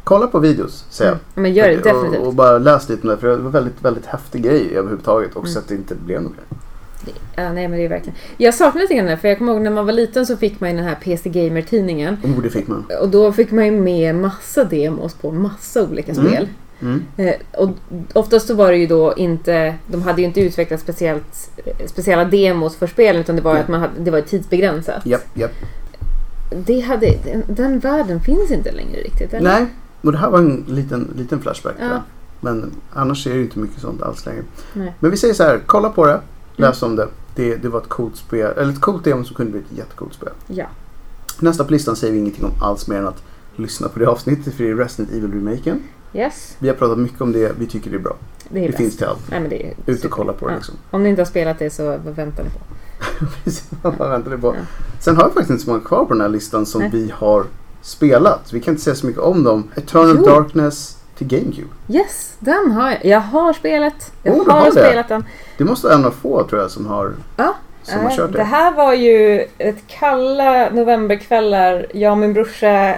kolla 0.04 0.26
på 0.26 0.38
videos 0.38 0.84
säger 0.90 1.10
jag. 1.10 1.18
Mm. 1.18 1.42
Men 1.42 1.54
gör 1.54 1.68
det 1.68 1.76
och, 1.76 1.82
definitivt. 1.82 2.26
och 2.26 2.34
bara 2.34 2.58
läs 2.58 2.88
lite 2.88 3.02
om 3.02 3.08
det 3.08 3.16
för 3.16 3.26
det 3.28 3.36
var 3.36 3.50
väldigt, 3.50 3.82
väldigt 3.84 4.06
häftig 4.06 4.42
grej 4.42 4.76
överhuvudtaget 4.76 5.30
och 5.36 5.42
Mm. 5.42 5.52
så 5.52 5.58
att 5.58 5.68
det 5.68 5.74
inte 5.74 5.94
blev 5.94 6.22
något. 6.22 6.32
mer. 6.32 6.58
Ja, 7.36 7.52
nej 7.52 7.68
men 7.68 7.78
det 7.78 7.84
är 7.84 7.88
verkligen. 7.88 8.18
Jag 8.36 8.54
saknar 8.54 8.82
lite 8.82 8.94
grann 8.94 9.06
det, 9.06 9.16
för 9.16 9.28
jag 9.28 9.38
kommer 9.38 9.52
ihåg 9.52 9.62
när 9.62 9.70
man 9.70 9.86
var 9.86 9.92
liten 9.92 10.26
så 10.26 10.36
fick 10.36 10.60
man 10.60 10.70
ju 10.70 10.76
den 10.76 10.84
här 10.84 10.94
PC 10.94 11.28
Gamer-tidningen. 11.30 12.16
Oh, 12.24 12.42
det 12.42 12.50
fick 12.50 12.68
man. 12.68 12.84
Och 13.00 13.08
då 13.08 13.32
fick 13.32 13.50
man 13.50 13.64
ju 13.64 13.70
med 13.70 14.14
massa 14.14 14.64
demos 14.64 15.14
på 15.14 15.32
massa 15.32 15.82
olika 15.82 16.12
Mm. 16.12 16.26
spel. 16.26 16.48
Mm. 16.82 17.02
Eh, 17.16 17.34
och 17.52 17.70
oftast 18.12 18.46
så 18.46 18.54
var 18.54 18.70
det 18.70 18.76
ju 18.78 18.86
då 18.86 19.14
inte, 19.16 19.74
de 19.86 20.02
hade 20.02 20.20
ju 20.20 20.26
inte 20.26 20.40
utvecklat 20.40 20.80
speciellt, 20.80 21.50
eh, 21.64 21.86
speciella 21.86 22.24
demos 22.24 22.76
för 22.76 22.86
spelen 22.86 23.20
utan 23.20 23.36
det 23.36 23.42
var 23.42 23.52
Nej. 23.54 23.62
att 23.62 23.68
man 23.68 23.80
hade, 23.80 23.92
det 23.98 24.10
var 24.10 24.20
tidsbegränsat. 24.20 25.06
Japp, 25.06 25.24
japp. 25.34 25.52
Det 26.66 26.80
hade, 26.80 27.06
den, 27.24 27.42
den 27.48 27.78
världen 27.78 28.20
finns 28.20 28.50
inte 28.50 28.72
längre 28.72 29.00
riktigt, 29.00 29.34
eller? 29.34 29.50
Nej, 29.50 29.66
och 30.02 30.12
det 30.12 30.18
här 30.18 30.30
var 30.30 30.38
en 30.38 30.64
liten, 30.68 31.12
liten 31.16 31.40
flashback. 31.40 31.74
Ja. 31.80 32.02
Men 32.40 32.70
annars 32.92 33.26
är 33.26 33.30
det 33.30 33.36
ju 33.36 33.42
inte 33.42 33.58
mycket 33.58 33.80
sånt 33.80 34.02
alls 34.02 34.26
längre. 34.26 34.42
Nej. 34.72 34.92
Men 35.00 35.10
vi 35.10 35.16
säger 35.16 35.34
så 35.34 35.42
här, 35.42 35.60
kolla 35.66 35.88
på 35.90 36.04
Mm. 36.04 36.16
det, 36.16 36.22
läs 36.56 36.82
om 36.82 36.96
det. 36.96 37.08
det. 37.34 37.56
Det 37.56 37.68
var 37.68 37.80
ett 37.80 37.88
coolt 37.88 38.16
spel, 38.16 38.52
eller 38.58 38.72
ett 38.72 38.80
coolt 38.80 39.04
demo 39.04 39.24
som 39.24 39.36
kunde 39.36 39.52
bli 39.52 39.60
ett 39.60 39.78
jättecoolt 39.78 40.14
spel. 40.14 40.32
Ja. 40.46 40.66
Nästa 41.40 41.64
på 41.64 41.72
listan 41.72 41.96
säger 41.96 42.12
vi 42.12 42.18
ingenting 42.18 42.44
om 42.44 42.52
alls 42.60 42.88
mer 42.88 42.96
än 42.98 43.06
att 43.08 43.22
lyssna 43.56 43.88
på 43.88 43.98
det 43.98 44.06
avsnittet 44.06 44.54
för 44.54 44.64
det 44.64 44.70
är 44.70 44.74
Resident 44.74 45.12
Evil-remaken. 45.14 45.78
Yes, 46.14 46.56
Vi 46.58 46.68
har 46.68 46.74
pratat 46.74 46.98
mycket 46.98 47.20
om 47.20 47.32
det, 47.32 47.52
vi 47.58 47.66
tycker 47.66 47.90
det 47.90 47.96
är 47.96 48.00
bra. 48.00 48.16
det 48.48 48.64
är 48.64 48.70
Det 48.72 48.76
finns 48.76 48.96
till 48.96 49.06
allt. 49.06 49.30
Nej, 49.30 49.40
men 49.40 49.50
det 49.50 49.66
är 49.66 49.70
Ut 49.70 49.88
och 49.88 49.94
super. 49.94 50.08
kolla 50.08 50.32
på 50.32 50.46
det 50.46 50.52
Ja. 50.52 50.56
liksom. 50.56 50.74
Om 50.90 51.02
ni 51.02 51.08
inte 51.08 51.20
har 51.22 51.26
spelat 51.26 51.58
det 51.58 51.70
så 51.70 51.84
vad 52.04 52.14
väntar 52.16 52.44
ni 52.44 52.50
på? 52.50 52.58
Precis, 53.44 53.70
vad 53.82 54.08
väntar 54.10 54.30
ni 54.30 54.36
på? 54.38 54.54
Ja. 54.58 54.62
Sen 55.00 55.16
har 55.16 55.24
vi 55.24 55.30
faktiskt 55.30 55.50
inte 55.50 55.64
så 55.64 55.70
många 55.70 55.82
kvar 55.84 56.04
på 56.04 56.12
den 56.14 56.20
här 56.20 56.28
listan 56.28 56.66
som 56.66 56.80
Nej. 56.80 56.90
vi 56.92 57.12
har 57.16 57.44
spelat. 57.82 58.52
Vi 58.52 58.60
kan 58.60 58.72
inte 58.74 58.84
säga 58.84 58.94
så 58.96 59.06
mycket 59.06 59.22
om 59.22 59.42
dem. 59.44 59.68
Eternal 59.74 60.16
Jo. 60.18 60.24
Darkness 60.24 60.98
till 61.28 61.38
GameCube. 61.38 61.68
Yes, 61.88 62.36
den 62.38 62.70
har 62.72 62.90
jag. 62.90 63.04
Jag 63.04 63.20
har 63.20 63.52
spelet. 63.52 64.12
Jag 64.22 64.34
Oh, 64.36 64.44
du 64.44 64.50
har, 64.50 64.60
har 64.60 64.70
spelat 64.70 65.08
den. 65.08 65.24
Det 65.58 65.64
måste 65.64 65.86
vara 65.86 65.96
en 65.98 66.04
av 66.04 66.10
få 66.10 66.44
tror 66.48 66.60
jag 66.62 66.70
som 66.70 66.86
har, 66.86 67.12
Ja. 67.36 67.54
som 67.82 67.98
har 68.00 68.10
Eh, 68.10 68.16
kört 68.16 68.32
det 68.32 68.38
det. 68.38 68.44
här 68.44 68.72
var 68.74 68.94
ju 68.94 69.44
ett 69.58 69.86
kalla 69.86 70.70
novemberkvällar. 70.70 71.86
Jag 71.94 72.12
och 72.12 72.18
min 72.18 72.32
brorsa 72.32 72.94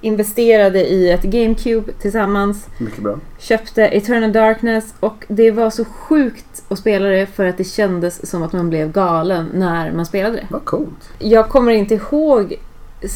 investerade 0.00 0.86
i 0.88 1.10
ett 1.10 1.22
GameCube 1.22 1.92
tillsammans. 1.92 2.66
Mycket 2.78 3.02
bra. 3.02 3.18
Köpte 3.38 3.82
Eternal 3.82 4.32
Darkness 4.32 4.94
och 5.00 5.24
det 5.28 5.50
var 5.50 5.70
så 5.70 5.84
sjukt 5.84 6.62
att 6.68 6.78
spela 6.78 7.08
det 7.08 7.26
för 7.26 7.44
att 7.46 7.56
det 7.58 7.64
kändes 7.64 8.30
som 8.30 8.42
att 8.42 8.52
man 8.52 8.70
blev 8.70 8.92
galen 8.92 9.50
när 9.54 9.92
man 9.92 10.06
spelade 10.06 10.36
det. 10.36 10.46
Vad 10.50 10.64
coolt. 10.64 11.10
Jag 11.18 11.48
kommer 11.48 11.72
inte 11.72 11.94
ihåg 11.94 12.54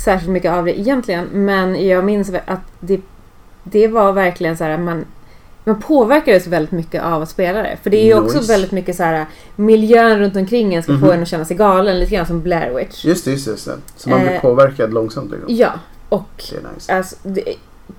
särskilt 0.04 0.30
mycket 0.32 0.52
av 0.52 0.64
det 0.64 0.80
egentligen 0.80 1.24
men 1.32 1.86
jag 1.88 2.04
minns 2.04 2.30
att 2.46 2.60
det, 2.80 3.00
det 3.64 3.88
var 3.88 4.12
verkligen 4.12 4.56
så 4.56 4.64
här 4.64 4.70
att 4.70 4.80
man 4.80 5.04
man 5.64 5.80
påverkades 5.80 6.46
väldigt 6.46 6.72
mycket 6.72 7.02
av 7.02 7.22
att 7.22 7.28
spela 7.28 7.62
det. 7.62 7.76
För 7.82 7.90
det 7.90 7.96
är 7.96 8.04
ju 8.04 8.14
också 8.14 8.38
Nice. 8.38 8.52
väldigt 8.52 8.72
mycket 8.72 8.96
så 8.96 9.02
här 9.02 9.26
miljön 9.56 10.18
runt 10.18 10.36
omkring 10.36 10.74
en 10.74 10.82
ska 10.82 10.92
Mhm. 10.92 11.00
få 11.00 11.12
en 11.12 11.22
att 11.22 11.28
känna 11.28 11.44
sig 11.44 11.56
galen. 11.56 12.00
Lite 12.00 12.14
grann 12.14 12.26
som 12.26 12.42
Blair 12.42 12.74
Witch. 12.74 13.04
Just 13.04 13.24
det, 13.24 13.30
just 13.30 13.44
det. 13.44 13.50
Just 13.50 13.64
det. 13.66 13.76
Så 13.96 14.10
man 14.10 14.20
blir 14.20 14.30
Eh, 14.32 14.40
påverkad 14.40 14.92
långsamt 14.94 15.30
liksom. 15.30 15.54
Ja, 15.56 15.70
och 16.08 16.44
Det 16.50 16.56
är 16.56 16.60
nice. 16.74 16.94
alltså, 16.96 17.16
det, 17.22 17.44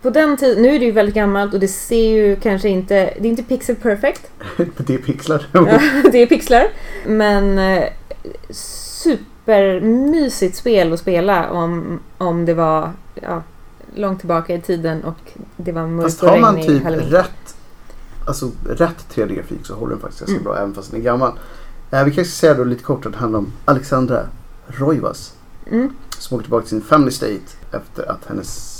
på 0.01 0.09
den 0.09 0.37
tiden, 0.37 0.63
nu 0.63 0.75
är 0.75 0.79
det 0.79 0.85
ju 0.85 0.91
väldigt 0.91 1.15
gammalt 1.15 1.53
och 1.53 1.59
det 1.59 1.67
ser 1.67 2.09
ju 2.09 2.35
kanske 2.35 2.69
inte, 2.69 2.95
det 2.95 3.19
är 3.27 3.29
inte 3.29 3.43
pixel 3.43 3.75
perfect. 3.75 4.31
det 4.77 4.93
är 4.93 4.97
pixlar. 4.97 5.45
Ja, 5.53 5.79
det 6.11 6.17
är 6.17 6.25
pixlar. 6.25 6.67
Men 7.05 7.59
eh, 7.59 7.83
supermysigt 8.49 10.55
spel 10.55 10.93
att 10.93 10.99
spela 10.99 11.49
om, 11.51 11.99
om 12.17 12.45
det 12.45 12.53
var 12.53 12.91
ja, 13.21 13.43
långt 13.95 14.19
tillbaka 14.19 14.55
i 14.55 14.61
tiden 14.61 15.03
och 15.03 15.31
det 15.57 15.71
var 15.71 15.87
mörkt 15.87 16.05
Fast 16.11 16.23
och 16.23 16.29
har 16.29 16.39
man 16.39 16.61
typ 16.61 16.83
halloween. 16.83 17.09
rätt, 17.09 17.55
alltså 18.27 18.51
rätt 18.69 19.05
3D-grafik 19.15 19.65
så 19.65 19.73
håller 19.75 19.91
den 19.91 20.01
faktiskt 20.01 20.19
ganska 20.19 20.33
Mm. 20.33 20.43
bra 20.43 20.57
även 20.57 20.73
fast 20.73 20.91
den 20.91 20.99
är 20.99 21.03
gammal. 21.03 21.31
Eh, 21.91 22.03
vi 22.03 22.11
kanske 22.11 22.33
säga 22.33 22.53
då 22.53 22.63
lite 22.63 22.83
kort 22.83 23.05
att 23.05 23.11
det 23.11 23.17
handlar 23.17 23.39
om 23.39 23.53
Alexandra 23.65 24.25
Roivas 24.67 25.33
Mm. 25.71 25.95
som 26.17 26.35
åker 26.35 26.43
tillbaka 26.43 26.61
till 26.61 26.69
sin 26.69 26.81
family 26.81 27.11
state 27.11 27.39
efter 27.71 28.11
att 28.11 28.25
hennes 28.25 28.71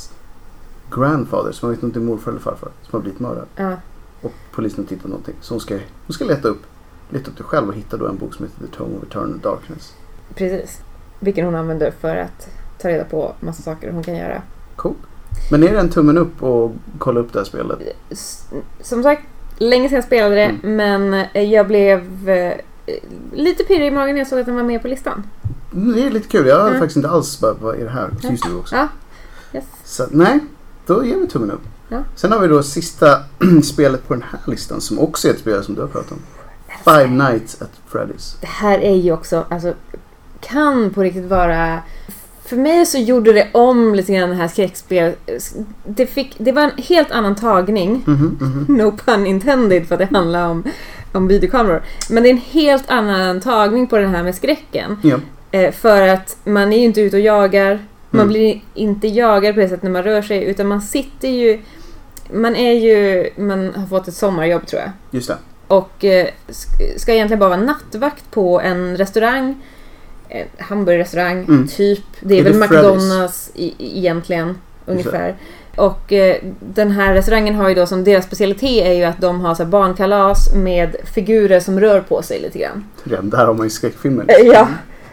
grandfather, 0.92 1.52
som 1.52 1.68
man 1.70 1.76
vet 1.76 1.84
inte 1.84 2.00
är 2.00 2.02
morfar 2.02 2.32
eller 2.32 2.42
farfar, 2.42 2.70
som 2.82 2.90
har 2.92 3.00
blivit 3.00 3.20
mördad. 3.20 3.46
Ja, 3.56 3.76
Och 4.22 4.32
polisen 4.52 4.84
har 4.84 4.90
tittat 4.90 5.06
någonting. 5.10 5.36
Så 5.42 5.54
hon 5.54 5.62
ska, 5.62 5.74
hon 6.08 6.14
ska 6.14 6.26
leta 6.26 6.48
upp 6.48 6.62
leta 7.10 7.32
upp 7.32 7.38
det 7.38 7.44
själv 7.44 7.68
och 7.70 7.76
hitta 7.76 7.98
då 7.98 8.08
en 8.08 8.18
bok 8.18 8.34
som 8.34 8.46
heter 8.46 8.68
The 8.68 8.78
Tome 8.78 8.98
of 8.98 9.04
Eternal 9.04 9.40
Darkness. 9.40 9.94
precis. 10.36 10.82
Vilken 11.20 11.46
hon 11.46 11.56
använder 11.56 11.92
för 11.92 12.16
att 12.16 12.50
ta 12.82 12.90
reda 12.90 13.04
på 13.04 13.34
massa 13.40 13.62
saker 13.64 13.92
hon 13.92 14.04
kan 14.04 14.16
göra. 14.16 14.42
Cool. 14.82 14.96
Men 15.52 15.64
är 15.64 15.74
det 15.74 15.80
en 15.80 15.90
tummen 15.90 16.18
upp 16.18 16.44
och 16.44 16.72
kolla 16.98 17.20
upp 17.20 17.34
det 17.34 17.40
här 17.40 17.46
spelet? 17.46 17.80
Som 18.82 19.04
sagt, 19.04 19.22
länge 19.58 19.90
sedan 19.90 19.96
jag 19.96 20.04
spelade 20.04 20.36
det 20.36 20.44
Mm. 20.64 20.76
men 20.76 21.26
eh, 21.34 21.44
jag 21.44 21.68
blev 21.68 22.30
eh, 22.30 22.54
lite 23.34 23.64
pirrig 23.64 23.88
i 23.88 23.92
magen 23.92 24.16
när 24.16 24.20
jag 24.20 24.28
såg 24.28 24.40
att 24.40 24.46
den 24.46 24.56
var 24.56 24.64
med 24.64 24.82
på 24.82 24.88
listan. 24.88 25.24
det 25.72 26.06
är 26.08 26.12
lite 26.12 26.28
kul. 26.28 26.48
Jag 26.48 26.60
har 26.60 26.68
Mm. 26.68 26.80
faktiskt 26.80 26.96
inte 26.98 27.10
alls 27.10 27.40
bara, 27.40 27.54
vad 27.54 27.76
är 27.76 27.84
det 27.84 27.90
här? 27.90 28.10
Just 28.32 28.46
nu 28.48 28.56
också. 28.56 28.76
Ja. 28.76 28.88
Yes. 29.54 29.66
Så 29.84 30.06
nej, 30.12 30.40
då 30.86 31.06
ger 31.06 31.18
vi 31.18 31.28
tummen 31.28 31.52
upp. 31.52 31.62
Ja. 31.90 32.04
Sen 32.16 32.32
har 32.32 32.40
vi 32.40 32.48
då 32.48 32.64
sista 32.64 33.20
spelet 33.64 34.08
på 34.08 34.14
den 34.14 34.24
här 34.24 34.40
listan 34.46 34.82
som 34.82 35.00
också 35.00 35.28
är 35.28 35.32
ett 35.34 35.40
spel 35.40 35.64
som 35.64 35.76
du 35.76 35.82
har 35.82 35.88
pratat 35.88 36.12
om. 36.12 36.20
Five 36.84 37.08
Nights 37.08 37.62
at 37.62 37.72
Freddy's. 37.92 38.36
Det 38.42 38.48
här 38.48 38.80
är 38.80 38.96
ju 38.96 39.12
också, 39.12 39.46
alltså, 39.50 39.74
kan 40.42 40.90
på 40.94 41.02
riktigt 41.04 41.26
vara... 41.26 41.80
För 42.52 42.58
mig 42.58 42.86
så 42.86 42.98
gjorde 42.98 43.34
det 43.34 43.48
om 43.52 43.96
lite 43.96 44.14
grann 44.14 44.30
det 44.30 44.36
här 44.36 44.48
skräckspel. 44.48 45.14
Det, 45.88 46.06
fick, 46.06 46.36
det 46.38 46.52
var 46.52 46.62
en 46.62 46.72
helt 46.84 47.12
annan 47.12 47.36
tagning. 47.36 48.04
Mhm, 48.06 48.38
mhm. 48.42 48.66
No 48.78 48.92
pun 49.06 49.28
intended 49.28 49.88
för 49.88 49.96
att 49.96 50.00
det 50.10 50.16
handlar 50.18 50.50
om, 50.50 50.64
om 51.12 51.28
videokameror. 51.28 51.84
Men 52.10 52.24
det 52.24 52.30
är 52.30 52.32
en 52.32 52.38
helt 52.52 52.90
annan 52.90 53.42
tagning 53.42 53.88
på 53.88 53.98
det 53.98 54.08
här 54.08 54.24
med 54.24 54.36
skräcken. 54.36 54.98
Ja. 55.04 55.18
Eh, 55.52 55.72
för 55.72 56.08
att 56.08 56.38
man 56.44 56.74
är 56.74 56.78
ju 56.78 56.84
inte 56.84 57.02
ute 57.02 57.16
och 57.18 57.22
jagar. 57.24 57.80
Man 58.10 58.22
Mm. 58.22 58.28
blir 58.34 58.62
inte 58.74 59.08
jagad 59.08 59.56
på 59.56 59.60
det 59.62 59.68
sättet 59.70 59.84
när 59.84 59.92
man 59.92 60.04
rör 60.04 60.22
sig. 60.22 60.44
Utan 60.44 60.68
man 60.68 60.82
sitter 60.82 61.28
ju... 61.28 61.60
Man 62.34 62.56
är 62.56 62.74
ju... 62.74 63.30
Man 63.38 63.74
har 63.76 63.88
fått 63.88 64.08
ett 64.08 64.14
sommarjobb 64.16 64.68
tror 64.68 64.82
jag. 64.82 64.92
Just 65.12 65.28
det. 65.28 65.38
Och 65.68 66.06
eh, 66.06 66.28
sk- 66.48 66.98
ska 66.98 67.14
egentligen 67.14 67.40
bara 67.40 67.50
vara 67.50 67.60
nattvakt 67.62 68.32
på 68.32 68.62
en 68.62 68.98
restaurang. 68.98 69.56
En 70.34 70.48
hamburgerrestaurang, 70.58 71.38
Mm. 71.44 71.68
typ. 71.68 72.04
Det 72.20 72.36
är, 72.36 72.40
Är 72.40 72.44
väl 72.44 72.54
det 72.54 72.60
McDonalds 72.60 73.52
i, 73.56 73.74
egentligen, 73.98 74.58
ungefär. 74.86 75.36
Och 75.76 76.14
eh, 76.14 76.36
den 76.60 76.92
här 76.92 77.14
restaurangen 77.14 77.56
har 77.56 77.70
ju 77.70 77.76
då 77.76 77.86
som 77.86 78.04
deras 78.04 78.26
specialitet 78.26 78.86
är 78.86 78.92
ju 78.94 79.04
att 79.04 79.22
de 79.22 79.42
har 79.42 79.56
så 79.56 79.66
barnkalas 79.66 80.54
med 80.56 80.96
figurer 81.04 81.60
som 81.60 81.80
rör 81.80 82.02
på 82.02 82.22
sig 82.22 82.40
lite 82.42 82.60
grann. 82.60 82.86
Redan 83.04 83.30
där 83.30 83.46
har 83.46 83.54
man 83.54 83.66
ju 83.66 83.70
skräckfilmer. 83.70 84.26
Eh, 84.28 84.48
Ja. 84.48 84.68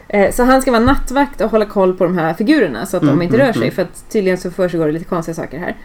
Eh, 0.09 0.33
Så 0.33 0.43
han 0.43 0.63
ska 0.63 0.71
vara 0.71 0.83
nattvakt 0.83 1.41
och 1.41 1.51
hålla 1.51 1.65
koll 1.67 1.95
på 1.97 2.05
de 2.05 2.19
här 2.19 2.35
figurerna 2.35 2.87
så 2.87 2.97
att 2.97 3.03
Mm, 3.03 3.17
de 3.19 3.23
inte 3.23 3.35
mm, 3.37 3.47
rör 3.47 3.53
sig. 3.53 3.63
mm. 3.63 3.75
För 3.75 3.83
att 3.83 4.05
tydligen 4.13 4.39
så 4.39 4.51
försiggår 4.51 4.87
det 4.87 4.93
lite 4.93 5.05
konstiga 5.05 5.35
saker 5.35 5.59
här. 5.59 5.77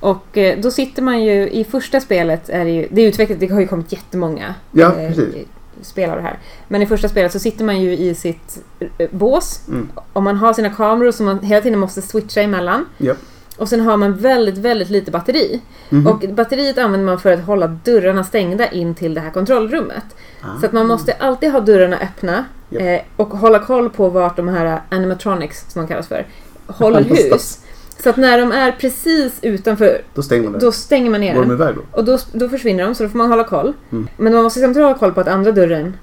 Och 0.00 0.38
eh, 0.38 0.58
då 0.60 0.70
sitter 0.70 1.02
man 1.02 1.22
ju 1.24 1.50
i 1.50 1.64
första 1.64 2.00
spelet, 2.00 2.48
är 2.48 2.64
det, 2.64 2.70
ju, 2.70 2.88
det 2.90 3.02
är 3.02 3.08
utvecklat, 3.08 3.40
det 3.40 3.46
har 3.46 3.60
ju 3.60 3.66
kommit 3.66 3.92
jättemånga 3.92 4.54
Ja, 4.72 4.86
eh, 4.98 5.08
precis. 5.08 5.34
Spel 5.82 6.10
av 6.10 6.16
det 6.16 6.22
här. 6.22 6.38
Men 6.68 6.82
i 6.82 6.86
första 6.86 7.08
spelet 7.08 7.32
så 7.32 7.38
sitter 7.38 7.64
man 7.64 7.80
ju 7.80 7.96
i 7.96 8.14
sitt 8.14 8.64
eh, 8.98 9.08
bås 9.10 9.60
Mm. 9.68 9.88
och 10.12 10.22
man 10.22 10.36
har 10.36 10.52
sina 10.52 10.70
kameror 10.70 11.10
som 11.12 11.26
man 11.26 11.38
hela 11.40 11.62
tiden 11.62 11.78
måste 11.78 12.02
switcha 12.02 12.40
emellan. 12.40 12.86
Japp. 12.98 13.16
Och 13.56 13.68
sen 13.68 13.80
har 13.80 13.96
man 13.96 14.14
väldigt, 14.16 14.58
väldigt 14.58 14.90
lite 14.90 15.10
batteri. 15.10 15.60
Mhm. 15.88 16.06
Och 16.06 16.18
batteriet 16.28 16.78
använder 16.78 17.06
man 17.06 17.20
för 17.20 17.32
att 17.32 17.44
hålla 17.44 17.66
dörrarna 17.66 18.24
stängda 18.24 18.68
in 18.70 18.94
till 18.94 19.14
det 19.14 19.20
här 19.20 19.30
kontrollrummet. 19.30 20.04
Ah. 20.42 20.60
Så 20.60 20.66
att 20.66 20.72
man 20.72 20.86
måste 20.86 21.12
alltid 21.12 21.52
ha 21.52 21.60
dörrarna 21.60 21.96
öppna 21.98 22.44
Japp. 22.70 22.82
eh, 22.82 23.00
och 23.16 23.28
hålla 23.28 23.58
koll 23.58 23.90
på 23.90 24.08
vart 24.08 24.36
de 24.36 24.48
här 24.48 24.80
animatronics, 24.88 25.64
som 25.72 25.82
de 25.82 25.88
kallas 25.88 26.08
för, 26.08 26.26
håller 26.66 27.02
hus. 27.04 27.58
Så 28.02 28.10
att 28.10 28.16
när 28.16 28.38
de 28.38 28.52
är 28.52 28.72
precis 28.72 29.38
utanför, 29.42 30.02
Då 30.14 30.22
stänger 30.22 30.42
man 30.44 30.52
det. 30.52 30.58
då 30.58 30.72
stänger 30.72 31.10
man 31.10 31.20
ner 31.20 31.34
Går 31.34 31.40
de 31.42 31.48
den. 31.48 31.56
iväg 31.58 31.74
då? 31.74 31.82
Och 31.98 32.04
då, 32.04 32.18
då 32.32 32.48
försvinner 32.48 32.84
de, 32.84 32.94
så 32.94 33.02
då 33.02 33.08
får 33.08 33.18
man 33.18 33.28
hålla 33.30 33.44
koll. 33.44 33.72
Mm. 33.92 34.08
Men 34.16 34.34
man 34.34 34.42
måste 34.42 34.60
samtidigt 34.60 34.84
hålla 34.86 34.98
koll 34.98 35.12
på 35.12 35.20
att 35.20 35.28
andra 35.28 35.52
dörren, 35.52 35.96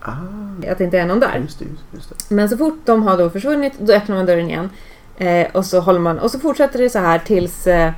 Ah, 0.00 0.12
att 0.72 0.78
det 0.78 0.84
inte 0.84 0.98
är 0.98 1.06
någon 1.06 1.20
där. 1.20 1.38
just 1.44 1.58
det, 1.58 1.64
just, 1.64 1.82
just 1.94 2.28
det. 2.28 2.34
Men 2.34 2.48
så 2.48 2.56
fort 2.56 2.78
de 2.84 3.02
har 3.02 3.18
då 3.18 3.30
försvunnit, 3.30 3.72
då 3.78 3.92
öppnar 3.92 4.16
man 4.16 4.26
dörren 4.26 4.50
igen. 4.50 4.70
Eh, 5.18 5.46
och 5.52 5.64
så 5.66 5.80
håller 5.80 6.00
man, 6.00 6.18
och 6.18 6.30
så 6.30 6.38
fortsätter 6.38 6.78
det 6.78 6.90
så 6.90 6.98
här 6.98 7.18
tills 7.18 7.66
eh, 7.66 7.92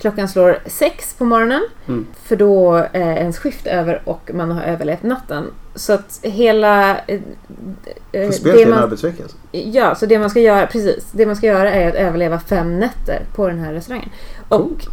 klockan 0.00 0.28
slår 0.28 0.58
sex 0.66 1.14
på 1.14 1.24
morgonen. 1.24 1.62
Mm. 1.88 2.06
För 2.24 2.36
då 2.36 2.74
är 2.92 3.16
ens 3.16 3.38
skift 3.38 3.66
över 3.66 4.02
och 4.04 4.30
man 4.34 4.50
har 4.50 4.62
överlevt 4.62 5.02
natten. 5.02 5.44
Så 5.74 5.92
att 5.92 6.18
hela... 6.22 6.98
Eh, 6.98 7.20
eh, 8.12 8.26
Får 8.26 8.32
spelet 8.32 8.56
det 8.56 8.60
i 8.60 8.62
en 8.62 8.70
man, 8.70 8.78
arbetsvecka 8.78 9.22
alltså. 9.22 9.36
ja, 9.50 9.94
så 9.94 10.06
det 10.06 10.18
man 10.18 10.30
ska 10.30 10.40
göra, 10.40 10.66
precis. 10.66 11.06
Det 11.12 11.26
man 11.26 11.36
ska 11.36 11.46
göra 11.46 11.70
är 11.72 11.88
att 11.88 11.94
överleva 11.94 12.38
fem 12.40 12.78
nätter 12.78 13.20
på 13.34 13.48
den 13.48 13.58
här 13.58 13.72
restaurangen. 13.72 14.08
Och 14.48 14.86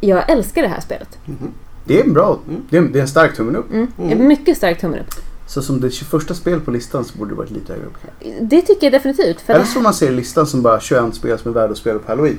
jag 0.00 0.30
älskar 0.30 0.62
det 0.62 0.68
här 0.68 0.80
spelet. 0.80 1.18
Mhm. 1.24 1.52
Det 1.84 2.00
är 2.00 2.04
en 2.04 2.12
bra, 2.12 2.38
Mm. 2.48 2.62
det 2.70 2.76
är, 2.76 2.80
en- 2.80 2.92
det 2.92 2.98
är 2.98 3.02
en 3.02 3.08
stark 3.08 3.36
tummen 3.36 3.56
upp. 3.56 3.70
Mm. 3.72 3.92
Mm. 4.02 4.26
Mycket 4.28 4.56
starkt 4.56 4.80
tummen 4.80 4.98
upp. 5.00 5.14
Så 5.46 5.62
som 5.62 5.80
det 5.80 5.90
21 5.90 6.36
spel 6.36 6.60
på 6.60 6.70
listan 6.70 7.04
så 7.04 7.18
borde 7.18 7.30
det 7.30 7.34
varit 7.34 7.50
lite 7.50 7.72
högre 7.72 7.86
upp. 7.86 7.96
Det 8.40 8.62
tycker 8.62 8.86
jag 8.86 8.92
definitivt. 8.92 9.40
För 9.40 9.52
Eller 9.52 9.64
det, 9.64 9.68
så 9.68 9.74
får 9.74 9.80
man 9.80 9.94
se 9.94 10.10
listan 10.10 10.46
som 10.46 10.62
bara 10.62 10.80
21 10.80 11.14
spel 11.14 11.38
som 11.38 11.50
är 11.50 11.54
värda 11.54 11.72
att 11.72 11.78
spela 11.78 11.98
på 11.98 12.08
Halloween. 12.08 12.38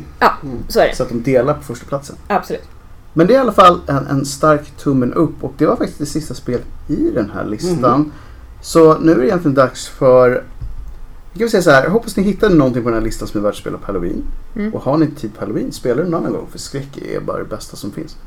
så 0.68 0.80
är 0.80 0.88
det. 0.88 0.96
Så 0.96 1.04
att 1.04 1.10
de 1.10 1.24
delar 1.24 1.54
på 1.54 1.64
första 1.64 1.86
platsen. 1.86 2.16
Absolut. 2.28 2.64
Men 3.14 3.28
det 3.28 3.34
är 3.34 3.36
i 3.36 3.40
alla 3.40 3.52
fall 3.52 3.82
en, 3.88 4.08
en 4.08 4.26
stark 4.26 4.78
tummen 4.78 5.14
upp 5.14 5.44
och 5.44 5.54
det 5.58 5.66
var 5.66 5.76
faktiskt 5.76 6.00
det 6.00 6.06
sista 6.06 6.34
spelet 6.34 6.66
i 6.88 7.12
den 7.12 7.30
här 7.34 7.46
listan. 7.46 8.00
Mhm. 8.00 8.12
Så 8.62 9.00
nu 9.00 9.12
är 9.12 9.16
det 9.16 9.26
egentligen 9.26 9.56
dags 9.56 9.88
för... 9.88 10.44
Vi 11.34 11.40
kan 11.40 11.50
säga 11.50 11.62
så 11.62 11.72
här, 11.72 11.84
jag 11.84 11.92
hoppas 11.92 12.18
ni 12.18 12.24
hittade 12.24 12.56
någonting 12.56 12.84
på 12.84 12.90
den 12.90 12.98
här 12.98 13.06
listan 13.06 13.28
som 13.28 13.40
är 13.40 13.44
värt 13.44 13.54
att 13.54 13.60
spela 13.60 13.78
på 13.78 13.86
Halloween. 13.86 14.24
Mm. 14.56 14.74
Och 14.74 14.82
har 14.82 14.98
ni 14.98 15.06
inte 15.06 15.22
tid 15.22 15.34
på 15.34 15.40
Halloween, 15.40 15.72
spela 15.72 16.04
det 16.04 16.10
någon 16.10 16.20
annan 16.20 16.34
gång 16.34 16.48
för 16.52 16.60
skräck 16.60 16.98
är 16.98 17.20
bara 17.20 17.38
det 17.38 17.50
bästa 17.50 17.78
som 17.78 17.92
finns. 17.92 18.18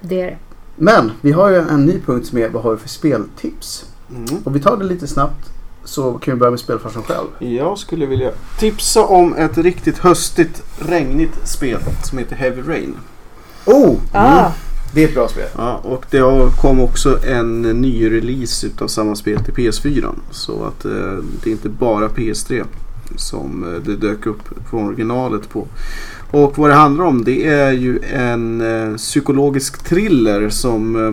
Det 0.00 0.20
är 0.20 0.26
det. 0.26 0.38
Men 0.76 1.12
vi 1.20 1.32
har 1.32 1.50
ju 1.50 1.56
en 1.56 1.86
ny 1.86 2.00
punkt 2.06 2.26
som 2.26 2.38
är 2.38 2.48
vad 2.48 2.62
har 2.62 2.70
vi 2.70 2.76
för 2.76 2.88
speltips? 2.88 3.89
Mm. 4.16 4.42
Och 4.44 4.56
vi 4.56 4.60
tar 4.60 4.76
det 4.76 4.84
lite 4.84 5.06
snabbt 5.06 5.50
så 5.84 6.12
kan 6.12 6.34
vi 6.34 6.38
börja 6.40 6.50
med 6.50 6.60
spelfarsan 6.60 7.02
själv. 7.02 7.26
Jag 7.38 7.78
skulle 7.78 8.06
vilja 8.06 8.30
tipsa 8.58 9.04
om 9.04 9.34
ett 9.34 9.58
riktigt 9.58 9.98
höstigt, 9.98 10.62
regnigt 10.78 11.48
spel 11.48 11.78
som 12.04 12.18
heter 12.18 12.36
Heavy 12.36 12.62
Rain. 12.68 12.94
Oh! 13.64 13.96
Ah, 14.12 14.50
Det 14.94 15.04
är 15.04 15.08
ett 15.08 15.14
bra 15.14 15.28
spel. 15.28 15.48
Ja, 15.56 15.76
och 15.84 16.04
det 16.10 16.18
har- 16.18 16.50
kom 16.50 16.80
också 16.80 17.18
en 17.26 17.62
ny 17.62 18.10
release 18.10 18.66
utav 18.66 18.86
samma 18.88 19.16
spel 19.16 19.44
till 19.44 19.54
PS4. 19.54 20.14
Så 20.30 20.64
att 20.64 20.84
eh, 20.84 20.90
det 21.42 21.50
är 21.50 21.52
inte 21.52 21.68
bara 21.68 22.08
PS3 22.08 22.64
som 23.16 23.74
eh, 23.74 23.82
det 23.82 23.96
dök 23.96 24.26
upp 24.26 24.42
från 24.70 24.86
originalet 24.88 25.48
på. 25.48 25.66
Och 26.30 26.58
vad 26.58 26.70
det 26.70 26.74
handlar 26.74 27.04
om 27.04 27.24
det 27.24 27.46
är 27.46 27.72
ju 27.72 27.98
en 28.12 28.60
eh, 28.60 28.96
psykologisk 28.96 29.84
thriller 29.84 30.48
som 30.48 31.06
eh, 31.06 31.12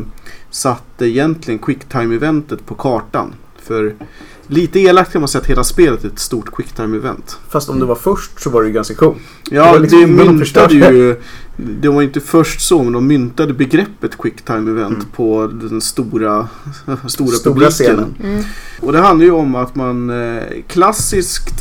satte 0.52 1.06
egentligen 1.08 1.60
quicktime-eventet 1.60 2.66
på 2.66 2.76
kartan. 2.76 3.34
För 3.64 3.95
lite 4.48 4.80
elakt 4.80 5.12
kan 5.12 5.22
man 5.22 5.28
säga 5.28 5.41
att 5.41 5.48
hela 5.48 5.64
spelet 5.64 6.04
är 6.04 6.08
ett 6.08 6.20
stort 6.20 6.50
quicktime-event. 6.52 7.38
Fast 7.50 7.70
om 7.70 7.80
det 7.80 7.86
var 7.86 7.95
först 7.95 8.41
så 8.41 8.50
var 8.50 8.62
det 8.62 8.68
ju 8.68 8.74
ganska 8.74 8.93
coolt. 8.95 9.18
Det 9.50 9.56
Ja, 9.56 9.74
det, 9.74 9.80
liksom 9.80 10.00
som 10.02 10.16
myntade 10.38 10.74
ju... 10.76 11.16
Det 11.60 11.89
var 11.89 12.02
inte 12.02 12.20
först 12.20 12.62
så, 12.62 12.84
men 12.84 12.93
de 12.93 13.08
myntade 13.08 13.54
begreppet 13.54 14.18
quicktime 14.18 14.72
event 14.72 14.93
Mm. 14.98 15.06
på 15.16 15.48
den 15.54 15.82
stora, 15.82 16.48
stora, 17.08 17.28
Stora 17.32 17.54
publiken. 17.54 17.72
scenen. 17.72 18.16
mm. 18.24 18.43
Och 18.82 18.91
det 18.93 19.00
handlar 19.00 19.26
ju 19.26 19.32
om 19.32 19.56
att 19.56 19.76
man 19.76 20.10
eh, 20.10 20.43
klassiskt 20.68 21.54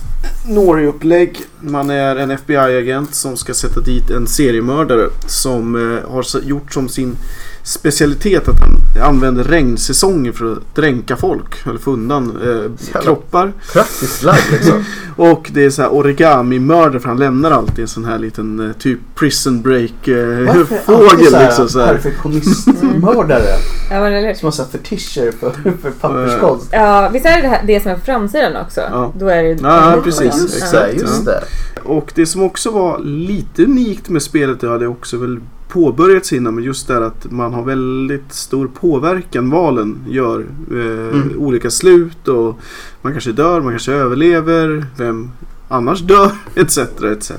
Nori-upplägg. 0.48 1.38
Man 1.60 1.90
är 1.90 2.16
en 2.16 2.30
FBI-agent 2.30 3.14
som 3.14 3.36
ska 3.36 3.54
sätta 3.54 3.80
dit 3.80 4.10
en 4.10 4.26
seriemördare 4.26 5.08
som 5.26 5.76
eh, 5.76 6.10
har 6.10 6.40
gjort 6.42 6.72
som 6.72 6.88
sin 6.88 7.16
specialitet 7.66 8.48
att 8.48 8.60
han 8.60 9.04
använder 9.08 9.44
regnsäsongen 9.44 10.32
för 10.32 10.52
att 10.52 10.74
dränka 10.74 11.16
folk 11.16 11.66
eller 11.66 11.78
få 11.78 11.90
undan 11.90 12.38
eh, 12.44 13.00
kroppar. 13.02 13.52
Praktiskt 13.72 14.22
lagd 14.22 14.52
liksom. 14.52 14.84
Och 15.16 15.50
det 15.54 15.64
är 15.64 15.70
så 15.70 15.82
här 15.82 15.92
origami-mördare 15.92 17.00
för 17.00 17.08
han 17.08 17.18
lämnar 17.18 17.50
alltid 17.50 17.78
en 17.78 17.88
sån 17.88 18.04
här 18.04 18.18
liten 18.18 18.68
eh, 18.68 18.72
typ 18.72 18.98
prison 19.14 19.62
break 19.62 20.08
eh, 20.08 20.64
fågel 20.84 21.32
liksom 21.40 21.68
så 21.68 21.80
här. 21.80 21.94
perfektionistmördare 21.94 23.42
Ja, 23.90 24.00
men 24.00 24.12
eller 24.12 24.28
hur? 24.28 24.34
som 24.34 24.46
har 24.46 24.52
satt 24.52 24.72
fetischer 24.72 25.32
för, 25.32 25.50
för 25.82 25.90
papperskonst. 25.90 26.68
Ja, 26.72 27.10
visst 27.12 27.26
är 27.26 27.36
det 27.36 27.42
det, 27.42 27.48
här, 27.48 27.62
det 27.66 27.80
som 27.80 27.90
är 27.90 27.94
på 27.94 28.00
framsidan 28.00 28.56
också? 28.56 28.80
Ja. 28.80 29.12
Då 29.18 29.28
är 29.28 29.42
det 29.42 29.58
Ja, 29.62 30.00
precis. 30.04 30.56
exakt, 30.56 31.24
det. 31.24 31.42
Och 31.82 32.12
det 32.14 32.26
som 32.26 32.42
också 32.42 32.70
var 32.70 32.98
lite 32.98 33.64
unikt 33.64 34.08
med 34.08 34.22
spelet, 34.22 34.60
det 34.60 34.68
hade 34.68 34.86
också 34.86 35.16
väl 35.16 35.40
påbörjats 35.68 36.32
innan, 36.32 36.54
men 36.54 36.64
just 36.64 36.88
det 36.88 37.06
att 37.06 37.30
man 37.30 37.54
har 37.54 37.62
väldigt 37.64 38.32
stor 38.32 38.66
påverkan 38.80 39.50
valen 39.50 39.98
gör. 40.08 40.40
Eh, 40.70 40.76
Mm. 41.16 41.38
Olika 41.38 41.70
slut 41.70 42.28
och 42.28 42.60
man 43.02 43.12
kanske 43.12 43.32
dör, 43.32 43.60
man 43.60 43.72
kanske 43.72 43.92
överlever, 43.92 44.86
vem 44.98 45.30
annars 45.68 46.00
dör, 46.00 46.30
etc. 46.54 46.78
etc. 46.78 47.32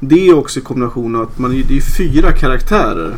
Det 0.00 0.28
är 0.28 0.34
också 0.34 0.58
i 0.60 0.62
kombination 0.62 1.16
av 1.16 1.22
att 1.22 1.38
man, 1.38 1.50
det 1.68 1.76
är 1.76 1.96
fyra 1.98 2.32
karaktärer 2.32 3.16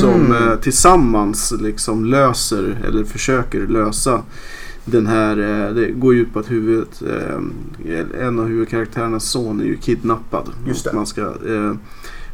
som 0.00 0.10
Mm. 0.26 0.32
eh, 0.48 0.54
tillsammans 0.56 1.54
liksom 1.60 2.04
löser 2.04 2.78
eller 2.88 3.04
försöker 3.04 3.66
lösa 3.66 4.22
den 4.84 5.06
här, 5.06 5.36
eh, 5.38 5.74
det 5.74 5.90
går 5.90 6.14
ju 6.14 6.20
ut 6.20 6.32
på 6.32 6.38
att 6.38 6.50
huvudet, 6.50 7.02
eh, 7.02 8.26
en 8.26 8.38
av 8.38 8.46
huvudkaraktärernas 8.48 9.24
son 9.24 9.60
är 9.60 9.64
ju 9.64 9.76
kidnappad. 9.76 10.48
Just 10.66 10.84
det. 10.84 10.92
man 10.92 11.06
ska 11.06 11.20
eh, 11.22 11.72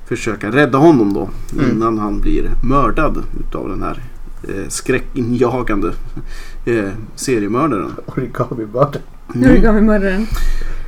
försöka 0.09 0.51
rädda 0.51 0.79
honom 0.79 1.13
då 1.15 1.29
Mm. 1.59 1.71
innan 1.71 1.99
han 1.99 2.21
blir 2.21 2.51
mördad 2.65 3.23
utav 3.41 3.69
den 3.69 3.83
här 3.83 4.03
eh, 4.49 4.69
skräckinjagande 4.69 5.93
eh, 6.65 6.91
seriemördaren. 7.17 7.91
Origami-mördare. 8.07 9.03
Nu 9.33 9.47
är 9.47 9.53
det 9.53 9.59
igång 9.59 9.75
med 9.75 9.85
mördaren. 9.85 10.27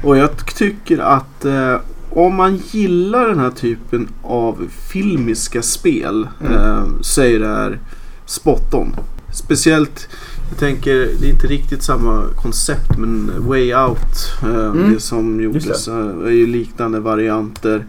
Och 0.05 0.17
jag 0.17 0.47
tycker 0.47 0.99
att 0.99 1.45
eh, 1.45 1.77
om 2.11 2.35
man 2.35 2.57
gillar 2.71 3.29
den 3.29 3.39
här 3.39 3.51
typen 3.51 4.09
av 4.23 4.57
filmiska 4.93 5.63
spel 5.63 6.29
Mm. 6.41 6.53
eh, 6.53 6.85
så 7.01 7.23
är 7.23 7.39
det 7.39 7.49
här 7.49 7.79
spot 8.27 8.75
on. 8.75 8.95
Speciellt, 9.33 10.09
Jag 10.51 10.59
tänker, 10.59 10.95
det 10.95 11.27
är 11.29 11.33
inte 11.33 11.47
riktigt 11.47 11.83
samma 11.83 12.25
koncept 12.43 12.99
men 12.99 13.31
Way 13.39 13.75
Out, 13.75 14.39
eh, 14.43 14.67
Mm. 14.67 14.93
det 14.93 15.01
som 15.01 15.41
gjordes, 15.41 15.89
eh, 15.89 15.95
är 16.27 16.31
ju 16.31 16.47
liknande 16.47 17.01
varianter. 17.01 17.87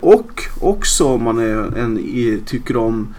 Och 0.00 0.42
också 0.60 1.04
om 1.04 1.22
man 1.24 1.38
är 1.38 1.78
en, 1.78 1.98
tycker 2.46 2.76
om 2.76 3.14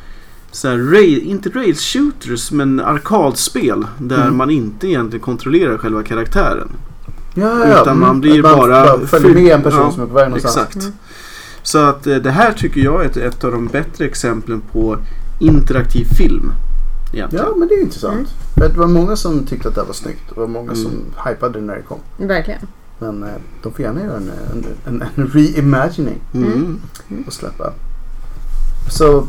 så 0.51 0.67
här, 0.67 0.77
rail, 0.77 1.21
inte 1.23 1.49
rails 1.49 1.81
shooters 1.93 2.51
men 2.51 2.79
arkadspel 2.79 3.85
där 3.97 4.21
Mm. 4.21 4.37
man 4.37 4.49
inte 4.49 4.87
egentligen 4.87 5.23
kontrollerar 5.25 5.77
själva 5.77 6.03
karaktären. 6.03 6.69
Ja, 7.35 7.67
ja. 7.67 7.81
Utan 7.81 7.99
man 7.99 8.09
Mm. 8.09 8.21
blir 8.21 8.45
Att 8.45 8.55
bara 8.57 8.99
följer 9.07 9.33
med 9.33 9.53
en 9.53 9.61
person 9.61 9.79
Ja, 9.81 9.91
som 9.91 10.03
är 10.03 10.07
på 10.07 10.13
väg 10.13 10.25
någonstans. 10.29 10.57
Exakt. 10.57 10.75
Mm. 10.75 10.93
Så 11.63 11.77
att 11.77 12.07
eh, 12.07 12.15
det 12.15 12.31
här 12.31 12.53
tycker 12.53 12.81
jag 12.81 13.01
är 13.01 13.05
ett, 13.09 13.17
ett 13.17 13.43
av 13.43 13.51
de 13.51 13.67
bättre 13.67 14.05
exemplen 14.05 14.61
på 14.71 14.97
interaktiv 15.39 16.05
film. 16.17 16.51
Egentligen. 17.13 17.45
Ja, 17.49 17.55
men 17.57 17.67
det 17.67 17.73
är 17.73 17.81
intressant. 17.81 18.13
Mm. 18.57 18.71
Det 18.71 18.77
var 18.79 18.87
många 18.87 19.15
som 19.15 19.45
tyckte 19.45 19.67
att 19.67 19.75
det 19.75 19.83
var 19.83 19.93
snyggt. 19.93 20.21
Det 20.33 20.39
var 20.39 20.47
många 20.47 20.71
Mm. 20.71 20.83
som 20.83 20.91
hypade 21.27 21.61
när 21.61 21.75
det 21.75 21.81
kom. 21.81 21.99
Verkligen. 22.17 22.59
Men 23.01 23.23
eh, 23.23 23.29
de 23.63 23.71
får 23.73 23.81
gärna 23.85 24.01
göra 24.03 24.17
en, 24.17 24.31
en, 24.53 24.65
en, 24.85 25.03
en 25.15 25.27
reimagining 25.27 26.21
Mm. 26.33 26.79
och 27.27 27.33
släppa. 27.33 27.73
Så, 28.89 29.27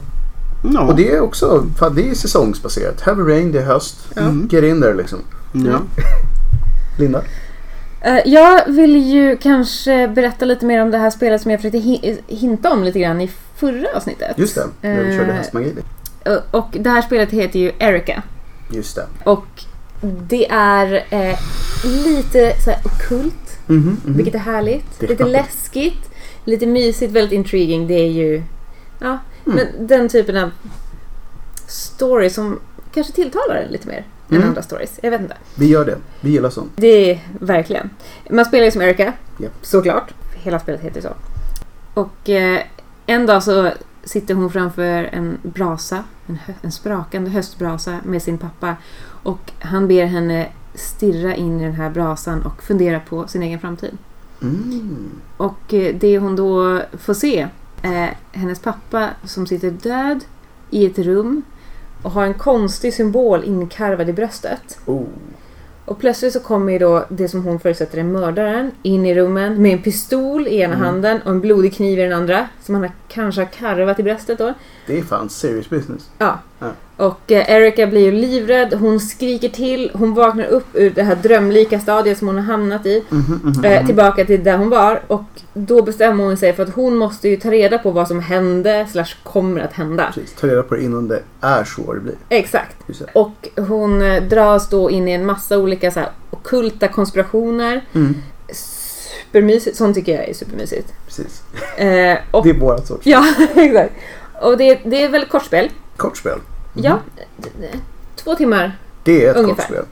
Ja. 0.75 0.81
och 0.81 0.97
det 0.97 1.11
är 1.13 1.21
också, 1.21 1.67
fan, 1.79 1.95
det 1.95 2.11
är 2.11 2.15
säsongsbaserat. 2.15 3.01
Heavy 3.01 3.23
Rain, 3.23 3.53
det 3.53 3.59
är 3.59 3.65
höst. 3.67 3.97
Mm. 4.17 4.49
Get 4.51 4.65
in 4.65 4.81
there 4.81 4.95
liksom. 4.95 5.19
ja. 5.53 5.79
Linda? 6.99 7.23
Eh, 8.01 8.19
Jag 8.27 8.67
vill 8.67 8.97
ju 8.97 9.37
kanske 9.37 10.09
berätta 10.09 10.45
lite 10.45 10.67
mer 10.67 10.83
om 10.83 10.91
det 10.91 10.99
här 10.99 11.11
spelet 11.11 11.43
som 11.43 11.51
jag 11.51 11.61
försökte 11.61 11.79
hi- 11.79 12.19
hinta 12.27 12.73
om 12.73 12.83
lite 12.85 12.99
grann 13.01 13.21
i 13.21 13.31
förra 13.57 13.87
avsnittet. 13.97 14.39
Just 14.39 14.55
det, 14.55 14.67
när 14.89 15.05
vi 15.05 15.17
körde 15.17 15.31
Eh, 15.31 15.37
hästmagi. 15.37 15.75
Eh, 16.25 16.37
Och 16.51 16.77
det 16.81 16.91
här 16.91 17.03
spelet 17.03 17.31
heter 17.31 17.59
ju 17.59 17.73
Erica. 17.79 18.23
Just 18.71 18.97
det. 18.97 19.07
Och 19.25 19.47
det 20.29 20.51
är 20.51 21.05
eh, 21.11 21.39
lite 22.07 22.53
så 22.65 22.71
här 22.71 22.81
Mhm, 23.67 23.97
mhm. 24.05 24.17
vilket 24.17 24.35
är 24.35 24.39
härligt. 24.39 25.01
Det 25.01 25.07
är 25.07 25.09
lite 25.09 25.25
läskigt, 25.25 26.11
lite 26.45 26.67
mysigt, 26.67 27.13
väldigt 27.13 27.33
intriguing. 27.33 27.87
Det 27.87 27.95
är 27.95 28.11
ju... 28.11 28.43
Ja, 28.99 29.19
Mm. 29.47 29.57
men 29.57 29.87
den 29.87 30.09
typen 30.09 30.37
av 30.37 30.51
story 31.67 32.31
som 32.31 32.61
kanske 32.95 33.13
tilltalar 33.13 33.57
en 33.57 33.73
lite 33.73 33.89
mer 33.89 34.05
än 34.31 34.37
Mm. 34.37 34.49
andra 34.49 34.63
stories. 34.63 34.99
Jag 35.03 35.11
vet 35.11 35.21
inte. 35.21 35.37
Vi 35.55 35.67
gör 35.67 35.85
det. 35.85 35.97
Vi 36.21 36.31
gillar 36.31 36.51
sånt. 36.51 36.73
Det 36.77 37.11
är 37.11 37.21
verkligen. 37.41 37.91
Man 38.31 38.45
spelar 38.45 38.65
ju 38.65 38.71
som 38.71 38.83
Erica, 38.83 39.13
Ja. 39.39 39.49
såklart. 39.63 40.15
Hela 40.35 40.59
spelet 40.59 40.81
heter 40.81 41.01
så. 41.01 41.09
Och 41.95 42.29
eh, 42.31 42.61
en 43.07 43.27
dag 43.27 43.43
så 43.43 43.71
sitter 44.05 44.35
hon 44.35 44.51
framför 44.51 44.85
en 45.13 45.39
brasa, 45.43 46.05
en, 46.27 46.39
en 46.63 46.73
sprakande 46.73 47.31
höstbrasa 47.31 47.99
med 48.05 48.23
sin 48.23 48.39
pappa. 48.39 48.77
Och 49.23 49.51
han 49.59 49.89
ber 49.89 50.05
henne 50.07 50.49
stirra 50.75 51.35
in 51.35 51.61
i 51.61 51.65
den 51.65 51.73
här 51.73 51.91
brasan 51.91 52.43
och 52.43 52.63
fundera 52.63 53.01
på 53.01 53.27
sin 53.27 53.43
egen 53.43 53.59
framtid. 53.59 53.99
Mm. 54.43 55.11
Och 55.37 55.75
eh, 55.75 55.95
det 55.95 56.19
hon 56.19 56.37
då 56.37 56.81
får 56.99 57.15
se 57.15 57.49
är 57.83 58.17
hennes 58.33 58.61
pappa 58.61 59.09
som 59.25 59.47
sitter 59.47 59.71
död 59.71 60.25
i 60.71 60.87
ett 60.87 60.99
rum 60.99 61.43
och 62.03 62.11
har 62.11 62.25
en 62.25 62.35
konstig 62.35 62.95
symbol 62.95 63.45
inkarvad 63.45 64.09
i 64.09 64.13
bröstet. 64.13 64.79
Oh. 64.87 65.05
Och 65.85 65.99
plötsligt 65.99 66.33
så 66.33 66.41
kommer 66.41 66.73
ju 66.73 66.79
då 66.79 67.05
det 67.09 67.29
som 67.29 67.45
hon 67.45 67.61
förutsätter 67.61 67.99
är 67.99 68.03
mördaren 68.03 68.71
in 68.83 69.07
i 69.07 69.15
rummen 69.15 69.63
med 69.63 69.73
en 69.73 69.83
pistol 69.83 70.49
i 70.49 70.61
ena 70.61 70.75
Mm. 70.75 70.87
handen 70.87 71.23
och 71.23 71.31
en 71.31 71.41
blodig 71.41 71.75
kniv 71.75 71.99
i 71.99 72.03
den 72.03 72.13
andra. 72.13 72.49
Som 72.63 72.75
han 72.75 72.83
har, 72.83 72.91
kanske 73.13 73.41
har 73.41 73.49
karvat 73.49 74.01
i 74.01 74.03
bröstet 74.03 74.39
då. 74.39 74.55
Det 74.87 74.99
är 74.99 75.03
fan 75.03 75.29
serious 75.29 75.71
business. 75.71 76.11
Ja. 76.19 76.39
Ja. 76.59 76.71
Och 76.97 77.33
eh, 77.33 77.51
Erika 77.51 77.87
blir 77.87 78.01
ju 78.01 78.13
livrädd. 78.13 78.75
Hon 78.75 79.01
skriker 79.01 79.49
till. 79.49 79.91
Hon 79.95 80.15
vaknar 80.15 80.45
upp 80.45 80.67
ur 80.73 80.91
det 80.91 81.03
här 81.03 81.17
drömlika 81.17 81.81
stadiet 81.81 82.19
som 82.19 82.27
hon 82.29 82.37
har 82.37 82.45
hamnat 82.45 82.87
i. 82.87 83.05
Mhm, 83.09 83.41
mhm, 83.45 83.65
Eh, 83.65 83.79
mhm. 83.79 83.87
tillbaka 83.87 84.25
till 84.25 84.45
där 84.45 84.57
hon 84.57 84.71
var. 84.71 85.01
Och 85.07 85.25
då 85.55 85.83
bestämmer 85.83 86.25
hon 86.25 86.37
sig 86.37 86.53
för 86.53 86.63
att 86.63 86.75
hon 86.75 86.97
måste 86.97 87.29
ju 87.29 87.37
ta 87.37 87.51
reda 87.51 87.79
på 87.79 87.91
vad 87.91 88.09
som 88.09 88.21
hände 88.21 88.87
slash 88.91 89.15
kommer 89.23 89.61
att 89.61 89.73
hända. 89.73 90.13
Precis. 90.15 90.35
Ta 90.41 90.47
reda 90.47 90.63
på 90.63 90.75
det 90.75 90.83
innan 90.83 91.09
det 91.09 91.23
är 91.41 91.65
så 91.65 91.93
det 91.93 92.01
blir. 92.01 92.15
Exakt. 92.29 92.77
Och 93.13 93.49
hon 93.57 94.03
eh, 94.03 94.23
dras 94.23 94.69
då 94.69 94.91
in 94.91 95.09
i 95.09 95.13
en 95.13 95.27
massa 95.27 95.59
olika 95.59 95.91
så 95.91 96.01
här, 96.01 96.09
ockulta 96.31 96.89
konspirationer. 96.89 97.85
Mm. 97.93 98.15
Supermysigt. 99.33 99.77
Sånt 99.77 99.95
tycker 99.95 100.15
jag 100.15 100.29
är 100.29 100.35
supermysigt. 100.35 100.93
Precis. 101.07 101.43
Eh, 101.77 102.19
och, 102.31 102.45
Det 102.45 102.51
är 102.51 102.55
vårat 102.55 102.87
sorts. 102.87 103.07
Ja, 103.07 103.25
exakt. 103.55 103.93
Och 104.43 104.57
det, 104.59 104.79
det 104.85 105.03
är 105.03 105.09
spel. 105.41 105.71
Kortspel. 105.97 106.39
Ja, 106.75 106.99
d- 107.17 107.49
d- 107.61 107.69
två 108.17 108.35
timmar. 108.35 108.79
Det 109.05 109.25
är 109.27 109.31
ett 109.31 109.37
Ungefär. 109.37 109.55
kortspel. 109.63 109.85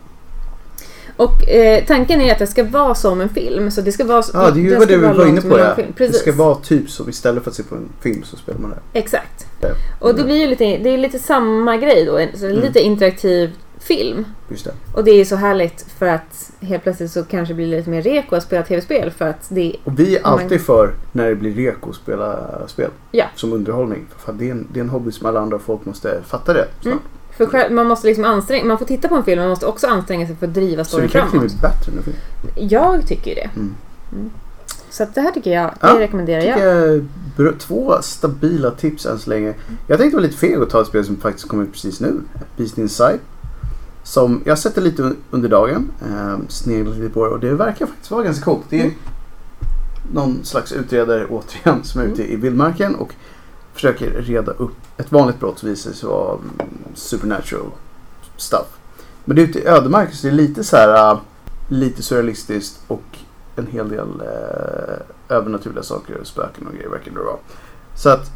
Och 1.17 1.49
eh, 1.49 1.85
tanken 1.85 2.21
är 2.21 2.33
att 2.33 2.39
det 2.39 2.47
ska 2.47 2.65
vara 2.65 2.95
som 2.95 3.21
en 3.21 3.29
film. 3.29 3.71
Så 3.71 3.81
det 3.81 3.93
ska 3.93 4.05
vara, 4.05 4.23
Ja, 4.33 4.51
det 4.51 4.61
är 4.61 4.63
ju 4.63 4.77
vad 4.77 4.89
var 5.17 5.27
inne 5.27 5.41
som 5.41 5.51
på. 5.51 5.59
Ja. 5.59 5.77
Det 5.97 6.13
ska 6.13 6.33
vara 6.33 6.55
typ 6.55 6.91
så 6.91 7.09
istället 7.09 7.43
för 7.45 7.51
att 7.51 7.57
se 7.57 7.63
på 7.63 7.75
en 7.75 7.89
film 8.01 8.23
så 8.25 8.37
spelar 8.37 8.59
man 8.61 8.71
det. 8.71 8.99
Exakt. 8.99 9.47
Ja. 9.61 9.69
Och 9.99 10.15
det 10.15 10.25
blir 10.25 10.37
ju 10.37 10.47
lite, 10.47 10.65
det 10.65 10.89
är 10.91 10.99
lite 10.99 11.19
samma 11.19 11.77
grej 11.77 12.05
då. 12.05 12.21
Så 12.39 12.47
Mm. 12.47 12.59
lite 12.61 12.81
interaktiv 12.81 13.51
film. 13.81 14.25
Just 14.49 14.65
det. 14.65 14.73
Och 14.95 15.05
det 15.05 15.11
är 15.11 15.25
så 15.25 15.37
härligt 15.37 15.87
för 15.99 16.07
att 16.07 16.53
helt 16.61 16.83
plötsligt 16.83 17.11
så 17.11 17.25
kanske 17.25 17.55
blir 17.55 17.71
det 17.71 17.77
lite 17.77 17.91
mer 17.91 18.03
reko 18.03 18.37
att 18.37 18.43
spela 18.43 18.63
tv-spel 18.63 19.11
för 19.11 19.29
att 19.29 19.47
det 19.49 19.77
Och 19.85 19.99
vi 19.99 20.17
är 20.17 20.27
alltid 20.27 20.61
för 20.61 20.95
när 21.13 21.29
det 21.29 21.35
blir 21.35 21.55
reko 21.55 21.91
att 21.91 21.97
spela 21.97 22.39
spel. 22.69 22.91
Ja. 23.11 23.25
Som 23.35 23.53
underhållning. 23.53 24.07
För 24.17 24.27
fan, 24.27 24.39
det, 24.39 24.47
är 24.49 24.51
en, 24.51 24.69
det 24.73 24.81
är 24.81 24.85
en 24.85 24.91
hobby 24.91 25.13
som 25.13 25.27
alla 25.27 25.41
andra 25.41 25.59
folk 25.59 25.85
måste 25.85 26.23
fatta 26.27 26.53
det. 26.53 26.67
Mm. 26.85 26.99
För 27.37 27.47
själv, 27.47 27.73
man 27.73 27.87
måste 27.87 28.07
liksom 28.07 28.25
anstränga 28.25 28.65
man 28.65 28.79
får 28.79 28.87
titta 28.87 29.09
på 29.09 29.15
en 29.15 29.25
film 29.25 29.37
men 29.39 29.45
man 29.45 29.51
måste 29.51 29.67
också 29.67 29.87
anstränga 29.87 30.27
sig 30.27 30.37
för 30.37 30.47
att 30.47 30.55
driva 30.55 30.85
Så 30.85 30.99
det 30.99 31.09
storyn 31.09 31.23
kanske 31.31 31.39
till 31.39 31.47
och 31.47 31.53
framåt. 31.53 31.63
med 31.63 31.93
är 31.93 32.03
bättre 32.03 32.13
nu. 32.57 32.67
Jag 32.69 33.07
tycker 33.07 33.35
det. 33.35 33.51
Mm. 33.57 33.75
Så 34.91 35.03
att 35.03 35.15
det 35.15 35.21
här 35.21 35.31
tycker 35.31 35.51
jag, 35.51 35.65
det 35.65 35.77
Ja, 35.81 36.01
rekommenderar 36.01 36.43
jag. 37.37 37.59
två 37.59 37.99
stabila 38.03 38.71
tips 38.71 39.07
än 39.07 39.19
så 39.19 39.31
länge. 39.31 39.55
Jag 39.87 39.99
tänkte 39.99 40.17
vara 40.17 40.27
lite 40.27 40.39
feg 40.39 40.63
och 40.63 40.71
ta 40.71 40.81
ett 40.81 40.87
spel 40.87 41.05
som 41.05 41.17
faktiskt 41.17 41.49
kommer 41.49 41.63
ut 41.65 41.73
precis 41.73 42.01
nu. 42.01 42.21
Beast 42.57 42.79
Inside. 42.79 43.19
Som 44.03 44.43
jag 44.45 44.59
sätter 44.59 44.83
lite 44.83 45.03
un- 45.03 45.17
under 45.31 45.49
dagen. 45.49 45.91
Eh, 46.09 46.39
sneglat 46.49 46.97
lite 46.97 47.15
på 47.15 47.25
det 47.25 47.31
och 47.31 47.41
det 47.41 47.55
verkar 47.55 47.87
faktiskt 47.87 48.11
vara 48.11 48.23
ganska 48.25 48.45
coolt. 48.45 48.65
Det 48.69 48.81
är 48.81 48.85
Mm. 48.85 48.95
någon 50.13 50.45
slags 50.45 50.73
utredare 50.73 51.27
återigen 51.27 51.85
som 51.85 52.01
är 52.01 52.05
ute 52.05 52.33
i 52.33 52.37
vildmarken 52.37 52.95
och 52.95 53.15
försöker 53.75 54.11
reda 54.11 54.53
upp 54.53 54.75
ett 54.97 55.13
vanligt 55.13 55.41
brott 55.41 55.59
som 55.59 55.69
visar 55.69 55.93
sig 55.93 56.09
vara 56.09 56.33
mm, 56.35 56.69
supernatural 56.95 57.71
stuff. 58.37 58.67
Men 59.25 59.37
det 59.37 59.43
är 59.43 59.47
ute 59.47 59.59
i 59.59 59.67
ödemark 59.67 60.15
så 60.15 60.27
det 60.27 60.33
är 60.33 60.37
lite 60.37 60.65
så 60.65 60.77
här 60.77 61.13
äh, 61.13 61.19
lite 61.69 62.03
surrealistiskt 62.03 62.81
och 62.87 63.03
en 63.57 63.67
hel 63.67 63.89
del 63.89 64.09
eh, 64.21 65.37
övernaturliga 65.37 65.83
saker, 65.83 66.21
spöken 66.25 66.67
och 66.67 66.73
grejer 66.75 66.89
verkar 66.89 67.11
det 67.13 67.19
vara. 67.19 67.37
Så 67.97 68.09
att 68.09 68.31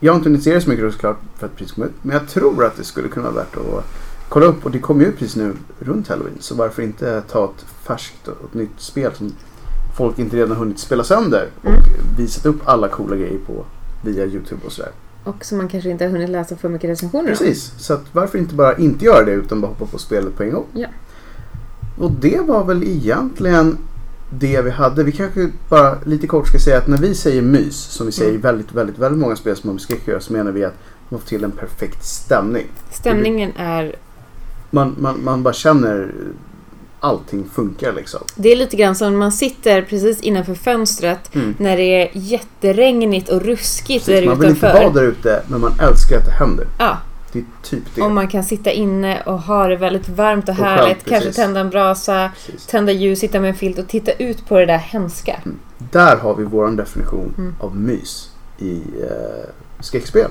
jag 0.00 0.12
har 0.12 0.16
inte 0.16 0.28
hunnit 0.28 0.42
se 0.44 0.54
det 0.54 0.60
så 0.60 0.70
mycket 0.70 0.84
då 0.84 0.92
såklart 0.92 1.18
för 1.38 1.46
att 1.46 1.56
precis 1.56 1.72
komma 1.74 1.86
ut. 1.86 1.92
Men 2.02 2.16
jag 2.16 2.28
tror 2.28 2.64
att 2.64 2.76
det 2.76 2.84
skulle 2.84 3.08
kunna 3.08 3.30
vara 3.30 3.44
värt 3.44 3.56
att 3.56 3.84
kolla 4.28 4.46
upp 4.46 4.64
och 4.64 4.70
det 4.70 4.78
kommer 4.78 5.04
ju 5.04 5.08
ut 5.10 5.18
precis 5.18 5.36
nu 5.36 5.52
runt 5.78 6.08
Halloween. 6.08 6.36
Så 6.40 6.54
varför 6.54 6.82
inte 6.82 7.22
ta 7.30 7.44
ett 7.44 7.64
färskt 7.86 8.28
och 8.28 8.44
ett 8.48 8.54
nytt 8.54 8.70
spel 8.80 9.12
som 9.14 9.32
folk 9.96 10.18
inte 10.18 10.36
redan 10.36 10.50
har 10.50 10.56
hunnit 10.56 10.78
spela 10.78 11.04
sönder 11.04 11.46
och 11.62 11.68
Mm. 11.70 11.80
visat 12.18 12.46
upp 12.46 12.60
alla 12.64 12.88
coola 12.88 13.16
grejer 13.16 13.38
på 13.46 13.64
via 14.04 14.24
Youtube 14.26 14.60
och 14.66 14.72
sådär. 14.72 14.90
Och 15.24 15.44
som 15.44 15.58
man 15.58 15.68
kanske 15.68 15.90
inte 15.90 16.04
har 16.04 16.10
hunnit 16.10 16.30
läsa 16.30 16.56
för 16.56 16.68
mycket 16.68 16.90
recensioner 16.90 17.24
om. 17.32 17.36
Precis, 17.38 17.72
så 17.78 17.92
att 17.94 18.04
varför 18.12 18.38
inte 18.38 18.54
bara 18.54 18.76
inte 18.76 19.04
göra 19.04 19.24
det 19.24 19.32
utan 19.32 19.60
bara 19.60 19.66
hoppa 19.66 19.86
på 19.86 19.98
spelet 19.98 20.36
på 20.36 20.42
en 20.42 20.50
gång. 20.52 20.66
Ja. 20.72 20.88
Och 21.98 22.12
det 22.12 22.40
var 22.40 22.64
väl 22.64 22.82
egentligen 22.84 23.78
det 24.30 24.62
vi 24.62 24.70
hade. 24.70 25.02
Vi 25.04 25.12
kanske 25.12 25.48
bara 25.68 25.98
lite 26.04 26.26
kort 26.26 26.48
ska 26.48 26.58
säga 26.58 26.78
att 26.78 26.86
när 26.86 26.98
vi 26.98 27.14
säger 27.14 27.42
mys, 27.42 27.76
som 27.76 28.06
vi 28.06 28.12
säger 28.12 28.30
i 28.30 28.34
Mm. 28.34 28.42
väldigt, 28.42 28.72
väldigt, 28.72 28.98
väldigt 28.98 29.20
många 29.20 29.36
spel 29.36 29.56
som 29.56 29.68
man 29.68 29.74
med 29.74 29.82
skräck 29.82 30.22
så 30.22 30.32
menar 30.32 30.52
vi 30.52 30.64
att 30.64 30.74
man 31.08 31.20
får 31.20 31.28
till 31.28 31.44
en 31.44 31.50
perfekt 31.50 32.04
stämning. 32.04 32.66
Stämningen 32.90 33.52
är... 33.56 33.94
Man, 34.70 34.96
man, 34.98 35.24
man 35.24 35.42
bara 35.42 35.54
känner 35.54 36.12
allting 37.00 37.44
funkar 37.54 37.92
liksom. 37.92 38.20
Det 38.36 38.48
är 38.52 38.56
lite 38.56 38.76
grann 38.76 38.94
som 38.94 39.12
när 39.12 39.18
man 39.18 39.32
sitter 39.32 39.82
precis 39.82 40.20
innanför 40.20 40.54
fönstret 40.54 41.34
Mm. 41.34 41.54
när 41.58 41.76
det 41.76 41.82
är 41.82 42.10
jätteregnigt 42.12 43.28
och 43.28 43.42
ruskigt 43.42 44.06
Precis, 44.06 44.20
där 44.20 44.26
man 44.26 44.40
vill 44.40 44.48
inte 44.50 44.66
utanför. 44.66 44.82
vara 44.84 44.92
där 44.92 45.02
ute, 45.02 45.42
men 45.46 45.60
man 45.60 45.72
älskar 45.80 46.16
att 46.18 46.24
det 46.24 46.30
händer. 46.30 46.66
Ja, 46.78 46.96
Det 47.32 47.38
är 47.38 47.44
typ 47.62 47.82
det. 47.94 48.02
och 48.02 48.10
man 48.10 48.28
kan 48.28 48.44
sitta 48.44 48.70
inne 48.70 49.22
och 49.22 49.38
ha 49.42 49.66
det 49.68 49.76
väldigt 49.76 50.08
varmt 50.08 50.44
och, 50.48 50.58
Och 50.58 50.64
härligt. 50.64 51.04
Kanske 51.04 51.18
precis. 51.26 51.36
tända 51.36 51.60
en 51.60 51.70
brasa, 51.70 52.30
Precis. 52.46 52.66
tända 52.66 52.92
ljus, 52.92 53.18
sitta 53.18 53.40
med 53.40 53.48
en 53.48 53.54
filt 53.56 53.78
och 53.78 53.88
titta 53.88 54.12
ut 54.12 54.48
på 54.48 54.58
det 54.58 54.66
där 54.66 54.78
hemska. 54.78 55.40
Där 55.78 56.16
har 56.16 56.34
vi 56.34 56.44
vår 56.44 56.68
definition 56.70 57.34
Mm. 57.38 57.54
av 57.60 57.76
mys 57.76 58.30
i 58.58 58.72
eh, 59.02 59.48
skräckspel. 59.80 60.30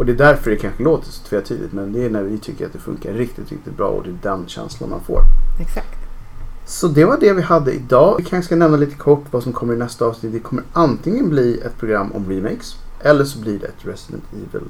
Mm. 0.00 0.08
Och 0.08 0.18
det 0.18 0.24
är 0.24 0.32
därför 0.32 0.50
det 0.50 0.56
kanske 0.56 0.82
låter 0.82 1.10
så 1.10 1.22
tvetydigt 1.22 1.72
men 1.72 1.92
det 1.92 2.04
är 2.04 2.10
när 2.10 2.22
vi 2.22 2.38
tycker 2.38 2.66
att 2.66 2.72
det 2.72 2.78
funkar 2.78 3.12
riktigt, 3.12 3.50
riktigt 3.50 3.76
bra 3.76 3.88
och 3.88 4.02
det 4.02 4.10
är 4.10 4.34
den 4.34 4.46
känslan 4.46 4.90
man 4.90 5.00
får. 5.00 5.20
Exakt. 5.60 5.96
Så 6.66 6.88
det 6.88 7.04
var 7.04 7.18
det 7.20 7.32
vi 7.32 7.42
hade 7.42 7.72
idag. 7.72 8.14
Vi 8.18 8.24
kanske 8.24 8.46
ska 8.46 8.56
nämna 8.56 8.76
lite 8.76 8.96
kort 8.96 9.24
vad 9.30 9.42
som 9.42 9.52
kommer 9.52 9.74
i 9.74 9.76
nästa 9.76 10.04
avsnitt. 10.04 10.32
Det 10.32 10.40
kommer 10.40 10.64
antingen 10.72 11.28
bli 11.28 11.60
ett 11.60 11.78
program 11.78 12.12
om 12.12 12.30
remakes 12.30 12.76
eller 13.00 13.24
så 13.24 13.38
blir 13.38 13.58
det 13.58 13.66
ett 13.66 13.86
Resident 13.86 14.24
Evil 14.32 14.68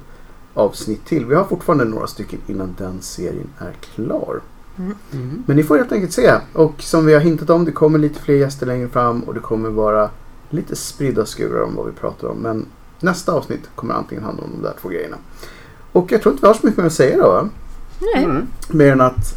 avsnitt 0.54 1.06
till. 1.06 1.26
Vi 1.26 1.34
har 1.34 1.44
fortfarande 1.44 1.84
några 1.84 2.06
stycken 2.06 2.40
innan 2.46 2.74
den 2.78 3.00
serien 3.00 3.48
är 3.58 3.72
klar. 3.72 4.40
Mm. 4.78 5.42
Men 5.46 5.56
ni 5.56 5.62
får 5.62 5.76
helt 5.76 5.92
enkelt 5.92 6.12
se. 6.12 6.34
Och 6.52 6.82
som 6.82 7.06
vi 7.06 7.14
har 7.14 7.20
hintat 7.20 7.50
om, 7.50 7.64
det 7.64 7.72
kommer 7.72 7.98
lite 7.98 8.20
fler 8.20 8.34
gäster 8.34 8.66
längre 8.66 8.88
fram 8.88 9.22
och 9.22 9.34
det 9.34 9.40
kommer 9.40 9.70
vara 9.70 10.10
lite 10.50 10.76
spridda 10.76 11.26
skurar 11.26 11.62
om 11.62 11.76
vad 11.76 11.86
vi 11.86 11.92
pratar 11.92 12.28
om. 12.28 12.38
Men 12.38 12.66
nästa 13.02 13.32
avsnitt 13.32 13.70
kommer 13.74 13.94
antingen 13.94 14.24
handla 14.24 14.44
om 14.44 14.50
de 14.56 14.62
där 14.62 14.74
två 14.82 14.88
grejerna. 14.88 15.16
Och 15.92 16.12
jag 16.12 16.22
tror 16.22 16.32
inte 16.32 16.42
vi 16.42 16.46
har 16.46 16.54
så 16.54 16.66
mycket 16.66 16.78
mer 16.78 16.86
att 16.86 16.92
säga 16.92 17.16
då. 17.16 17.28
Va? 17.30 17.48
Nej. 18.14 18.24
Mm. 18.24 18.46
Mer 18.68 18.92
än 18.92 19.00
att 19.00 19.34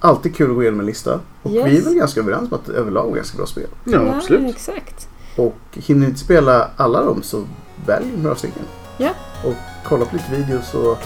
alltid 0.00 0.36
kul 0.36 0.50
att 0.50 0.56
gå 0.56 0.62
igenom 0.62 0.80
en 0.80 0.86
lista. 0.86 1.20
Och 1.42 1.50
Yes. 1.50 1.66
vi 1.66 1.78
är 1.78 1.82
väl 1.82 1.94
ganska 1.94 2.20
överens 2.20 2.52
om 2.52 2.58
att 2.58 2.66
det 2.66 2.72
överlag 2.72 3.10
är 3.10 3.16
ganska 3.16 3.36
bra 3.36 3.46
spel. 3.46 3.66
Ja, 3.84 4.14
absolut. 4.16 4.54
exakt. 4.56 5.08
Och 5.36 5.56
hinner 5.72 6.00
ni 6.00 6.06
inte 6.06 6.18
spela 6.20 6.70
alla 6.76 7.02
dem 7.04 7.22
så 7.22 7.44
välj 7.86 8.06
några 8.22 8.36
stycken. 8.36 8.62
Ja. 8.98 9.10
Och 9.44 9.54
kolla 9.84 10.04
på 10.04 10.16
lite 10.16 10.30
videos 10.36 10.74
och 10.74 10.98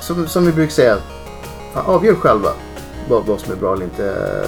som, 0.00 0.26
som 0.26 0.46
vi 0.46 0.52
brukar 0.52 0.72
säga, 0.72 0.96
ja, 1.74 1.82
avgör 1.82 2.14
själva 2.14 2.48
vad, 3.08 3.24
vad 3.26 3.40
som 3.40 3.52
är 3.52 3.56
bra 3.56 3.72
eller 3.72 3.84
inte. 3.84 4.44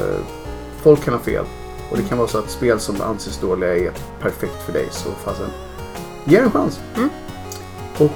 Folk 0.83 1.05
kan 1.05 1.15
ha 1.15 1.21
fel. 1.21 1.45
Och 1.91 1.97
det 1.97 2.03
kan 2.03 2.19
vara 2.19 2.29
så 2.29 2.39
att 2.39 2.51
spel 2.51 2.81
som 2.81 3.01
anses 3.01 3.39
dåliga 3.39 3.77
är 3.77 3.93
perfekt 4.21 4.63
för 4.67 4.73
dig. 4.73 4.89
Så 4.91 5.11
fasen, 5.25 5.47
ge 6.29 6.37
en 6.37 6.51
chans. 6.51 6.81
Mm. 6.97 7.09
Och 7.99 8.11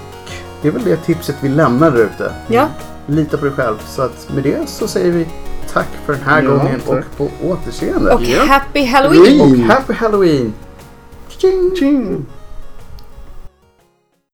det 0.62 0.68
är 0.68 0.72
väl 0.72 0.84
det 0.84 0.96
tipset 0.96 1.36
vi 1.40 1.48
lämnar 1.48 1.90
där 1.90 1.98
ute. 2.04 2.32
Ja. 2.48 2.68
Lita 3.06 3.36
på 3.38 3.44
dig 3.44 3.54
själv. 3.54 3.76
Så 3.88 4.02
att 4.02 4.28
med 4.34 4.42
det 4.42 4.68
så 4.68 4.88
säger 4.88 5.10
vi 5.12 5.26
tack 5.72 5.88
för 6.06 6.12
den 6.12 6.22
här 6.22 6.42
Ja, 6.42 6.50
gången 6.50 6.80
tack. 6.86 6.98
och 6.98 7.16
på 7.16 7.30
återseende. 7.48 8.14
Och 8.14 8.22
Ja. 8.22 8.44
happy 8.44 8.84
halloween! 8.84 9.40
Och 9.40 9.74
happy 9.74 9.92
halloween! 9.92 10.52
Tjing! 11.28 11.76
Tjing! 11.78 12.26